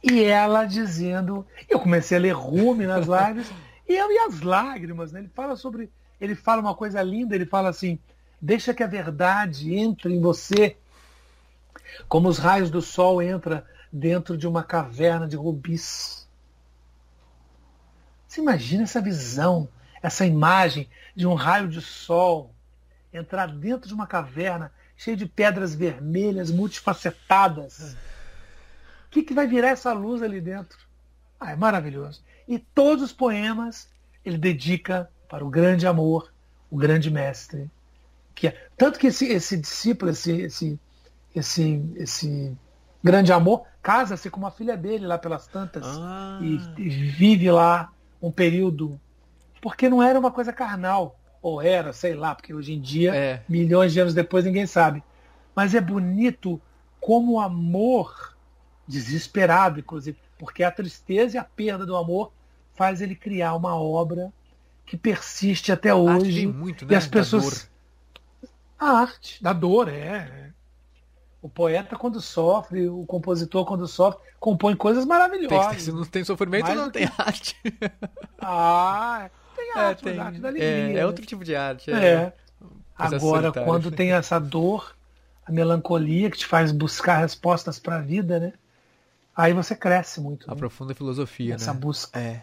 [0.00, 3.50] E ela dizendo, eu comecei a ler Rumi nas lives,
[3.88, 5.20] e eu e as lágrimas, né?
[5.20, 5.90] Ele fala sobre,
[6.20, 7.98] ele fala uma coisa linda, ele fala assim,
[8.40, 10.76] deixa que a verdade entre em você,
[12.08, 16.26] como os raios do sol entra dentro de uma caverna de rubis.
[18.26, 19.68] Você imagina essa visão,
[20.02, 22.54] essa imagem de um raio de sol
[23.12, 27.94] entrar dentro de uma caverna cheia de pedras vermelhas, multifacetadas.
[29.06, 30.78] O que, que vai virar essa luz ali dentro?
[31.38, 32.22] Ah, é maravilhoso.
[32.48, 33.88] E todos os poemas
[34.24, 36.32] ele dedica para o grande amor,
[36.70, 37.70] o grande mestre.
[38.34, 40.80] Que é, tanto que esse, esse discípulo, esse, esse,
[41.34, 42.56] esse, esse
[43.02, 46.38] grande amor, casa-se com uma filha dele lá pelas tantas ah.
[46.40, 47.90] e, e, vive lá
[48.20, 49.00] um período.
[49.60, 51.18] Porque não era uma coisa carnal.
[51.40, 53.42] Ou era, sei lá, porque hoje em dia, é.
[53.48, 55.02] milhões de anos depois, ninguém sabe.
[55.56, 56.60] Mas é bonito
[57.00, 58.36] como o amor,
[58.86, 62.32] desesperado, inclusive, porque a tristeza e a perda do amor
[62.74, 64.32] faz ele criar uma obra
[64.86, 66.46] que persiste até hoje.
[66.46, 66.92] Muito, né?
[66.92, 67.68] E as pessoas.
[68.78, 70.51] A arte, da dor, é.
[71.42, 75.72] O poeta, quando sofre, o compositor, quando sofre, compõe coisas maravilhosas.
[75.72, 77.56] Tem, se não tem sofrimento, Mas, não tem arte.
[78.38, 80.68] Ah, tem é, arte, é, tem, arte da alegria.
[80.68, 81.90] É, é, outro tipo de arte.
[81.90, 82.06] É.
[82.06, 82.32] é.
[82.96, 84.94] Agora, quando tem essa dor,
[85.44, 88.52] a melancolia que te faz buscar respostas para a vida, né?
[89.36, 90.48] Aí você cresce muito.
[90.48, 90.58] A né?
[90.58, 91.80] profunda filosofia, Essa né?
[91.80, 92.20] busca.
[92.20, 92.42] É.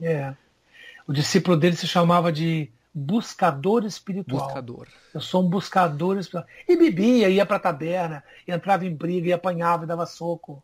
[0.00, 0.34] É.
[1.06, 4.46] O discípulo dele se chamava de buscador espiritual.
[4.46, 4.88] Buscador.
[5.12, 6.48] Eu sou um buscador espiritual.
[6.66, 10.62] E bebia, ia pra taberna, entrava em briga, e apanhava e dava soco.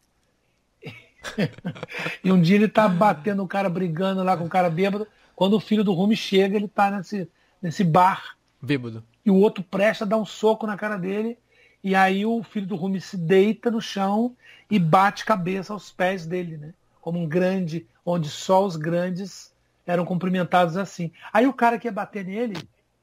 [2.24, 5.06] e um dia ele tá batendo o cara, brigando lá com o cara bêbado.
[5.36, 7.28] Quando o filho do Rumi chega, ele tá nesse,
[7.60, 8.38] nesse bar.
[8.62, 9.04] Bêbado.
[9.26, 11.36] E o outro presta, dá um soco na cara dele.
[11.84, 14.34] E aí o filho do Rumi se deita no chão
[14.70, 16.72] e bate cabeça aos pés dele, né?
[16.98, 19.51] Como um grande, onde só os grandes
[19.86, 21.12] eram cumprimentados assim.
[21.32, 22.56] Aí o cara que ia bater nele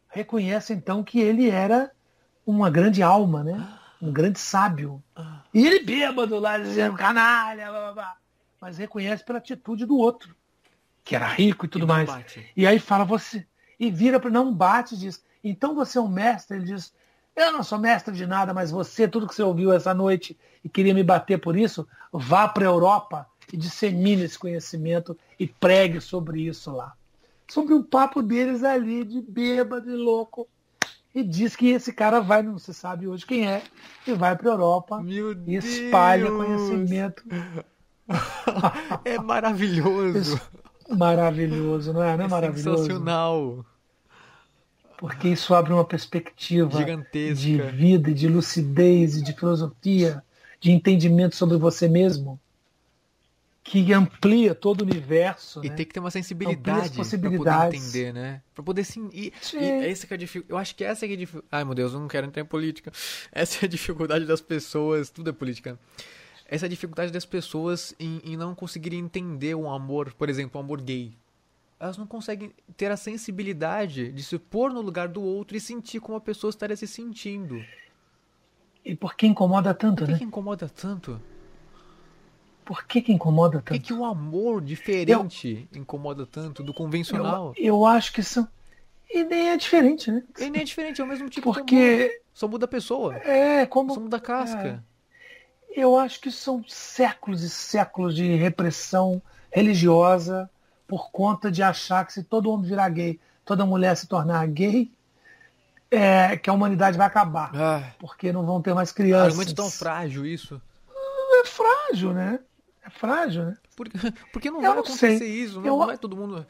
[0.10, 1.92] reconhece então que ele era
[2.46, 3.68] uma grande alma, né?
[4.02, 5.04] Um grande sábio.
[5.54, 8.18] E ele bêbado lá dizendo canalha, blá, blá, blá.
[8.62, 10.36] mas reconhece pela atitude do outro,
[11.04, 12.10] que era rico e tudo e mais.
[12.10, 12.50] Bate.
[12.56, 13.46] E aí fala você
[13.80, 15.24] e vira para não bate diz.
[15.44, 16.94] Então você é um mestre, ele diz.
[17.36, 20.68] Eu não sou mestre de nada, mas você, tudo que você ouviu essa noite e
[20.68, 26.00] queria me bater por isso, vá para a Europa e dissemine esse conhecimento e pregue
[26.00, 26.94] sobre isso lá.
[27.48, 30.48] Sobre o papo deles ali, de bêbado e louco.
[31.14, 33.64] E diz que esse cara vai, não se sabe hoje quem é,
[34.06, 36.38] e vai para a Europa Meu e espalha Deus.
[36.38, 37.24] conhecimento.
[39.04, 40.40] é maravilhoso.
[40.88, 42.16] Maravilhoso, não é?
[42.16, 42.84] Não é, é maravilhoso?
[42.84, 43.66] Sensacional.
[44.98, 47.34] Porque isso abre uma perspectiva Gigantesca.
[47.34, 50.24] de vida, de lucidez de filosofia,
[50.60, 52.40] de entendimento sobre você mesmo
[53.70, 55.64] que amplia todo o universo.
[55.64, 55.76] E né?
[55.76, 58.42] tem que ter uma sensibilidade para poder entender, né?
[58.56, 59.10] Para poder sim.
[59.14, 59.60] E, sim.
[59.60, 60.52] e essa que é a dificuldade.
[60.52, 61.50] Eu acho que essa é a dificuldade.
[61.52, 62.92] Ai, meu Deus, eu não quero entrar em política.
[63.32, 65.12] Essa é a dificuldade das pessoas.
[65.12, 65.80] Tudo é política.
[66.48, 70.60] Essa é a dificuldade das pessoas em, em não conseguirem entender um amor, por exemplo,
[70.60, 71.14] um amor gay.
[71.80, 76.00] Elas não conseguem ter a sensibilidade de se pôr no lugar do outro e sentir
[76.00, 77.64] como a pessoa estaria se sentindo.
[78.84, 80.18] E por que incomoda tanto, por que né?
[80.18, 81.22] Por que incomoda tanto?
[82.70, 83.64] Por que, que incomoda tanto?
[83.64, 87.52] Por que, que o amor diferente eu, incomoda tanto do convencional?
[87.58, 88.48] Eu, eu, acho que são.
[89.10, 90.22] E nem é diferente, né?
[90.38, 92.22] E nem é diferente, é o mesmo tipo Porque...
[92.32, 93.16] Só muda a pessoa.
[93.16, 93.96] É, como.
[93.96, 94.84] Só muda a casca.
[95.72, 95.82] É.
[95.82, 100.48] Eu acho que são séculos e séculos de repressão religiosa
[100.88, 104.92] por conta de achar que se todo homem virar gay, toda mulher se tornar gay,
[105.90, 107.50] é, que a humanidade vai acabar.
[107.56, 107.94] Ah.
[107.98, 109.34] Porque não vão ter mais crianças.
[109.34, 110.62] É muito tão frágil isso.
[111.42, 112.40] É frágil, né?
[112.90, 113.58] É frágil, né?
[113.76, 113.98] Porque,
[114.34, 115.30] porque não eu vai não acontecer sei.
[115.30, 115.78] isso, não, eu...
[115.78, 116.46] vai todo mundo.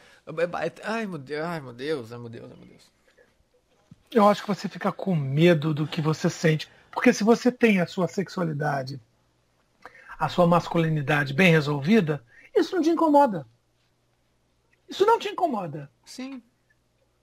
[0.84, 2.92] Ai meu Deus, ai meu Deus, ai meu Deus, ai meu Deus.
[4.12, 6.70] Eu acho que você fica com medo do que você sente.
[6.92, 9.00] Porque se você tem a sua sexualidade,
[10.18, 12.24] a sua masculinidade bem resolvida,
[12.56, 13.46] isso não te incomoda.
[14.88, 15.92] Isso não te incomoda.
[16.04, 16.42] Sim.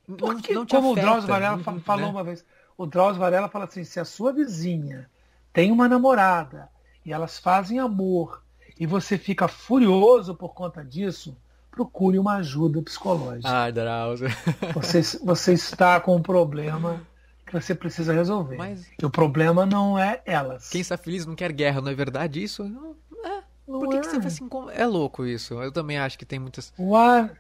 [0.06, 2.12] Porque, não, não como afeta, o Drauzio Varela não, falou né?
[2.12, 2.44] uma vez,
[2.76, 5.10] o Drauzio Varela fala assim, se a sua vizinha
[5.52, 6.70] tem uma namorada
[7.04, 8.45] e elas fazem amor
[8.78, 11.36] e você fica furioso por conta disso,
[11.70, 13.48] procure uma ajuda psicológica.
[13.48, 14.28] Ah, Drauzio.
[14.74, 17.00] Você, você está com um problema
[17.46, 18.56] que você precisa resolver.
[18.56, 18.86] Mas...
[19.00, 20.68] E o problema não é elas.
[20.68, 22.64] Quem está feliz não quer guerra, não é verdade isso?
[22.64, 23.42] Não, é.
[23.68, 24.00] Não Por que, é.
[24.00, 24.48] que você vai assim?
[24.72, 25.54] É louco isso.
[25.54, 26.72] Eu também acho que tem muitas.
[26.78, 27.30] Uai.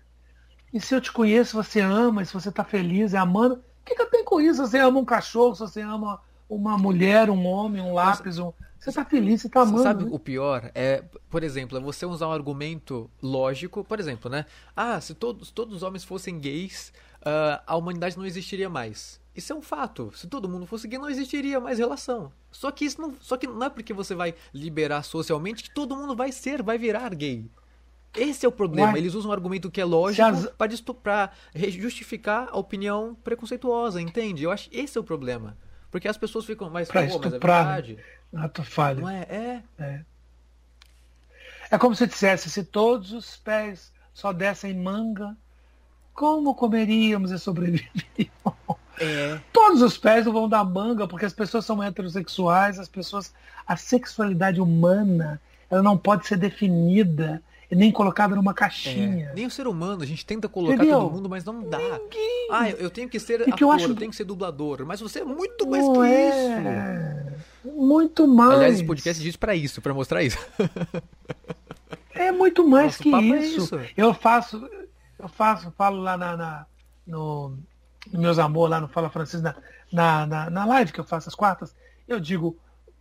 [0.72, 3.84] E se eu te conheço, você ama, e se você está feliz, é amando, o
[3.84, 4.64] que, que eu tenho com isso?
[4.64, 8.52] Se você ama um cachorro, se você ama uma mulher, um homem, um lápis, um...
[8.86, 9.82] Você está feliz, você está amando.
[9.82, 10.10] Sabe né?
[10.12, 10.70] o pior?
[10.72, 14.46] É, por exemplo, é você usar um argumento lógico, por exemplo, né?
[14.76, 16.92] Ah, se todos, todos os homens fossem gays,
[17.22, 19.20] uh, a humanidade não existiria mais.
[19.34, 20.12] Isso é um fato.
[20.14, 22.30] Se todo mundo fosse gay, não existiria mais relação.
[22.52, 25.96] Só que isso não, só que não é porque você vai liberar socialmente que todo
[25.96, 27.44] mundo vai ser, vai virar gay.
[28.14, 28.92] Esse é o problema.
[28.92, 28.98] Ué?
[28.98, 30.80] Eles usam um argumento que é lógico as...
[31.02, 34.44] para justificar a opinião preconceituosa, entende?
[34.44, 35.56] Eu acho esse é o problema.
[35.90, 37.98] Porque as pessoas ficam mais pra mas é verdade.
[38.52, 39.00] Tu falha.
[39.00, 39.22] Não é?
[39.28, 39.62] É.
[39.78, 40.00] é?
[41.70, 45.36] É como se dissesse, se todos os pés só dessem manga,
[46.14, 48.56] como comeríamos e sobreviveríamos?
[48.98, 49.38] É.
[49.52, 53.34] Todos os pés não vão dar manga, porque as pessoas são heterossexuais, as pessoas.
[53.66, 55.40] A sexualidade humana
[55.70, 57.42] ela não pode ser definida
[57.74, 59.30] nem colocada numa caixinha.
[59.30, 61.00] É, nem o ser humano, a gente tenta colocar Entendeu?
[61.00, 61.78] todo mundo, mas não dá.
[61.78, 62.48] Ninguém.
[62.50, 63.86] Ah, eu tenho que ser e ator, que eu, acho...
[63.86, 67.26] eu tenho que ser dublador, mas você é muito mais não que é...
[67.64, 67.74] isso.
[67.74, 68.52] Muito mais.
[68.52, 70.38] Aliás, esse podcast existe para isso, para mostrar isso.
[72.14, 73.76] é muito mais Nosso que é isso.
[73.76, 73.94] É isso.
[73.96, 74.68] Eu faço,
[75.18, 76.66] eu faço, falo lá na, na
[77.06, 77.56] no,
[78.12, 79.54] no Meus Amor, lá no Fala Francês, na,
[79.92, 81.74] na, na, na live que eu faço às quartas,
[82.06, 82.56] eu digo,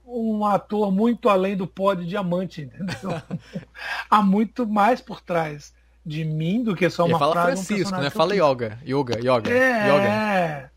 [0.05, 3.21] um ator muito além do pó de diamante, entendeu?
[4.09, 5.73] Há muito mais por trás
[6.05, 7.65] de mim do que só uma fala frase.
[7.65, 8.09] Francisco, um né?
[8.09, 9.51] Fala yoga, yoga, yoga.
[9.51, 10.07] É, yoga.
[10.07, 10.69] é.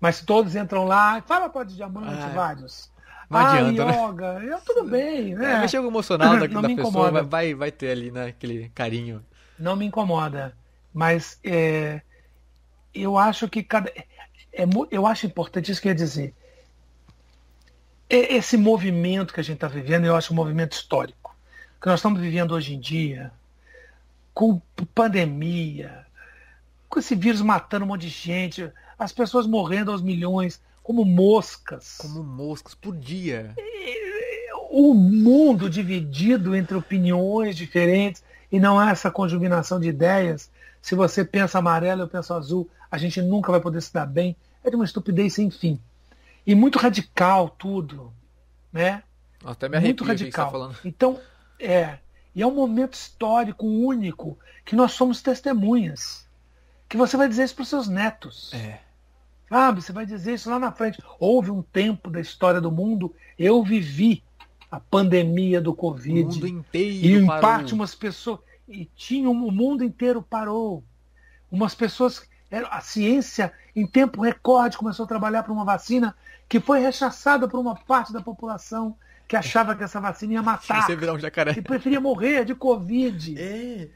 [0.00, 2.90] Mas todos entram lá, fala pó de diamante, ah, vários.
[3.28, 4.04] Não ah, adianta, né?
[4.04, 4.52] yoga, né?
[4.52, 5.64] eu, tudo bem, né?
[5.64, 9.24] É, com o emocional da, da pessoa, vai, vai ter ali, né, aquele carinho.
[9.58, 10.56] Não me incomoda,
[10.94, 12.02] mas é,
[12.94, 13.90] eu acho que cada...
[14.52, 16.34] É, eu acho importante isso que eu ia dizer
[18.08, 21.36] esse movimento que a gente está vivendo, eu acho um movimento histórico,
[21.80, 23.32] que nós estamos vivendo hoje em dia,
[24.32, 24.60] com
[24.94, 26.06] pandemia,
[26.88, 31.96] com esse vírus matando um monte de gente, as pessoas morrendo aos milhões, como moscas.
[31.98, 33.54] Como moscas por dia.
[34.70, 40.50] O mundo dividido entre opiniões diferentes e não há essa conjuminação de ideias.
[40.80, 44.36] Se você pensa amarelo, eu penso azul, a gente nunca vai poder se dar bem.
[44.62, 45.80] É de uma estupidez sem fim.
[46.46, 48.12] E muito radical tudo,
[48.72, 49.02] né?
[49.44, 50.70] Até me muito radical.
[50.70, 51.20] Tá então,
[51.58, 51.98] é.
[52.34, 56.26] E é um momento histórico único que nós somos testemunhas.
[56.88, 58.52] Que você vai dizer isso para os seus netos.
[58.54, 58.80] É.
[59.48, 59.82] Sabe?
[59.82, 61.02] Você vai dizer isso lá na frente.
[61.18, 64.22] Houve um tempo da história do mundo, eu vivi
[64.70, 66.22] a pandemia do Covid.
[66.22, 67.06] O mundo inteiro.
[67.06, 67.40] E em parou.
[67.40, 68.40] parte umas pessoas.
[68.68, 70.82] E tinha o mundo inteiro parou.
[71.50, 72.28] Umas pessoas.
[72.70, 76.14] A ciência, em tempo recorde, começou a trabalhar para uma vacina
[76.48, 80.86] que foi rechaçada por uma parte da população que achava que essa vacina ia matar.
[80.86, 81.54] Você virar um jacaré.
[81.56, 83.40] E preferia morrer de Covid.
[83.40, 83.88] É.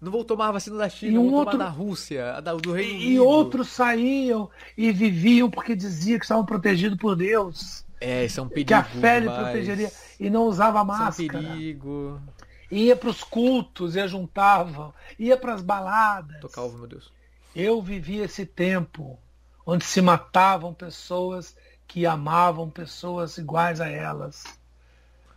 [0.00, 1.52] Não vou tomar a vacina da China, e um vou outro...
[1.52, 3.10] tomar da Rússia, a da, do Reino Unido.
[3.10, 7.84] E outros saíam e viviam porque diziam que estavam protegidos por Deus.
[8.00, 8.68] É, isso é um perigo.
[8.68, 9.90] Que a fé lhe protegeria.
[10.20, 11.10] E não usava máscara.
[11.10, 12.20] Isso é um perigo.
[12.70, 16.40] Ia para os cultos, ia juntavam, ia para as baladas.
[16.40, 17.10] Tô calvo, meu Deus.
[17.54, 19.18] Eu vivi esse tempo
[19.66, 24.44] onde se matavam pessoas que amavam pessoas iguais a elas.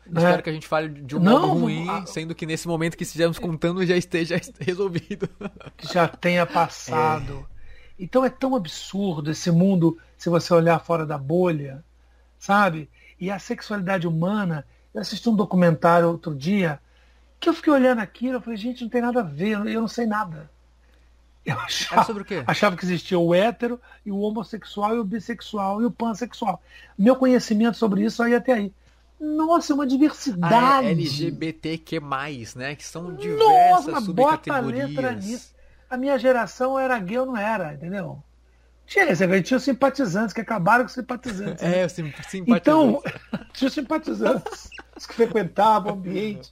[0.06, 0.22] Né?
[0.22, 2.06] Espero que a gente fale de um não, modo ruim, a...
[2.06, 5.30] sendo que nesse momento que estejamos contando já esteja resolvido.
[5.78, 7.48] Que já tenha passado.
[7.58, 8.04] É.
[8.04, 11.84] Então é tão absurdo esse mundo, se você olhar fora da bolha,
[12.38, 12.90] sabe?
[13.20, 14.66] E a sexualidade humana.
[14.94, 16.80] Eu assisti um documentário outro dia
[17.40, 19.88] que eu fiquei olhando aquilo, eu falei, gente, não tem nada a ver, eu não
[19.88, 20.52] sei nada.
[21.46, 22.44] Eu achava, sobre o quê?
[22.46, 26.62] achava que existia o hétero e o homossexual e o bissexual e o pansexual.
[26.98, 28.74] Meu conhecimento sobre isso aí até aí.
[29.20, 30.54] Nossa, é uma diversidade.
[30.54, 32.00] Ah, é LGBTQ+,
[32.56, 32.76] né?
[32.76, 34.90] Que são diversas Nossa, subcategorias.
[34.90, 35.54] Bota a letra nisso.
[35.90, 38.24] A minha geração era gay ou não era, entendeu?
[38.86, 41.62] Tinha, você tinha simpatizantes que acabaram com simpatizantes.
[41.62, 41.84] Né?
[41.84, 42.56] É, simpatizantes.
[42.56, 43.02] Então,
[43.54, 44.70] tinha simpatizantes
[45.08, 46.52] que frequentavam o ambiente.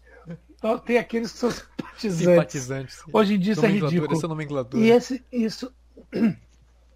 [0.86, 2.18] Tem aqueles que são simpatizantes.
[2.18, 3.04] simpatizantes.
[3.12, 4.14] Hoje em dia isso é ridículo.
[4.14, 4.84] Essa nomenclatura.
[4.84, 5.72] E esse, isso.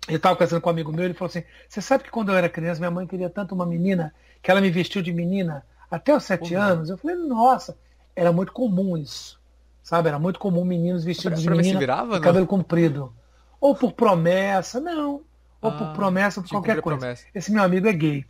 [0.08, 2.36] Eu estava conversando com um amigo meu, ele falou assim: Você sabe que quando eu
[2.36, 6.14] era criança, minha mãe queria tanto uma menina que ela me vestiu de menina até
[6.14, 6.62] os sete uhum.
[6.62, 6.90] anos?
[6.90, 7.78] Eu falei: Nossa,
[8.14, 9.40] era muito comum isso.
[9.82, 10.10] Sabe?
[10.10, 13.14] Era muito comum meninos vestidos pra, de menina virava, cabelo comprido.
[13.62, 15.22] Ou por promessa, não.
[15.62, 17.00] Ou ah, por promessa, por qualquer coisa.
[17.00, 17.26] Promessa.
[17.34, 18.26] Esse meu amigo é gay.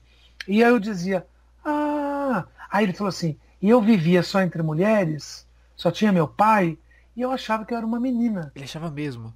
[0.48, 1.26] E aí eu dizia:
[1.66, 2.46] Ah.
[2.70, 6.78] Aí ele falou assim: E eu vivia só entre mulheres, só tinha meu pai,
[7.16, 8.52] e eu achava que eu era uma menina.
[8.54, 9.34] Ele achava mesmo.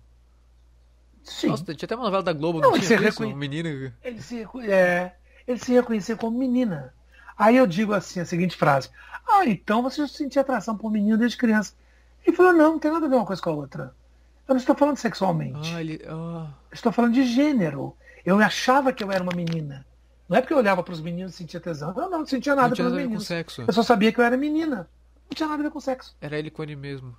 [1.24, 1.48] Sim.
[1.48, 3.34] Nossa, tinha até uma novela da Globo, não, não tinha isso, reconhe...
[3.34, 3.94] um menino...
[4.04, 5.16] Ele se, é,
[5.48, 6.94] ele se reconhecia como menina.
[7.38, 8.90] Aí eu digo assim, a seguinte frase.
[9.26, 11.74] Ah, então você sentia atração por um menino desde criança.
[12.26, 13.96] Ele falou, não, não tem nada a ver uma coisa com a outra.
[14.46, 15.74] Eu não estou falando sexualmente.
[15.74, 16.02] Ah, ele...
[16.06, 16.48] oh.
[16.70, 17.96] Estou falando de gênero.
[18.26, 19.86] Eu achava que eu era uma menina.
[20.28, 21.94] Não é porque eu olhava para os meninos e sentia tesão.
[21.94, 23.24] Não, não, não sentia nada pelos meninos.
[23.24, 23.64] Com sexo.
[23.66, 24.90] Eu só sabia que eu era menina.
[25.30, 26.16] Não tinha nada a ver com sexo.
[26.20, 27.16] Era ele com ele mesmo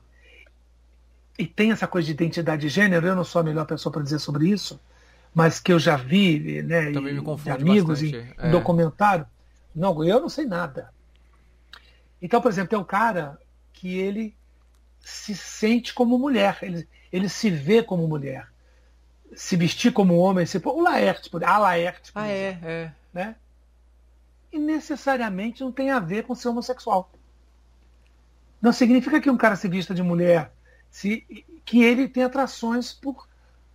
[1.39, 4.03] e tem essa coisa de identidade de gênero, eu não sou a melhor pessoa para
[4.03, 4.81] dizer sobre isso,
[5.33, 8.51] mas que eu já vi, né, Também me de amigos e é.
[8.51, 9.25] documentário.
[9.73, 10.93] Não, eu não sei nada.
[12.21, 13.39] Então, por exemplo, tem um cara
[13.73, 14.37] que ele
[14.99, 18.49] se sente como mulher, ele, ele se vê como mulher.
[19.37, 22.11] Se vestir como homem, se, o Laerte, a Laerte.
[22.15, 22.93] Ah, é, é.
[23.13, 23.37] Né?
[24.53, 27.11] E necessariamente não tem a ver com ser homossexual.
[28.61, 30.53] Não significa que um cara se vista de mulher
[30.91, 31.25] se,
[31.65, 33.29] que ele tem atrações por,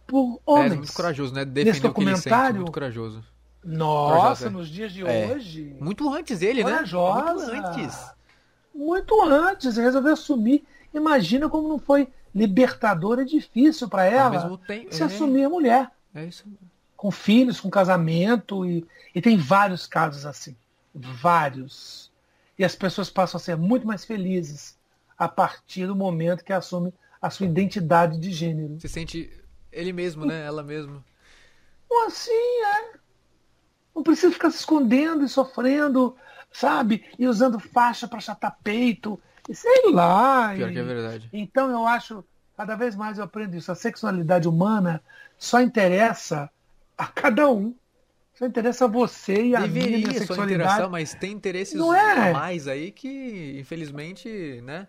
[0.06, 0.74] por homens.
[0.74, 1.46] É, muito corajoso, né?
[1.46, 3.24] Defender Nesse documentário, sente, muito corajoso.
[3.64, 4.50] Nossa, é.
[4.50, 5.32] nos dias de é.
[5.32, 5.76] hoje.
[5.80, 6.80] Muito antes ele, né?
[6.80, 8.14] Muito antes.
[8.76, 10.66] Muito antes, ele resolveu assumir.
[10.94, 15.06] Imagina como não foi libertador e difícil para ela tempo, se é.
[15.06, 15.92] assumir a mulher.
[16.14, 16.44] É isso.
[17.04, 18.66] Com filhos, com casamento.
[18.66, 20.56] E, e tem vários casos assim.
[20.96, 22.10] Vários.
[22.58, 24.78] E as pessoas passam a ser muito mais felizes
[25.18, 28.80] a partir do momento que assume a sua identidade de gênero.
[28.80, 29.30] Se sente
[29.70, 30.46] ele mesmo, né?
[30.46, 31.04] Ela mesma.
[32.08, 32.98] Assim, é.
[33.94, 36.16] Não precisa ficar se escondendo e sofrendo,
[36.52, 37.06] sabe?
[37.20, 39.20] E usando faixa para chatar peito.
[39.50, 40.54] E sei lá.
[40.56, 40.74] Pior e...
[40.74, 41.30] que é verdade.
[41.34, 42.24] Então eu acho,
[42.56, 43.72] cada vez mais eu aprendo isso.
[43.72, 45.04] A sexualidade humana
[45.38, 46.50] só interessa
[46.98, 47.76] a cada um.
[48.34, 50.90] Só interessa a você e a Deveria minha, minha sexualidade.
[50.90, 52.30] mas tem interesses não é.
[52.30, 54.88] a mais aí que, infelizmente, né?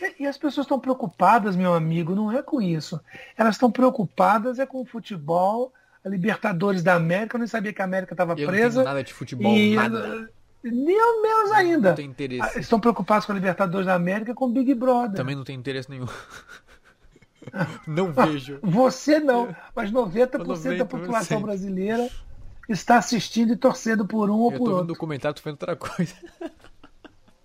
[0.00, 3.00] E, e as pessoas estão preocupadas, meu amigo, não é com isso.
[3.36, 5.72] Elas estão preocupadas é com o futebol,
[6.04, 7.36] a Libertadores da América.
[7.36, 8.80] Eu nem sabia que a América estava presa.
[8.80, 10.28] Não nada de futebol, e, nada.
[10.64, 11.90] Nem menos ainda.
[11.90, 12.58] Não tem interesse.
[12.58, 15.16] Ah, estão preocupados com a Libertadores da América com o Big Brother.
[15.16, 16.06] Também não tem interesse nenhum.
[17.86, 18.58] não vejo.
[18.62, 22.08] Você não, mas 90%, 90% da população brasileira
[22.68, 24.64] está assistindo e torcendo por um ou por outro.
[24.64, 26.14] Eu tô vendo documentário, tô vendo outra coisa.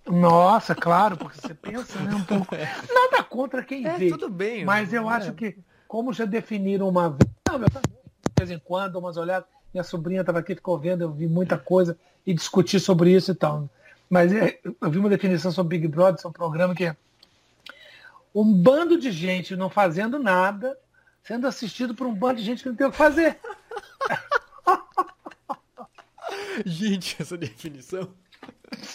[0.06, 2.54] Nossa, claro, porque você pensa né, um pouco.
[2.92, 4.10] Nada contra quem é, vê.
[4.10, 4.64] Tudo bem.
[4.64, 5.14] Mas eu é.
[5.14, 5.56] acho que,
[5.86, 7.30] como já definiram uma vez.
[7.48, 7.66] Não, de
[8.38, 9.48] vez em quando, umas olhadas.
[9.72, 13.34] Minha sobrinha estava aqui, ficou vendo, eu vi muita coisa e discuti sobre isso e
[13.34, 13.70] tal.
[14.10, 16.96] Mas é, eu vi uma definição sobre Big Brother, sobre um programa que é
[18.34, 20.78] um bando de gente não fazendo nada,
[21.22, 23.38] sendo assistido por um bando de gente que não tem o que fazer.
[26.64, 28.08] gente, essa definição.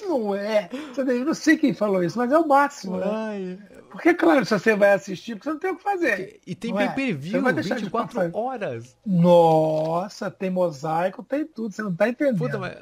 [0.01, 0.69] Não é.
[0.97, 2.97] Eu não sei quem falou isso, mas é o máximo.
[2.97, 3.57] Né?
[3.91, 6.39] Porque, claro, se você vai assistir, você não tem o que fazer.
[6.45, 8.97] E tem pay per view, 24 horas.
[9.05, 12.37] Nossa, tem mosaico, tem tudo, você não tá entendendo.
[12.37, 12.75] Puta, mas,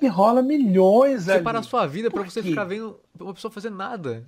[0.00, 1.44] e rola milhões Você ali.
[1.44, 4.24] para a sua vida para você ficar vendo uma pessoa fazer nada.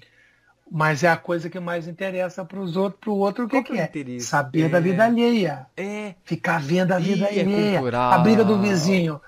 [0.71, 3.63] Mas é a coisa que mais interessa para os outros, para o outro o que,
[3.63, 3.91] que, é?
[4.17, 4.21] é?
[4.21, 4.69] Saber é.
[4.69, 5.67] da vida alheia.
[5.77, 6.15] É.
[6.23, 7.81] Ficar vendo a vida é alheia.
[7.81, 9.21] É a briga do vizinho.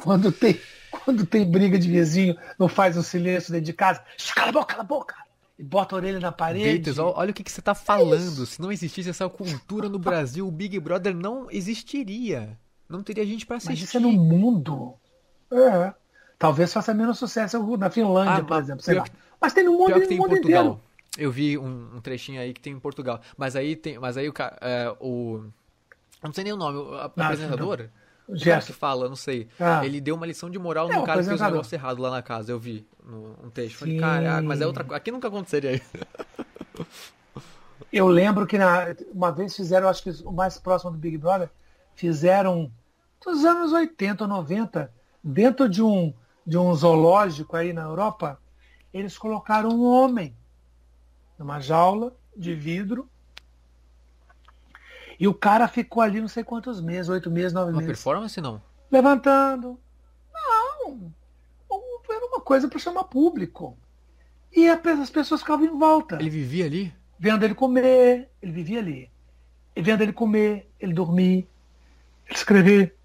[0.00, 0.58] Quando tem
[0.90, 4.02] quando tem briga de vizinho, não faz um silêncio dentro de casa.
[4.34, 5.14] Cala a boca, cala a boca!
[5.58, 6.64] E bota a orelha na parede.
[6.64, 8.46] Deitos, olha o que, que você está falando.
[8.46, 12.58] Se não existisse essa cultura no Brasil, o Big Brother não existiria.
[12.88, 13.72] Não teria gente para assistir.
[13.72, 14.94] Mas isso é no mundo.
[15.50, 15.92] É.
[16.38, 18.82] Talvez faça menos sucesso na Finlândia, ah, por exemplo.
[18.82, 19.04] Sei lá.
[19.40, 20.64] Mas tem no mundo, pior tem mundo em Portugal.
[20.64, 20.87] Inteiro.
[21.18, 23.20] Eu vi um, um, trechinho aí que tem em Portugal.
[23.36, 23.98] Mas aí tem.
[23.98, 25.42] Mas aí o, é, o
[26.22, 27.88] não sei nem o nome, o ah, apresentador.
[28.28, 29.48] O que fala, não sei.
[29.58, 29.84] Ah.
[29.84, 32.10] Ele deu uma lição de moral é, no cara que fez um negócio errado lá
[32.10, 33.78] na casa, eu vi no, um texto.
[33.78, 34.96] Falei, caraca, mas é outra coisa.
[34.96, 35.90] Aqui nunca aconteceria isso.
[37.90, 41.48] Eu lembro que na, uma vez fizeram, acho que o mais próximo do Big Brother,
[41.94, 42.70] fizeram
[43.24, 44.92] nos anos 80 ou 90,
[45.24, 46.12] dentro de um,
[46.46, 48.38] de um zoológico aí na Europa,
[48.92, 50.36] eles colocaram um homem
[51.38, 53.08] numa jaula de vidro.
[55.20, 57.88] E o cara ficou ali não sei quantos meses, oito meses, nove uma meses.
[57.88, 58.62] Uma performance não?
[58.90, 59.78] Levantando.
[60.32, 61.12] Não.
[62.10, 63.76] Era uma coisa para chamar público.
[64.54, 66.16] E as pessoas ficavam em volta.
[66.16, 66.94] Ele vivia ali?
[67.18, 69.10] Vendo ele comer, ele vivia ali.
[69.76, 71.48] E vendo ele comer, ele dormir,
[72.26, 72.96] ele escrever,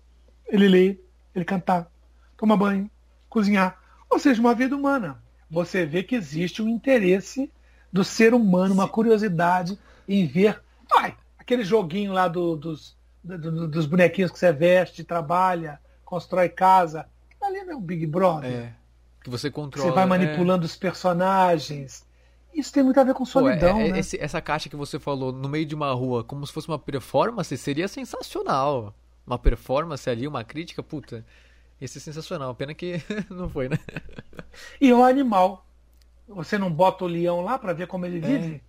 [0.47, 1.05] ele ler,
[1.35, 1.91] ele cantar,
[2.37, 2.89] tomar banho,
[3.29, 3.79] cozinhar.
[4.09, 5.21] Ou seja, uma vida humana.
[5.49, 7.51] Você vê que existe um interesse
[7.93, 9.77] do ser humano, uma curiosidade
[10.09, 10.59] em ver.
[10.91, 17.07] Ai, aquele joguinho lá do, dos, do, dos bonequinhos que você veste, trabalha, constrói casa.
[17.39, 18.51] Ali não é o Big Brother.
[18.51, 18.73] É,
[19.23, 19.89] que você controla.
[19.89, 20.65] Você vai manipulando é...
[20.65, 22.03] os personagens.
[22.51, 23.75] Isso tem muito a ver com solidão.
[23.75, 23.99] Pô, é, é, né?
[23.99, 26.79] esse, essa caixa que você falou no meio de uma rua, como se fosse uma
[26.79, 28.95] performance, seria sensacional.
[29.25, 31.25] Uma performance ali, uma crítica, puta.
[31.79, 32.55] Isso é sensacional.
[32.55, 33.77] Pena que não foi, né?
[34.79, 35.65] E o animal.
[36.35, 38.21] Você não bota o leão lá para ver como ele é.
[38.21, 38.63] vive?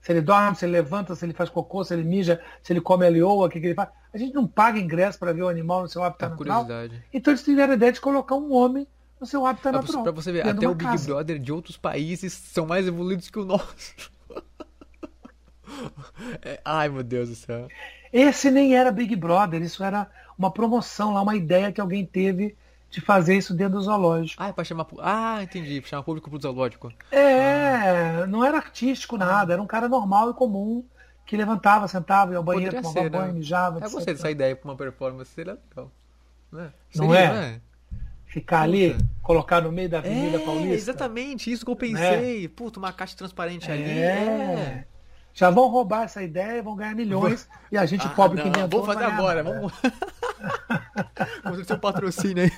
[0.00, 2.80] Se ele dorme, se ele levanta, se ele faz cocô, se ele mija, se ele
[2.80, 3.88] come a leoa, o que, que ele faz.
[4.12, 6.66] A gente não paga ingresso para ver o animal no seu habitat é natural.
[7.12, 8.86] Então eles tiveram a ideia de colocar um homem
[9.18, 10.02] no seu habitat pra natural.
[10.02, 11.06] Para você ver, até o Big casa.
[11.06, 14.12] Brother de outros países são mais evoluídos que o nosso.
[16.42, 17.68] é, ai, meu Deus do céu.
[18.12, 22.54] Esse nem era Big Brother, isso era uma promoção lá, uma ideia que alguém teve
[22.94, 24.40] de fazer isso dentro do zoológico.
[24.40, 24.86] Ah, é pra chamar.
[25.00, 25.80] Ah, entendi.
[25.80, 26.92] Pra chamar público pro zoológico.
[27.10, 28.26] É, ah.
[28.28, 30.84] não era artístico nada, era um cara normal e comum
[31.26, 33.38] que levantava, sentava, ia ao banheiro, Poderia tomava ser, banho, né?
[33.38, 33.80] mijava.
[33.84, 35.90] Eu gostei dessa ideia pra uma performance, seria legal.
[36.52, 36.72] Né?
[36.90, 37.32] Seria, não é?
[37.32, 37.60] Né?
[38.26, 40.74] Ficar ali, colocar no meio da Avenida é, Paulista.
[40.74, 42.44] Exatamente, isso que eu pensei.
[42.44, 42.48] É.
[42.48, 43.82] Puta, uma caixa transparente ali.
[43.82, 44.86] É.
[45.34, 48.48] Já vão roubar essa ideia, vão ganhar milhões e a gente ah, pobre não, que
[48.56, 48.82] inventou.
[48.82, 49.72] Vamos fazer agora, vamos.
[51.42, 52.52] Vamos ter um patrocínio aí.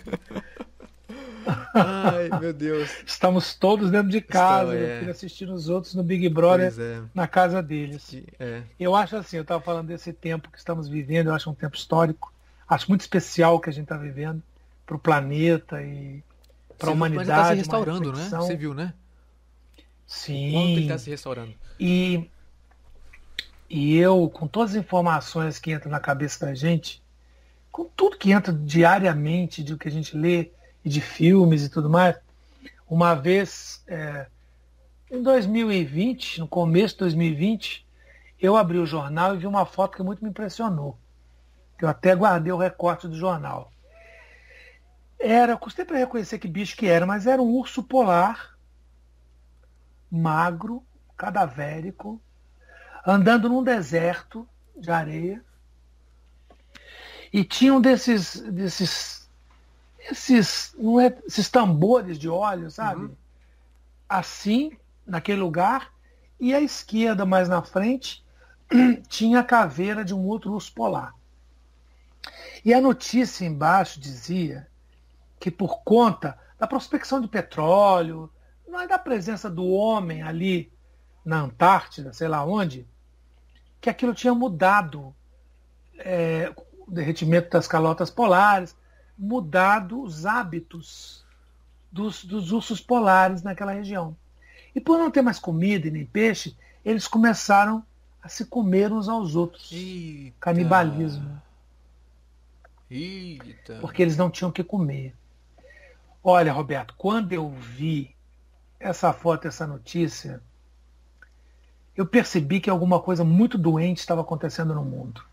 [1.74, 2.90] Ai, meu Deus.
[3.06, 5.10] Estamos todos dentro de casa, Estão, é.
[5.10, 7.02] assistindo os outros no Big Brother é.
[7.14, 8.22] na casa deles.
[8.38, 8.62] É.
[8.78, 11.76] Eu acho assim, eu estava falando desse tempo que estamos vivendo, eu acho um tempo
[11.76, 12.32] histórico.
[12.68, 14.42] Acho muito especial o que a gente está vivendo
[14.84, 16.22] para o planeta e
[16.76, 17.28] para a humanidade.
[17.28, 18.28] Mas está se restaurando, né?
[18.28, 18.92] Você viu, né?
[20.06, 20.52] Sim.
[20.52, 21.54] Quanto ele está se restaurando.
[21.78, 22.28] E
[23.68, 27.02] e eu, com todas as informações que entram na cabeça da gente,
[27.70, 30.50] com tudo que entra diariamente de o que a gente lê
[30.84, 32.16] e de filmes e tudo mais,
[32.88, 34.26] uma vez é,
[35.10, 37.86] em 2020, no começo de 2020,
[38.40, 40.98] eu abri o jornal e vi uma foto que muito me impressionou.
[41.80, 43.72] Eu até guardei o recorte do jornal.
[45.18, 48.56] Era, custei para reconhecer que bicho que era, mas era um urso polar,
[50.10, 50.84] magro,
[51.16, 52.20] cadavérico,
[53.06, 55.42] andando num deserto de areia.
[57.32, 59.30] E tinham desses, desses,
[60.10, 63.02] esses, não é, esses tambores de óleo, sabe?
[63.02, 63.16] Uhum.
[64.08, 64.76] Assim,
[65.06, 65.92] naquele lugar.
[66.40, 68.24] E à esquerda, mais na frente,
[69.08, 71.14] tinha a caveira de um outro urso polar.
[72.64, 74.66] E a notícia embaixo dizia
[75.38, 78.30] que por conta da prospecção de petróleo,
[78.66, 80.72] não é da presença do homem ali
[81.24, 82.86] na Antártida, sei lá onde,
[83.80, 85.14] que aquilo tinha mudado
[85.98, 86.52] é,
[86.86, 88.76] o derretimento das calotas polares,
[89.18, 91.24] mudado os hábitos
[91.90, 94.16] dos, dos ursos polares naquela região.
[94.74, 97.84] E por não ter mais comida e nem peixe, eles começaram
[98.22, 99.70] a se comer uns aos outros.
[99.72, 100.36] Eita.
[100.40, 101.40] Canibalismo.
[102.90, 103.78] Eita.
[103.80, 105.14] Porque eles não tinham o que comer.
[106.22, 108.14] Olha, Roberto, quando eu vi
[108.78, 110.42] essa foto, essa notícia,
[111.96, 115.24] eu percebi que alguma coisa muito doente estava acontecendo no mundo.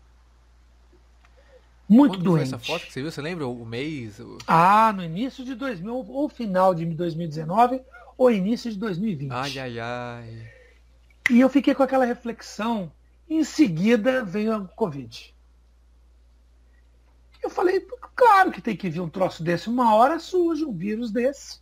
[1.88, 2.48] Muito Quando doente.
[2.48, 3.10] Foi essa foto que você viu?
[3.10, 4.20] Você lembra o mês?
[4.46, 7.82] Ah, no início de 2000, ou final de 2019,
[8.16, 9.30] ou início de 2020.
[9.30, 10.50] Ai, ai, ai.
[11.30, 12.90] E eu fiquei com aquela reflexão.
[13.28, 15.34] Em seguida veio a Covid.
[17.42, 19.68] Eu falei, claro que tem que vir um troço desse.
[19.68, 21.60] Uma hora surge um vírus desse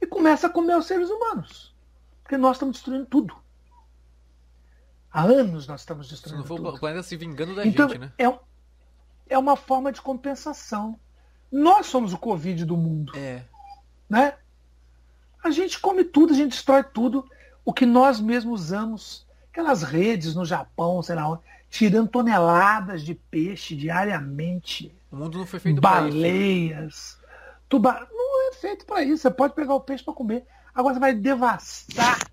[0.00, 1.74] e começa a comer os seres humanos.
[2.22, 3.41] Porque nós estamos destruindo tudo.
[5.12, 6.42] Há anos nós estamos destruindo.
[6.42, 6.76] Se não for tudo.
[6.76, 8.12] o planeta se vingando da então, gente, né?
[8.16, 8.32] É,
[9.28, 10.98] é uma forma de compensação.
[11.50, 13.12] Nós somos o Covid do mundo.
[13.14, 13.42] É.
[14.08, 14.34] Né?
[15.44, 17.28] A gente come tudo, a gente destrói tudo.
[17.62, 19.26] O que nós mesmos usamos.
[19.50, 24.96] Aquelas redes no Japão, sei lá onde, tirando toneladas de peixe diariamente.
[25.10, 26.16] O mundo não foi feito para isso.
[26.16, 27.18] Baleias.
[27.68, 28.08] Tuba...
[28.10, 29.22] Não é feito para isso.
[29.22, 30.46] Você pode pegar o peixe para comer.
[30.74, 32.31] Agora você vai devastar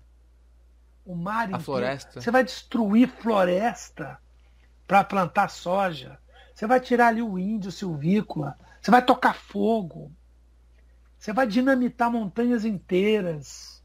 [1.04, 1.64] o mar inteiro.
[1.64, 2.20] floresta.
[2.20, 4.18] Você vai destruir floresta
[4.86, 6.18] para plantar soja.
[6.54, 8.56] Você vai tirar ali o índio silvícola.
[8.80, 10.10] Você vai tocar fogo.
[11.18, 13.82] Você vai dinamitar montanhas inteiras.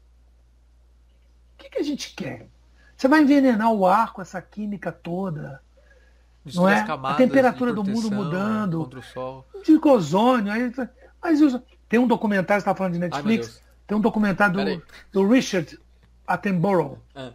[1.54, 2.48] O que, que a gente quer?
[2.96, 5.60] Você vai envenenar o ar com essa química toda.
[6.54, 6.84] não é?
[6.88, 8.78] A temperatura do mundo mudando.
[8.78, 9.46] Contra o sol.
[9.64, 10.52] De ozônio.
[10.52, 10.72] Aí,
[11.22, 11.40] mas
[11.88, 13.60] tem um documentário, você está falando de Netflix?
[13.60, 15.78] Ai, tem um documentário do, do Richard
[16.26, 16.98] Attenborough.
[17.14, 17.32] Ah.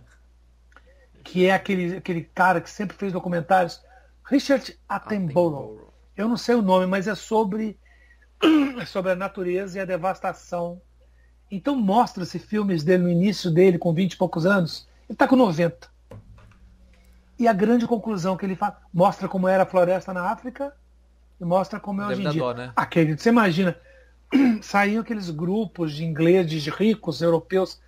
[1.23, 3.81] Que é aquele, aquele cara que sempre fez documentários.
[4.23, 5.91] Richard Attenborough.
[6.15, 7.79] Eu não sei o nome, mas é sobre,
[8.79, 10.81] é sobre a natureza e a devastação.
[11.49, 14.87] Então mostra-se filmes dele no início dele, com 20 e poucos anos.
[15.07, 15.89] Ele está com 90.
[17.37, 20.73] E a grande conclusão que ele faz, mostra como era a floresta na África
[21.39, 22.39] e mostra como é hoje em dia.
[22.39, 22.71] Dó, né?
[22.75, 23.75] Aquele, você imagina,
[24.61, 27.81] saíam aqueles grupos de ingleses ricos, europeus,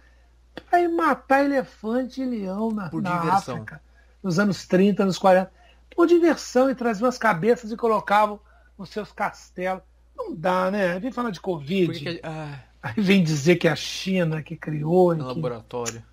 [0.62, 3.82] para ir matar elefante e leão na, na África,
[4.22, 5.52] nos anos 30, anos 40.
[5.96, 8.40] Por diversão, e traziam as cabeças e colocavam
[8.78, 9.84] nos seus castelos.
[10.16, 11.00] Não dá, né?
[11.00, 12.00] Vem falar de Covid.
[12.00, 12.20] Que...
[12.24, 12.60] Ah.
[12.82, 15.16] Aí vem dizer que é a China que criou.
[15.16, 15.34] No que...
[15.36, 16.04] laboratório.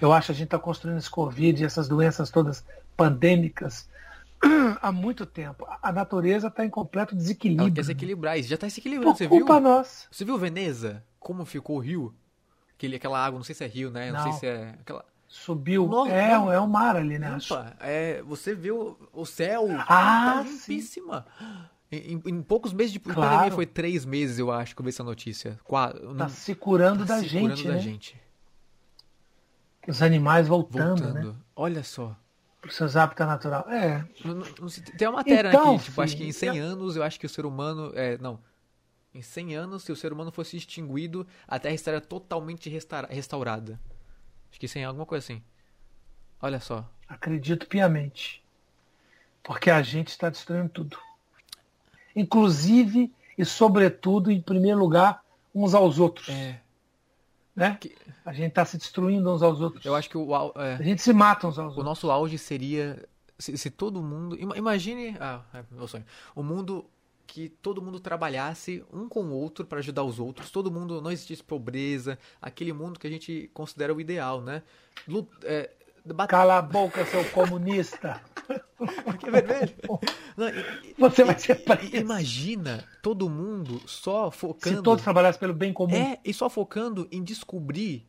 [0.00, 2.64] Eu acho que a gente está construindo esse Covid e essas doenças todas
[2.96, 3.88] pandêmicas
[4.80, 5.66] há muito tempo.
[5.82, 7.66] A natureza está em completo desequilíbrio.
[7.66, 9.62] Ela quer se equilibrar, isso já está se equilibrando, Por você culpa viu?
[9.62, 10.06] Nossa.
[10.10, 11.04] Você viu Veneza?
[11.18, 12.14] Como ficou o rio?
[12.76, 14.12] Aquele, aquela água, não sei se é rio, né?
[14.12, 14.74] Não, não sei se é.
[14.80, 15.04] Aquela...
[15.26, 15.86] Subiu.
[15.86, 16.52] Nossa, é, não.
[16.52, 17.36] é um mar ali, né?
[17.36, 19.66] Opa, é, você viu o céu.
[19.80, 21.26] Ah, tá limpíssima.
[21.90, 23.20] Em, em, poucos meses de claro.
[23.20, 25.58] pandemia, foi três meses, eu acho, que eu vi essa notícia.
[25.64, 27.74] Quatro, tá se curando tá da se gente, curando né?
[27.74, 28.20] da gente.
[29.86, 31.32] Os animais voltando, voltando.
[31.32, 31.34] né?
[31.54, 32.16] Olha só.
[32.60, 33.66] Pro seus hábitats natural.
[33.70, 34.04] É.
[34.98, 37.26] Tem uma matéria então, aqui, tipo, filho, acho que em 100 anos, eu acho que
[37.26, 37.92] o ser humano.
[37.94, 38.40] É, não.
[39.16, 43.80] Em 100 anos, se o ser humano fosse extinguido, a Terra estaria totalmente restaurada.
[44.50, 45.42] Acho que 100 alguma coisa assim.
[46.38, 46.86] Olha só.
[47.08, 48.44] Acredito piamente.
[49.42, 50.98] Porque a gente está destruindo tudo.
[52.14, 56.28] Inclusive e sobretudo, em primeiro lugar, uns aos outros.
[56.28, 56.60] É.
[57.54, 57.78] Né?
[57.80, 57.96] Que...
[58.22, 59.82] A gente está se destruindo uns aos outros.
[59.82, 60.74] Eu acho que o é...
[60.74, 61.82] a gente se mata uns aos o outros.
[61.82, 63.02] O nosso auge seria
[63.38, 66.04] se, se, todo mundo imagine, ah, é meu sonho.
[66.34, 66.84] O mundo
[67.26, 71.10] que todo mundo trabalhasse um com o outro para ajudar os outros, todo mundo não
[71.10, 74.62] existisse pobreza, aquele mundo que a gente considera o ideal, né?
[75.08, 75.70] Lut, é,
[76.14, 76.30] Bate...
[76.30, 78.22] Cala a boca, seu comunista.
[79.18, 79.74] que vermelho.
[80.36, 81.96] Não, e, Você vai ser preso.
[81.96, 84.76] Imagina todo mundo só focando.
[84.76, 85.96] Se todos trabalhassem pelo bem comum.
[85.96, 88.06] É, e só focando em descobrir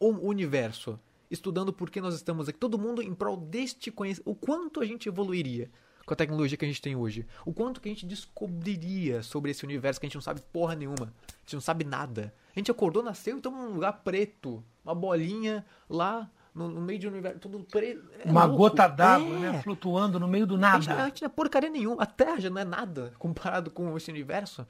[0.00, 0.98] o universo.
[1.30, 2.58] Estudando por que nós estamos aqui.
[2.58, 4.30] Todo mundo em prol deste conhecimento.
[4.30, 5.70] O quanto a gente evoluiria
[6.12, 7.26] com a tecnologia que a gente tem hoje.
[7.44, 10.74] O quanto que a gente descobriria sobre esse universo que a gente não sabe porra
[10.74, 11.04] nenhuma.
[11.06, 12.34] A gente não sabe nada.
[12.54, 14.62] A gente acordou, nasceu e estamos num lugar preto.
[14.84, 18.04] Uma bolinha lá no, no meio de um universo, tudo preto.
[18.22, 18.58] É Uma louco.
[18.58, 19.40] gota d'água, é.
[19.40, 19.62] né?
[19.62, 20.76] Flutuando no meio do nada.
[20.76, 22.02] A gente, a gente não é porcaria nenhuma.
[22.02, 24.66] A Terra já não é nada comparado com esse universo.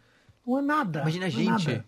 [0.47, 1.01] Não é nada.
[1.01, 1.71] Imagina a é gente.
[1.71, 1.85] É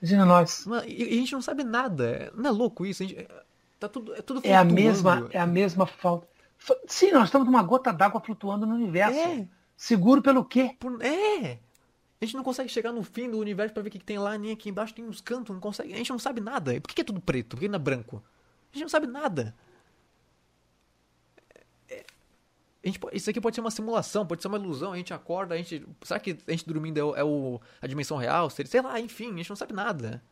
[0.00, 0.66] Imagina nós.
[0.86, 2.32] E a gente não sabe nada.
[2.36, 3.02] Não é louco isso?
[3.02, 3.26] Gente,
[3.80, 4.46] tá tudo, é tudo flutuando.
[4.48, 6.31] É a mesma, é a mesma falta.
[6.86, 9.18] Sim, nós estamos numa gota d'água flutuando no universo.
[9.18, 9.48] É.
[9.76, 10.76] Seguro pelo quê?
[10.78, 11.58] Por, é.
[12.20, 14.38] A gente não consegue chegar no fim do universo para ver o que, tem lá,
[14.38, 15.92] nem aqui embaixo tem uns cantos, não consegue.
[15.92, 16.80] A gente não sabe nada.
[16.80, 17.56] Por que, que é tudo preto?
[17.56, 18.22] Por que não é branco?
[18.72, 19.52] A gente não sabe nada.
[21.90, 22.04] É,
[22.84, 24.92] gente, isso aqui pode ser uma simulação, pode ser uma ilusão.
[24.92, 25.84] A gente acorda, a gente.
[26.02, 28.48] Será que a gente dormindo é, o, é o a dimensão real?
[28.50, 30.22] Sei lá, enfim, a gente não sabe nada.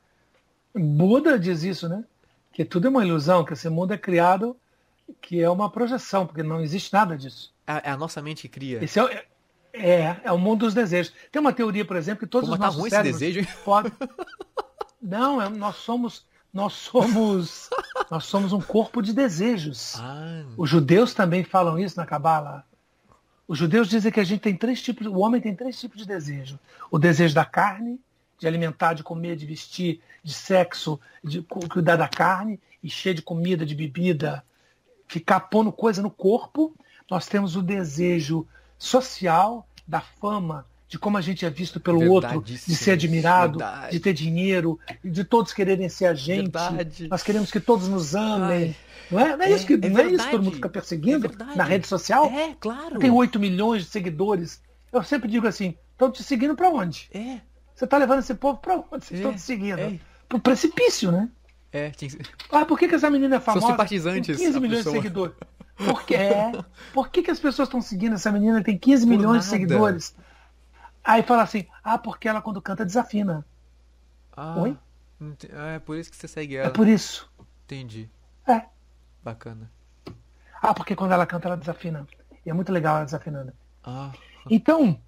[0.73, 2.05] Buda diz isso, né?
[2.53, 4.57] Que tudo é uma ilusão, que esse mundo é criado,
[5.21, 7.53] que é uma projeção, porque não existe nada disso.
[7.67, 8.83] É, é a nossa mente que cria.
[8.83, 9.25] Esse é,
[9.73, 11.13] é, é o mundo dos desejos.
[11.31, 13.49] Tem uma teoria, por exemplo, que todos Como os tá nossos ruim cérebros esse desejo,
[13.65, 13.93] podem...
[15.01, 17.71] Não, é, nós somos nós somos
[18.11, 19.95] nós somos um corpo de desejos.
[19.99, 20.45] Ah.
[20.57, 22.65] Os judeus também falam isso na Cabala.
[23.47, 26.07] Os judeus dizem que a gente tem três tipos, o homem tem três tipos de
[26.07, 26.59] desejo:
[26.91, 28.01] o desejo da carne,
[28.39, 33.65] de alimentar, de comer, de vestir, de sexo, de cuidar da carne, encher de comida,
[33.65, 34.45] de bebida,
[35.11, 36.73] ficar pondo coisa no corpo.
[37.11, 38.47] Nós temos o desejo
[38.79, 43.91] social, da fama, de como a gente é visto pelo outro, de ser admirado, verdade.
[43.91, 46.43] de ter dinheiro, de todos quererem ser a gente.
[46.43, 47.09] Verdade.
[47.09, 48.77] Nós queremos que todos nos amem.
[49.11, 50.69] Não é, não é, é, isso que, é não é isso que todo mundo fica
[50.69, 52.27] perseguindo é na rede social?
[52.27, 53.01] É, claro.
[53.01, 54.63] Tem 8 milhões de seguidores.
[54.93, 57.09] Eu sempre digo assim, estão te seguindo para onde?
[57.13, 57.41] É.
[57.75, 59.05] Você está levando esse povo para onde?
[59.05, 59.81] Vocês estão é, te seguindo?
[59.81, 59.99] É.
[60.29, 61.29] Para o precipício, né?
[61.73, 62.19] É, tinha que...
[62.51, 63.67] Ah, por que, que essa menina é famosa?
[63.67, 64.37] São simpatizantes.
[64.37, 64.97] Tem 15 milhões pessoa.
[64.97, 65.37] de seguidores.
[65.77, 66.19] Por quê?
[66.93, 69.39] Por que, que as pessoas estão seguindo essa menina que tem 15 por milhões nada.
[69.39, 70.17] de seguidores?
[71.03, 73.45] Aí fala assim, ah, porque ela quando canta desafina.
[74.37, 74.61] Ah.
[74.61, 74.77] Oi?
[75.55, 76.69] Ah, é por isso que você segue ela.
[76.69, 77.31] É por isso.
[77.65, 78.11] Entendi.
[78.47, 78.65] É.
[79.23, 79.71] Bacana.
[80.61, 82.07] Ah, porque quando ela canta, ela desafina.
[82.45, 83.53] E é muito legal ela desafinando.
[83.83, 84.13] Ah.
[84.51, 85.01] Então,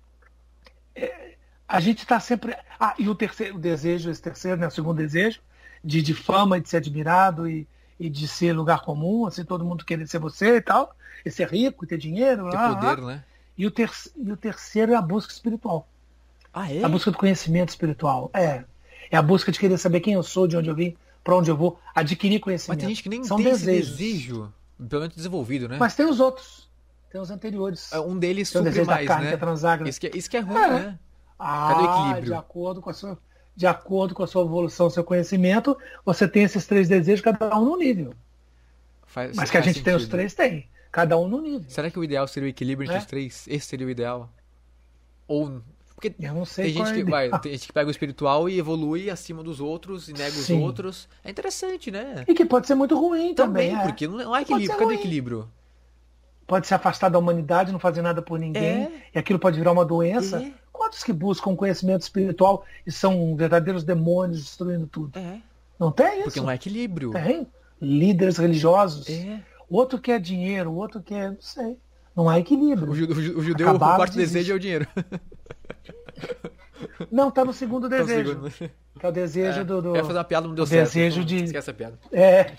[0.94, 1.36] é,
[1.68, 2.57] a gente está sempre.
[2.78, 4.66] Ah, e o terceiro o desejo, esse terceiro, né?
[4.66, 5.41] O segundo desejo,
[5.85, 7.67] de, de fama, de ser admirado e,
[7.99, 10.94] e de ser lugar comum, assim, todo mundo querer ser você e tal,
[11.25, 12.49] e ser rico, e ter dinheiro.
[12.51, 13.07] Ter lá, poder, lá.
[13.15, 13.25] né?
[13.57, 15.86] E o, ter, e o terceiro é a busca espiritual.
[16.52, 16.83] Ah, é?
[16.83, 18.31] A busca do conhecimento espiritual.
[18.35, 18.65] É.
[19.11, 21.51] É a busca de querer saber quem eu sou, de onde eu vim, para onde
[21.51, 22.78] eu vou, adquirir conhecimento.
[22.78, 23.91] Mas tem gente que nem São tem desejos.
[23.91, 24.52] esse desejo,
[24.89, 25.77] pelo menos desenvolvido, né?
[25.78, 26.69] Mas tem os outros.
[27.11, 27.93] Tem os anteriores.
[27.93, 29.36] É, Um deles Tem o supre desejo mais, da carne, né?
[29.36, 29.89] que é.
[29.89, 30.69] Isso que, é- isso que é ruim, É.
[30.70, 30.99] né?
[31.39, 32.25] Ah, Cadê o equilíbrio?
[32.25, 33.19] De acordo, com a sua,
[33.55, 37.64] de acordo com a sua evolução, seu conhecimento, você tem esses três desejos, cada um
[37.64, 38.14] no nível.
[39.06, 40.16] Faz, Mas que a gente tem os sentido.
[40.16, 40.68] três, tem.
[40.90, 41.64] Cada um no nível.
[41.68, 42.98] Será que o ideal seria o equilíbrio entre É.
[42.98, 43.47] os três?
[43.48, 44.31] Esse seria o ideal?
[45.26, 45.62] Ou.
[45.94, 48.48] Porque Eu não sei tem gente, é que, vai, tem gente que pega o espiritual
[48.48, 50.60] e evolui acima dos outros e nega os Sim.
[50.60, 51.08] outros.
[51.22, 52.24] É interessante, né?
[52.26, 53.70] E que pode ser muito ruim também.
[53.70, 53.86] Também, é.
[53.86, 54.78] porque não não há equilíbrio.
[54.78, 55.48] Cadê equilíbrio?
[56.47, 58.84] Pode se afastar da humanidade, não fazer nada por ninguém.
[58.84, 58.92] É.
[59.14, 60.52] E aquilo pode virar uma doença.
[60.75, 60.78] É.
[60.78, 65.18] Quantos que buscam conhecimento espiritual e são verdadeiros demônios destruindo tudo?
[65.18, 65.39] É.
[65.78, 66.25] Não tem isso?
[66.25, 67.10] Porque não há equilíbrio.
[67.12, 67.47] Tem.
[67.81, 69.09] Líderes religiosos.
[69.09, 69.41] É.
[69.68, 71.31] O outro quer dinheiro, o outro quer.
[71.33, 71.76] Não sei.
[72.15, 72.91] Não há equilíbrio.
[72.92, 74.86] O, ju- o ju- o judeu, Acabaram o quarto de desejo é o dinheiro.
[77.10, 78.28] Não, tá no segundo Tá desejo.
[78.51, 78.51] segundo.
[78.99, 79.65] Que é o desejo É.
[79.65, 79.81] do.
[79.83, 79.89] do...
[79.91, 80.89] Eu ia fazer uma piada, não deu o certo.
[80.89, 81.99] desejo então de- Esquece a piada.
[82.12, 82.52] É,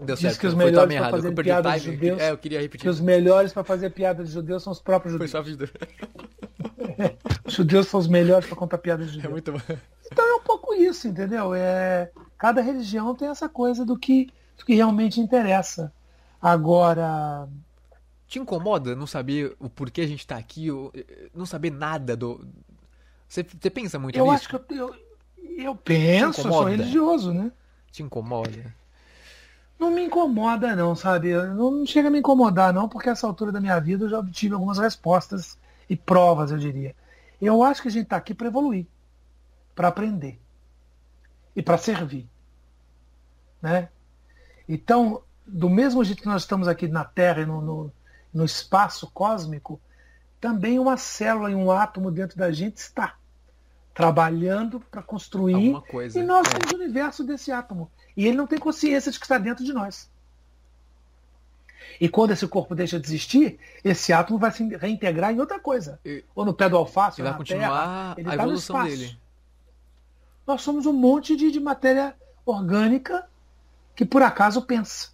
[0.00, 0.40] Deu Diz certo.
[0.40, 1.10] que os foi melhores errado.
[1.10, 2.82] fazer Eu piada de judeus- É, eu queria repetir.
[2.82, 5.46] que os melhores para fazer piada de judeus são os próprios Foi judeus.
[5.46, 5.68] só judeu.
[7.44, 9.32] Os judeus são os melhores para contar piada de É judeus.
[9.32, 9.60] muito bom.
[10.10, 11.54] Então é um pouco isso, entendeu?
[11.54, 14.28] É, cada religião tem essa coisa do que,
[14.58, 15.92] do que realmente interessa.
[16.40, 17.48] Agora,
[18.26, 22.46] Te incomoda não saber o porquê a gente tá aqui, eh, não saber nada do.
[23.28, 24.34] Você, você pensa muito eu nisso?
[24.34, 24.94] acho que eu, eu,
[25.64, 27.50] eu penso, eu sou religioso, né?
[27.90, 28.74] Te incomoda?
[29.78, 31.32] Não me incomoda, não, sabe?
[31.32, 34.18] Não, não chega a me incomodar, não, porque essa altura da minha vida eu já
[34.18, 35.56] obtive algumas respostas
[35.88, 36.94] e provas, eu diria.
[37.40, 38.86] Eu acho que a gente está aqui para evoluir,
[39.74, 40.40] para aprender
[41.54, 42.28] e para servir.
[43.62, 43.88] Né?
[44.68, 47.92] Então, do mesmo jeito que nós estamos aqui na Terra e no, no,
[48.34, 49.80] no espaço cósmico,
[50.40, 53.16] também uma célula e um átomo dentro da gente está
[53.94, 55.72] trabalhando para construir
[56.20, 56.50] e nós É.
[56.52, 57.90] somos o universo desse átomo.
[58.18, 60.10] E ele não tem consciência de que está dentro de nós.
[62.00, 66.00] E quando esse corpo deixa de existir, esse átomo vai se reintegrar em outra coisa.
[66.04, 68.14] E- Ou no pé do alface, ou vai na continuar terra.
[68.18, 68.90] Ele a tá no evolução espaço.
[68.98, 69.18] dele.
[70.44, 73.24] Nós somos um monte de, de matéria orgânica
[73.94, 75.10] que por acaso pensa.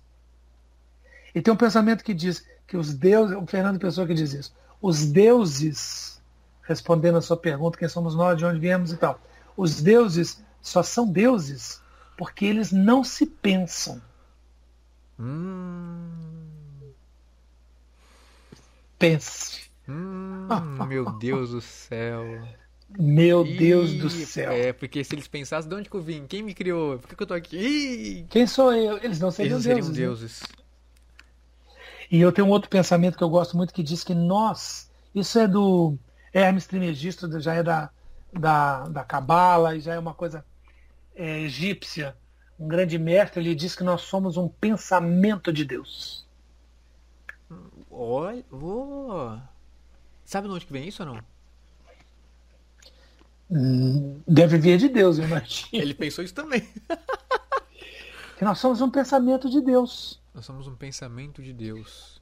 [1.35, 4.55] E tem um pensamento que diz que os deuses, o Fernando Pessoa que diz isso,
[4.81, 6.23] os deuses,
[6.63, 9.21] respondendo a sua pergunta, quem somos nós, de onde viemos e tal,
[9.55, 11.84] os deuses só são deuses
[12.17, 14.03] porque eles não se pensam.
[15.19, 16.95] Hum,
[18.99, 19.71] Pense.
[19.89, 22.49] hum, meu Deus do céu.
[22.99, 24.53] Meu Deus Ih, do céu.
[24.53, 27.17] É, porque se eles pensassem de onde que eu vim, quem me criou, por que,
[27.17, 27.57] que eu tô aqui?
[27.57, 28.99] Ih, Quem sou eu?
[29.03, 29.99] Eles não seriam eles não seriam deuses.
[29.99, 30.07] né?
[30.07, 30.43] deuses.
[32.11, 35.39] E eu tenho um outro pensamento que eu gosto muito que diz que nós, isso
[35.39, 35.99] é do
[36.33, 37.91] Hermes Trismegisto, já é da
[38.33, 40.45] da da Cabala e já é uma coisa
[41.15, 42.17] é, egípcia.
[42.59, 46.27] Um grande mestre, ele diz que nós somos um pensamento de Deus.
[47.91, 49.37] Olha, oh.
[50.25, 51.21] sabe de onde que vem isso ou não?
[53.51, 55.69] Hum, Deve vir de Deus, eu imagino.
[55.73, 56.69] Ele pensou isso também.
[58.37, 60.21] Que nós somos um pensamento de Deus.
[60.35, 62.21] Nós somos um pensamento de Deus.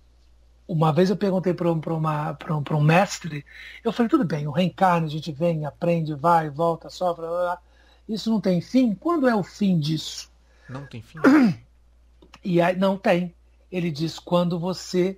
[0.69, 3.45] Uma vez eu perguntei para um, um, um mestre,
[3.83, 7.41] eu falei, tudo bem, o reencarne, a gente vem, aprende, vai, volta, sofre, blá, blá,
[7.41, 7.63] blá.
[8.15, 8.95] Isso não tem fim?
[8.95, 10.31] Quando é o fim disso?
[10.69, 11.19] Não tem fim?
[12.45, 13.33] E aí, não tem.
[13.71, 15.17] Ele diz quando você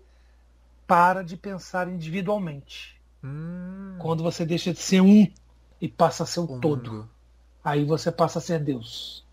[0.87, 3.01] para de pensar individualmente.
[3.25, 5.27] Hum, Quando você deixa de ser um
[5.81, 6.93] e passa a ser o todo.
[6.93, 7.11] mundo.
[7.65, 9.25] Aí você passa a ser Deus.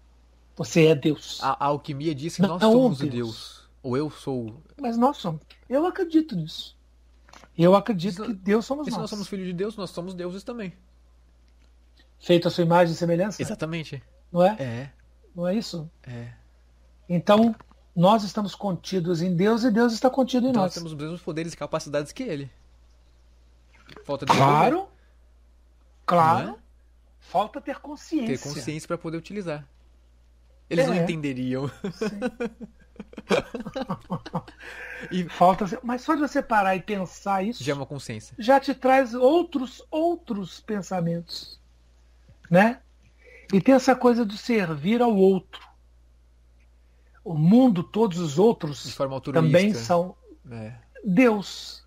[0.56, 1.40] Você é Deus.
[1.44, 3.12] A, a alquimia diz que Não, nós não, somos Deus.
[3.12, 3.70] Deus.
[3.84, 4.62] Ou eu sou.
[4.80, 5.42] Mas nós somos.
[5.68, 6.78] Eu acredito nisso.
[7.58, 9.02] Eu acredito Isso- que Deus somos E se nós.
[9.02, 10.72] nós somos filhos de Deus, nós somos deuses também.
[12.22, 13.42] Feito a sua imagem e semelhança?
[13.42, 14.02] Exatamente.
[14.32, 14.56] Não é?
[14.60, 14.90] É,
[15.36, 15.90] Não é isso?
[16.04, 16.30] é.
[17.10, 17.54] Então,
[17.96, 20.76] nós estamos contidos em Deus e Deus está contido em Então nós nós.
[20.76, 22.50] temos os mesmos poderes e capacidades que ele.
[24.06, 24.88] Falta de Claro.
[26.06, 26.48] Claro.
[26.48, 26.58] Não é?
[27.20, 28.38] Falta ter consciência.
[28.38, 29.68] ter consciência para poder utilizar.
[30.70, 31.04] Eles não É.
[31.04, 31.70] entenderiam.
[35.12, 38.36] e Falta, mas só de você parar e pensar isso já é uma consciência.
[38.40, 41.60] já te traz outros outros pensamentos,
[42.52, 42.82] né?
[43.54, 45.66] E tem essa coisa de servir ao outro.
[47.24, 48.98] O mundo, todos os outros
[49.32, 50.16] também são
[50.52, 50.74] é.
[51.04, 51.84] Deus.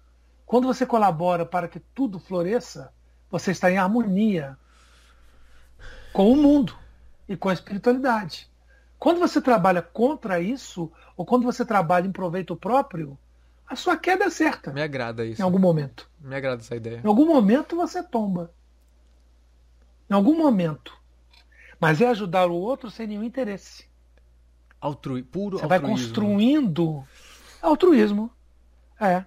[0.47, 2.93] Quando você colabora para que tudo floresça,
[3.31, 4.57] você está em harmonia
[6.13, 6.77] com o mundo
[7.29, 8.49] e com a espiritualidade.
[8.99, 13.19] Quando você trabalha contra isso, ou quando você trabalha em proveito próprio,
[13.67, 14.73] a sua queda é certa.
[14.73, 15.43] Me agrada isso.
[15.43, 16.09] Em algum momento.
[16.21, 17.01] Me agrada essa ideia.
[17.05, 18.53] Em algum momento você tomba.
[20.09, 20.97] Em algum momento.
[21.81, 23.85] Mas é ajudar o outro sem nenhum interesse.
[24.81, 25.69] Altrui, puro Você altruísmo.
[25.69, 27.05] vai construindo
[27.61, 28.31] altruísmo.
[29.01, 29.25] É.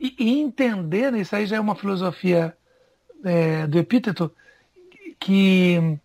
[0.00, 2.56] E, e entender, isso aí já é uma filosofia
[3.24, 4.30] é, do epíteto,
[5.18, 5.98] que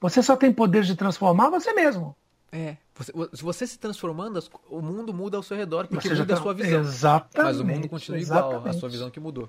[0.00, 2.16] você só tem poder de transformar você mesmo.
[2.52, 2.76] É.
[2.94, 6.40] Você, se você se transformando, o mundo muda ao seu redor porque você muda tá...
[6.40, 6.80] a sua visão.
[6.80, 7.46] Exatamente.
[7.46, 8.56] Mas o mundo continua exatamente.
[8.58, 9.48] igual, a sua visão que mudou.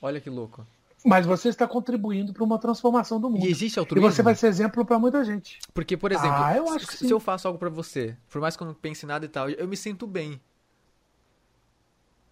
[0.00, 0.64] Olha que louco.
[1.04, 3.44] Mas você está contribuindo para uma transformação do mundo.
[3.44, 4.08] E existe altruísmo.
[4.08, 5.58] E você vai ser exemplo para muita gente.
[5.72, 8.40] Porque, por exemplo, ah, eu acho se, que se eu faço algo para você, por
[8.40, 10.40] mais que eu não pense em nada e tal, eu me sinto bem.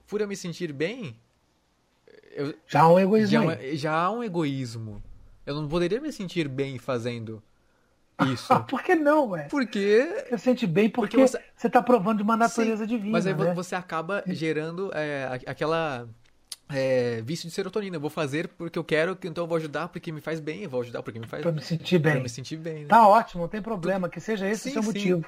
[0.06, 1.18] Por eu me sentir bem,
[2.36, 3.30] eu, já há um egoísmo.
[3.30, 3.76] Já, aí.
[3.76, 5.02] já há um egoísmo.
[5.44, 7.42] Eu não poderia me sentir bem fazendo
[8.32, 8.48] isso.
[8.68, 9.44] Por que não, ué?
[9.44, 10.24] Porque.
[10.28, 13.12] Você sente bem porque, porque você está provando de uma natureza Sim, divina.
[13.12, 13.54] Mas aí né?
[13.54, 16.08] você acaba gerando é, aquela.
[16.68, 17.96] É, vício de serotonina.
[17.96, 20.70] Eu vou fazer porque eu quero, então eu vou ajudar porque me faz bem, eu
[20.70, 22.12] vou ajudar porque me faz Pra me sentir bem.
[22.14, 22.82] Pra me sentir bem.
[22.82, 22.88] Né?
[22.88, 25.24] Tá ótimo, não tem problema, que seja esse sim, o seu motivo.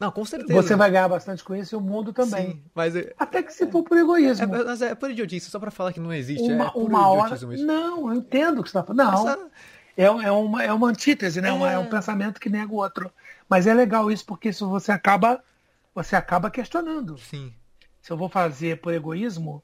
[0.00, 0.54] Não, com certeza.
[0.54, 2.52] Você vai ganhar bastante com isso e o mundo também.
[2.52, 4.56] Sim, mas Até que se for por egoísmo.
[4.56, 6.50] É, mas é por idiotice, só para falar que não existe.
[6.50, 7.34] Uma, é uma hora.
[7.34, 7.46] Isso.
[7.46, 9.06] Não, eu entendo o que você está falando.
[9.06, 9.28] Não.
[9.28, 9.38] Essa...
[9.96, 11.50] É, é, uma, é uma antítese, né?
[11.50, 11.74] É...
[11.74, 13.12] É um pensamento que nega o outro.
[13.46, 15.42] Mas é legal isso porque isso você acaba
[15.94, 17.18] você acaba questionando.
[17.18, 17.52] Sim.
[18.00, 19.62] Se eu vou fazer por egoísmo,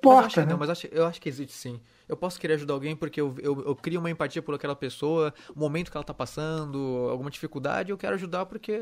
[0.00, 0.22] importa.
[0.22, 0.46] Mas acho, né?
[0.46, 1.80] Não, mas acho, eu acho que existe sim.
[2.08, 5.32] Eu posso querer ajudar alguém porque eu, eu, eu, crio uma empatia por aquela pessoa,
[5.54, 8.72] o momento que ela tá passando, alguma dificuldade, eu quero ajudar porque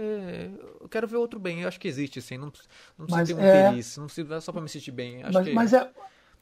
[0.80, 1.60] eu quero ver outro bem.
[1.60, 2.38] Eu acho que existe sim.
[2.38, 2.50] Não,
[2.96, 3.68] não precisa ter um é...
[3.68, 5.22] interesse, não precisa só para me sentir bem.
[5.22, 5.52] Acho mas, que...
[5.52, 5.90] mas é,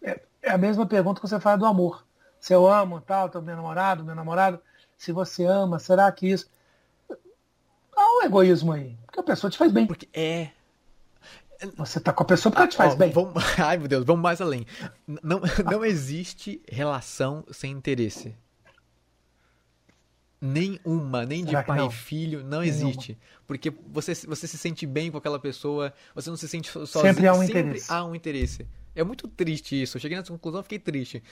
[0.03, 2.07] é, é, a mesma pergunta que você fala do amor.
[2.39, 4.61] Se eu amo, tal, tô meu namorado, meu namorado,
[4.97, 6.49] se você ama, será que isso.
[7.97, 8.97] Há um egoísmo aí.
[9.07, 9.87] Porque a pessoa te faz bem.
[9.87, 10.51] Porque é.
[11.77, 13.11] Você tá com a pessoa porque ela te faz bem.
[13.11, 13.43] Vamos...
[13.59, 14.67] Ai, meu Deus, vamos mais além.
[15.07, 18.35] Não, não existe relação sem interesse.
[20.41, 22.91] Nenhuma, nem Será de pai e filho, não Nenhuma.
[22.91, 23.19] existe.
[23.47, 27.05] Porque você, você se sente bem com aquela pessoa, você não se sente sozinho.
[27.05, 27.93] Sempre há um sempre interesse.
[27.93, 28.69] há um interesse.
[28.95, 29.97] É muito triste isso.
[29.97, 31.23] Eu cheguei nessa conclusão, fiquei triste.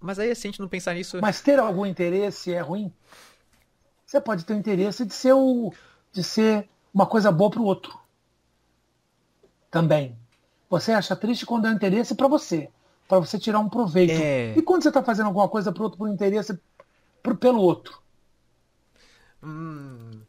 [0.00, 1.18] Mas aí, se a gente não pensar nisso.
[1.20, 2.90] Mas ter algum interesse é ruim?
[4.06, 5.72] Você pode ter o interesse de ser, o,
[6.10, 8.00] de ser uma coisa boa para o outro
[9.70, 10.16] também.
[10.68, 12.68] Você acha triste quando é interesse para você,
[13.08, 14.12] para você tirar um proveito.
[14.12, 14.54] É...
[14.56, 16.58] E quando você está fazendo alguma coisa para outro por interesse
[17.22, 18.00] por, pelo outro?
[19.42, 20.20] Hum...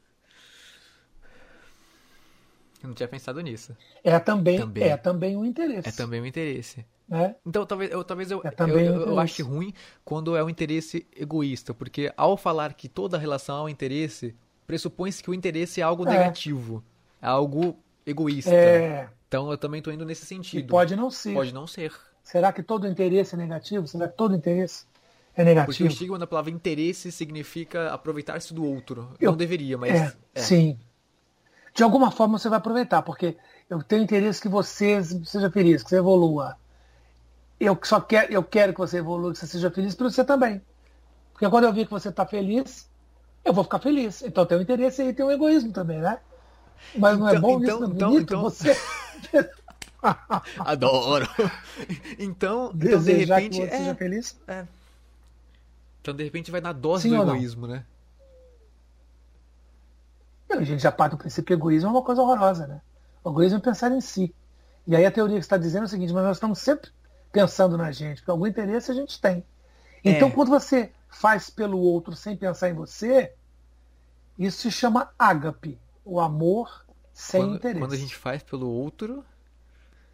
[2.83, 3.77] Eu não tinha pensado nisso.
[4.03, 4.83] É também, também.
[4.83, 5.89] é também um interesse.
[5.89, 6.83] É também um interesse.
[7.11, 7.35] É?
[7.45, 11.05] Então talvez eu talvez eu, é eu, eu, eu ache ruim quando é um interesse
[11.13, 14.33] egoísta, porque ao falar que toda relação é um interesse,
[14.65, 16.11] pressupõe-se que o interesse é algo é.
[16.11, 16.81] negativo,
[17.21, 18.53] é algo egoísta.
[18.53, 19.09] É.
[19.27, 20.59] Então eu também estou indo nesse sentido.
[20.59, 21.33] E pode não ser.
[21.33, 21.93] Pode não ser.
[22.23, 23.87] Será que todo interesse é negativo?
[23.87, 24.85] Será que todo interesse
[25.35, 25.71] é negativo?
[25.71, 29.13] Porque o estigma da palavra interesse significa aproveitar-se do outro.
[29.19, 29.91] Eu, não deveria, mas.
[29.93, 30.41] É, é.
[30.41, 30.79] Sim.
[31.73, 33.37] De alguma forma você vai aproveitar, porque
[33.69, 36.57] eu tenho interesse que você seja feliz, que você evolua.
[37.59, 40.61] Eu só quero, eu quero que você evolua, que você seja feliz para você também.
[41.31, 42.89] Porque quando eu vi que você está feliz,
[43.45, 44.21] eu vou ficar feliz.
[44.21, 46.19] Então tem um interesse e tem um egoísmo também, né?
[46.95, 48.23] Mas não é então, bom então, isso, é então, bonito?
[48.23, 48.43] Então...
[48.43, 48.77] Você
[50.59, 51.27] Adoro.
[52.17, 54.39] Então, Desejar então, de repente, que você é, seja feliz.
[54.47, 54.65] É.
[56.01, 57.85] Então, de repente, vai na dose Sim do egoísmo, né?
[60.49, 62.81] a gente já parte do princípio egoísmo é uma coisa horrorosa, né?
[63.23, 64.33] O egoísmo é pensar em si.
[64.85, 66.89] E aí a teoria que está dizendo é o seguinte, mas nós estamos sempre
[67.31, 69.45] pensando na gente, porque algum interesse a gente tem.
[70.03, 70.31] Então, é.
[70.31, 73.33] quando você faz pelo outro sem pensar em você,
[74.37, 75.79] isso se chama ágape,
[76.11, 77.79] o amor sem quando, interesse.
[77.79, 79.23] Quando a gente faz pelo outro.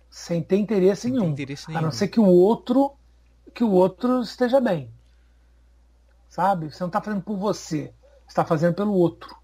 [0.09, 1.29] Sem ter interesse sem nenhum.
[1.29, 1.79] Interesse nenhum.
[1.79, 2.95] A não ser que o outro
[3.53, 4.91] que o outro esteja bem.
[6.29, 6.71] Sabe?
[6.71, 7.91] Você não está fazendo por você.
[8.25, 9.35] Você está fazendo pelo outro.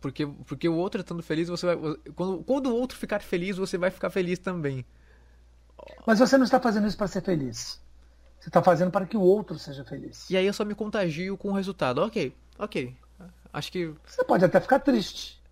[0.00, 1.76] Porque, porque o outro estando feliz, você vai.
[2.14, 4.84] Quando, quando o outro ficar feliz, você vai ficar feliz também.
[6.06, 7.82] Mas você não está fazendo isso para ser feliz.
[8.38, 10.30] Você está fazendo para que o outro seja feliz.
[10.30, 12.02] E aí eu só me contagio com o resultado.
[12.02, 12.96] Ok, ok.
[13.52, 13.92] Acho que.
[14.04, 15.42] Você pode até ficar triste.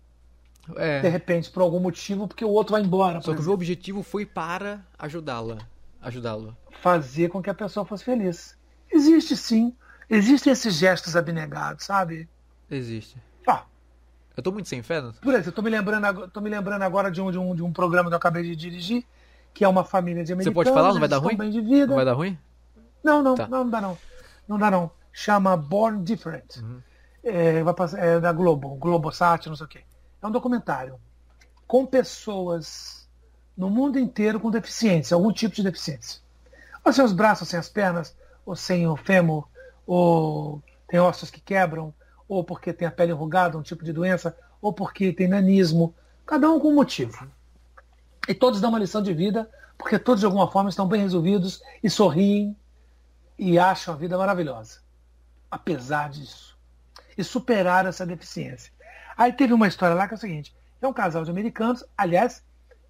[0.75, 1.01] É.
[1.01, 3.21] De repente, por algum motivo, porque o outro vai embora.
[3.21, 5.57] Só que o meu objetivo foi para ajudá-la.
[6.01, 6.55] Ajudá-lo.
[6.81, 8.57] Fazer com que a pessoa fosse feliz.
[8.91, 9.75] Existe sim.
[10.09, 12.29] Existem esses gestos abnegados, sabe?
[12.69, 13.17] Existe.
[13.47, 13.59] Ó,
[14.35, 15.01] eu tô muito sem fé.
[15.01, 15.13] Não?
[15.13, 17.63] Por exemplo, eu tô me lembrando, tô me lembrando agora de um, de, um, de
[17.63, 19.05] um programa que eu acabei de dirigir,
[19.53, 20.53] que é uma família de americanos.
[20.53, 20.93] Você pode falar?
[20.93, 21.37] Não vai dar ruim?
[21.87, 22.37] Não vai dar ruim?
[23.03, 23.47] Não, não, tá.
[23.47, 23.97] não, não dá não.
[24.47, 24.91] Não dá não.
[25.11, 26.57] Chama Born Different.
[26.57, 26.81] Uhum.
[27.23, 29.81] É, vai passar, é da Globo, Globosat, não sei o quê.
[30.23, 30.97] É um documentário
[31.67, 33.09] com pessoas
[33.57, 36.21] no mundo inteiro com deficiência, algum tipo de deficiência.
[36.85, 39.45] Ou sem os braços, sem as pernas, ou sem o fêmur,
[39.85, 41.93] ou tem ossos que quebram,
[42.25, 45.93] ou porque tem a pele enrugada, um tipo de doença, ou porque tem nanismo,
[46.25, 47.29] cada um com um motivo.
[48.25, 51.61] E todos dão uma lição de vida, porque todos de alguma forma estão bem resolvidos
[51.83, 52.55] e sorriem
[53.37, 54.79] e acham a vida maravilhosa,
[55.51, 56.57] apesar disso.
[57.17, 58.71] E superaram essa deficiência.
[59.17, 62.43] Aí teve uma história lá que é o seguinte: é um casal de americanos, aliás,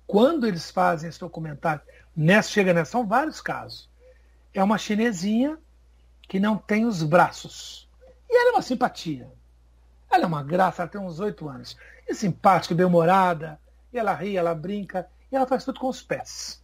[0.08, 1.82] quando eles fazem esse documentário,
[2.16, 3.90] nessa, chega nessa, são vários casos.
[4.54, 5.58] É uma chinesinha
[6.28, 7.90] que não tem os braços.
[8.30, 9.30] E ela é uma simpatia.
[10.12, 11.76] Ela é uma graça, ela tem uns oito anos.
[12.08, 13.60] E simpática, bem-humorada.
[13.92, 15.08] E ela ri, ela brinca.
[15.32, 16.62] E ela faz tudo com os pés.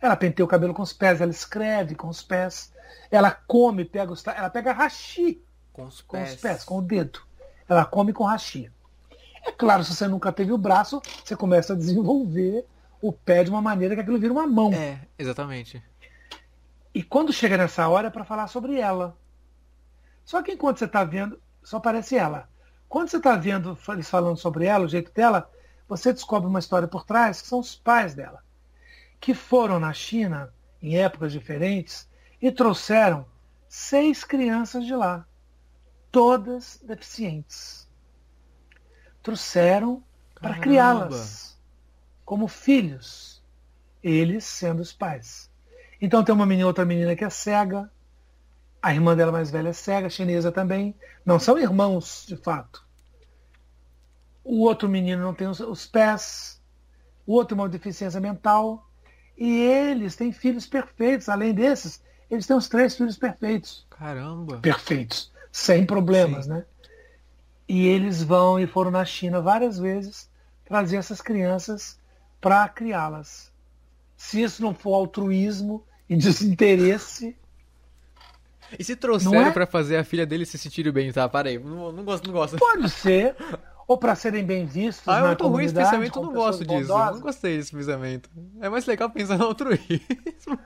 [0.00, 2.72] Ela penteia o cabelo com os pés, ela escreve com os pés.
[3.10, 7.20] Ela come, pega os, ela pega hashi com os, com os pés, com o dedo.
[7.70, 8.70] Ela come com hashi.
[9.46, 12.66] É claro, se você nunca teve o braço, você começa a desenvolver
[13.00, 14.72] o pé de uma maneira que aquilo vira uma mão.
[14.72, 15.80] É, exatamente.
[16.92, 19.16] E quando chega nessa hora é para falar sobre ela.
[20.24, 22.48] Só que enquanto você está vendo, só aparece ela.
[22.88, 25.48] Quando você está vendo eles falando sobre ela, o jeito dela,
[25.88, 28.42] você descobre uma história por trás que são os pais dela,
[29.20, 32.08] que foram na China em épocas diferentes
[32.42, 33.24] e trouxeram
[33.68, 35.24] seis crianças de lá,
[36.10, 37.88] todas deficientes.
[39.22, 40.02] Trouxeram
[40.40, 41.58] para criá-las
[42.24, 43.42] como filhos,
[44.02, 45.50] eles sendo os pais.
[46.00, 47.90] Então tem uma menina, outra menina que é cega.
[48.82, 50.94] A irmã dela mais velha é cega, chinesa também.
[51.24, 52.86] Não são irmãos, de fato.
[54.42, 56.62] O outro menino não tem os, os pés.
[57.26, 58.88] O outro tem uma deficiência mental.
[59.36, 61.28] E eles têm filhos perfeitos.
[61.28, 63.86] Além desses, eles têm os três filhos perfeitos.
[63.90, 64.58] Caramba!
[64.60, 65.30] Perfeitos.
[65.52, 66.52] Sem problemas, Sim.
[66.52, 66.64] né?
[67.68, 70.28] E eles vão e foram na China várias vezes
[70.64, 71.98] trazer essas crianças
[72.40, 73.52] para criá-las.
[74.16, 77.36] Se isso não for altruísmo, e desinteresse.
[78.78, 79.50] E se trouxeram é?
[79.52, 81.28] para fazer a filha dele se sentir bem, tá?
[81.28, 82.56] Para aí, não, não gosto, não gosto.
[82.58, 83.36] Pode ser.
[83.86, 85.08] Ou para serem bem vistos.
[85.08, 86.88] Ah, é muito ruim esse pensamento, eu não gosto disso.
[86.88, 87.14] Bondosas.
[87.14, 88.30] Não gostei desse pensamento.
[88.60, 90.58] É mais legal pensar no altruísmo.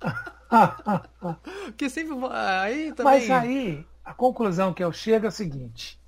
[1.66, 2.14] Porque sempre.
[2.30, 3.20] Aí também.
[3.20, 6.00] Mas aí, a conclusão que eu chego é a seguinte: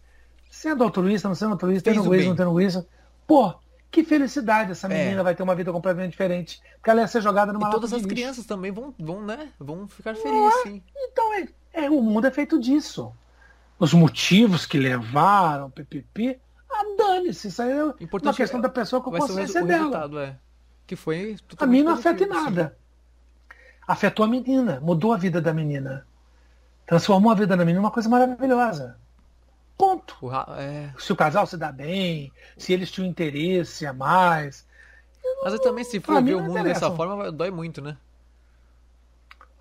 [0.51, 2.87] sendo altruísta, não sendo altruísta, tendo egoísmo, não tendo egoísmo,
[3.27, 3.55] pô,
[3.91, 5.23] que felicidade essa menina é.
[5.23, 6.63] vai ter uma vida completamente diferente.
[6.77, 9.51] Porque ela ia ser jogada numa E todas as crianças também vão, vão, né?
[9.59, 10.63] Vão ficar felizes, é?
[10.63, 10.83] sim.
[10.97, 13.13] Então, é, é, o mundo é feito disso.
[13.79, 16.39] Os motivos que levaram, PPP,
[16.71, 17.49] ah, dane-se.
[17.49, 20.25] Isso aí é uma questão da pessoa com a consciência o dela.
[20.25, 20.37] É.
[20.87, 22.77] Que foi a mim não afeta em nada.
[23.87, 26.07] Afetou a menina, mudou a vida da menina.
[26.91, 28.97] Transformou a vida da menina numa coisa maravilhosa.
[29.79, 30.17] Ponto.
[30.59, 30.93] É...
[30.99, 34.67] Se o casal se dá bem, se eles tinham interesse a mais.
[35.45, 37.97] Mas também, se for ver o mundo dessa forma, dói muito, né?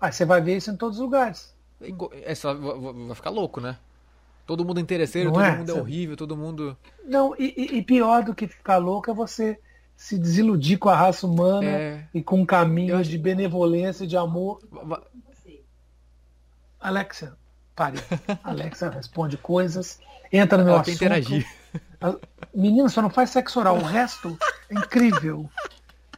[0.00, 1.54] Aí você vai ver isso em todos os lugares.
[2.24, 3.78] É só, vai ficar louco, né?
[4.44, 5.56] Todo mundo interesseiro, não todo é?
[5.56, 6.76] mundo é horrível, todo mundo.
[7.06, 9.56] Não, e, e, pior do que ficar louco é você
[9.96, 12.08] se desiludir com a raça humana é...
[12.12, 14.60] e com um caminho de benevolência, de amor.
[16.80, 17.34] Alexia,
[17.76, 17.98] pare.
[18.42, 20.00] Alexa responde coisas,
[20.32, 20.94] entra no meu Ela assunto.
[20.94, 21.46] interagir.
[22.54, 24.36] Menina, só não faz sexo oral, o resto
[24.68, 25.48] é incrível.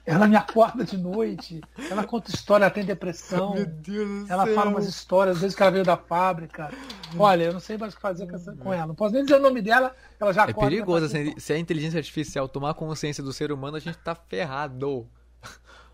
[0.05, 3.55] Ela me acorda de noite, ela conta história, ela tem depressão.
[3.55, 4.55] Meu Deus ela céu.
[4.55, 6.73] fala umas histórias, às vezes que ela veio da fábrica.
[7.17, 8.87] Olha, eu não sei mais o que fazer com, essa, com ela.
[8.89, 11.99] Não posso nem dizer o nome dela, ela já É perigoso, assim, se a inteligência
[11.99, 15.07] artificial tomar consciência do ser humano, a gente tá ferrado.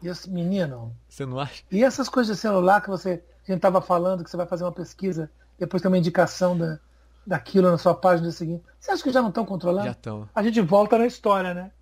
[0.00, 0.96] E esse menino.
[1.08, 1.62] Você não acha?
[1.70, 3.22] E essas coisas de celular que você.
[3.52, 6.78] A gente tava falando que você vai fazer uma pesquisa depois tem uma indicação da,
[7.26, 8.62] daquilo na sua página seguinte.
[8.78, 9.86] Você acha que já não estão controlando?
[9.86, 10.28] Já estão.
[10.34, 11.72] A gente volta na história, né?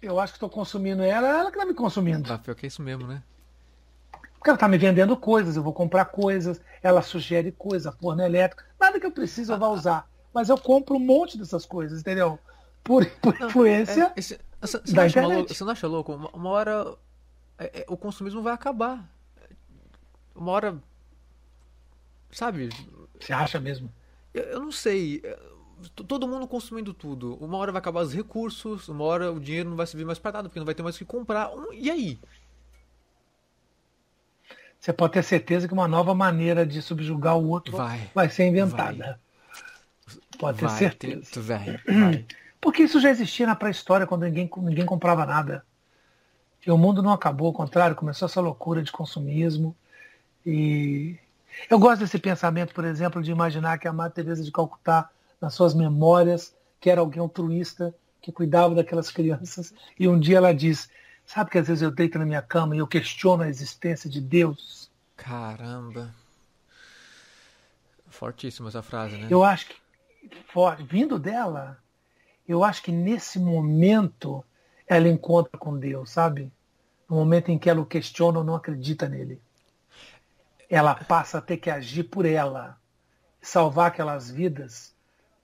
[0.00, 2.28] Eu acho que estou consumindo ela, ela que está me consumindo.
[2.28, 3.22] Tá, pior que é isso mesmo, né?
[4.10, 8.64] Porque ela está me vendendo coisas, eu vou comprar coisas, ela sugere coisa, forno elétrico,
[8.80, 10.10] nada que eu preciso eu vá usar.
[10.34, 12.38] Mas eu compro um monte dessas coisas, entendeu?
[12.82, 15.36] Por, por não, influência é, esse, você, da internet.
[15.36, 16.12] Louco, você não acha louco?
[16.14, 16.96] Uma, uma hora
[17.56, 19.08] é, é, o consumismo vai acabar.
[20.34, 20.82] Uma hora
[22.32, 22.70] Sabe?
[23.20, 23.92] Você acha mesmo?
[24.32, 25.22] Eu, eu não sei.
[25.94, 27.36] Todo mundo consumindo tudo.
[27.36, 30.32] Uma hora vai acabar os recursos, uma hora o dinheiro não vai servir mais para
[30.32, 31.50] nada, porque não vai ter mais o que comprar.
[31.72, 32.18] E aí?
[34.78, 38.48] você pode ter certeza que uma nova maneira de subjugar o outro vai, vai ser
[38.48, 39.20] inventada.
[40.06, 40.16] Vai.
[40.38, 41.30] Pode ter vai, certeza.
[41.40, 42.26] vai.
[42.60, 45.64] Porque isso já existia na pré-história, quando ninguém, ninguém comprava nada.
[46.66, 49.76] E o mundo não acabou, ao contrário, começou essa loucura de consumismo.
[50.44, 51.16] E
[51.70, 55.54] eu gosto desse pensamento, por exemplo, de imaginar que a Madre Teresa de Calcutá, nas
[55.54, 60.88] suas memórias, que era alguém altruísta, que cuidava daquelas crianças, e um dia ela diz:
[61.26, 64.20] Sabe que às vezes eu deito na minha cama e eu questiono a existência de
[64.20, 64.90] Deus?
[65.16, 66.14] Caramba.
[68.08, 69.26] Fortíssima essa frase, né?
[69.30, 69.76] Eu acho que,
[70.52, 71.78] for, vindo dela,
[72.46, 74.44] eu acho que nesse momento
[74.86, 76.52] ela encontra com Deus, sabe?
[77.08, 79.40] No momento em que ela o questiona ou não acredita nele.
[80.72, 82.80] Ela passa a ter que agir por ela,
[83.42, 84.94] salvar aquelas vidas,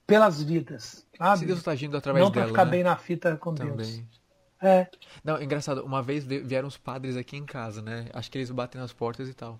[0.07, 1.39] pelas vidas, sabe?
[1.39, 2.47] Se Deus está agindo através não dela.
[2.47, 2.71] Não para ficar né?
[2.71, 3.75] bem na fita com Também.
[3.75, 4.03] Deus.
[4.59, 4.89] É.
[5.23, 8.09] Não, engraçado, uma vez vieram os padres aqui em casa, né?
[8.11, 9.59] Acho que eles batem nas portas e tal.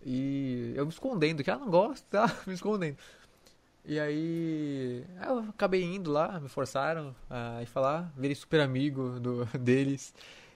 [0.00, 2.36] E eu me escondendo, que ela não gosta, tá?
[2.46, 2.96] Me escondendo.
[3.84, 9.44] E aí eu acabei indo lá, me forçaram a ir falar, virei super amigo do,
[9.58, 10.14] deles.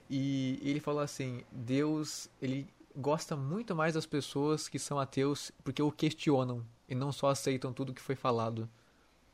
[0.09, 5.81] E ele falou assim: Deus, ele gosta muito mais das pessoas que são ateus porque
[5.81, 8.69] o questionam e não só aceitam tudo que foi falado.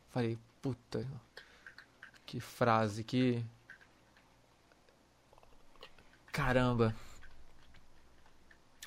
[0.09, 1.05] Falei, puta,
[2.25, 3.43] que frase, que
[6.31, 6.95] Caramba.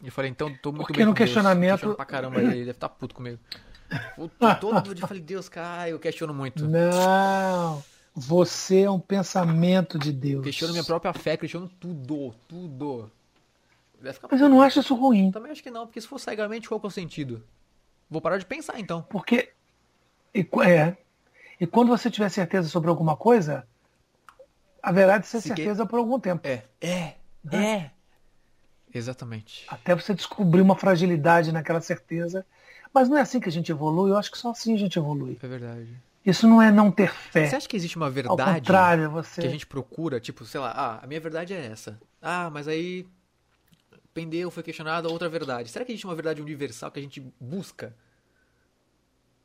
[0.03, 1.83] E eu falei, então tô muito Porque bem no questionamento.
[1.83, 1.97] Deus.
[1.97, 3.39] pra caramba ele, deve estar tá puto comigo.
[4.17, 6.67] Puto, todo dia eu falei, Deus, cara, eu questiono muito.
[6.67, 7.83] Não.
[8.15, 10.45] Você é um pensamento de Deus.
[10.45, 13.11] questiono minha própria fé, questiono tudo, tudo.
[14.31, 15.31] Mas eu não acho isso ruim.
[15.31, 17.43] Também acho que não, porque se for cegamente, qual que é o sentido?
[18.11, 19.03] Vou parar de pensar então.
[19.03, 19.53] Porque.
[20.35, 20.97] E, é.
[21.61, 23.67] E quando você tiver certeza sobre alguma coisa,
[24.83, 25.91] haverá de ser se certeza que...
[25.91, 26.47] por algum tempo.
[26.47, 26.65] É.
[26.81, 27.15] É.
[27.45, 27.75] Né?
[27.75, 27.91] É.
[28.95, 29.65] Exatamente.
[29.69, 32.45] Até você descobrir uma fragilidade naquela certeza.
[32.93, 34.99] Mas não é assim que a gente evolui, eu acho que só assim a gente
[34.99, 35.39] evolui.
[35.43, 35.89] É verdade.
[36.25, 37.49] Isso não é não ter fé.
[37.49, 39.41] Você acha que existe uma verdade Ao contrário, você...
[39.41, 40.21] que a gente procura?
[40.21, 41.99] Tipo, sei lá, ah, a minha verdade é essa.
[42.21, 43.07] Ah, mas aí
[44.13, 45.71] pendeu, foi questionado a outra verdade.
[45.71, 47.97] Será que existe uma verdade universal que a gente busca?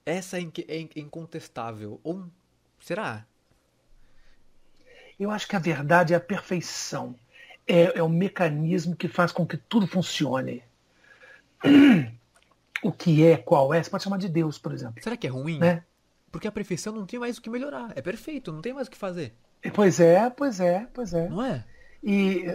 [0.06, 2.00] Essa é, é incontestável.
[2.04, 2.26] Ou
[2.80, 3.26] será?
[5.20, 7.16] Eu acho que a verdade é a perfeição
[7.68, 10.64] é, é o mecanismo que faz com que tudo funcione.
[12.84, 15.02] O que é, qual é, você pode chamar de Deus, por exemplo.
[15.02, 15.58] Será que é ruim?
[15.58, 15.84] Né?
[16.32, 17.92] Porque a perfeição não tem mais o que melhorar.
[17.96, 19.34] É perfeito, não tem mais o que fazer.
[19.74, 21.28] Pois é, pois é, pois é.
[21.28, 21.66] Não é?
[22.04, 22.46] E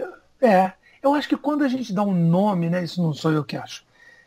[0.41, 0.73] é,
[1.03, 2.83] eu acho que quando a gente dá um nome, né?
[2.83, 3.83] Isso não sou eu que acho.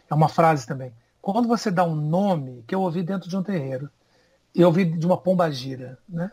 [0.09, 0.93] É uma frase também.
[1.21, 3.91] Quando você dá um nome, que eu ouvi dentro de um terreiro,
[4.55, 6.31] eu ouvi de uma pombagira, né?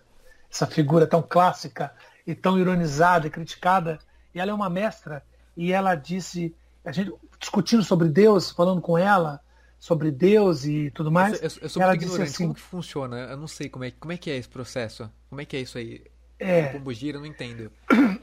[0.52, 1.92] Essa figura tão clássica
[2.28, 3.98] e tão ironizada e criticada
[4.34, 5.24] e ela é uma mestra,
[5.56, 9.40] e ela disse, a gente discutindo sobre Deus, falando com ela
[9.80, 11.34] sobre Deus e tudo mais.
[11.34, 13.20] Eu, eu, eu sou ela disse assim, como que funciona?
[13.20, 15.10] Eu não sei como é, como é que é esse processo.
[15.30, 16.04] Como é que é isso aí?
[16.40, 16.68] É.
[16.68, 17.72] Pombogira, eu não entendo.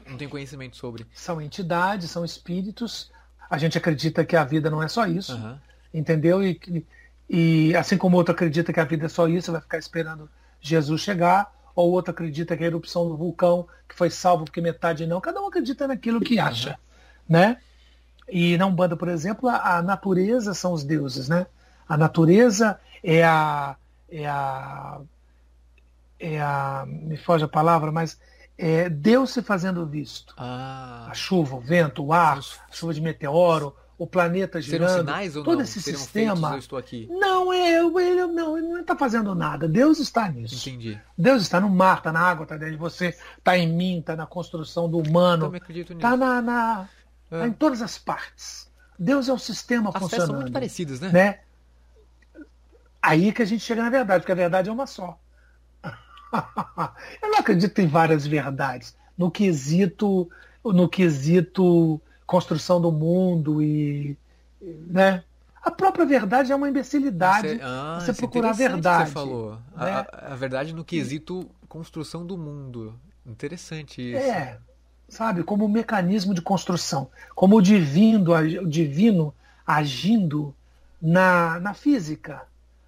[0.07, 1.05] Não tenho conhecimento sobre.
[1.13, 3.11] São entidades, são espíritos.
[3.49, 5.35] A gente acredita que a vida não é só isso.
[5.35, 5.57] Uhum.
[5.93, 6.43] Entendeu?
[6.43, 6.85] E,
[7.29, 11.01] e assim como outro acredita que a vida é só isso, vai ficar esperando Jesus
[11.01, 15.21] chegar ou outro acredita que a erupção do vulcão que foi salvo porque metade não.
[15.21, 16.77] Cada um acredita naquilo que acha,
[17.27, 17.57] né?
[18.29, 21.47] E na Umbanda, por exemplo, a, a natureza são os deuses, né?
[21.87, 23.75] A natureza é a
[24.09, 24.99] é a
[26.21, 28.19] é a me foge a palavra, mas
[28.57, 30.33] é Deus se fazendo visto.
[30.37, 31.07] Ah.
[31.09, 34.89] A chuva, o vento, o ar, a chuva de meteoro, o planeta girando.
[34.89, 35.63] Serão sinais ou todo não?
[35.63, 36.35] esse sistema.
[36.35, 37.07] Feitos, eu estou aqui?
[37.09, 39.67] Não, é, ele, não, ele não está fazendo nada.
[39.67, 40.69] Deus está nisso.
[40.69, 40.99] Entendi.
[41.17, 44.15] Deus está no mar, está na água, está dentro de você, está em mim, está
[44.15, 45.51] na construção do humano.
[45.55, 46.89] Está na, na
[47.31, 47.39] é.
[47.39, 48.69] tá em todas as partes.
[48.97, 50.27] Deus é o sistema as funcionando.
[50.27, 51.09] são muito parecidas, né?
[51.09, 51.39] né?
[53.01, 55.19] Aí que a gente chega na verdade, porque a verdade é uma só.
[57.21, 58.95] Eu não acredito em várias verdades.
[59.17, 60.29] No quesito,
[60.63, 64.17] no quesito construção do mundo e,
[64.61, 65.23] né?
[65.61, 67.49] A própria verdade é uma imbecilidade.
[67.49, 69.09] Você, ah, você é procurar a verdade.
[69.09, 69.51] Você falou.
[69.51, 69.91] Né?
[69.91, 72.95] A, a, verdade no quesito construção do mundo.
[73.25, 74.17] Interessante isso.
[74.17, 74.57] É,
[75.07, 79.33] sabe, como um mecanismo de construção, como o divino, o divino
[79.67, 80.55] agindo
[81.01, 82.41] na, na física,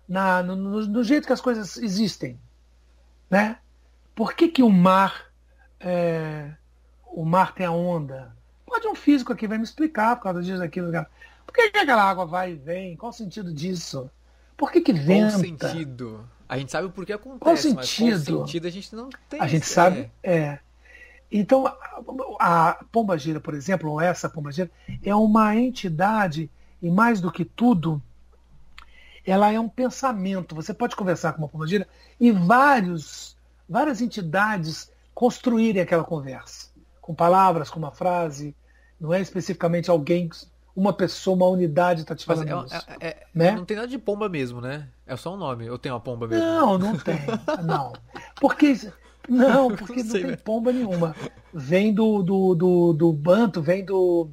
[0.08, 2.40] na, no, no, jeito que as coisas existem,
[3.34, 3.58] né?
[4.14, 5.26] Por que, que o mar,
[5.80, 6.52] é,
[7.08, 8.32] o mar tem a onda?
[8.64, 10.92] Pode um físico aqui vai me explicar por causa disso, daquilo.
[11.44, 12.96] Por que, que aquela água vai e vem?
[12.96, 14.08] Qual o sentido disso?
[14.56, 15.32] Por que, que venta?
[15.32, 16.30] Qual sentido?
[16.48, 18.38] A gente sabe o porquê acontece, qual sentido?
[18.38, 19.42] qual sentido a gente não tem.
[19.42, 20.60] A gente sabe, é.
[21.32, 21.66] Então,
[22.40, 24.70] a pomba gira, por exemplo, ou essa pomba gira,
[25.04, 28.00] é uma entidade, e mais do que tudo,
[29.26, 30.56] ela é um pensamento.
[30.56, 31.88] Você pode conversar com uma pomba gira
[32.20, 33.38] e vários,
[33.68, 36.70] várias entidades construírem aquela conversa,
[37.02, 38.56] com palavras, com uma frase,
[39.00, 40.30] não é especificamente alguém,
[40.76, 42.86] uma pessoa, uma unidade está te falando Mas é, isso.
[43.00, 43.52] É, é, né?
[43.52, 44.90] Não tem nada de pomba mesmo, né?
[45.06, 45.66] É só um nome.
[45.68, 46.44] Eu tenho uma pomba mesmo.
[46.44, 47.20] Não, não tem.
[47.64, 47.94] Não.
[48.40, 48.76] Porque
[49.28, 51.16] não, porque não, sei, tem pomba nenhuma.
[51.54, 54.30] Vem do, do, do, do banto, vem do.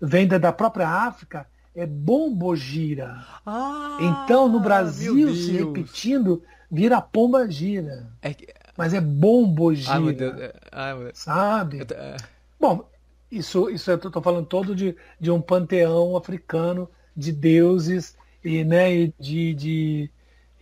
[0.00, 3.24] Vem da própria África, é bombogira.
[3.44, 8.10] Ah, então, no Brasil, se repetindo, vira pomba gira.
[8.20, 8.48] É que...
[8.76, 10.54] Mas é bombogira.
[10.70, 11.18] Ah, Deus.
[11.18, 11.86] sabe?
[11.90, 12.16] É.
[12.58, 12.88] Bom,
[13.30, 18.94] isso, isso eu estou falando todo de, de um panteão africano de deuses e, né,
[18.94, 20.10] e de, de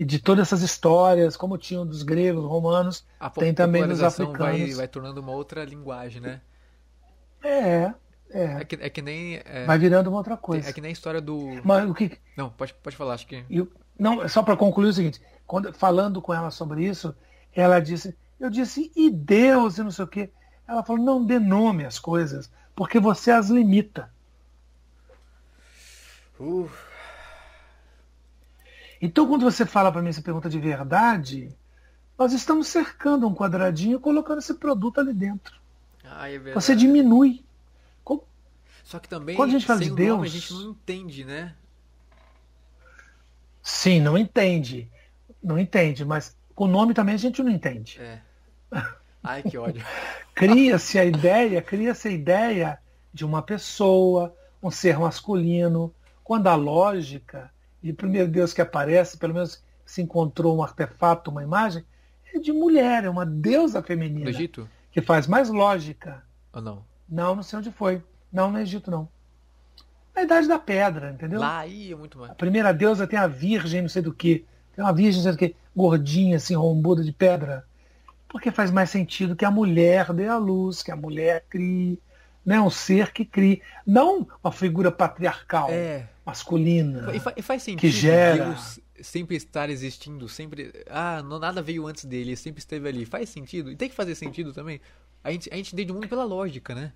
[0.05, 3.05] de todas essas histórias, como tinham dos gregos, romanos,
[3.39, 4.61] tem também dos africanos.
[4.61, 6.41] Vai, vai tornando uma outra linguagem, né?
[7.43, 7.93] É,
[8.33, 8.61] é.
[8.61, 9.41] É que, é que nem.
[9.45, 10.69] É, vai virando uma outra coisa.
[10.69, 11.61] É que nem a história do.
[11.65, 12.19] Mas o que.
[12.37, 13.45] Não, pode, pode falar, acho que.
[13.51, 17.15] Eu, não, só para concluir o seguinte: quando, falando com ela sobre isso,
[17.55, 18.17] ela disse.
[18.39, 20.31] Eu disse, e Deus, e não sei o quê.
[20.67, 24.11] Ela falou, não dê nome às coisas, porque você as limita.
[26.39, 26.71] Uh.
[29.03, 31.55] Então, quando você fala para mim essa pergunta de verdade,
[32.19, 35.59] nós estamos cercando um quadradinho e colocando esse produto ali dentro.
[36.05, 37.45] Ah, é você diminui.
[38.85, 41.55] Só que também, quando a gente fala de Deus, nome, a gente não entende, né?
[43.63, 44.91] Sim, não entende.
[45.43, 48.01] Não entende, mas com o nome também a gente não entende.
[48.01, 48.21] É.
[49.23, 49.85] Ai, que ódio.
[50.35, 52.79] cria-se a ideia, cria-se a ideia
[53.13, 57.51] de uma pessoa, um ser masculino, quando a lógica
[57.83, 61.85] e o primeiro Deus que aparece, pelo menos se encontrou um artefato, uma imagem,
[62.33, 64.25] é de mulher, é uma deusa feminina.
[64.25, 64.69] No Egito?
[64.93, 66.23] Que faz mais lógica.
[66.53, 66.85] Ou não?
[67.09, 68.03] Não, não sei onde foi.
[68.33, 69.09] Não, no Egito não.
[70.15, 71.41] Na Idade da Pedra, entendeu?
[71.41, 72.31] Lá ia muito mais.
[72.31, 74.45] A primeira deusa tem a virgem, não sei do que.
[74.75, 77.65] Tem uma virgem, não sei do que, gordinha, assim, rombuda de pedra.
[78.29, 81.99] Porque faz mais sentido que a mulher dê a luz, que a mulher crie
[82.45, 82.61] né?
[82.61, 86.09] um ser que crie, não uma figura patriarcal, é.
[86.25, 91.39] masculina, e, fa e faz sentido que gera Deus sempre estar existindo, sempre, ah, não,
[91.39, 93.07] nada veio antes dele, sempre esteve ali.
[93.07, 93.71] Faz sentido?
[93.71, 94.81] E tem que fazer sentido também.
[95.25, 96.93] A gente, a gente entende o mundo pela lógica, né?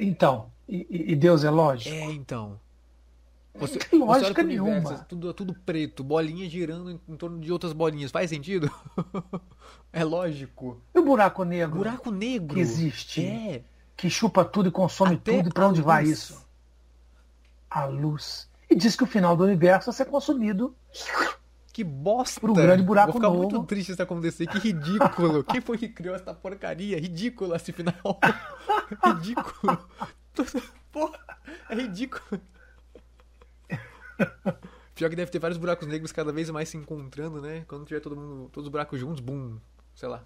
[0.00, 1.94] Então, e, e Deus é lógico?
[1.94, 2.58] É, então.
[3.54, 4.70] Você, não tem lógica nenhuma.
[4.70, 8.10] Universo, tudo, tudo preto, bolinhas girando em, em, torno de outras bolinhas.
[8.10, 8.70] Faz sentido?
[9.92, 10.80] é lógico.
[10.94, 11.78] E o buraco negro?
[11.78, 12.54] Buraco negro.
[12.54, 13.26] Que existe.
[13.26, 13.62] É.
[13.96, 15.50] Que chupa tudo e consome Até tudo.
[15.50, 15.86] E para onde luz.
[15.86, 16.46] vai isso?
[17.68, 18.48] A luz.
[18.70, 20.74] E diz que o final do universo vai ser consumido.
[21.72, 22.44] Que bosta!
[22.44, 23.50] Um grande buraco Vou ficar novo.
[23.50, 24.46] muito triste isso acontecer.
[24.46, 25.44] Que ridículo!
[25.50, 26.98] Quem foi que criou essa porcaria?
[26.98, 27.94] Ridículo esse final.
[29.04, 29.78] ridículo.
[30.90, 31.18] Porra,
[31.68, 32.40] é ridículo.
[34.94, 37.64] Pior que deve ter vários buracos negros cada vez mais se encontrando, né?
[37.66, 39.56] Quando tiver todo mundo, todos os buracos juntos, bum,
[39.94, 40.24] sei lá.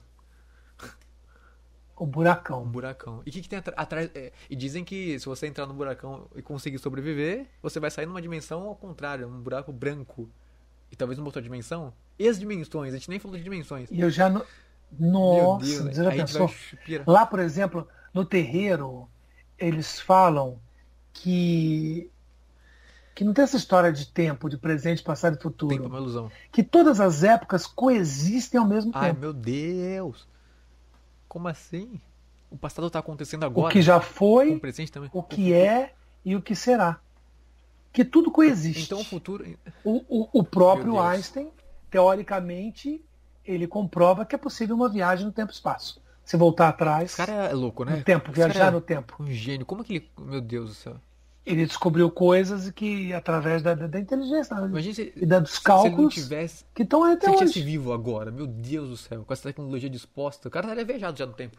[1.97, 2.65] O buracão.
[2.65, 3.23] Um buracão.
[3.25, 4.11] E o que, que tem atrás?
[4.15, 8.07] É, e dizem que se você entrar no buracão e conseguir sobreviver, você vai sair
[8.07, 10.29] numa dimensão ao contrário, um buraco branco.
[10.95, 11.93] E talvez numa outra dimensão.
[12.17, 12.95] E as dimensões?
[12.95, 13.91] A gente nem falou de dimensões.
[13.91, 14.31] E eu já.
[14.31, 14.47] No...
[14.97, 16.49] Nossa, Deus, já pensou?
[17.05, 19.09] Lá, por exemplo, no terreiro,
[19.59, 20.57] eles falam
[21.13, 22.09] que
[23.13, 25.75] que não tem essa história de tempo, de presente, passado e futuro.
[25.75, 26.31] Tempo é uma ilusão.
[26.53, 29.17] Que todas as épocas coexistem ao mesmo Ai, tempo.
[29.17, 30.29] Ai, meu Deus!
[31.29, 32.01] Como assim?
[32.53, 33.67] O passado está acontecendo agora.
[33.67, 35.11] O que já foi, o, presente também.
[35.13, 35.93] o que é
[36.25, 37.01] e o que será.
[37.95, 38.83] Que tudo coexiste.
[38.83, 39.47] Então o futuro.
[39.85, 41.49] O, o, o próprio Einstein,
[41.89, 43.01] teoricamente,
[43.45, 46.03] ele comprova que é possível uma viagem no tempo e espaço.
[46.25, 47.05] Se voltar atrás.
[47.05, 47.97] Esse cara é louco, né?
[47.97, 49.17] No tempo, viajar é no tempo.
[49.21, 49.65] Um gênio.
[49.65, 50.11] Como que ele.
[50.19, 50.97] Meu Deus do céu
[51.47, 54.57] ele descobriu coisas que através da, da inteligência
[54.95, 57.53] se, e da, dos cálculos tivesse, que estão até se hoje.
[57.53, 61.19] Se vivo agora, meu Deus do céu, com essa tecnologia disposta, o cara estaria viajado
[61.19, 61.59] já no tempo.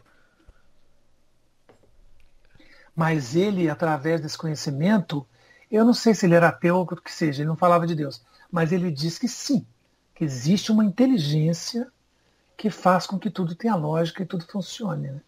[2.94, 5.24] Mas ele, através desse conhecimento,
[5.70, 7.94] eu não sei se ele era ateu ou o que seja, ele não falava de
[7.94, 9.66] Deus, mas ele diz que sim,
[10.14, 11.90] que existe uma inteligência
[12.56, 15.10] que faz com que tudo tenha lógica e tudo funcione.
[15.10, 15.20] Né?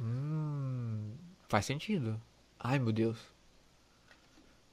[0.00, 1.12] Hum,
[1.48, 2.20] faz sentido.
[2.58, 3.18] Ai, meu Deus.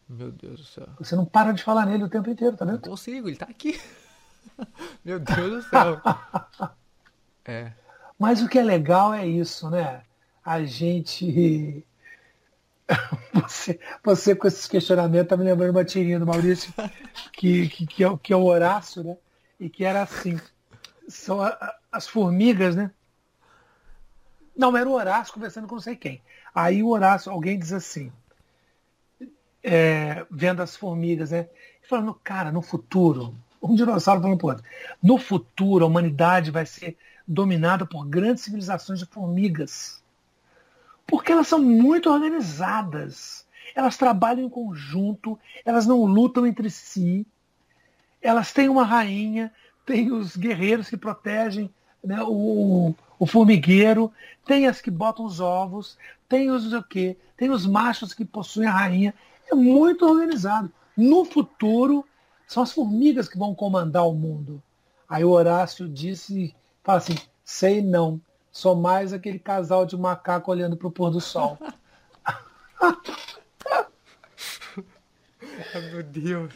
[0.08, 0.88] Meu Deus do céu.
[0.98, 2.82] Você não para de falar nele o tempo inteiro, tá vendo?
[2.82, 3.80] Não consigo, ele tá aqui.
[5.06, 6.02] Meu Deus do céu.
[7.46, 7.72] É.
[8.20, 10.04] Mas o que é legal é isso, né?
[10.46, 11.84] A gente.
[13.34, 16.74] Você, você com esses questionamentos tá me lembrando uma tirinha do Maurício,
[17.32, 19.18] que, que, que, é, que é o Horácio, né?
[19.60, 20.40] E que era assim.
[21.08, 22.92] São a, as formigas, né?
[24.56, 26.22] Não, era o Horácio conversando com não sei quem.
[26.54, 28.12] Aí o Horácio, alguém diz assim,
[29.64, 31.48] é, vendo as formigas, né?
[31.88, 34.64] Falando, cara, no futuro, um dinossauro falando pro outro,
[35.02, 40.04] no futuro a humanidade vai ser dominada por grandes civilizações de formigas.
[41.10, 43.46] Porque elas são muito organizadas.
[43.76, 47.26] Elas trabalham em conjunto, elas não lutam entre si.
[48.22, 49.52] Elas têm uma rainha,
[49.86, 51.70] tem os guerreiros que protegem
[52.04, 54.12] né, o, o formigueiro,
[54.46, 55.98] tem as que botam os ovos,
[56.28, 57.18] tem os o quê?
[57.38, 59.14] Tem os machos que possuem a rainha.
[59.50, 60.72] É muito organizado.
[60.96, 62.06] No futuro,
[62.48, 64.62] são as formigas que vão comandar o mundo.
[65.08, 68.20] Aí o Horácio disse, fala assim, sei não,
[68.52, 71.58] sou mais aquele casal de macaco olhando para o pôr do sol.
[75.92, 76.54] Meu Deus.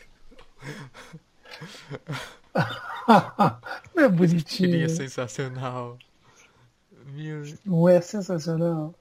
[3.96, 4.70] Não é bonitinho.
[4.72, 5.98] Seria sensacional.
[7.08, 7.44] Meu...
[7.66, 8.96] Não é sensacional?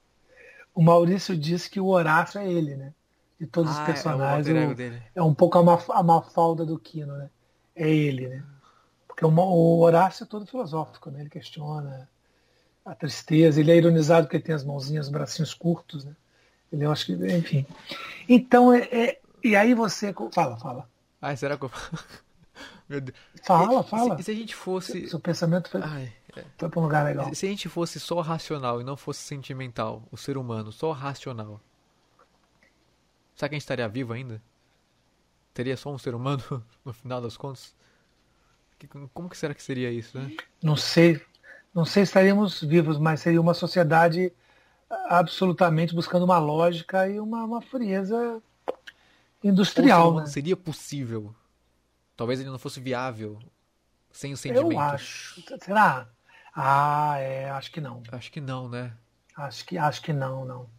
[0.73, 2.93] O Maurício disse que o Horácio é ele, né?
[3.39, 4.79] De todos ah, os personagens.
[4.79, 7.29] É, o, é um pouco a, maf a mafalda do Kino, né?
[7.75, 8.43] É ele, né?
[9.07, 11.21] Porque o, o Horácio é todo filosófico, né?
[11.21, 12.09] Ele questiona
[12.85, 16.15] a tristeza, ele é ironizado porque ele tem as mãozinhas, os bracinhos curtos, né?
[16.71, 17.65] Ele, eu acho que, enfim.
[18.27, 20.13] Então, é, é e aí você.
[20.33, 20.89] Fala, fala.
[21.21, 21.71] Ai, será que eu.
[22.89, 23.17] Meu Deus.
[23.43, 24.17] Fala, fala.
[24.17, 25.07] Se, se, a gente fosse.
[25.07, 26.43] Seu pensamento foi, Ai, é.
[26.57, 27.33] foi para um lugar legal.
[27.33, 31.61] Se a gente fosse só racional e não fosse sentimental, o ser humano, só racional.
[33.35, 34.41] Será que a gente estaria vivo ainda?
[35.53, 36.43] Teria só um ser humano
[36.83, 37.75] no final das contas?
[39.13, 40.35] Como que será que seria isso, né?
[40.61, 41.21] Não sei.
[41.73, 44.31] Não sei se estaríamos vivos, mas seria uma sociedade
[45.07, 48.41] absolutamente buscando uma lógica e uma, uma frieza
[49.43, 50.15] industrial.
[50.15, 50.25] Né?
[50.27, 51.33] Seria possível
[52.15, 53.39] Talvez ele não fosse viável
[54.11, 54.71] sem o sentimento.
[54.71, 55.43] Eu acho.
[55.61, 56.07] Será?
[56.55, 58.03] Ah, é, acho que não.
[58.11, 58.93] Acho que não, né?
[59.35, 60.69] Acho que, acho que não, não.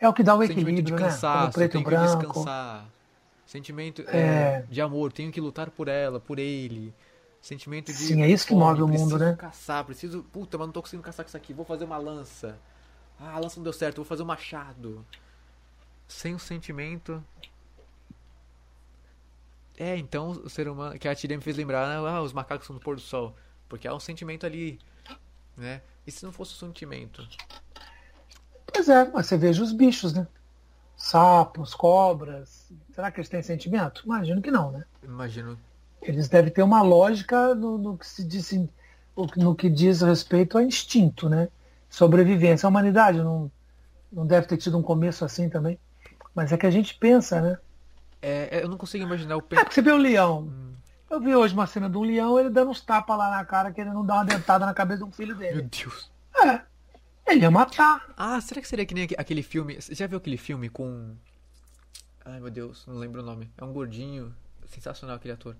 [0.00, 1.66] É o que dá o, o equilíbrio, de cansaço, né?
[1.66, 2.26] preto e branco.
[2.26, 2.86] descansar.
[3.46, 4.18] Sentimento é...
[4.18, 6.92] É, de amor, tenho que lutar por ela, por ele.
[7.40, 7.98] Sentimento de.
[7.98, 9.34] Sim, é isso que move o mundo, né?
[9.34, 10.22] caçar, preciso.
[10.24, 11.54] Puta, mas não tô conseguindo caçar com isso aqui.
[11.54, 12.58] Vou fazer uma lança.
[13.18, 15.04] Ah, a lança não deu certo, vou fazer um machado.
[16.06, 17.22] Sem o sentimento,
[19.80, 20.98] é, então o ser humano.
[20.98, 22.06] Que a Tirem me fez lembrar, né?
[22.06, 23.34] ah, os macacos são do pôr do sol.
[23.66, 24.78] Porque há um sentimento ali,
[25.56, 25.80] né?
[26.06, 27.26] E se não fosse o sentimento?
[28.66, 30.28] Pois é, mas você veja os bichos, né?
[30.94, 32.70] Sapos, cobras.
[32.92, 34.02] Será que eles têm sentimento?
[34.04, 34.84] Imagino que não, né?
[35.02, 35.58] Imagino.
[36.02, 38.52] Eles devem ter uma lógica no, no que se diz,
[39.36, 41.48] no que diz respeito ao instinto, né?
[41.88, 42.66] Sobrevivência.
[42.66, 43.50] A humanidade não,
[44.10, 45.78] não deve ter tido um começo assim também.
[46.34, 47.58] Mas é que a gente pensa, né?
[48.22, 50.42] É, é, eu não consigo imaginar o É porque você vê o leão.
[50.42, 50.70] Hum.
[51.10, 53.72] Eu vi hoje uma cena de um leão, ele dando uns tapas lá na cara,
[53.72, 55.56] querendo dar uma dentada na cabeça de um filho dele.
[55.56, 56.10] Meu Deus.
[56.36, 56.60] É.
[57.26, 58.12] Ele ia matar.
[58.16, 59.80] Ah, será que seria que nem aquele filme.
[59.80, 61.14] Você já viu aquele filme com.
[62.24, 63.50] Ai meu Deus, não lembro o nome.
[63.58, 64.34] É um gordinho.
[64.66, 65.56] Sensacional aquele ator.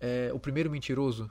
[0.00, 1.30] É, o primeiro mentiroso.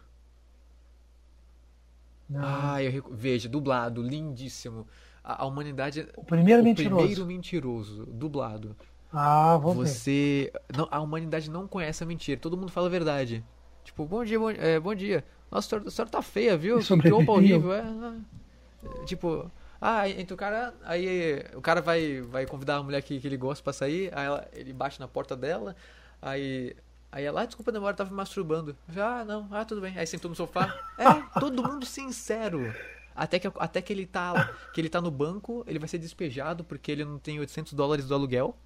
[2.29, 2.41] Não.
[2.43, 4.87] Ah, eu veja, dublado, lindíssimo.
[5.23, 6.07] A, a humanidade.
[6.17, 6.97] O primeiro o mentiroso.
[6.97, 8.75] primeiro mentiroso, dublado.
[9.11, 10.51] Ah, vou Você.
[10.51, 10.61] Ver.
[10.75, 12.39] Não, a humanidade não conhece a mentira.
[12.39, 13.43] Todo mundo fala a verdade.
[13.83, 15.23] Tipo, bom dia, bom, é, bom dia.
[15.51, 16.79] Nossa, a senhora tá feia, viu?
[16.79, 17.73] Que roupa horrível.
[17.73, 20.73] É, é, tipo, ah, entre o cara.
[20.83, 24.09] Aí o cara vai, vai convidar a mulher que, que ele gosta pra sair.
[24.15, 25.75] Aí ela, ele bate na porta dela.
[26.21, 26.75] Aí.
[27.13, 28.75] Aí ela, ah, desculpa demora, tava me masturbando.
[28.97, 29.95] ah, não, ah, tudo bem.
[29.95, 30.75] Aí sentou no sofá.
[30.97, 32.73] É, todo mundo sincero.
[33.15, 36.63] Até que, até que ele tá que ele tá no banco, ele vai ser despejado
[36.63, 38.57] porque ele não tem 800 dólares do aluguel.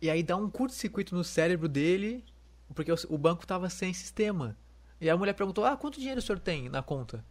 [0.00, 2.24] E aí dá um curto-circuito no cérebro dele,
[2.72, 4.56] porque o, o banco estava sem sistema.
[5.00, 7.24] E a mulher perguntou: Ah, quanto dinheiro o senhor tem na conta?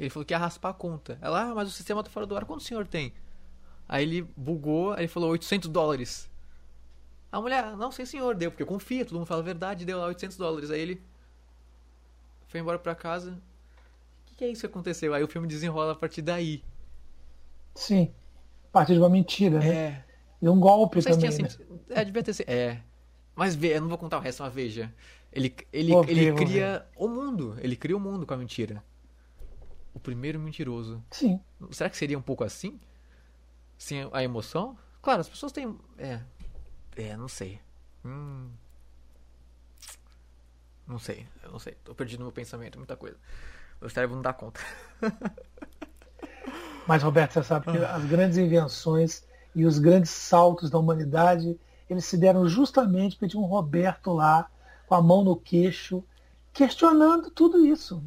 [0.00, 1.18] Ele falou que ia raspar a conta.
[1.20, 3.12] Ela, ah, mas o sistema tá fora do ar, quanto o senhor tem?
[3.86, 6.30] Aí ele bugou, aí ele falou 800 dólares.
[7.36, 10.06] A mulher, não, sim senhor, deu, porque confia, todo mundo fala a verdade, deu lá
[10.06, 10.70] 800 dólares.
[10.70, 11.02] Aí ele
[12.46, 13.32] foi embora pra casa.
[13.32, 15.12] O que, que é isso que aconteceu?
[15.12, 16.64] Aí o filme desenrola a partir daí.
[17.74, 18.10] Sim,
[18.68, 19.68] a partir de uma mentira, né?
[19.68, 20.04] É.
[20.40, 21.18] E um golpe também.
[21.18, 21.78] Tinha, assim, né?
[21.90, 22.48] É, devia ter sido.
[22.48, 22.80] É.
[23.34, 24.90] Mas vê, eu não vou contar o resto, mas veja.
[25.30, 27.54] Ele, ele, ele cria o mundo.
[27.60, 28.82] Ele cria o mundo com a mentira.
[29.92, 31.04] O primeiro mentiroso.
[31.10, 31.38] Sim.
[31.70, 32.80] Será que seria um pouco assim?
[33.76, 34.74] Sem a emoção?
[35.02, 35.78] Claro, as pessoas têm.
[35.98, 36.22] É.
[36.96, 37.60] É, não sei.
[38.04, 38.50] Hum.
[40.86, 41.74] Não sei, eu não sei.
[41.84, 43.16] Tô perdido no meu pensamento, muita coisa.
[43.80, 44.60] Meu cérebro não dá conta.
[46.86, 51.58] Mas, Roberto, você sabe que as grandes invenções e os grandes saltos da humanidade,
[51.90, 54.48] eles se deram justamente porque tinha um Roberto lá,
[54.86, 56.04] com a mão no queixo,
[56.52, 58.02] questionando tudo isso.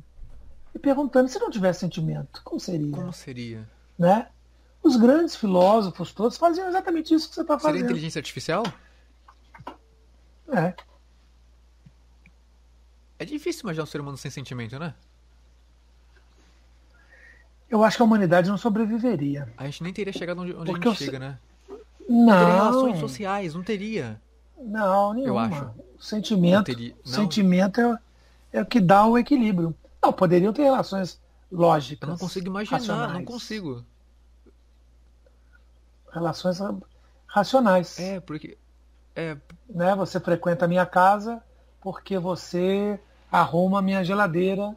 [0.73, 2.91] E perguntando, se não tivesse sentimento, como seria?
[2.91, 3.67] Como seria?
[3.99, 4.29] né?
[4.81, 7.73] Os grandes filósofos todos faziam exatamente isso que você está fazendo.
[7.73, 8.63] Seria inteligência artificial?
[10.51, 10.73] É.
[13.19, 14.93] É difícil imaginar um ser humano sem sentimento, né?
[17.69, 19.51] Eu acho que a humanidade não sobreviveria.
[19.55, 21.37] A gente nem teria chegado onde, onde a gente chega, né?
[22.07, 22.25] Não.
[22.25, 24.19] Não teria relações sociais, não teria.
[24.57, 25.29] Não, nenhuma.
[25.29, 25.71] Eu acho.
[25.99, 26.95] Sentimento, teria...
[27.03, 27.99] sentimento é,
[28.53, 29.75] é o que dá o equilíbrio.
[30.01, 31.19] Não, poderiam ter relações
[31.51, 32.07] lógicas.
[32.07, 33.13] Eu não consigo imaginar, racionais.
[33.13, 33.85] não consigo.
[36.11, 36.59] Relações
[37.27, 37.99] racionais.
[37.99, 38.57] É, porque.
[39.15, 39.37] É...
[39.69, 39.95] Né?
[39.95, 41.43] Você frequenta a minha casa
[41.81, 42.99] porque você
[43.31, 44.75] arruma a minha geladeira.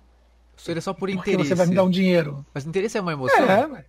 [0.57, 1.49] Seria só por interesse.
[1.49, 2.44] Você vai me dar um dinheiro.
[2.52, 3.44] Mas interesse é uma emoção?
[3.44, 3.85] É, mas...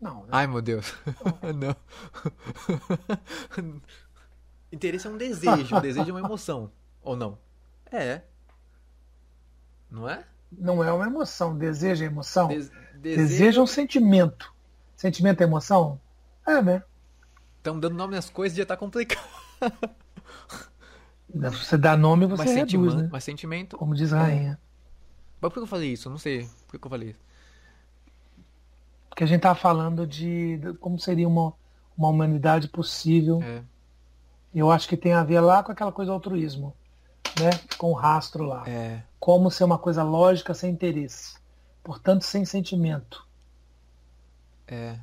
[0.00, 0.22] Não.
[0.22, 0.28] Né?
[0.30, 0.94] Ai, meu Deus.
[1.54, 1.74] não.
[4.70, 5.76] interesse é um desejo.
[5.76, 6.70] Um desejo é uma emoção.
[7.02, 7.38] Ou não?
[7.90, 8.20] É.
[9.90, 10.24] Não é?
[10.52, 11.56] Não é uma emoção.
[11.56, 12.48] Desejo é emoção.
[12.48, 13.16] Des desejo...
[13.16, 14.54] desejo é um sentimento.
[14.96, 16.00] Sentimento é emoção?
[16.46, 16.82] É, né?
[17.58, 19.22] Estamos dando nome às coisas e já tá complicado.
[21.28, 23.08] Você dá nome você mas reduz, né?
[23.12, 23.76] Mas sentimento...
[23.76, 24.52] Como diz a rainha.
[24.52, 24.66] É.
[25.40, 26.08] Mas por que eu falei isso?
[26.08, 26.48] Não sei.
[26.66, 27.20] Por que eu falei isso?
[29.10, 31.52] Porque a gente tá falando de, de como seria uma,
[31.96, 33.42] uma humanidade possível.
[33.42, 33.62] É.
[34.54, 36.74] Eu acho que tem a ver lá com aquela coisa do altruísmo,
[37.38, 37.50] né?
[37.76, 38.62] Com o rastro lá.
[38.66, 39.02] É.
[39.18, 41.36] Como ser uma coisa lógica sem interesse.
[41.82, 43.25] Portanto, sem sentimento.
[44.68, 44.96] É.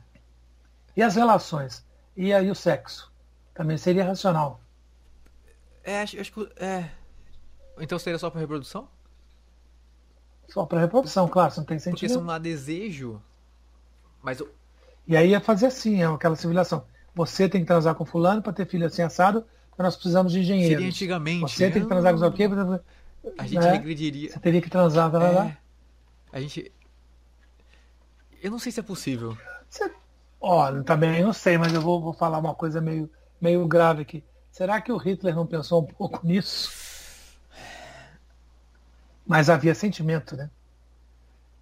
[0.95, 1.85] E as relações?
[2.15, 3.11] E aí o sexo?
[3.53, 4.59] Também seria racional.
[5.83, 6.49] É, acho, acho que.
[6.57, 6.89] É.
[7.79, 8.87] Então seria só para reprodução?
[10.49, 11.99] Só para reprodução, claro, não tem sentimento.
[11.99, 13.21] Porque se não há desejo.
[14.21, 14.39] Mas.
[14.39, 14.53] Eu...
[15.07, 16.85] E aí ia fazer assim, é aquela civilização.
[17.15, 19.45] Você tem que transar com fulano para ter filho assim assado,
[19.77, 20.75] nós precisamos de engenheiros.
[20.75, 21.51] Seria antigamente.
[21.51, 22.49] Você tem que transar com o quê?
[23.37, 23.71] A gente né?
[23.71, 24.29] regrediria.
[24.31, 25.31] Você teria que transar, tá é...
[25.31, 25.57] lá.
[26.31, 26.71] A gente.
[28.41, 29.37] Eu não sei se é possível.
[29.73, 29.91] Você...
[30.39, 33.09] Olha, também não sei, mas eu vou, vou falar uma coisa meio,
[33.41, 34.23] meio grave aqui.
[34.51, 36.71] Será que o Hitler não pensou um pouco nisso?
[39.25, 40.49] Mas havia sentimento, né?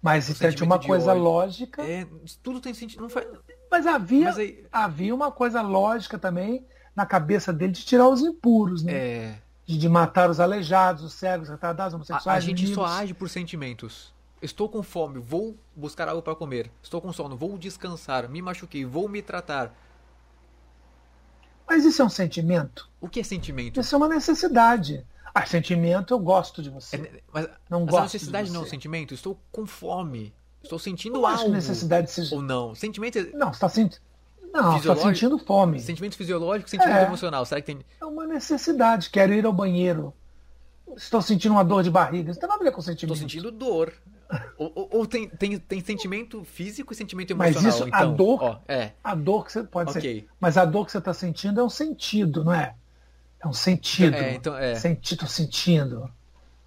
[0.02, 1.22] Mas isso tinha uma coisa ódio.
[1.22, 1.82] lógica.
[1.82, 2.06] É,
[2.42, 3.08] tudo tem sentido.
[3.08, 3.26] Faz...
[3.70, 4.66] Mas havia, Mas aí...
[4.70, 8.92] havia uma coisa lógica também na cabeça dele de tirar os impuros, né?
[8.92, 9.38] É.
[9.64, 12.26] De, de matar os aleijados, os cegos, os retardados, homossexuais.
[12.26, 14.11] A, a gente só age por sentimentos.
[14.42, 16.68] Estou com fome, vou buscar algo para comer.
[16.82, 18.28] Estou com sono, vou descansar.
[18.28, 19.72] Me machuquei, vou me tratar.
[21.64, 22.90] Mas isso é um sentimento?
[23.00, 23.78] O que é sentimento?
[23.78, 25.06] Isso é uma necessidade.
[25.32, 26.96] Ah, sentimento, eu gosto de você.
[26.96, 29.14] É, mas não gosto necessidade não é um sentimento.
[29.14, 30.34] Estou com fome.
[30.60, 31.42] Estou sentindo eu algo.
[31.42, 32.34] Acho necessidade seja...
[32.34, 32.74] Ou não.
[32.74, 33.22] Sentimento é...
[33.32, 34.02] Não, você está sentindo.
[34.52, 35.80] Não, está sentindo fome.
[35.80, 37.46] Sentimento fisiológico, sentimento é, emocional.
[37.46, 37.80] Será que tem.
[38.00, 39.08] É uma necessidade.
[39.08, 40.12] Quero ir ao banheiro.
[40.96, 42.32] Estou sentindo uma dor de barriga.
[42.32, 43.14] Isso tem nada a ver com sentimento.
[43.14, 43.94] Estou sentindo dor
[44.56, 47.62] ou, ou, tem, tem, tem sentimento físico e sentimento emocional.
[47.62, 48.92] Mas isso, então, a dor, ó, é.
[49.02, 50.20] a dor que você pode okay.
[50.20, 50.28] ser.
[50.40, 52.74] Mas a dor que você está sentindo é um sentido, não é?
[53.40, 54.16] É um sentido.
[54.16, 54.74] É, então, é.
[54.74, 56.10] Sentido, sentindo.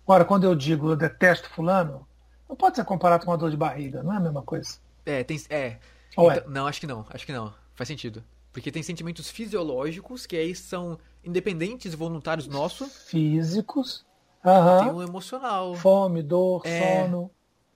[0.04, 2.08] Agora, quando eu digo eu detesto fulano,
[2.48, 4.78] não pode ser comparado com uma dor de barriga, não é a mesma coisa.
[5.06, 5.42] É, tem.
[5.50, 5.78] É.
[6.16, 6.38] Ou é?
[6.38, 6.54] então, é?
[6.54, 7.06] Não, acho que não.
[7.10, 7.54] Acho que não.
[7.74, 8.24] Faz sentido.
[8.52, 13.10] Porque tem sentimentos fisiológicos que aí são independentes e voluntários nossos.
[13.10, 14.06] Físicos.
[14.46, 14.80] Uhum.
[14.80, 15.76] Tem o um emocional.
[15.76, 17.02] Fome, dor, é...
[17.02, 17.32] sono.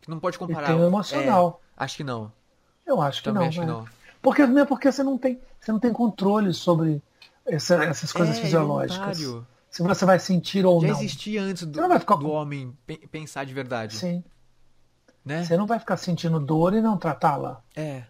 [0.10, 0.64] Não pode comparar.
[0.64, 1.62] E tem o emocional.
[1.78, 2.32] É, acho que não.
[2.86, 3.48] Eu acho que Também não.
[3.50, 3.86] Acho que não.
[4.22, 7.02] Porque, é porque você não tem, você não tem controle sobre
[7.46, 9.20] essa, essas coisas é, fisiológicas.
[9.70, 10.96] Se você vai sentir ou Já não.
[10.96, 12.16] Já existia antes do, ficar...
[12.16, 12.76] do homem
[13.12, 13.96] pensar de verdade.
[13.96, 14.24] Sim.
[15.24, 15.44] Né?
[15.44, 17.62] Você não vai ficar sentindo dor e não tratá-la.
[17.76, 18.04] É.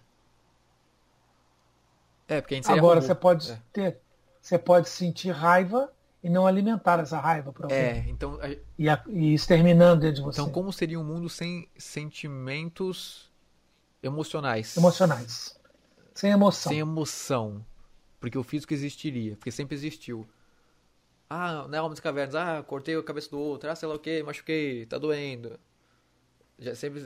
[2.27, 3.59] É, porque a gente Agora você pode é.
[3.73, 3.97] ter,
[4.41, 5.91] você pode sentir raiva
[6.21, 7.77] e não alimentar essa raiva para alguém.
[7.77, 8.39] É, então.
[8.41, 8.49] A...
[8.77, 10.41] E, a, e exterminando dentro de você.
[10.41, 13.31] Então, como seria um mundo sem sentimentos
[14.03, 14.75] emocionais?
[14.75, 15.59] Emocionais.
[16.13, 16.69] Sem emoção.
[16.69, 17.65] Sem emoção.
[18.19, 20.27] Porque o físico existiria, porque sempre existiu.
[21.29, 23.99] Ah, né, Homem das Cavernas, ah, cortei a cabeça do outro, ah, sei lá o
[23.99, 25.57] que, machuquei, tá doendo.
[26.57, 27.05] Já sempre.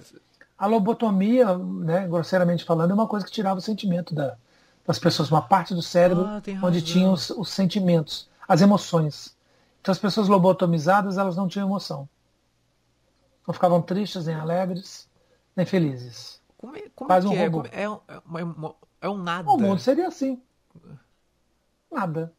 [0.58, 4.38] A lobotomia, né, grosseiramente falando, é uma coisa que tirava o sentimento da,
[4.88, 9.38] das pessoas, uma parte do cérebro ah, onde tinham os, os sentimentos as emoções.
[9.82, 12.08] Então as pessoas lobotomizadas elas não tinham emoção.
[13.46, 15.10] Não ficavam tristes, nem alegres,
[15.56, 16.42] nem felizes.
[16.58, 17.44] Como é, como Quase um é?
[17.46, 17.66] robô.
[17.72, 19.50] É, é, é, é um nada.
[19.50, 20.42] O mundo seria assim.
[21.92, 22.34] Nada.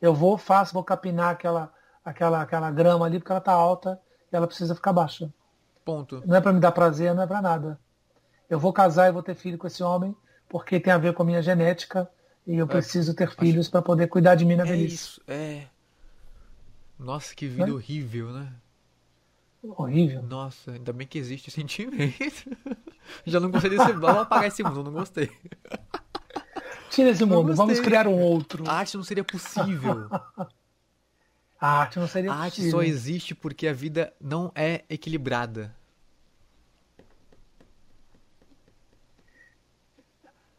[0.00, 1.72] Eu vou, faço, vou capinar aquela,
[2.04, 4.00] aquela, aquela grama ali porque ela está alta
[4.32, 5.32] e ela precisa ficar baixa.
[5.84, 6.22] Ponto.
[6.26, 7.78] Não é para me dar prazer, não é para nada.
[8.48, 10.16] Eu vou casar e vou ter filho com esse homem
[10.48, 12.10] porque tem a ver com a minha genética
[12.46, 14.94] e eu é, preciso ter filhos para poder cuidar de mim na é velhice.
[14.94, 15.66] Isso, é.
[16.98, 17.72] Nossa, que vida é?
[17.72, 18.52] horrível, né?
[19.62, 20.22] Horrível.
[20.22, 22.50] Nossa, ainda bem que existe sentimento.
[23.24, 23.92] Já não gostei desse.
[23.92, 25.30] Vamos apagar esse mundo, não gostei.
[26.90, 28.68] Tira esse mundo, vamos criar um outro.
[28.68, 30.08] A arte não seria possível.
[31.58, 32.42] a arte não seria a possível.
[32.42, 35.74] A arte só existe porque a vida não é equilibrada.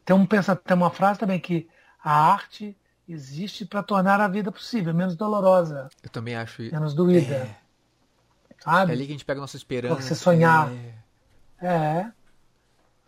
[0.05, 1.67] Tem, um, pensa, tem uma frase também que
[2.03, 5.89] a arte existe para tornar a vida possível, menos dolorosa.
[6.01, 6.73] Eu também acho isso.
[6.73, 7.35] Menos doída.
[7.35, 7.55] É.
[8.59, 8.91] Sabe?
[8.91, 9.95] É ali que a gente pega a nossa esperança.
[9.95, 10.71] Pra você sonhar.
[11.61, 11.67] É.
[11.67, 12.11] é.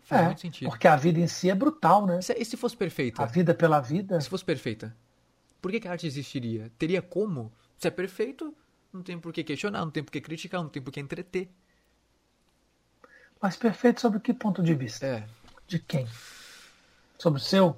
[0.04, 0.70] Faz é, muito sentido.
[0.70, 2.20] Porque a vida em si é brutal, né?
[2.38, 3.24] E se fosse perfeita?
[3.24, 4.20] A vida pela vida.
[4.22, 4.96] Se fosse perfeita?
[5.62, 6.72] Por que, que a arte existiria?
[6.78, 7.52] Teria como?
[7.78, 8.56] Se é perfeito,
[8.94, 11.50] não tem por que questionar, não tem por que criticar, não tem por que entreter.
[13.42, 15.06] Mas perfeito sobre que ponto de vista?
[15.06, 15.28] É.
[15.68, 16.08] De quem?
[17.18, 17.78] Sobre o seu?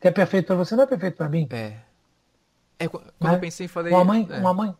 [0.00, 1.46] Que é perfeito para você não é perfeito para mim.
[1.50, 1.76] É.
[2.78, 3.34] é quando né?
[3.34, 3.92] eu pensei, falei.
[3.92, 4.38] Uma mãe, é.
[4.38, 4.76] uma mãe,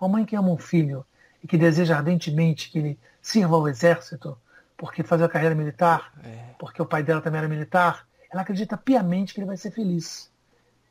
[0.00, 1.04] uma mãe que ama um filho
[1.42, 4.36] e que deseja ardentemente que ele sirva ao exército,
[4.76, 6.54] porque fazer a carreira militar, é.
[6.58, 10.30] porque o pai dela também era militar, ela acredita piamente que ele vai ser feliz.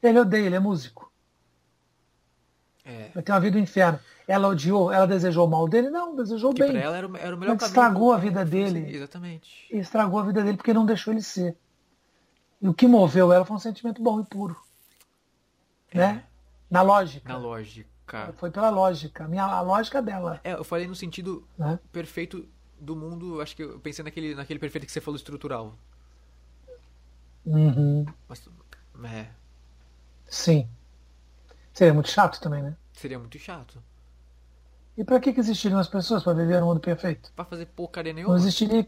[0.01, 1.08] Ele odeia, ele é músico.
[2.89, 3.11] É.
[3.13, 3.99] Vai ter uma vida do inferno.
[4.27, 5.89] Ela odiou, ela desejou o mal dele?
[5.89, 6.71] Não, desejou que bem.
[6.71, 8.85] Pra ela era o, era o melhor Mas estragou a vida dele.
[8.85, 9.67] Sim, exatamente.
[9.71, 11.55] E estragou a vida dele porque não deixou ele ser.
[12.61, 14.55] E o que moveu ela foi um sentimento bom e puro.
[15.91, 15.97] É.
[15.97, 16.23] Né?
[16.69, 17.31] Na lógica.
[17.31, 18.33] Na lógica.
[18.37, 19.25] Foi pela lógica.
[19.25, 20.41] A, minha, a lógica dela.
[20.43, 21.79] É, eu falei no sentido né?
[21.91, 22.47] perfeito
[22.79, 25.77] do mundo, acho que eu pensei naquele, naquele perfeito que você falou estrutural.
[27.45, 28.05] Uhum.
[28.27, 28.47] Mas,
[29.03, 29.27] é.
[30.27, 30.67] Sim.
[31.79, 32.75] Seria muito chato também, né?
[32.91, 33.81] Seria muito chato.
[34.97, 37.31] E para que, que existiriam as pessoas para viver um mundo perfeito?
[37.33, 38.33] Pra fazer porcaria nenhuma?
[38.33, 38.85] Não existiria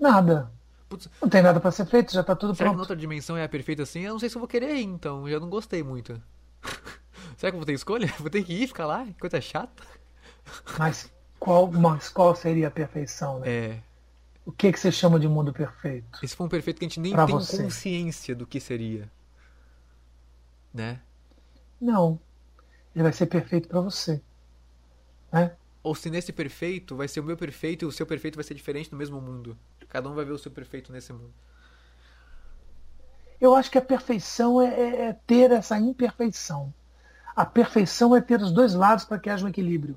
[0.00, 0.50] nada.
[0.88, 2.72] Putz, não tem nada para ser feito, já tá tudo será pronto.
[2.72, 4.00] que na outra dimensão é a perfeita assim?
[4.00, 5.28] Eu não sei se eu vou querer ir, então.
[5.28, 6.14] Eu já não gostei muito.
[7.36, 8.10] será que eu vou ter escolha?
[8.18, 9.04] Vou ter que ir, ficar lá?
[9.04, 9.82] Que coisa chata.
[10.78, 13.50] Mas qual, mas qual seria a perfeição, né?
[13.50, 13.82] É.
[14.46, 16.18] O que, que você chama de mundo perfeito?
[16.22, 17.62] Esse foi um perfeito que a gente nem pra tem você.
[17.62, 19.06] consciência do que seria.
[20.72, 20.98] Né?
[21.80, 22.20] Não.
[22.94, 24.20] Ele vai ser perfeito para você.
[25.32, 25.52] Né?
[25.82, 28.54] Ou se nesse perfeito vai ser o meu perfeito e o seu perfeito vai ser
[28.54, 29.56] diferente no mesmo mundo.
[29.88, 31.32] Cada um vai ver o seu perfeito nesse mundo.
[33.40, 36.72] Eu acho que a perfeição é, é, é ter essa imperfeição.
[37.34, 39.96] A perfeição é ter os dois lados para que haja um equilíbrio.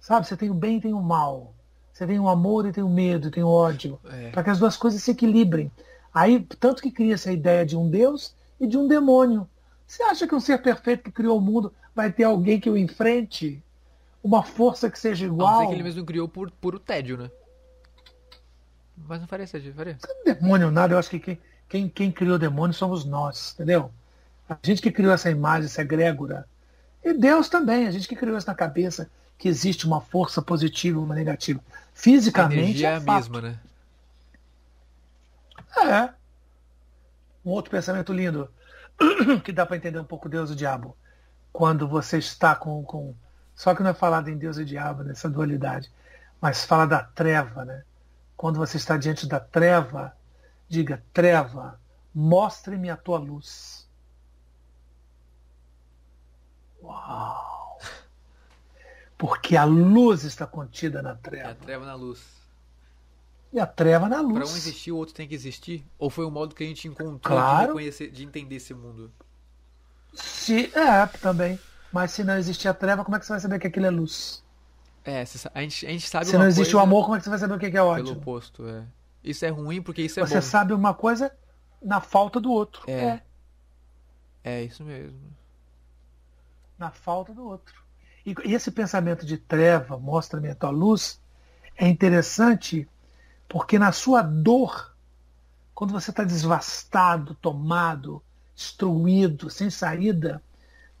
[0.00, 0.26] Sabe?
[0.26, 1.54] Você tem o bem e tem o mal.
[1.92, 4.00] Você tem o amor e tem o medo, e tem o ódio.
[4.10, 4.30] É.
[4.30, 5.70] Para que as duas coisas se equilibrem.
[6.12, 9.48] Aí, tanto que cria-se a ideia de um Deus e de um demônio.
[9.92, 12.78] Você acha que um ser perfeito que criou o mundo vai ter alguém que o
[12.78, 13.62] enfrente?
[14.24, 15.60] Uma força que seja igual?
[15.60, 17.30] Não que ele mesmo criou por puro tédio, né?
[18.96, 19.98] Mas não faria sentido, faria.
[20.02, 21.38] Não é demônio nada, eu acho que quem,
[21.68, 23.92] quem, quem criou o demônio somos nós, entendeu?
[24.48, 26.48] A gente que criou essa imagem, essa egrégora.
[27.04, 30.98] E Deus também, a gente que criou isso na cabeça, que existe uma força positiva
[30.98, 31.60] e uma negativa.
[31.92, 32.60] Fisicamente.
[32.60, 33.30] A energia é, é a fato.
[33.30, 33.58] mesma, né?
[35.76, 36.14] É.
[37.44, 38.48] Um outro pensamento lindo,
[39.44, 40.96] que dá para entender um pouco Deus e o diabo.
[41.52, 43.14] Quando você está com, com.
[43.54, 45.92] Só que não é falado em Deus e diabo, nessa dualidade,
[46.40, 47.84] mas fala da treva, né?
[48.36, 50.16] Quando você está diante da treva,
[50.68, 51.78] diga: treva,
[52.14, 53.88] mostre-me a tua luz.
[56.82, 57.78] Uau!
[59.16, 61.48] Porque a luz está contida na treva.
[61.48, 62.41] É a treva na luz.
[63.52, 64.34] E a treva na luz.
[64.34, 65.84] Para um existir, o outro tem que existir?
[65.98, 67.60] Ou foi um modo que a gente encontrou claro.
[67.60, 69.12] de, reconhecer, de entender esse mundo?
[70.14, 71.58] Se, é, também.
[71.92, 73.90] Mas se não existir a treva, como é que você vai saber que aquilo é
[73.90, 74.42] luz?
[75.04, 75.24] É,
[75.54, 77.38] a gente, a gente sabe Se não existe o amor, como é que você vai
[77.38, 78.04] saber o que é ódio?
[78.04, 78.84] Pelo oposto, é.
[79.22, 80.40] Isso é ruim porque isso é você bom.
[80.40, 81.30] Você sabe uma coisa
[81.82, 82.82] na falta do outro.
[82.86, 82.92] É.
[82.92, 83.22] é.
[84.44, 85.18] É isso mesmo.
[86.78, 87.74] Na falta do outro.
[88.24, 91.20] E, e esse pensamento de treva, mostra-me a tua luz,
[91.76, 92.88] é interessante
[93.52, 94.96] porque na sua dor,
[95.74, 98.22] quando você está desvastado, tomado,
[98.54, 100.42] destruído, sem saída,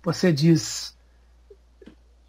[0.02, 0.94] você diz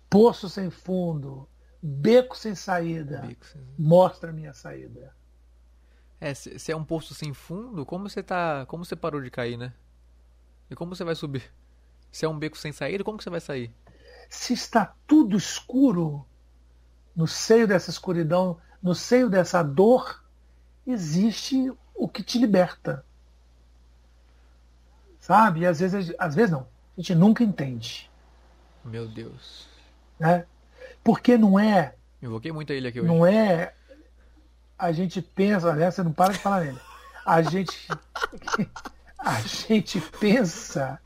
[0.10, 1.46] poço sem fundo,
[1.82, 5.14] beco sem saída, Beco sem- mostra a minha saída.
[6.22, 8.66] É, se, é um poço sem fundo, como você tá.
[8.68, 9.74] Como você parou de cair, né?
[10.70, 11.52] E como você vai subir?
[12.10, 13.76] Se é um beco sem saída, como que você vai sair?
[14.30, 16.26] Se está tudo escuro,
[17.16, 20.24] no seio dessa escuridão, no seio dessa dor,
[20.86, 23.06] existe o que te liberta.
[25.20, 25.62] Sabe?
[25.62, 26.68] E às vezes, às vezes não.
[26.98, 28.10] A gente nunca entende.
[28.84, 29.68] Meu Deus.
[30.20, 30.46] Né?
[31.04, 33.08] Porque não é, Invoquei muito a ele aqui hoje.
[33.08, 33.74] não é.
[34.80, 36.80] A gente pensa, aliás, você não para de falar nele.
[37.26, 37.88] A gente.
[39.26, 41.00] A gente pensa.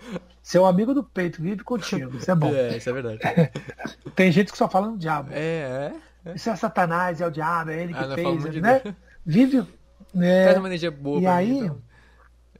[0.47, 2.15] Seu amigo do peito vive contigo.
[2.15, 2.55] Isso é bom.
[2.55, 3.19] É, isso é verdade.
[4.15, 5.31] Tem gente que só fala no diabo.
[5.33, 5.91] É,
[6.23, 6.35] é.
[6.35, 8.81] Isso é Satanás, é o diabo, é ele que ah, fez, né?
[8.81, 8.95] De
[9.25, 9.67] Vive.
[10.15, 10.45] É...
[10.45, 11.19] Faz uma energia boa.
[11.19, 11.51] E aí.
[11.51, 11.81] Mim, então.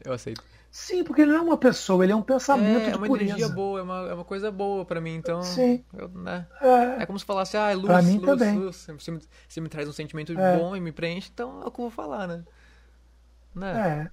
[0.04, 0.44] Eu aceito.
[0.70, 3.32] Sim, porque ele não é uma pessoa, ele é um pensamento é, É uma pureza.
[3.32, 5.42] energia boa, é uma, é uma coisa boa para mim, então...
[5.42, 5.82] Sim.
[5.98, 6.46] Eu, né?
[6.60, 7.04] é.
[7.04, 7.06] é.
[7.06, 8.60] como se falasse, ah, luz, pra mim luz, também.
[8.60, 8.86] luz.
[9.00, 10.58] Você me, você me traz um sentimento é.
[10.58, 12.44] bom e me preenche, então é o que eu vou falar, né?
[13.56, 14.12] né?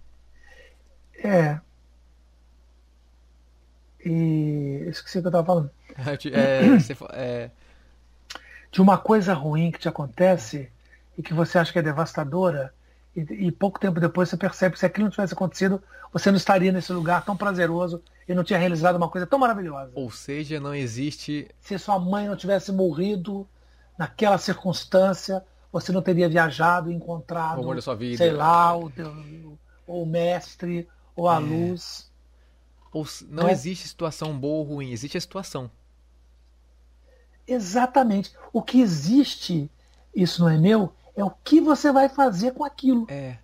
[1.17, 1.29] É.
[1.29, 1.61] É.
[4.05, 4.85] E...
[4.89, 5.71] Esqueci o que eu tava falando.
[6.33, 7.51] é, você, é...
[8.71, 10.69] De uma coisa ruim que te acontece
[11.17, 12.73] e que você acha que é devastadora
[13.17, 15.81] e, e, pouco tempo depois você percebe que se aquilo não tivesse acontecido,
[16.13, 19.93] você não estaria nesse lugar tão prazeroso e não tinha realizado uma coisa tão maravilhosa.
[19.95, 21.49] Ou seja, não existe.
[21.61, 23.47] Se sua mãe não tivesse morrido
[23.97, 28.17] naquela circunstância, você não teria viajado e encontrado, o amor da sua vida.
[28.17, 28.89] sei lá, o,
[29.87, 31.39] o, o mestre ou a é.
[31.39, 32.11] luz.
[32.95, 33.53] Ou, não é.
[33.53, 35.69] existe situação boa ou ruim, existe a situação.
[37.47, 38.33] Exatamente.
[38.53, 39.69] O que existe,
[40.15, 43.07] isso não é meu, é o que você vai fazer com aquilo.
[43.11, 43.37] É.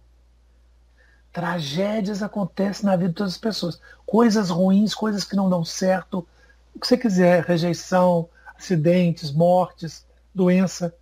[1.33, 3.81] Tragédias acontecem na vida de todas as pessoas.
[4.07, 6.27] Coisas ruins, coisas que não dão certo.
[6.73, 10.95] O que você quiser, rejeição, acidentes, mortes, doença.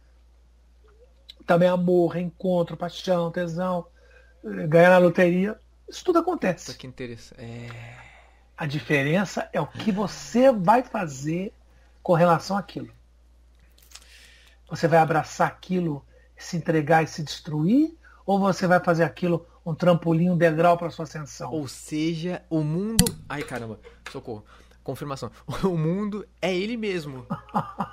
[1.47, 3.87] Também amor, reencontro, paixão, tesão,
[4.43, 5.59] eh, ganhar na loteria.
[5.87, 6.75] Isso tudo acontece.
[6.77, 7.41] Que interessante.
[7.41, 8.08] É...
[8.59, 11.55] A diferença é o que você vai fazer
[12.03, 12.91] com relação àquilo.
[14.69, 16.05] Você vai abraçar aquilo
[16.37, 17.97] se entregar e se destruir?
[18.27, 21.53] Ou você vai fazer aquilo um trampolim, um degrau para sua ascensão?
[21.53, 23.05] Ou seja, o mundo.
[23.29, 23.79] Ai caramba,
[24.11, 24.45] socorro.
[24.83, 25.31] Confirmação.
[25.63, 27.27] O mundo é ele mesmo.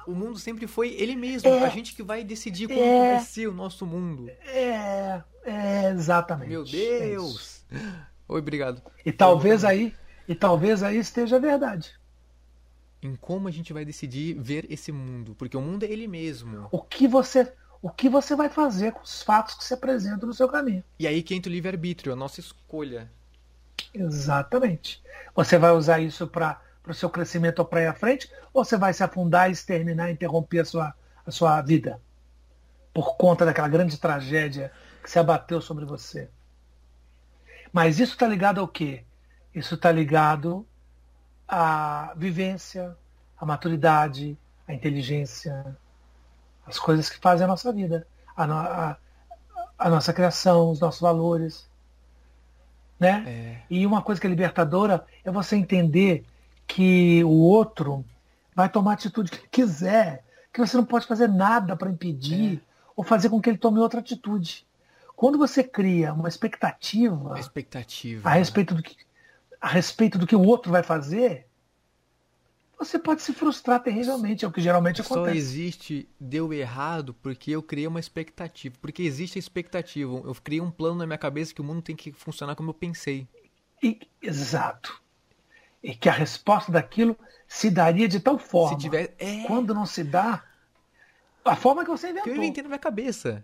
[0.08, 1.48] O mundo sempre foi ele mesmo.
[1.48, 4.30] É, a gente que vai decidir como é, vai ser o nosso mundo.
[4.48, 6.50] É, é exatamente.
[6.50, 7.64] Meu Deus.
[7.72, 7.78] É
[8.28, 8.82] Oi, obrigado.
[9.06, 9.94] E talvez aí,
[10.28, 11.94] e talvez aí esteja a verdade.
[13.02, 16.68] Em como a gente vai decidir ver esse mundo, porque o mundo é ele mesmo.
[16.72, 20.34] O que você o que você vai fazer com os fatos que se apresentam no
[20.34, 20.84] seu caminho.
[20.98, 23.12] E aí que entra o livre-arbítrio, a nossa escolha.
[23.94, 25.04] Exatamente.
[25.36, 28.76] Você vai usar isso para o seu crescimento ou para ir à frente, ou você
[28.76, 30.96] vai se afundar, exterminar, interromper a sua,
[31.28, 32.02] a sua vida
[32.96, 34.72] por conta daquela grande tragédia
[35.04, 36.30] que se abateu sobre você.
[37.74, 39.04] Mas isso está ligado ao quê?
[39.56, 40.68] Isso está ligado
[41.48, 42.96] à vivência,
[43.40, 45.78] à maturidade, à inteligência,
[46.66, 48.98] as coisas que fazem a nossa vida, a, no, a,
[49.80, 51.70] a nossa criação, os nossos valores.
[53.00, 53.24] Né?
[53.26, 53.62] É.
[53.70, 56.26] E uma coisa que é libertadora é você entender
[56.68, 58.04] que o outro
[58.54, 62.58] vai tomar a atitude que ele quiser, que você não pode fazer nada para impedir
[62.58, 62.60] é.
[62.94, 64.66] ou fazer com que ele tome outra atitude.
[65.16, 68.98] Quando você cria uma expectativa, expectativa a respeito do que
[69.66, 71.48] a respeito do que o outro vai fazer,
[72.78, 75.32] você pode se frustrar terrivelmente, é o que geralmente Só acontece.
[75.32, 78.76] Só existe deu errado porque eu criei uma expectativa.
[78.80, 80.22] Porque existe a expectativa.
[80.24, 82.74] Eu criei um plano na minha cabeça que o mundo tem que funcionar como eu
[82.76, 83.28] pensei.
[83.82, 85.02] E, exato.
[85.82, 88.78] E que a resposta daquilo se daria de tal forma.
[88.78, 89.46] Tiver, é...
[89.48, 90.44] Quando não se dá,
[91.44, 92.26] a forma que você inventou.
[92.26, 93.44] Que eu inventei na minha cabeça.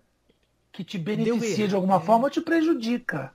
[0.71, 1.99] Que te beneficia de alguma é...
[1.99, 3.33] forma ou te prejudica.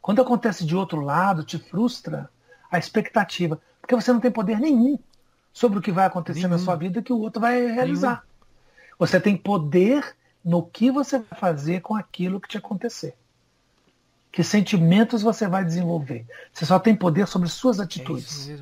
[0.00, 2.30] Quando acontece de outro lado, te frustra
[2.70, 3.60] a expectativa.
[3.80, 4.98] Porque você não tem poder nenhum
[5.52, 6.50] sobre o que vai acontecer Nenhum.
[6.50, 8.22] na sua vida que o outro vai realizar.
[8.22, 8.56] Nenhum.
[8.98, 13.16] Você tem poder no que você vai fazer com aquilo que te acontecer.
[14.30, 16.26] Que sentimentos você vai desenvolver.
[16.52, 18.48] Você só tem poder sobre suas atitudes.
[18.48, 18.58] É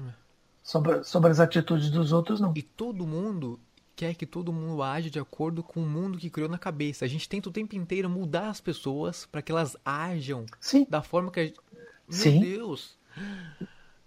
[0.63, 2.53] sobre, sobre as atitudes dos outros, não.
[2.57, 3.59] E todo mundo
[3.97, 7.07] quer que todo mundo age de acordo com o mundo que criou na cabeça.
[7.07, 10.87] A gente tenta o tempo inteiro mudar as pessoas para que elas ajam Sim.
[10.89, 11.59] da forma que a gente...
[12.07, 12.41] Meu Sim.
[12.41, 12.99] Deus!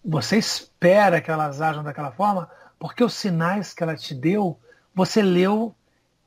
[0.06, 4.58] Você espera que elas ajam daquela forma porque os sinais que ela te deu,
[4.94, 5.76] você leu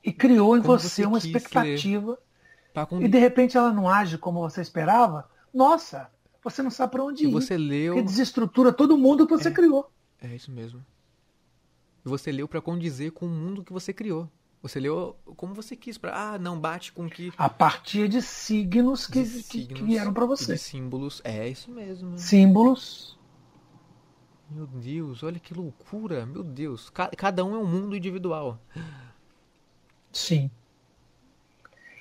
[0.03, 2.19] e criou em você, você, uma expectativa.
[2.99, 5.29] E de repente ela não age como você esperava.
[5.53, 6.09] Nossa,
[6.43, 7.31] você não sabe para onde e ir.
[7.31, 7.93] Você leu.
[7.93, 9.89] Porque desestrutura todo mundo que você é, criou.
[10.21, 10.83] É isso mesmo.
[12.05, 14.29] E você leu para condizer com o mundo que você criou.
[14.61, 17.33] Você leu como você quis, para ah, não bate com que.
[17.37, 20.53] A partir de signos que, de signos, que vieram para você.
[20.53, 22.17] De símbolos, é isso mesmo.
[22.17, 23.17] Símbolos
[24.53, 26.27] meu Deus, olha que loucura.
[26.27, 26.91] Meu Deus.
[27.17, 28.59] Cada um é um mundo individual.
[30.11, 30.51] Sim.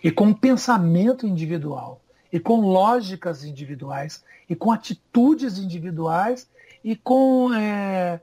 [0.05, 6.51] E com pensamento individual, e com lógicas individuais, e com atitudes individuais,
[6.85, 8.21] e com, é,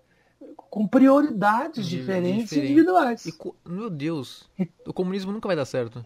[0.70, 2.72] com prioridades de, diferentes diferente.
[2.72, 3.26] individuais.
[3.26, 3.34] E,
[3.66, 4.50] meu Deus,
[4.86, 6.04] o comunismo nunca vai dar certo.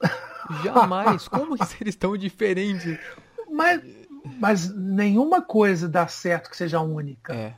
[0.62, 1.28] Jamais.
[1.28, 2.98] Como que eles tão diferentes?
[3.50, 3.82] Mas
[4.24, 7.34] mas nenhuma coisa dá certo que seja única.
[7.34, 7.54] É.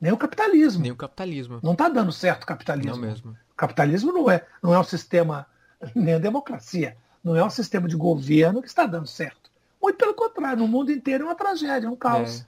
[0.00, 0.82] Nem o capitalismo.
[0.82, 1.60] Nem o capitalismo.
[1.62, 2.92] Não está dando certo o capitalismo.
[2.92, 3.36] Não mesmo.
[3.56, 5.46] capitalismo não é, não é um sistema,
[5.94, 9.50] nem a democracia, não é um sistema de governo que está dando certo.
[9.80, 12.46] Muito pelo contrário, no mundo inteiro é uma tragédia, é um caos.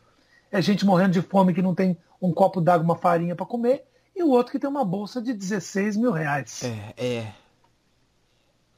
[0.51, 3.45] É, é gente morrendo de fome que não tem um copo d'água, uma farinha para
[3.45, 3.85] comer,
[4.15, 6.63] e o outro que tem uma bolsa de 16 mil reais.
[6.63, 7.17] É, é.
[7.17, 7.35] é?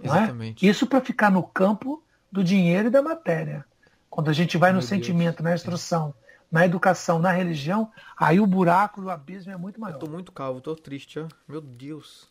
[0.03, 0.67] Exatamente.
[0.67, 0.71] É?
[0.71, 3.65] Isso para ficar no campo do dinheiro e da matéria.
[4.09, 4.89] Quando a gente vai Meu no Deus.
[4.89, 6.15] sentimento, na instrução,
[6.51, 9.97] na educação, na religião, aí o buraco do abismo é muito maior.
[9.97, 11.29] Eu tô muito calvo, tô triste, ó.
[11.47, 12.23] Meu Deus.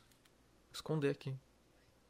[0.69, 1.35] Vou esconder aqui.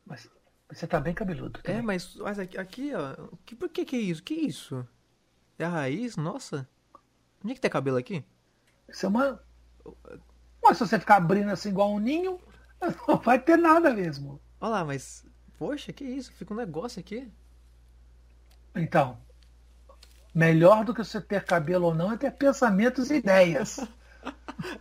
[0.06, 0.30] Mas
[0.72, 1.60] você tá bem cabeludo.
[1.62, 1.80] Também.
[1.80, 3.16] É, mas, mas aqui, aqui, ó.
[3.46, 4.24] Que, por que que é isso?
[4.24, 4.88] Que isso?
[5.58, 6.16] É a raiz?
[6.16, 6.68] Nossa.
[7.44, 8.24] Onde é que tem cabelo aqui?
[8.90, 9.40] Isso é uma.
[10.62, 12.40] Mas se você ficar abrindo assim igual um ninho,
[13.08, 14.40] não vai ter nada mesmo.
[14.60, 15.26] Olha lá, mas.
[15.58, 16.32] Poxa, que isso?
[16.34, 17.32] Fica um negócio aqui.
[18.76, 19.18] Então,
[20.34, 23.80] melhor do que você ter cabelo ou não é ter pensamentos e ideias.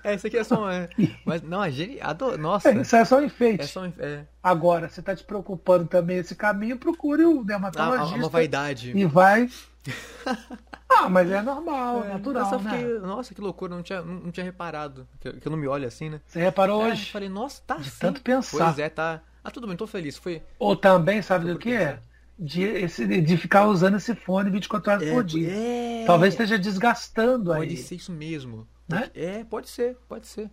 [0.04, 0.70] É, isso aqui é só.
[0.70, 0.88] É,
[1.24, 2.16] mas não, é genial.
[2.38, 2.70] Nossa.
[2.70, 3.64] É, isso é só um enfeite.
[3.64, 4.24] É só um, é.
[4.40, 8.14] Agora, você está te preocupando também esse caminho, procure o dermatologista.
[8.14, 8.96] Ah, uma vaidade.
[8.96, 9.50] E vai.
[10.98, 12.44] ah, mas é normal, é, natural.
[12.44, 15.06] Nossa, fiquei, nossa, que loucura, não tinha, não, tinha reparado.
[15.20, 16.20] Que, que eu não me olho assim, né?
[16.26, 17.06] Você reparou é, hoje?
[17.06, 17.98] Eu falei, nossa, tá de assim.
[18.00, 18.66] tanto pensar.
[18.66, 19.20] Pois é, tá.
[19.44, 20.16] Ah, tudo bem, tô feliz.
[20.16, 20.42] Foi.
[20.58, 21.98] Ou também, sabe do que é?
[22.38, 25.48] de, esse, de ficar usando esse fone 24 horas é, por dia.
[25.50, 26.04] É...
[26.06, 27.68] Talvez esteja desgastando pode aí.
[27.68, 28.66] Pode ser isso mesmo.
[28.88, 29.10] Né?
[29.14, 30.50] É, pode ser, pode ser.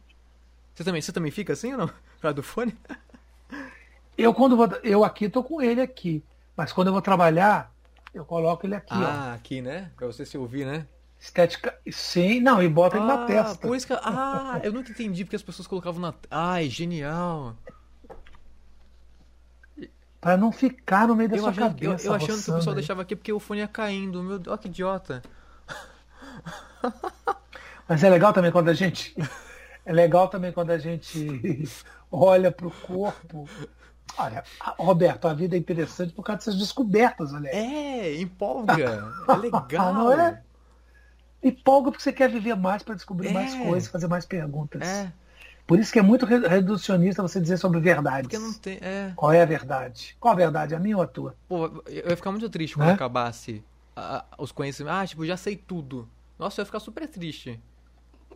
[0.73, 1.89] Você também, você também fica assim ou não?
[2.21, 2.75] Pra do fone?
[4.17, 4.67] Eu quando vou.
[4.83, 6.23] Eu aqui tô com ele aqui.
[6.55, 7.73] Mas quando eu vou trabalhar,
[8.13, 8.93] eu coloco ele aqui.
[8.93, 9.35] Ah, ó.
[9.35, 9.91] aqui, né?
[9.95, 10.87] Pra você se ouvir, né?
[11.19, 11.77] Estética.
[11.91, 13.67] Sim, não, e bota ah, ele na testa.
[13.67, 13.93] Por isso que...
[13.93, 16.13] Ah, eu nunca entendi porque as pessoas colocavam na.
[16.31, 17.55] Ai, genial
[20.19, 22.07] para não ficar no meio da eu sua achando, cabeça.
[22.07, 22.75] Eu, eu achando que o pessoal aí.
[22.75, 24.21] deixava aqui porque o fone ia caindo.
[24.21, 25.21] Meu Deus, que idiota.
[27.87, 29.15] Mas é legal também quando a gente.
[29.85, 31.63] É legal também quando a gente
[32.11, 33.49] olha para o corpo.
[34.17, 34.43] Olha,
[34.77, 37.49] Roberto, a vida é interessante por causa dessas descobertas, olha.
[37.49, 39.13] É, empolga.
[39.27, 39.93] É legal.
[39.93, 40.41] não é?
[41.41, 43.31] Empolga porque você quer viver mais para descobrir é.
[43.31, 44.81] mais coisas, fazer mais perguntas.
[44.81, 45.11] É.
[45.65, 48.23] Por isso que é muito reducionista você dizer sobre verdades.
[48.23, 48.79] Porque não tem.
[48.81, 49.13] É...
[49.15, 50.17] Qual é a verdade?
[50.19, 50.73] Qual a verdade?
[50.73, 51.35] A minha ou a tua?
[51.47, 52.93] Pô, eu ia ficar muito triste quando é?
[52.93, 53.63] acabasse
[53.95, 54.99] a, os conhecimentos.
[54.99, 56.09] Ah, tipo, já sei tudo.
[56.39, 57.59] Nossa, eu ia ficar super triste.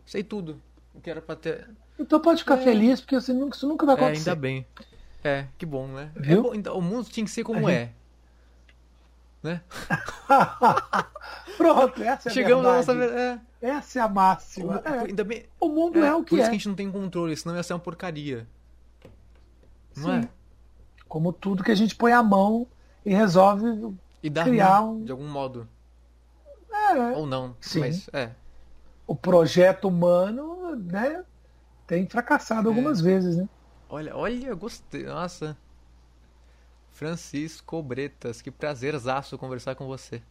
[0.06, 0.62] Sei tudo.
[0.94, 1.68] O que era pra ter.
[1.98, 2.62] Então pode ficar é.
[2.62, 4.28] feliz, porque isso nunca, isso nunca vai acontecer.
[4.28, 4.66] É, ainda bem.
[5.24, 6.12] É, que bom, né?
[6.22, 7.90] É bom, então, o mundo tinha que ser como é.
[9.42, 9.62] Né?
[11.56, 12.90] Pronto, essa é a Chegamos verdade.
[12.90, 13.20] à nossa.
[13.20, 13.40] É.
[13.68, 14.82] Essa é a máxima.
[14.84, 14.98] O, é.
[15.06, 16.42] Ainda bem, o mundo é, é o que por é.
[16.42, 18.46] isso que a gente não tem controle, senão ia ser uma porcaria.
[19.96, 20.26] Não Sim.
[20.26, 20.28] é?
[21.08, 22.66] Como tudo que a gente põe a mão
[23.04, 25.04] e resolve e dá criar ruim, um...
[25.04, 25.66] de algum modo.
[26.70, 27.16] É.
[27.16, 27.80] Ou não, Sim.
[27.80, 28.30] mas é.
[29.06, 31.24] O projeto humano, né,
[31.86, 32.70] tem fracassado é.
[32.70, 33.48] algumas vezes, né?
[33.88, 35.04] Olha, olha, gostei.
[35.04, 35.56] Nossa.
[36.92, 40.22] Francisco Bretas, que prazerzaço conversar com você.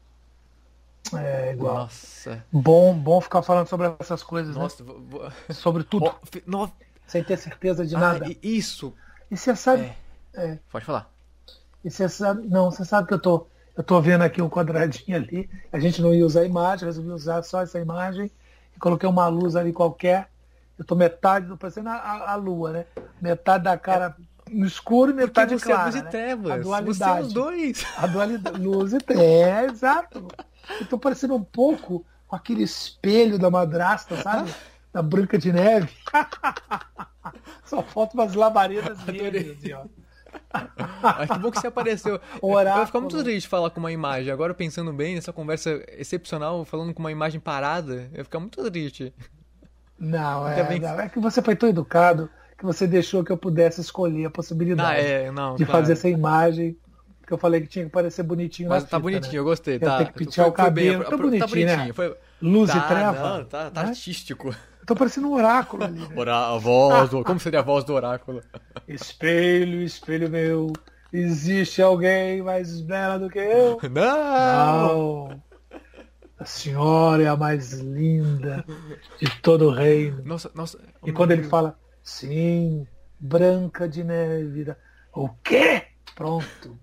[1.14, 1.76] É igual.
[1.76, 2.44] Nossa.
[2.52, 4.62] Bom, bom ficar falando sobre essas coisas, né?
[4.62, 4.94] Nossa, né?
[5.10, 5.32] vou...
[5.52, 6.14] Sobre tudo.
[6.46, 6.72] No...
[7.06, 8.36] Sem ter certeza de ah, nada.
[8.42, 8.94] Isso.
[9.30, 9.94] E você sabe.
[10.34, 10.54] É.
[10.54, 10.60] É.
[10.72, 11.12] Pode falar.
[11.84, 12.48] E você sabe.
[12.48, 13.46] Não, você sabe que eu tô.
[13.76, 15.50] Eu tô vendo aqui um quadradinho ali.
[15.72, 18.32] A gente não ia usar a imagem, resolvi usar só essa imagem.
[18.76, 20.30] E coloquei uma luz ali qualquer.
[20.84, 22.86] Eu tô metade, tô parecendo a, a, lua, né?
[23.22, 24.18] Metade da cara
[24.50, 24.53] é.
[24.53, 25.82] no escuro e metade Porque você clara.
[25.82, 26.10] É luz e né?
[26.10, 26.52] trevas.
[26.52, 26.98] A dualidade.
[26.98, 27.86] Você é os dois.
[27.98, 28.62] A dualidade.
[28.62, 29.24] Luz e trevas.
[29.24, 30.28] É, exato.
[30.82, 34.53] Eu tô parecendo um pouco com aquele espelho da madrasta, sabe?
[34.92, 35.90] Da Branca de Neve.
[37.64, 39.86] Só falta umas labaredas verdes, ó.
[41.02, 42.20] Mas que bom que você apareceu.
[42.42, 42.78] Oráculo.
[42.78, 44.34] Vai ficar muito triste falar com uma imagem.
[44.34, 48.70] Agora, pensando bem, nessa conversa excepcional, falando com uma imagem parada, eu ia ficar muito
[48.70, 49.14] triste.
[50.04, 50.80] Não, é, bem...
[50.80, 54.30] não, é que você foi tão educado que você deixou que eu pudesse escolher a
[54.30, 55.80] possibilidade ah, é, não, de claro.
[55.80, 56.78] fazer essa imagem
[57.26, 59.40] que eu falei que tinha que parecer bonitinho Mas tá fita, bonitinho, né?
[59.40, 59.98] eu gostei, tá.
[60.00, 61.04] Tem que pentear o cabelo.
[61.04, 61.94] Foi, tá bonitinho, tá bonitinho, né?
[61.94, 62.18] Foi...
[62.42, 63.38] Luz tá, e treva.
[63.38, 63.90] Não, tá, tá né?
[63.90, 64.50] artístico.
[64.50, 66.00] Eu tô parecendo um oráculo ali.
[66.00, 66.32] Né?
[66.32, 67.24] A voz do...
[67.24, 68.42] Como seria a voz do oráculo?
[68.86, 70.74] Espelho, espelho meu,
[71.14, 73.80] existe alguém mais bela do que eu?
[73.90, 75.28] Não!
[75.30, 75.53] Não!
[76.44, 78.66] A senhora é a mais linda
[79.18, 80.22] de todo o reino.
[80.26, 80.78] Nossa, nossa.
[81.06, 82.86] E quando ele fala, sim,
[83.18, 84.76] branca de neve.
[85.14, 85.84] O quê?
[86.14, 86.78] Pronto.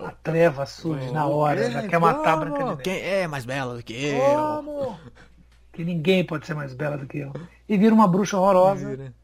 [0.00, 2.82] A treva surge na hora, já quer matar a Branca de Neve.
[2.82, 4.20] Quem é mais bela do que eu?
[4.20, 4.98] Como?
[5.72, 7.32] Que ninguém pode ser mais bela do que eu.
[7.68, 8.88] E vira uma bruxa horrorosa.
[8.88, 9.14] Vira.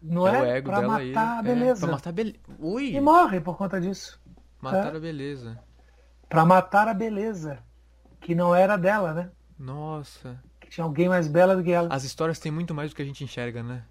[0.00, 0.58] Não é?
[0.58, 0.62] é?
[0.62, 1.80] Pra matar beleza.
[1.80, 2.38] É, pra matar a beleza.
[2.60, 2.94] Ui.
[2.94, 4.20] E morre por conta disso.
[4.60, 4.96] Matar é.
[4.98, 5.58] a beleza.
[6.28, 7.65] Pra matar a beleza.
[8.26, 9.30] Que não era dela, né?
[9.56, 10.36] Nossa.
[10.60, 11.94] Que tinha alguém mais bela do que ela.
[11.94, 13.84] As histórias têm muito mais do que a gente enxerga, né?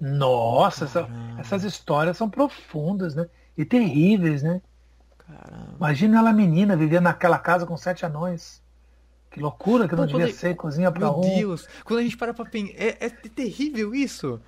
[0.00, 1.06] Nossa, essa,
[1.38, 3.28] essas histórias são profundas, né?
[3.54, 4.62] E terríveis, né?
[5.18, 5.76] Caramba.
[5.76, 8.62] Imagina ela menina vivendo naquela casa com sete anões.
[9.30, 10.54] Que loucura que Pô, não devia ser, é...
[10.54, 11.20] cozinha pra Meu um.
[11.20, 12.74] Meu Deus, quando a gente para pra pensar.
[12.78, 14.40] É, é terrível isso.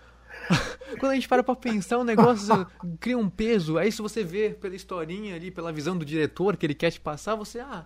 [0.98, 2.66] quando a gente para pra pensar, o negócio
[2.98, 3.76] cria um peso.
[3.76, 7.00] Aí se você vê pela historinha ali, pela visão do diretor que ele quer te
[7.00, 7.84] passar, você, ah,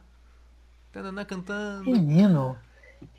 [0.93, 1.91] tanana cantando.
[1.91, 2.57] Menino.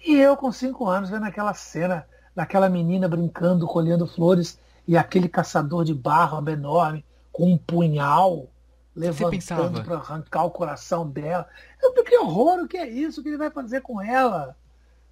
[0.06, 5.30] E eu com cinco anos vendo aquela cena daquela menina brincando, colhendo flores e aquele
[5.30, 8.49] caçador de barro enorme com um punhal
[8.95, 11.48] levantando para arrancar o coração dela.
[11.81, 13.22] Eu, que horror, o que é isso?
[13.22, 14.57] O que ele vai fazer com ela?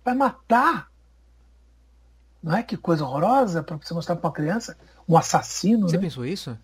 [0.03, 0.90] Vai matar?
[2.42, 4.77] Não é que coisa horrorosa para você mostrar para uma criança?
[5.08, 5.88] Um assassino.
[5.88, 6.03] Você né?
[6.03, 6.58] pensou isso?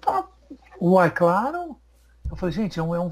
[0.00, 0.26] Tá.
[0.80, 1.76] Uai, claro.
[2.28, 3.10] Eu falei, gente, é um, é um,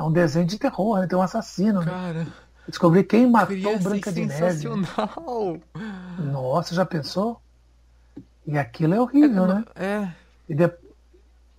[0.00, 1.06] é um desenho de terror, né?
[1.06, 1.80] tem um assassino.
[1.80, 1.90] Né?
[1.90, 2.24] Cara.
[2.24, 2.32] Né?
[2.66, 4.66] Descobri quem matou Branca de Neve.
[6.18, 7.40] Nossa, já pensou?
[8.46, 9.64] E aquilo é horrível, é, né?
[9.74, 10.08] É.
[10.48, 10.70] E, de...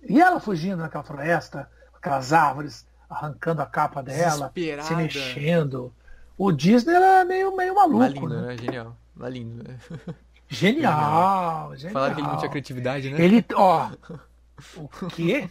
[0.08, 5.92] e ela fugindo naquela floresta, aquelas árvores, arrancando a capa dela, se mexendo.
[6.36, 7.98] O Disney era meio, meio maluco.
[7.98, 8.46] Malindo, né?
[8.48, 8.56] né?
[8.56, 8.96] Genial.
[9.14, 9.78] Malindo, né?
[10.48, 11.92] Genial, genial.
[11.92, 13.22] Falaram que ele não tinha criatividade, né?
[13.22, 13.90] Ele, ó.
[14.76, 15.48] O quê?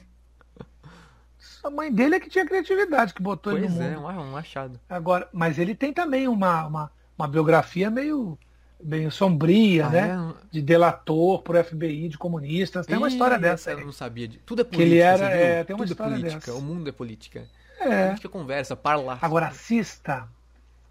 [1.64, 4.32] A mãe dele é que tinha criatividade, que botou pois ele no é, mundo.
[4.32, 4.80] um achado.
[4.90, 8.38] Agora, mas ele tem também uma, uma, uma biografia meio,
[8.84, 10.10] meio sombria, ah, né?
[10.10, 10.46] É?
[10.52, 12.86] De delator por FBI, de comunistas.
[12.86, 13.72] Tem uma história dessa.
[13.72, 14.28] Eu não sabia.
[14.28, 14.40] De...
[14.40, 14.86] Tudo é política.
[14.86, 16.40] Que ele era, é, tem uma Tudo é história é política.
[16.40, 16.54] Dessa.
[16.54, 17.48] O mundo é política.
[17.80, 18.06] É.
[18.08, 19.20] Política conversa, parla.
[19.22, 20.28] Agora assista.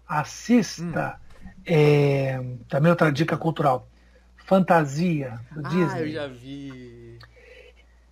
[0.07, 1.19] Assista.
[1.19, 1.51] Hum.
[1.65, 3.87] É, também outra dica cultural.
[4.45, 6.01] Fantasia do ah, Disney.
[6.01, 7.19] eu já vi.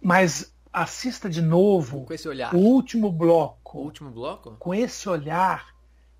[0.01, 2.53] Mas assista de novo com esse olhar.
[2.53, 3.79] o último bloco.
[3.79, 4.55] O último bloco?
[4.59, 5.75] Com esse olhar.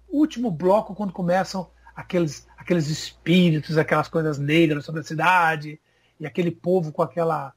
[0.08, 5.80] O último bloco, quando começam aqueles, aqueles espíritos, aquelas coisas negras sobre a cidade,
[6.20, 7.54] e aquele povo com aquela.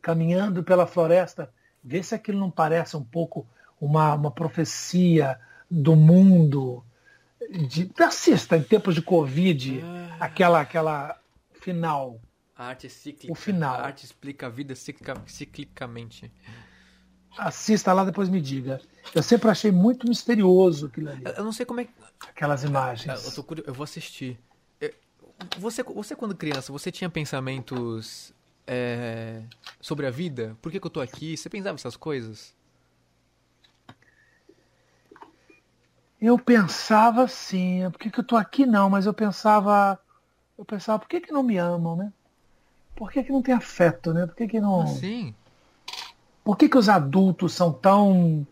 [0.00, 1.52] caminhando pela floresta.
[1.82, 3.46] Vê se aquilo não parece um pouco
[3.80, 5.38] uma, uma profecia
[5.70, 6.84] do mundo.
[7.68, 10.16] De, assista em tempos de Covid, ah.
[10.20, 11.18] aquela, aquela
[11.52, 12.20] final
[12.60, 13.32] a arte é cíclica.
[13.32, 13.74] O final.
[13.74, 16.30] A arte explica a vida ciclica, ciclicamente.
[17.38, 18.82] Assista lá, depois me diga.
[19.14, 21.22] Eu sempre achei muito misterioso aquilo ali.
[21.24, 21.88] Eu não sei como é
[22.20, 23.24] Aquelas imagens.
[23.24, 24.38] Eu, tô curioso, eu vou assistir.
[25.58, 28.30] Você, você, quando criança, você tinha pensamentos
[28.66, 29.42] é,
[29.80, 30.54] sobre a vida?
[30.60, 31.38] Por que, que eu tô aqui?
[31.38, 32.54] Você pensava essas coisas?
[36.20, 37.88] Eu pensava sim.
[37.90, 38.66] Por que, que eu tô aqui?
[38.66, 39.98] Não, mas eu pensava.
[40.58, 42.12] Eu pensava, por que, que não me amam, né?
[42.94, 44.26] Por que, que não tem afeto, né?
[44.26, 44.82] Por que, que não.
[44.82, 45.34] Assim?
[46.44, 48.46] Por que, que os adultos são tão.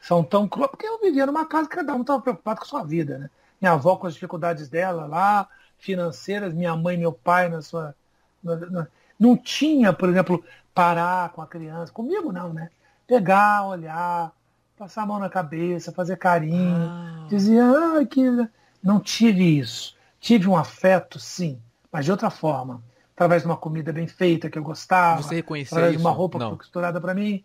[0.00, 0.70] são tão cruéis?
[0.70, 3.30] Porque eu vivia numa casa que cada um estava preocupado com a sua vida, né?
[3.60, 5.48] Minha avó com as dificuldades dela lá,
[5.78, 7.94] financeiras, minha mãe e meu pai na sua.
[8.42, 8.86] Na, na...
[9.18, 11.92] não tinha, por exemplo, parar com a criança.
[11.92, 12.70] Comigo não, né?
[13.06, 14.32] Pegar, olhar,
[14.76, 16.90] passar a mão na cabeça, fazer carinho.
[16.90, 17.26] Ah.
[17.28, 18.22] Dizia, ah, que.
[18.82, 19.96] Não tive isso.
[20.20, 21.58] Tive um afeto, sim,
[21.90, 22.82] mas de outra forma
[23.14, 25.22] através de uma comida bem feita que eu gostava.
[25.22, 26.02] Você reconheceu através isso?
[26.02, 26.56] de uma roupa não.
[26.56, 27.44] costurada para mim.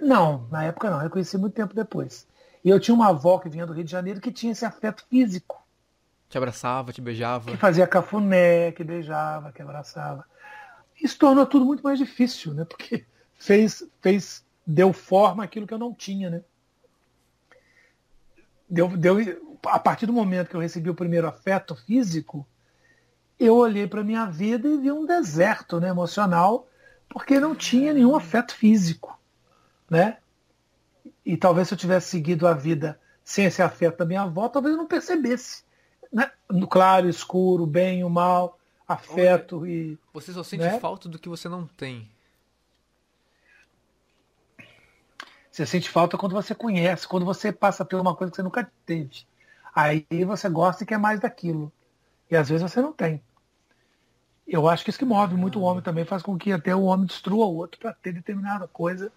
[0.00, 2.26] Não, na época não, eu reconheci muito tempo depois.
[2.64, 5.04] E eu tinha uma avó que vinha do Rio de Janeiro que tinha esse afeto
[5.08, 5.60] físico.
[6.28, 7.50] Te abraçava, te beijava.
[7.50, 10.24] Que fazia cafuné, que beijava, que abraçava.
[11.00, 12.64] Isso tornou tudo muito mais difícil, né?
[12.64, 13.04] Porque
[13.34, 16.42] fez, fez, deu forma àquilo que eu não tinha, né?
[18.68, 19.16] Deu, deu,
[19.66, 22.46] a partir do momento que eu recebi o primeiro afeto físico,
[23.40, 26.68] eu olhei para minha vida e vi um deserto né, emocional,
[27.08, 29.18] porque não tinha nenhum afeto físico.
[29.88, 30.18] Né?
[31.24, 34.74] E talvez se eu tivesse seguido a vida sem esse afeto da minha avó, talvez
[34.74, 35.64] eu não percebesse.
[36.12, 36.30] Né?
[36.50, 39.98] No claro, escuro, bem, o mal, afeto Olha, e.
[40.12, 40.78] Você só sente né?
[40.78, 42.10] falta do que você não tem.
[45.50, 48.70] Você sente falta quando você conhece, quando você passa por uma coisa que você nunca
[48.84, 49.24] teve.
[49.74, 51.72] Aí você gosta e quer mais daquilo.
[52.30, 53.22] E às vezes você não tem.
[54.50, 56.82] Eu acho que isso que move muito o homem também, faz com que até o
[56.82, 59.12] homem destrua o outro para ter determinada coisa.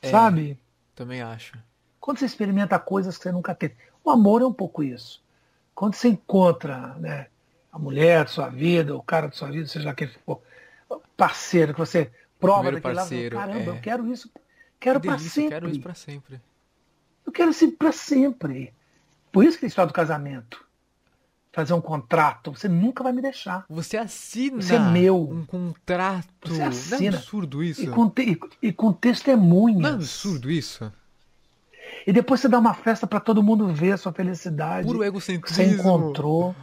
[0.00, 0.56] É, sabe?
[0.94, 1.58] Também acho.
[1.98, 3.74] Quando você experimenta coisas que você nunca teve.
[4.04, 5.20] O amor é um pouco isso.
[5.74, 7.26] Quando você encontra né,
[7.72, 10.40] a mulher de sua vida, o cara de sua vida, seja quem for,
[11.16, 12.08] parceiro, que você
[12.38, 13.76] prova daquele parceiro, lado, caramba, é...
[13.76, 14.30] eu quero isso,
[14.78, 15.42] quero para sempre.
[15.42, 16.40] Eu quero isso para sempre.
[17.26, 18.74] Eu quero isso para sempre.
[19.32, 20.67] Por isso que tem história do casamento
[21.52, 23.64] fazer um contrato, você nunca vai me deixar.
[23.68, 25.20] Você assina você é meu.
[25.22, 26.26] um contrato.
[26.44, 26.98] Você assina.
[26.98, 27.82] Não é absurdo isso?
[27.82, 28.22] E com, te,
[28.62, 29.80] e, e com testemunhas.
[29.80, 30.92] Não é absurdo isso?
[32.06, 34.86] E depois você dá uma festa para todo mundo ver a sua felicidade.
[34.86, 35.64] Puro egocentrismo.
[35.64, 36.54] Você encontrou.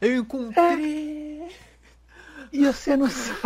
[0.00, 1.42] Eu encontrei.
[1.42, 1.48] É.
[2.52, 3.40] E você não sabe.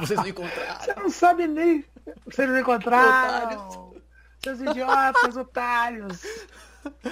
[0.00, 0.80] Vocês não encontraram.
[0.80, 1.84] Você não sabe nem.
[2.24, 3.66] Vocês não encontraram.
[3.66, 3.90] Otários.
[4.42, 6.22] Seus idiotas, otários.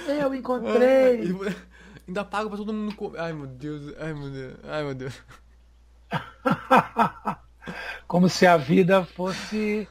[0.07, 1.35] Eu encontrei.
[2.09, 3.19] Ainda pago pra todo mundo comer.
[3.19, 5.13] Ai meu Deus, ai meu Deus, ai meu Deus.
[8.07, 9.87] Como se a vida fosse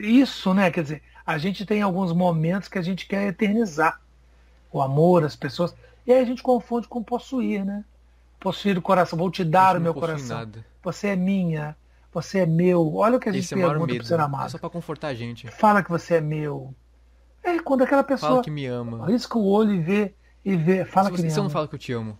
[0.00, 0.72] isso, né?
[0.72, 4.00] Quer dizer, a gente tem alguns momentos que a gente quer eternizar
[4.72, 5.72] o amor, as pessoas.
[6.04, 7.84] E aí a gente confunde com possuir, né?
[8.40, 9.16] Possuir o coração.
[9.16, 10.38] Vou te dar o meu coração.
[10.38, 10.66] Nada.
[10.82, 11.76] Você é minha.
[12.12, 12.96] Você é meu.
[12.96, 14.46] Olha o que a gente Esse é pergunta é pro ser amado.
[14.46, 15.46] É só pra confortar a gente.
[15.52, 16.74] Fala que você é meu.
[17.44, 18.32] É quando aquela pessoa.
[18.32, 19.06] Fala que me ama.
[19.06, 20.14] Risca o olho e vê.
[20.44, 20.84] E vê.
[20.84, 21.38] Fala que você, me ama.
[21.38, 22.18] eu não falo que eu te amo.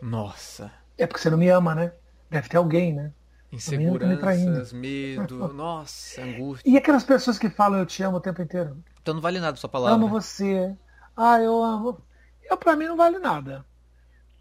[0.00, 0.70] Nossa.
[0.96, 1.92] É porque você não me ama, né?
[2.30, 3.12] Deve ter alguém, né?
[3.50, 6.68] Inseguranças, medo, nossa, angústia.
[6.68, 8.76] E aquelas pessoas que falam eu te amo o tempo inteiro?
[9.00, 9.94] Então não vale nada a sua palavra.
[9.94, 10.74] Amo você.
[11.16, 12.00] Ah, eu amo.
[12.42, 13.64] Eu, pra mim, não vale nada.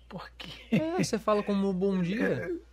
[0.10, 0.50] Porque.
[0.72, 2.52] É, você fala como bom dia.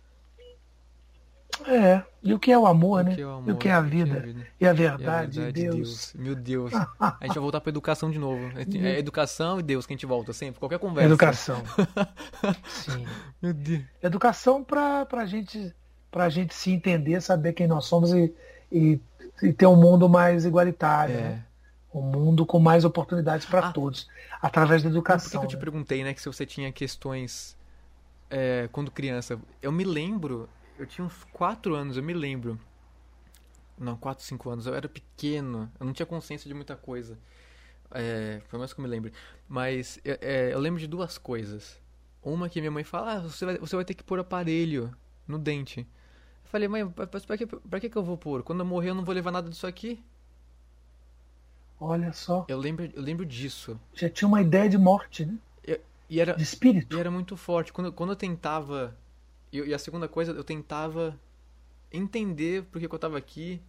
[1.65, 1.75] É.
[1.75, 2.05] é.
[2.23, 3.15] E o que é o amor, o né?
[3.19, 4.15] É o amor, e o que é a vida?
[4.15, 4.47] É a vida?
[4.59, 5.75] E, a verdade, e a verdade Deus.
[5.75, 6.13] Deus.
[6.15, 6.73] Meu Deus.
[6.73, 8.51] a gente vai voltar pra educação de novo.
[8.55, 10.59] É educação e Deus que a gente volta sempre.
[10.59, 11.07] Qualquer conversa.
[11.07, 11.63] Educação.
[12.67, 13.05] Sim.
[13.41, 13.83] Meu Deus.
[14.01, 15.73] Educação pra, pra gente
[16.11, 18.33] pra gente se entender, saber quem nós somos e,
[18.69, 18.99] e,
[19.41, 21.15] e ter um mundo mais igualitário.
[21.15, 21.21] É.
[21.21, 21.45] Né?
[21.93, 24.07] Um mundo com mais oportunidades para ah, todos,
[24.41, 25.31] através da educação.
[25.31, 25.59] Por que, eu te né?
[25.59, 27.57] perguntei, né, que se você tinha questões
[28.29, 29.37] é, quando criança?
[29.61, 30.47] Eu me lembro,
[30.81, 32.59] eu tinha uns 4 anos, eu me lembro.
[33.77, 37.17] Não, 4, 5 anos, eu era pequeno, eu não tinha consciência de muita coisa.
[37.91, 39.11] É, foi mais que eu me lembro.
[39.47, 41.79] Mas é, eu lembro de duas coisas.
[42.23, 44.95] Uma que minha mãe fala, ah, você vai, você vai ter que pôr aparelho
[45.27, 45.81] no dente.
[45.81, 48.43] Eu falei, mãe, pra, pra, que, pra que, que eu vou pôr?
[48.43, 50.03] Quando eu morrer eu não vou levar nada disso aqui?
[51.79, 52.45] Olha só.
[52.47, 53.79] Eu lembro, eu lembro disso.
[53.93, 55.37] Já tinha uma ideia de morte, né?
[55.63, 56.95] Eu, e era, de espírito.
[56.95, 57.73] E era muito forte.
[57.73, 58.95] Quando, quando eu tentava.
[59.51, 61.19] E, e a segunda coisa, eu tentava
[61.91, 63.61] entender por que, que eu tava aqui,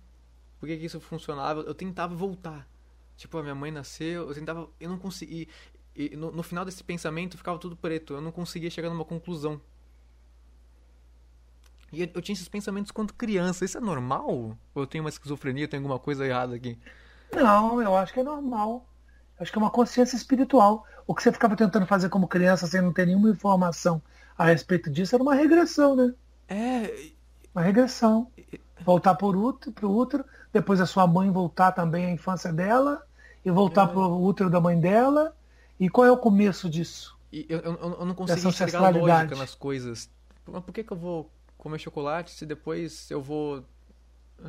[0.59, 1.61] por que, que isso funcionava.
[1.63, 2.69] Eu tentava voltar.
[3.17, 4.69] Tipo, a minha mãe nasceu, eu tentava.
[4.79, 5.47] Eu não conseguia.
[5.95, 8.15] E no, no final desse pensamento ficava tudo preto.
[8.15, 9.61] Eu não conseguia chegar numa conclusão.
[11.93, 13.65] E eu tinha esses pensamentos quando criança.
[13.65, 14.57] Isso é normal?
[14.75, 16.79] Ou eu tenho uma esquizofrenia, tem alguma coisa errada aqui?
[17.35, 18.89] Não, eu acho que é normal.
[19.39, 20.87] Acho que é uma consciência espiritual.
[21.07, 24.01] O que você ficava tentando fazer como criança sem não ter nenhuma informação
[24.37, 26.15] a respeito disso era uma regressão, né?
[26.49, 27.11] É.
[27.55, 28.29] Uma regressão.
[28.85, 33.03] Voltar para o útero, útero, depois a sua mãe voltar também à infância dela,
[33.45, 33.87] e voltar é.
[33.93, 35.35] para o útero da mãe dela.
[35.79, 37.17] E qual é o começo disso?
[37.33, 40.11] Eu, eu, eu não consigo enxergar lógica nas coisas.
[40.47, 43.65] Mas por que, que eu vou comer chocolate se depois eu vou.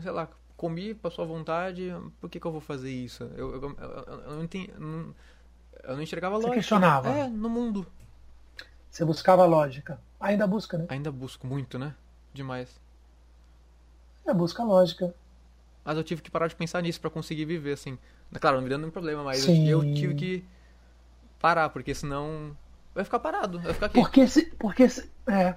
[0.02, 3.24] Sei lá, comi pra sua vontade, por que, que eu vou fazer isso?
[3.36, 4.72] Eu, eu, eu, eu não entendi.
[5.84, 6.56] Eu não enxergava Você lógica.
[6.56, 7.10] questionava?
[7.10, 7.86] É, no mundo.
[8.94, 10.00] Você buscava lógica.
[10.20, 10.86] Ainda busca, né?
[10.88, 11.96] Ainda busco muito, né?
[12.32, 12.80] Demais.
[14.24, 15.12] É, busca lógica.
[15.84, 17.98] Mas eu tive que parar de pensar nisso para conseguir viver, assim.
[18.40, 19.68] Claro, não me dando nenhum problema, mas Sim.
[19.68, 20.46] eu tive que
[21.40, 22.56] parar, porque senão
[22.94, 24.00] vai ficar parado, vai ficar aqui.
[24.00, 25.56] Porque se, porque se, é,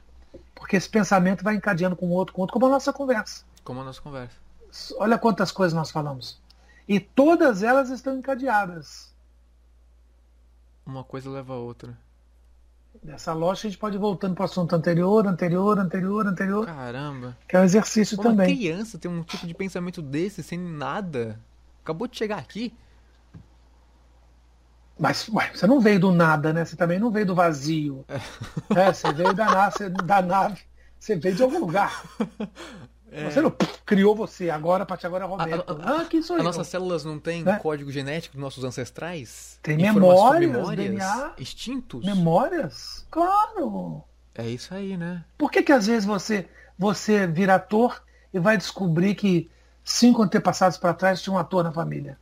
[0.55, 3.45] porque esse pensamento vai encadeando com o outro, com o outro, como a nossa conversa.
[3.63, 4.39] Como a nossa conversa.
[4.97, 6.41] Olha quantas coisas nós falamos.
[6.89, 9.15] E todas elas estão encadeadas.
[10.87, 12.06] Uma coisa leva a outra.
[13.03, 16.67] Dessa lógica a gente pode ir voltando para o assunto anterior, anterior, anterior, anterior.
[16.67, 17.37] Caramba.
[17.49, 18.49] Que é um exercício Como também.
[18.49, 21.39] Uma criança tem um tipo de pensamento desse sem nada.
[21.83, 22.75] Acabou de chegar aqui.
[24.99, 26.65] Mas ué, você não veio do nada, né?
[26.65, 28.05] Você também não veio do vazio.
[28.09, 28.81] É.
[28.81, 30.61] É, você veio da nave, da nave.
[30.99, 32.03] Você veio de algum lugar.
[33.17, 33.31] É.
[33.31, 33.51] Você não
[33.87, 35.71] criou você, agora, a partir agora é Roberto.
[35.71, 36.45] A, a, ah, quem sou as eu?
[36.45, 37.59] nossas células não têm né?
[37.59, 39.59] código genético dos nossos ancestrais?
[39.63, 41.33] Tem memórias, memórias, DNA.
[41.39, 42.05] Instintos?
[42.05, 43.07] Memórias?
[43.11, 44.05] Claro.
[44.35, 45.25] É isso aí, né?
[45.39, 46.47] Por que que às vezes você,
[46.79, 48.03] você vira ator
[48.35, 49.51] e vai descobrir que
[49.83, 52.19] cinco antepassados para trás tinha um ator na família?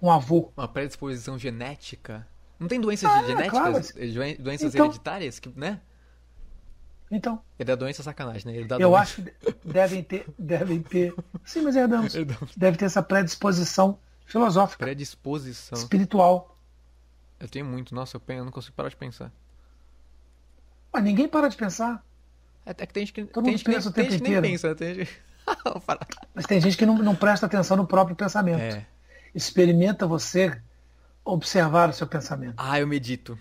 [0.00, 0.52] Um avô.
[0.56, 2.24] Uma predisposição genética?
[2.56, 3.50] Não tem doenças ah, genéticas?
[3.50, 4.36] Claro.
[4.38, 5.80] Doenças então, hereditárias, que, né?
[7.10, 7.40] Então.
[7.58, 8.66] Ele dá doença sacanagem, né?
[8.78, 9.32] Eu acho que
[9.64, 11.14] devem ter, devem ter.
[11.44, 12.14] Sim, mas herdamos.
[12.14, 12.54] herdamos.
[12.56, 14.84] Deve ter essa predisposição filosófica.
[14.84, 15.78] Predisposição.
[15.78, 16.56] Espiritual.
[17.38, 17.94] Eu tenho muito.
[17.94, 19.30] Nossa, eu, não consigo parar de pensar.
[20.92, 22.04] Mas ninguém para de pensar.
[22.64, 24.42] É, é que tem gente que, Todo tem mundo pensa nem, o tempo inteiro.
[24.42, 25.22] pensa, tem gente...
[26.34, 28.60] mas tem gente que não, não presta atenção no próprio pensamento.
[28.60, 28.86] É.
[29.34, 30.58] Experimenta você
[31.24, 32.54] observar o seu pensamento.
[32.56, 33.38] Ah, eu medito.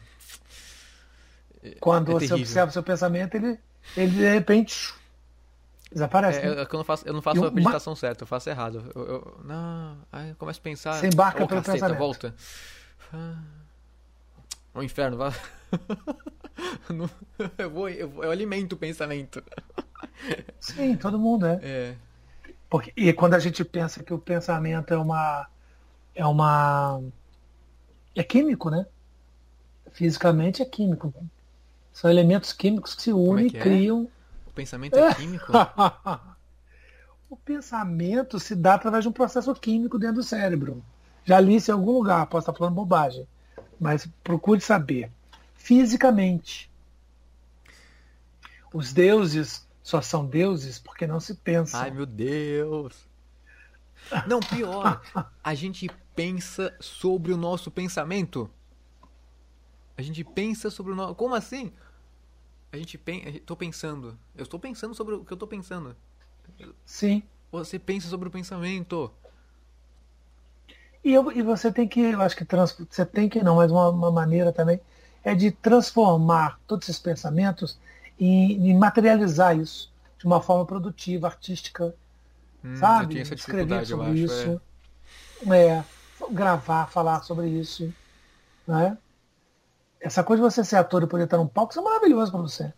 [1.79, 2.43] Quando é você terrível.
[2.43, 3.59] observa o seu pensamento, ele,
[3.95, 4.93] ele de repente
[5.91, 6.39] desaparece.
[6.39, 6.61] É, né?
[6.61, 8.91] é eu não faço, eu não faço a meditação certa, eu faço errado.
[8.95, 10.93] Eu, eu, não, aí eu começo a pensar.
[10.95, 11.99] Você embarca oh, pelo caceta, pensamento.
[11.99, 12.35] volta.
[13.13, 13.41] Ah,
[14.73, 15.31] o inferno, vai.
[17.57, 19.43] eu, vou, eu, eu alimento o pensamento.
[20.59, 21.59] Sim, todo mundo é.
[21.61, 21.95] É.
[22.69, 25.47] Porque, e quando a gente pensa que o pensamento é uma.
[26.15, 27.01] É uma.
[28.15, 28.85] É químico, né?
[29.91, 31.13] Fisicamente é químico.
[31.93, 34.09] São elementos químicos que se unem é que e criam.
[34.45, 34.49] É?
[34.49, 35.51] O pensamento é químico?
[37.29, 40.83] o pensamento se dá através de um processo químico dentro do cérebro.
[41.23, 43.27] Já li isso em algum lugar, posso estar falando bobagem.
[43.79, 45.11] Mas procure saber.
[45.55, 46.69] Fisicamente.
[48.73, 51.79] Os deuses só são deuses porque não se pensam.
[51.79, 53.07] Ai, meu Deus.
[54.27, 55.01] Não, pior.
[55.43, 58.49] A gente pensa sobre o nosso pensamento.
[59.97, 61.15] A gente pensa sobre o nosso.
[61.15, 61.71] Como assim?
[62.71, 63.39] A gente pensa.
[63.45, 64.17] Tô pensando.
[64.35, 65.95] Eu estou pensando sobre o que eu estou pensando.
[66.85, 67.23] Sim.
[67.51, 69.11] Você pensa sobre o pensamento.
[71.03, 73.69] E, eu, e você tem que, eu acho que trans, você tem que não, mas
[73.69, 74.79] uma, uma maneira também
[75.23, 77.77] é de transformar todos esses pensamentos
[78.17, 81.93] e, e materializar isso de uma forma produtiva, artística,
[82.63, 83.19] hum, sabe?
[83.19, 84.61] Escrever sobre acho, isso,
[85.51, 85.57] é.
[85.67, 85.85] é.
[86.31, 87.93] gravar, falar sobre isso,
[88.65, 88.97] né?
[90.03, 92.41] Essa coisa de você ser ator e poder estar num palco, isso é maravilhoso para
[92.41, 92.73] você.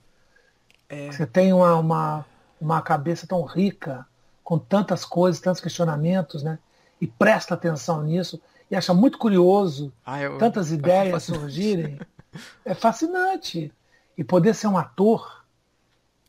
[0.87, 1.11] É.
[1.11, 2.25] Você tem uma, uma,
[2.61, 4.05] uma cabeça tão rica,
[4.43, 6.59] com tantas coisas, tantos questionamentos, né?
[6.99, 11.99] e presta atenção nisso e acha muito curioso ah, eu, tantas ideias surgirem,
[12.65, 13.71] é fascinante.
[14.17, 15.45] E poder ser um ator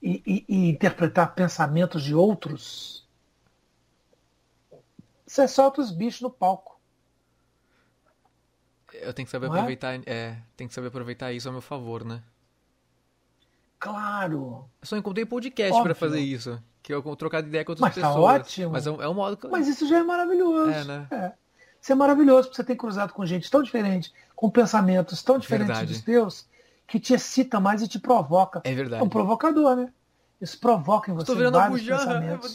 [0.03, 3.07] e, e, e interpretar pensamentos de outros,
[5.25, 6.76] você solta os bichos no palco.
[9.03, 9.59] Eu tenho que saber Não é?
[9.59, 10.03] aproveitar, é?
[10.07, 12.23] é, tem que saber aproveitar isso a meu favor, né?
[13.79, 14.65] Claro.
[14.81, 16.61] Eu só encontrei podcast para fazer isso.
[16.83, 18.15] Que eu trocar de ideia com outras Mas pessoas.
[18.15, 18.71] Tá ótimo.
[18.73, 19.49] Mas é um, é um modo que...
[19.49, 20.71] Mas isso já é maravilhoso.
[20.71, 21.07] É, né?
[21.11, 21.33] É.
[21.81, 25.77] Isso é maravilhoso, porque você tem cruzado com gente tão diferente, com pensamentos tão diferentes
[25.77, 25.93] verdade.
[25.93, 26.47] dos teus,
[26.87, 28.61] que te excita mais e te provoca.
[28.65, 29.03] É verdade.
[29.03, 29.93] É um provocador, né?
[30.41, 32.55] Isso provoca em você vários pensamentos.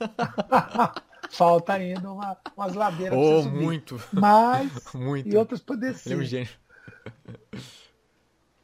[1.30, 4.02] Falta ainda uma, umas ladeiras oh, muito.
[4.12, 5.28] Mas muito.
[5.28, 6.12] e outros por descer.
[6.12, 6.50] Ele é um gênio.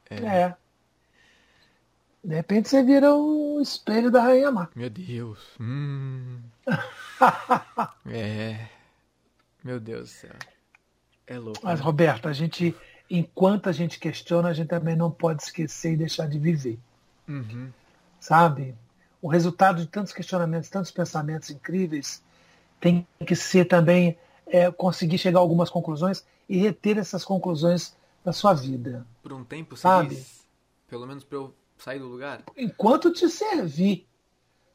[0.08, 0.24] É.
[0.24, 0.56] é.
[2.22, 4.68] De repente você vira o espelho da Rainha Má.
[4.72, 5.40] Meu Deus.
[5.60, 6.38] Hum.
[8.08, 8.68] é.
[9.64, 10.36] Meu Deus do céu.
[11.26, 11.60] É louco.
[11.64, 11.84] Mas, né?
[11.84, 12.72] Roberto, a gente,
[13.10, 16.78] enquanto a gente questiona, a gente também não pode esquecer e deixar de viver.
[17.26, 17.72] Uhum.
[18.20, 18.76] Sabe?
[19.20, 22.22] O resultado de tantos questionamentos, tantos pensamentos incríveis,
[22.80, 28.32] tem que ser também é, conseguir chegar a algumas conclusões e reter essas conclusões da
[28.32, 29.06] sua vida.
[29.22, 30.16] Por um tempo, sabe?
[30.16, 30.46] Diz,
[30.88, 32.42] pelo menos para eu sair do lugar?
[32.56, 34.06] Enquanto te servir.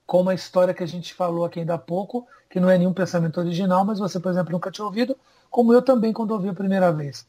[0.05, 2.91] Como a história que a gente falou aqui ainda há pouco, que não é nenhum
[2.91, 5.17] pensamento original, mas você, por exemplo, nunca tinha ouvido,
[5.49, 7.25] como eu também quando ouvi a primeira vez.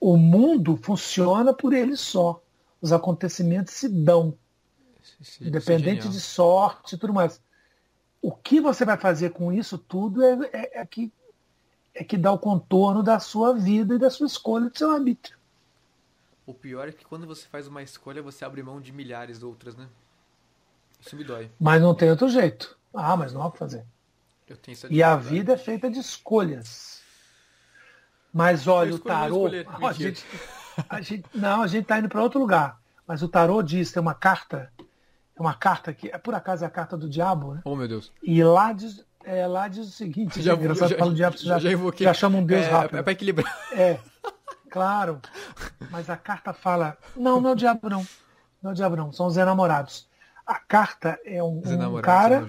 [0.00, 2.40] O mundo funciona por ele só.
[2.80, 4.32] Os acontecimentos se dão.
[5.20, 7.40] Isso, é independente é de sorte e tudo mais.
[8.20, 11.12] O que você vai fazer com isso tudo é, é, é, que,
[11.94, 15.38] é que dá o contorno da sua vida e da sua escolha, do seu arbítrio.
[16.46, 19.44] O pior é que quando você faz uma escolha, você abre mão de milhares de
[19.44, 19.88] outras, né?
[21.00, 21.50] Isso me dói.
[21.60, 22.76] Mas não tem outro jeito.
[22.92, 23.84] Ah, mas não há o que fazer.
[24.90, 27.02] e a vida é feita de escolhas.
[28.32, 29.46] Mas olha, o tarô.
[29.46, 30.24] a gente,
[30.88, 32.80] a gente, não, a gente está indo para outro lugar.
[33.06, 34.72] Mas o tarô diz, tem uma carta,
[35.38, 37.60] uma carta que, é por acaso é a carta do diabo, né?
[37.64, 38.12] Oh, meu Deus.
[38.22, 41.58] E lá diz, é, lá diz o seguinte, já, é engraçado já, já, diabo, já,
[41.58, 42.98] já, já chama um Deus é, rápido.
[42.98, 43.58] É para equilibrar.
[43.72, 43.98] É.
[44.70, 45.20] Claro,
[45.90, 46.96] mas a carta fala.
[47.16, 48.06] Não, não é o diabo, não.
[48.62, 49.12] Não é o diabo, não.
[49.12, 50.06] São os enamorados.
[50.46, 52.46] A carta é um, um cara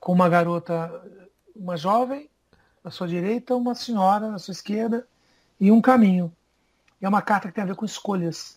[0.00, 0.90] com uma garota,
[1.54, 2.30] uma jovem
[2.82, 5.06] na sua direita, uma senhora na sua esquerda
[5.60, 6.32] e um caminho.
[7.00, 8.56] É uma carta que tem a ver com escolhas.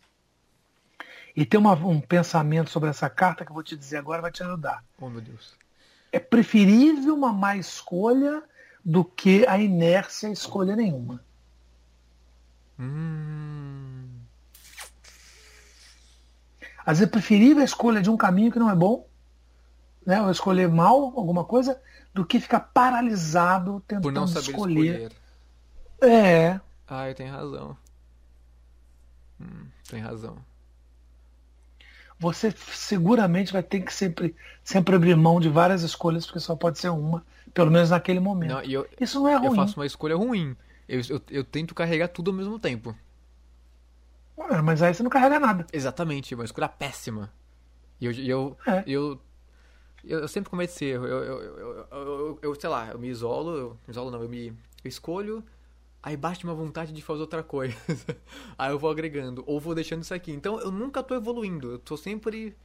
[1.36, 4.32] E tem uma, um pensamento sobre essa carta que eu vou te dizer agora, vai
[4.32, 4.84] te ajudar.
[5.00, 5.54] Oh, meu Deus.
[6.12, 8.44] É preferível uma má escolha
[8.84, 11.24] do que a inércia escolha nenhuma.
[12.80, 14.08] Hum.
[16.86, 19.08] Às vezes é preferível a escolha de um caminho que não é bom,
[20.06, 20.22] né?
[20.22, 21.80] ou escolher mal alguma coisa,
[22.14, 25.12] do que ficar paralisado tentando Por não saber escolher.
[25.12, 25.12] escolher.
[26.02, 26.60] É.
[26.88, 27.78] Ah, eu tenho razão.
[29.40, 30.38] Hum, tem razão.
[32.20, 36.78] Você seguramente vai ter que sempre, sempre abrir mão de várias escolhas, porque só pode
[36.78, 38.52] ser uma, pelo menos naquele momento.
[38.52, 39.48] Não, eu, Isso não é ruim.
[39.48, 40.56] Eu faço uma escolha ruim.
[40.88, 42.96] Eu, eu, eu tento carregar tudo ao mesmo tempo.
[44.38, 45.66] Ah, mas aí você não carrega nada.
[45.72, 47.32] Exatamente, uma escolha péssima.
[48.02, 48.84] E eu, eu, é.
[48.86, 49.22] eu,
[50.04, 51.06] eu, eu, sempre cometo esse erro.
[51.06, 51.42] Eu, eu,
[51.92, 54.48] eu, eu, sei lá, eu me isolo, eu, me isolo não, eu me
[54.84, 55.44] eu escolho
[56.02, 57.76] Aí bate uma vontade de fazer outra coisa.
[58.58, 59.44] aí eu vou agregando.
[59.46, 60.32] Ou vou deixando isso aqui.
[60.32, 61.72] Então eu nunca tô evoluindo.
[61.72, 62.56] Eu tô sempre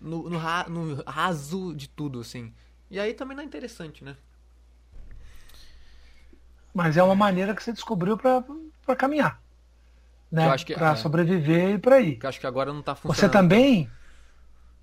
[0.00, 2.52] no, no, ra, no raso de tudo, assim.
[2.90, 4.16] E aí também não é interessante, né?
[6.74, 9.40] Mas é uma maneira que você descobriu para caminhar.
[10.30, 10.46] Né?
[10.74, 12.18] Para é, sobreviver e para ir.
[12.20, 13.16] Eu acho que agora não tá funcionando.
[13.16, 13.90] Você também.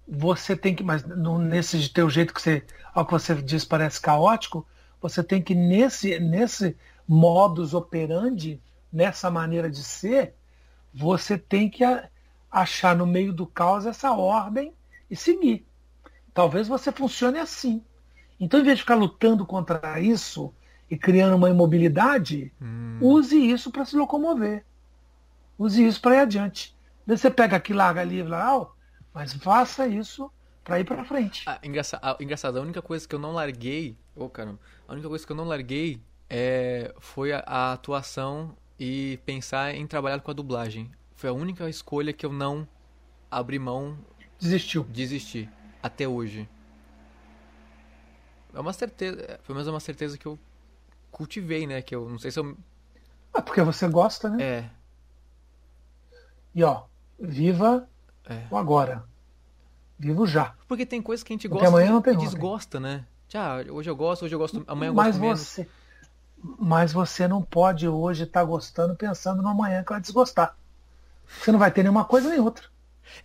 [0.08, 0.84] Você tem que.
[0.84, 2.64] Mas nesse teu jeito que você.
[2.94, 4.66] Ao que você diz parece caótico,
[5.02, 6.78] você tem que, nesse, nesse
[7.10, 8.62] modus operandi,
[8.94, 10.36] nessa maneira de ser,
[10.94, 11.84] você tem que
[12.52, 14.72] achar no meio do caos essa ordem
[15.10, 15.66] e seguir.
[16.36, 17.84] Talvez você funcione assim.
[18.40, 20.54] Então, em vez de ficar lutando contra isso
[20.90, 23.00] e criando uma imobilidade, hum.
[23.02, 24.64] use isso para se locomover.
[25.58, 26.78] Use isso para ir adiante.
[27.08, 28.68] Você pega aqui, larga ali, lá,
[29.12, 30.32] mas faça isso
[30.64, 31.44] para ir para frente.
[31.48, 35.10] Ah, engraçado, ah, engraçado, a única coisa que eu não larguei, oh caramba, a única
[35.10, 36.00] coisa que eu não larguei
[36.30, 40.92] é, foi a, a atuação e pensar em trabalhar com a dublagem.
[41.16, 42.68] Foi a única escolha que eu não
[43.30, 43.98] abri mão
[44.40, 44.86] Desistiu.
[44.86, 45.52] Desistir.
[45.84, 46.50] Até hoje.
[48.54, 49.18] É uma certeza.
[49.46, 50.40] Pelo menos é uma certeza que eu
[51.12, 51.82] cultivei, né?
[51.82, 52.58] Que eu não sei se eu.
[53.34, 54.44] É porque você gosta, né?
[54.44, 54.70] É.
[56.56, 56.84] E ó,
[57.20, 57.88] viva
[58.26, 58.48] é.
[58.50, 59.04] o agora.
[59.98, 60.56] Vivo já.
[60.68, 63.06] Porque tem coisas que a gente gosta amanhã e desgosta, né?
[63.28, 65.76] Já, hoje eu gosto, hoje eu gosto, amanhã eu mas gosto você, menos.
[66.42, 70.56] Mas você não pode hoje estar tá gostando pensando no amanhã que vai desgostar.
[71.28, 72.68] Você não vai ter nenhuma coisa nem outra.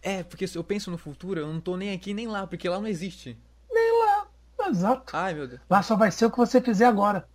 [0.03, 2.69] É, porque se eu penso no futuro, eu não tô nem aqui nem lá, porque
[2.69, 3.39] lá não existe.
[3.71, 4.27] Nem lá,
[4.69, 5.17] exato.
[5.17, 5.61] Ai, meu Deus.
[5.69, 7.29] Lá só vai ser o que você fizer agora.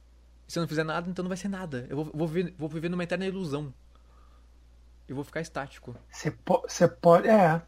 [0.47, 1.85] Se eu não fizer nada, então não vai ser nada.
[1.89, 3.73] Eu vou, vou, viver, vou viver numa eterna ilusão.
[5.07, 5.95] Eu vou ficar estático.
[6.11, 7.27] Você, po você pode.
[7.27, 7.61] É.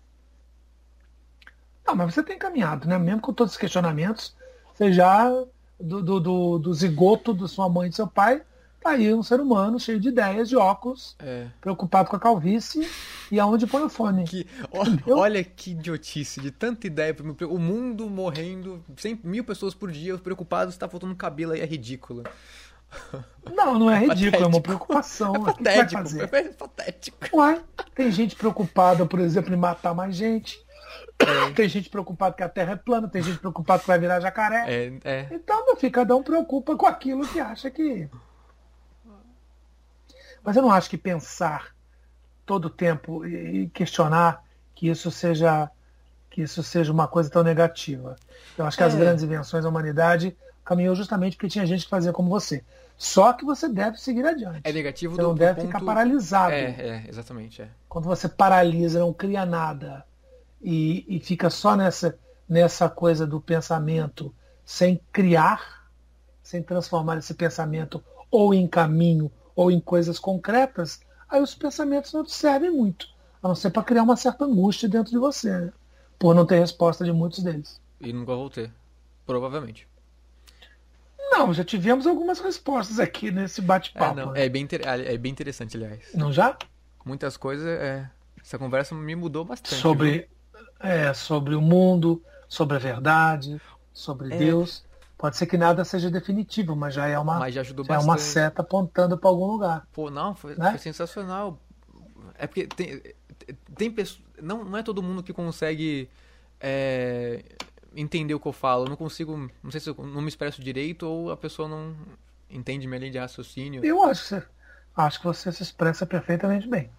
[1.85, 2.97] Não, mas você tem caminhado, né?
[2.97, 4.35] Mesmo com todos os questionamentos,
[4.73, 5.29] você já.
[5.81, 8.43] Do, do, do, do zigoto da sua mãe e do seu pai,
[8.81, 11.45] Tá aí um ser humano cheio de ideias, de óculos, é.
[11.61, 12.89] preocupado com a calvície
[13.31, 14.23] e aonde põe o fone.
[14.23, 17.15] Que, olha, olha, que idiotice, de tanta ideia.
[17.47, 22.23] O mundo morrendo, 100 mil pessoas por dia, preocupados, está faltando cabelo aí, é ridículo.
[23.53, 24.43] Não, não é, é ridículo, patético.
[24.43, 25.35] é uma preocupação.
[25.35, 27.17] É patético, é patético.
[27.33, 27.61] Uai,
[27.93, 30.60] tem gente preocupada, por exemplo, em matar mais gente.
[31.19, 31.51] É.
[31.51, 34.65] Tem gente preocupada que a Terra é plana, tem gente preocupada que vai virar jacaré.
[34.67, 35.27] É, é.
[35.31, 38.09] Então, meu filho, cada um preocupa com aquilo que acha que
[40.43, 41.75] mas eu não acho que pensar
[42.45, 45.69] todo o tempo e questionar que isso seja
[46.29, 48.15] que isso seja uma coisa tão negativa.
[48.57, 48.85] Eu acho que é.
[48.85, 52.63] as grandes invenções da humanidade caminhou justamente porque tinha gente que fazia como você.
[52.97, 54.61] Só que você deve seguir adiante.
[54.63, 55.67] É negativo Você não deve ponto...
[55.67, 56.53] ficar paralisado.
[56.53, 57.61] É, é, exatamente.
[57.61, 57.67] É.
[57.89, 60.05] Quando você paralisa, não cria nada
[60.61, 62.17] e, e fica só nessa,
[62.47, 64.33] nessa coisa do pensamento
[64.63, 65.89] sem criar,
[66.43, 72.23] sem transformar esse pensamento ou em caminho ou em coisas concretas, aí os pensamentos não
[72.23, 73.07] te servem muito,
[73.41, 75.73] a não ser para criar uma certa angústia dentro de você, né?
[76.17, 77.81] por não ter resposta de muitos deles.
[77.99, 78.71] E nunca vou ter,
[79.25, 79.87] provavelmente.
[81.31, 84.19] Não, já tivemos algumas respostas aqui nesse bate-papo.
[84.19, 84.45] É, né?
[84.45, 84.67] é, bem
[85.05, 86.01] é bem interessante, aliás.
[86.13, 86.57] Não já?
[87.05, 88.09] Muitas coisas, é...
[88.39, 89.75] essa conversa me mudou bastante.
[89.75, 90.29] Sobre,
[90.79, 93.61] é, sobre o mundo, sobre a verdade,
[93.93, 94.83] sobre é, Deus.
[95.17, 97.99] Pode ser que nada seja definitivo, mas já é uma, mas já ajudou já é
[97.99, 99.87] uma seta apontando para algum lugar.
[99.93, 100.71] Pô, não, foi, né?
[100.71, 101.59] foi sensacional.
[102.37, 103.01] É porque tem,
[103.75, 104.23] tem pessoas.
[104.41, 106.09] Não, não é todo mundo que consegue
[106.59, 107.43] é,
[107.95, 108.85] entender o que eu falo.
[108.85, 109.49] Eu não consigo.
[109.61, 111.95] Não sei se eu não me expresso direito ou a pessoa não
[112.49, 113.85] entende minha linha de raciocínio.
[113.85, 114.43] Eu acho que você,
[114.95, 116.89] acho que você se expressa perfeitamente bem.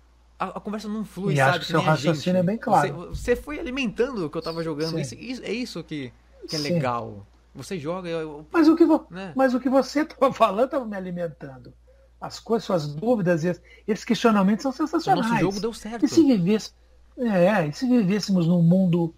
[0.43, 1.51] A, a conversa não flui, e sabe?
[1.51, 2.93] Acho que seu raciocínio é bem claro.
[3.15, 4.99] Você, você, foi alimentando o que eu tava jogando.
[4.99, 6.13] Isso, isso, é isso que,
[6.49, 6.73] que é Sim.
[6.73, 7.25] legal.
[7.55, 8.09] Você joga.
[8.09, 8.45] Eu...
[8.51, 9.07] Mas, o que vo...
[9.09, 9.33] né?
[9.37, 11.73] Mas o que você estava falando estava me alimentando.
[12.21, 15.27] As coisas, suas dúvidas, esses questionamentos são sensacionais.
[15.27, 16.05] O nosso jogo deu certo.
[16.05, 16.73] E se, vivesse...
[17.19, 19.15] é, e se vivêssemos num mundo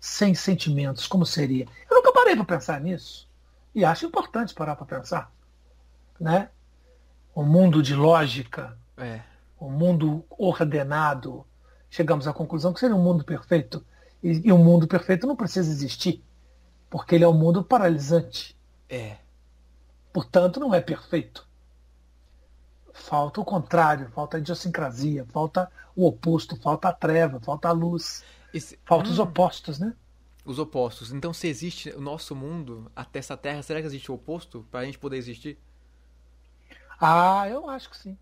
[0.00, 1.66] sem sentimentos, como seria?
[1.88, 3.28] Eu nunca parei para pensar nisso.
[3.72, 5.32] E acho importante parar para pensar.
[6.18, 6.48] Né?
[7.36, 9.20] Um mundo de lógica, é.
[9.60, 11.46] Um mundo ordenado.
[11.90, 13.84] Chegamos à conclusão que seria um mundo perfeito.
[14.22, 16.22] E, e um mundo perfeito não precisa existir.
[16.90, 18.56] Porque ele é um mundo paralisante.
[18.88, 19.16] É.
[20.12, 21.46] Portanto, não é perfeito.
[22.92, 28.24] Falta o contrário, falta a idiosincrasia, falta o oposto, falta a treva, falta a luz.
[28.52, 28.78] Esse...
[28.84, 29.12] Falta hum.
[29.12, 29.94] os opostos, né?
[30.44, 31.12] Os opostos.
[31.12, 34.80] Então, se existe o nosso mundo, até essa Terra, será que existe o oposto para
[34.80, 35.58] a gente poder existir?
[36.98, 38.16] Ah, eu acho que sim.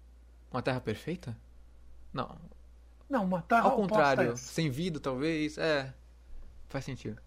[0.54, 1.36] Uma Terra perfeita?
[2.12, 2.36] Não.
[3.10, 5.58] Não, uma Terra Ao contrário, sem vida, talvez.
[5.58, 5.92] É.
[6.68, 7.20] Faz sentido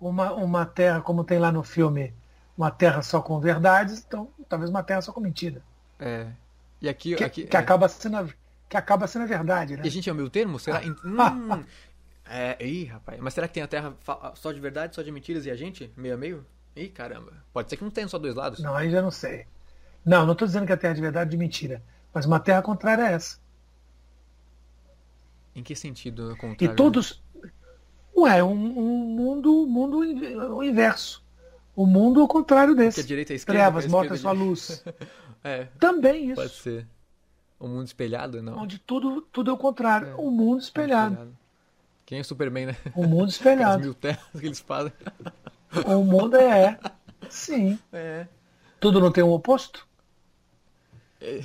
[0.00, 2.14] uma, uma terra, como tem lá no filme,
[2.56, 5.62] uma terra só com verdades, então talvez uma terra só com mentira.
[5.98, 6.28] É.
[6.80, 7.60] E aqui, que, aqui que é.
[7.60, 8.26] acaba sendo a,
[8.68, 9.82] que acaba sendo a verdade, né?
[9.84, 10.58] E a gente é o meio termo?
[10.58, 10.80] Será?
[11.04, 11.62] hum,
[12.24, 13.20] é, ih, rapaz.
[13.20, 13.94] Mas será que tem a Terra
[14.34, 15.92] só de verdade, só de mentiras e a gente?
[15.96, 16.46] Meio a meio?
[16.74, 17.32] Ih, caramba.
[17.52, 18.60] Pode ser que não tenha só dois lados.
[18.60, 19.46] Não, aí já não sei.
[20.04, 21.82] Não, não estou dizendo que a Terra é de verdade de mentira.
[22.12, 23.38] Mas uma Terra contrária é essa.
[25.54, 26.72] Em que sentido contrário?
[26.72, 27.22] E todos.
[28.16, 31.22] Ué, um, um mundo, mundo o inverso.
[31.74, 32.96] O mundo ao contrário desse.
[32.96, 34.84] Porque a direita é esquerda, Trevas, morta sua luz.
[35.42, 35.68] é.
[35.78, 36.34] Também isso.
[36.34, 36.86] Pode ser.
[37.58, 38.58] O mundo espelhado, não?
[38.58, 40.08] Onde tudo, tudo é o contrário.
[40.08, 40.14] É.
[40.14, 41.12] O mundo espelhado.
[41.12, 41.36] espelhado.
[42.06, 42.76] Quem é o Superman, né?
[42.94, 43.76] O mundo espelhado.
[43.76, 44.92] As mil terras que eles fazem.
[45.86, 46.78] O mundo é.
[47.28, 47.78] Sim.
[47.92, 48.26] É.
[48.80, 49.86] Tudo não tem um oposto?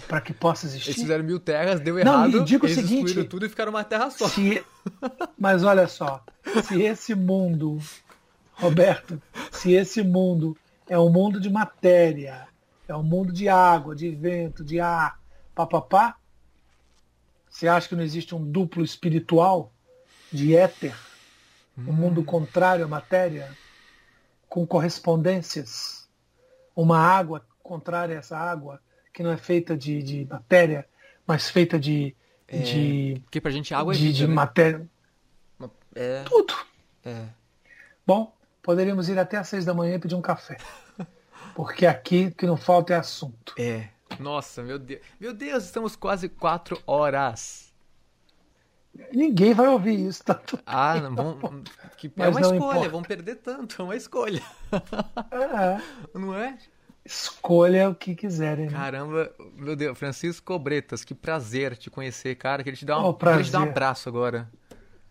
[0.08, 0.92] Para que possa existir.
[0.92, 2.32] Eles fizeram mil terras, deu errado.
[2.32, 4.28] Não, e digo eles o seguinte, tudo e ficaram uma terra só.
[4.28, 4.64] Se...
[5.38, 6.24] Mas olha só,
[6.64, 7.80] se esse mundo,
[8.54, 9.22] Roberto,
[9.52, 10.56] se esse mundo
[10.88, 12.48] é um mundo de matéria,
[12.88, 15.20] é um mundo de água, de vento, de ar,
[15.54, 16.16] papapá,
[17.50, 19.72] você acha que não existe um duplo espiritual?
[20.32, 20.96] de éter,
[21.78, 23.56] um mundo contrário à matéria,
[24.50, 26.10] com correspondências,
[26.76, 28.82] uma água contrária a essa água,
[29.16, 30.86] que não é feita de, de matéria,
[31.26, 32.14] mas feita de.
[32.48, 34.34] É, de porque pra gente água é de, vida, de né?
[34.34, 34.90] matéria.
[35.96, 36.24] É.
[36.24, 36.54] Tudo.
[37.06, 37.26] É.
[38.06, 40.58] Bom, poderíamos ir até às seis da manhã e pedir um café.
[41.56, 43.56] Porque aqui o que não falta é assunto.
[43.58, 43.88] É.
[44.20, 45.02] Nossa, meu Deus.
[45.18, 47.74] Meu Deus, estamos quase quatro horas.
[49.14, 51.64] Ninguém vai ouvir isso, tá Ah, não, vão,
[51.98, 52.90] que, é uma escolha, importa.
[52.90, 54.42] vão perder tanto, é uma escolha.
[55.32, 55.82] É.
[56.18, 56.58] Não é?
[57.06, 58.66] Escolha o que quiserem.
[58.66, 58.72] Né?
[58.72, 62.64] Caramba, meu Deus, Francisco Bretas, que prazer te conhecer, cara.
[62.64, 63.46] Queria te dar um, oh, prazer.
[63.46, 64.50] te dar um abraço agora.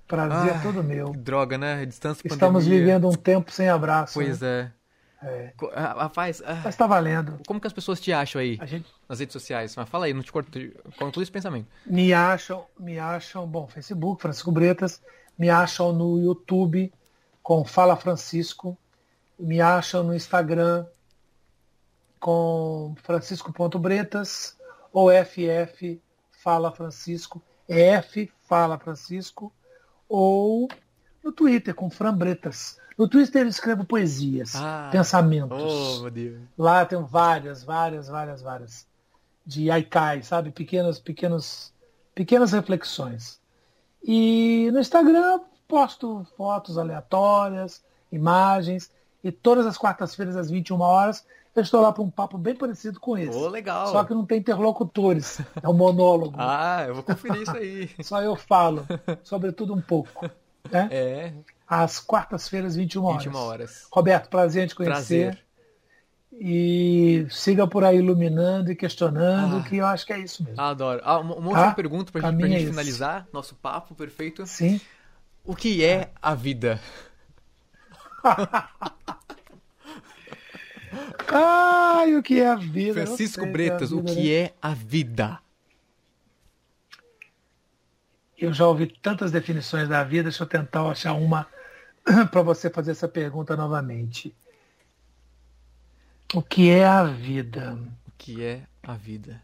[0.08, 1.12] Prazer ah, todo meu.
[1.12, 1.86] Droga, né?
[1.86, 2.84] Distância Estamos pandemia.
[2.84, 4.14] vivendo um tempo sem abraço.
[4.14, 4.72] Pois né?
[4.80, 4.84] é.
[5.26, 5.52] É.
[5.72, 7.38] Rapaz, ah, Mas tá valendo.
[7.46, 8.58] Como que as pessoas te acham aí?
[8.66, 8.86] Gente...
[9.08, 9.74] Nas redes sociais?
[9.74, 10.50] Mas fala aí, não te corto,
[10.98, 11.66] todo esse pensamento.
[11.86, 15.00] Me acham, me acham, bom, Facebook, Francisco Bretas,
[15.38, 16.92] me acham no YouTube
[17.42, 18.76] com Fala Francisco,
[19.38, 20.84] me acham no Instagram
[22.24, 24.56] com francisco.bretas
[24.90, 29.52] ou FF Fala Francisco, F Fala Francisco,
[30.08, 30.66] ou
[31.22, 32.80] no Twitter com Fran Bretas.
[32.96, 35.62] No Twitter eu escrevo poesias, ah, pensamentos.
[35.62, 36.10] Oh.
[36.56, 38.86] Lá tem várias, várias, várias, várias.
[39.44, 40.50] De Aikai, sabe?
[40.50, 41.74] Pequenas, pequenos,
[42.14, 43.38] pequenas reflexões.
[44.02, 48.90] E no Instagram posto fotos aleatórias, imagens.
[49.22, 52.98] E todas as quartas-feiras, às 21 horas, eu estou lá para um papo bem parecido
[52.98, 53.36] com esse.
[53.36, 53.88] Oh, legal.
[53.88, 55.40] Só que não tem interlocutores.
[55.62, 56.36] É um monólogo.
[56.40, 57.90] ah, eu vou conferir isso aí.
[58.02, 58.86] Só eu falo,
[59.22, 60.28] sobretudo um pouco.
[60.70, 60.88] Né?
[60.90, 61.32] É
[61.66, 63.24] às quartas-feiras, 21 horas.
[63.24, 63.86] 21 horas.
[63.90, 65.32] Roberto, prazer em te conhecer.
[65.32, 65.44] Prazer.
[66.36, 70.60] E siga por aí iluminando e questionando, ah, que eu acho que é isso mesmo.
[70.60, 71.00] Adoro.
[71.04, 71.74] Ah, uma, uma outra tá?
[71.74, 74.44] pergunta para gente, gente é finalizar nosso papo perfeito.
[74.44, 74.80] Sim.
[75.44, 76.80] O que é a vida?
[81.28, 83.06] Ai, o que é a vida?
[83.06, 85.38] Francisco Bretas, o que é a vida?
[88.36, 91.46] Eu já ouvi tantas definições da vida, deixa eu tentar achar uma
[92.30, 94.34] para você fazer essa pergunta novamente.
[96.34, 97.78] O que é a vida?
[98.06, 99.40] O que é a vida?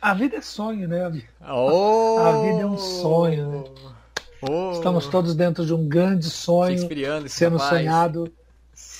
[0.00, 1.06] A vida é sonho, né?
[1.40, 2.18] Oh!
[2.18, 3.99] A vida é um sonho, né?
[4.42, 4.72] Oh!
[4.72, 6.88] Estamos todos dentro de um grande sonho
[7.28, 8.32] sendo sonhado.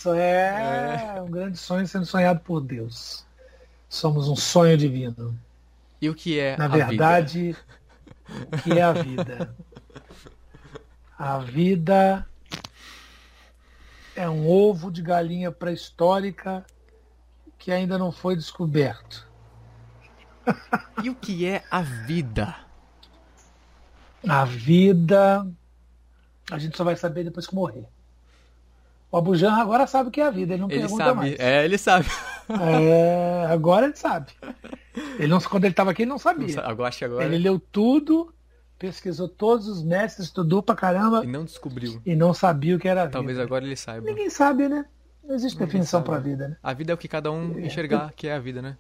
[0.07, 3.23] É, é um grande sonho sendo sonhado por Deus.
[3.86, 5.39] Somos um sonho divino.
[6.01, 7.59] E o que é Na a verdade, vida?
[8.51, 9.55] o que é a vida?
[11.19, 12.27] A vida
[14.17, 16.65] é um ovo de galinha pré-histórica
[17.59, 19.28] que ainda não foi descoberto.
[21.02, 22.57] E o que é a vida?
[24.29, 25.47] A vida
[26.51, 27.85] a gente só vai saber depois que morrer.
[29.11, 31.17] O Abujan agora sabe o que é a vida, ele não ele pergunta sabe.
[31.17, 31.37] mais.
[31.39, 32.07] É, ele sabe.
[32.49, 34.33] É, agora ele sabe.
[35.19, 36.57] Ele não, quando ele estava aqui, ele não sabia.
[36.57, 37.25] Não, agora, agora.
[37.25, 38.33] Ele leu tudo,
[38.79, 41.25] pesquisou todos os mestres, estudou pra caramba.
[41.25, 42.01] E não descobriu.
[42.05, 43.13] E não sabia o que era a vida.
[43.13, 44.07] Talvez agora ele saiba.
[44.07, 44.85] Ninguém sabe, né?
[45.25, 46.57] Não existe Ninguém definição para a vida, né?
[46.63, 47.67] A vida é o que cada um é.
[47.67, 48.77] enxergar que é a vida, né?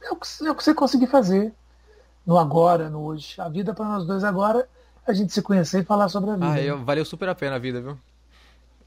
[0.00, 1.52] É o que, é o que você conseguir fazer.
[2.24, 3.34] No agora, no hoje.
[3.40, 4.68] A vida para nós dois agora
[5.10, 6.52] a gente se conhecer e falar sobre a vida.
[6.52, 7.98] Ah, eu, valeu super a pena a vida, viu?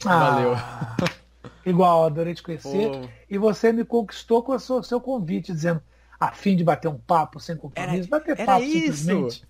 [0.06, 0.54] Ah, Valeu.
[1.66, 2.90] Igual, adorei te conhecer.
[2.90, 3.08] Pô.
[3.30, 5.82] E você me conquistou com o seu, seu convite, dizendo
[6.20, 8.98] a fim de bater um papo sem compromisso, era, bater era papo isso.
[8.98, 9.44] simplesmente.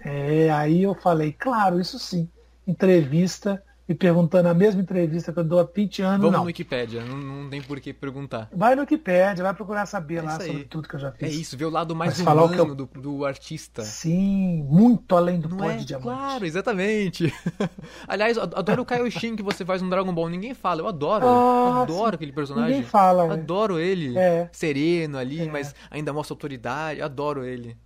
[0.00, 2.28] É, aí eu falei, claro, isso sim.
[2.66, 6.18] Entrevista me perguntando a mesma entrevista que eu dou há 20 anos.
[6.18, 6.40] Vamos não.
[6.40, 8.48] no Wikipedia, não, não tem por que perguntar.
[8.50, 11.28] Vai no Wikipedia, vai procurar saber é lá sobre tudo que eu já fiz.
[11.28, 12.74] É isso, ver o lado mais Mas humano eu...
[12.74, 13.82] do, do artista.
[13.82, 15.76] Sim, muito além do pó é?
[15.76, 16.04] de diamante.
[16.04, 17.32] Claro, exatamente.
[18.08, 20.30] Aliás, adoro o Kaioshin que você faz no Dragon Ball.
[20.30, 21.26] Ninguém fala, eu adoro.
[21.26, 22.14] Ah, adoro sim.
[22.14, 22.76] aquele personagem.
[22.76, 23.26] Ninguém fala.
[23.26, 23.34] Né?
[23.34, 24.16] Adoro ele.
[24.16, 24.48] É.
[24.50, 25.50] Sereno ali, é.
[25.50, 27.02] mas ainda mostra autoridade.
[27.02, 27.76] Adoro ele.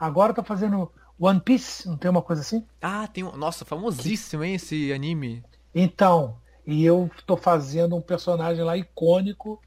[0.00, 2.66] Agora eu tô fazendo One Piece, não tem uma coisa assim?
[2.82, 3.36] Ah, tem um.
[3.36, 5.42] Nossa, famosíssimo, hein, esse anime.
[5.74, 6.36] Então,
[6.66, 9.60] e eu tô fazendo um personagem lá icônico,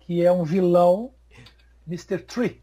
[0.00, 1.12] que é um vilão,
[1.86, 2.18] Mr.
[2.18, 2.62] Tree.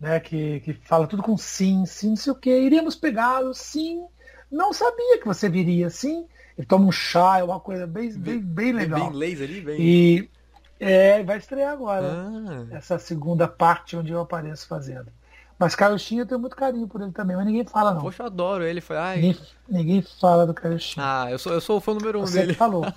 [0.00, 4.04] Né, que, que fala tudo com sim, sim, não sei o que, iríamos pegá-lo, sim,
[4.50, 6.26] não sabia que você viria, sim.
[6.58, 9.00] Ele toma um chá, é uma coisa bem, bem, bem legal.
[9.00, 9.80] Bem inglês ali, bem.
[9.80, 10.30] E
[10.78, 12.06] é, vai estrear agora.
[12.12, 12.76] Ah.
[12.76, 15.10] Essa segunda parte onde eu apareço fazendo.
[15.58, 18.02] Mas Kaioshin eu tenho muito carinho por ele também, mas ninguém fala não.
[18.02, 18.80] Poxa, eu adoro ele.
[18.80, 19.16] Foi, ai...
[19.16, 21.00] ninguém, ninguém fala do Kaioshin.
[21.00, 22.54] Ah, eu sou, eu sou o fã número um Você dele.
[22.54, 22.84] falou.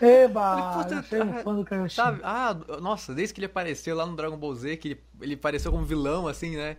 [0.00, 1.96] Eba, eu sou um fã do Kaioshin.
[1.96, 2.20] Sabe?
[2.22, 5.72] Ah, nossa, desde que ele apareceu lá no Dragon Ball Z, que ele, ele apareceu
[5.72, 6.76] como vilão, assim, né?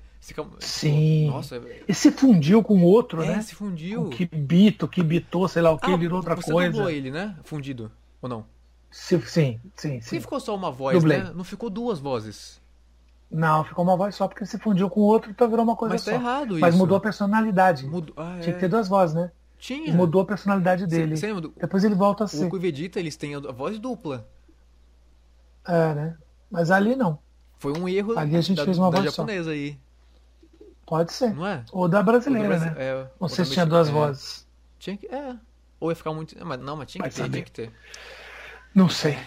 [0.60, 1.28] Sim.
[1.28, 3.42] Nossa, e se fundiu com outro, é, né?
[3.42, 4.10] se fundiu.
[4.10, 6.84] Que bito, que bitou, sei lá o que, ah, virou outra você coisa.
[6.84, 7.36] Você ele, né?
[7.44, 8.46] Fundido, ou não?
[8.92, 10.00] Sim, sim, sim.
[10.00, 10.20] sim.
[10.20, 11.24] ficou só uma voz, Dublê.
[11.24, 11.32] né?
[11.34, 12.61] Não ficou duas vozes.
[13.32, 15.96] Não, ficou uma voz só porque se fundiu com o outro, então virou uma coisa
[15.96, 16.18] Mas tá só.
[16.18, 16.78] errado Mas isso.
[16.78, 17.88] mudou a personalidade.
[17.88, 18.14] Mudou...
[18.18, 19.32] Ah, Tinha que ter duas vozes, né?
[19.58, 19.90] Tinha.
[19.90, 21.16] E mudou a personalidade dele.
[21.16, 21.34] Você.
[21.58, 22.40] Depois ele volta a ser.
[22.40, 24.28] O Goku e Vegeta, eles têm a voz dupla.
[25.66, 26.18] É, né?
[26.50, 27.20] Mas ali não.
[27.58, 29.52] Foi um erro ali a gente da, fez uma da voz japonesa só.
[29.52, 29.80] aí.
[30.86, 31.34] Pode ser.
[31.34, 31.64] Não é?
[31.72, 32.76] Ou da brasileira, né?
[32.76, 33.92] É, não sei se tinha duas é.
[33.92, 34.48] vozes.
[34.80, 35.08] Tinha que.
[35.08, 35.36] É.
[35.80, 36.36] Ou ia ficar muito.
[36.44, 37.72] Mas, não, mas tinha que, ter, tinha que ter.
[38.74, 39.18] Não sei.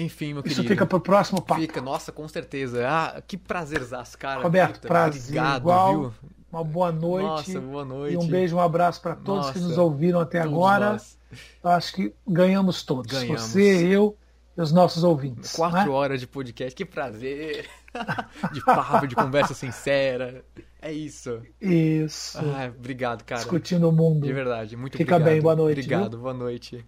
[0.00, 0.68] Enfim, meu Isso querido.
[0.68, 1.60] fica pro próximo papo.
[1.60, 2.86] Fica, nossa, com certeza.
[2.88, 4.42] Ah, que prazerzaço, cara.
[4.42, 5.22] Roberto, Puta, prazer.
[5.22, 6.00] Obrigado, igual.
[6.00, 6.14] viu?
[6.52, 7.52] Uma boa noite.
[7.52, 8.14] Nossa, boa noite.
[8.14, 10.92] E um beijo, um abraço para todos Nossa, que nos ouviram até agora.
[10.92, 11.18] nós.
[11.62, 13.12] Eu acho que ganhamos todos.
[13.12, 13.42] Ganhamos.
[13.42, 14.16] Você, eu
[14.56, 15.52] e os nossos ouvintes.
[15.52, 15.88] Quatro né?
[15.88, 17.68] horas de podcast, que prazer.
[18.52, 20.44] de papo, de conversa sincera.
[20.82, 21.40] É isso.
[21.60, 22.38] Isso.
[22.38, 23.40] Ah, obrigado, cara.
[23.40, 24.26] Discutindo o mundo.
[24.26, 25.32] De verdade, muito Fica obrigado.
[25.34, 25.78] bem, boa noite.
[25.78, 26.20] Obrigado, viu?
[26.20, 26.84] boa noite.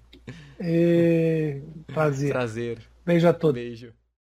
[0.61, 1.63] E...
[1.87, 2.33] Prazer.
[2.33, 2.92] Prazer.
[3.05, 3.55] Beijo a todos.
[3.55, 4.02] Beijo.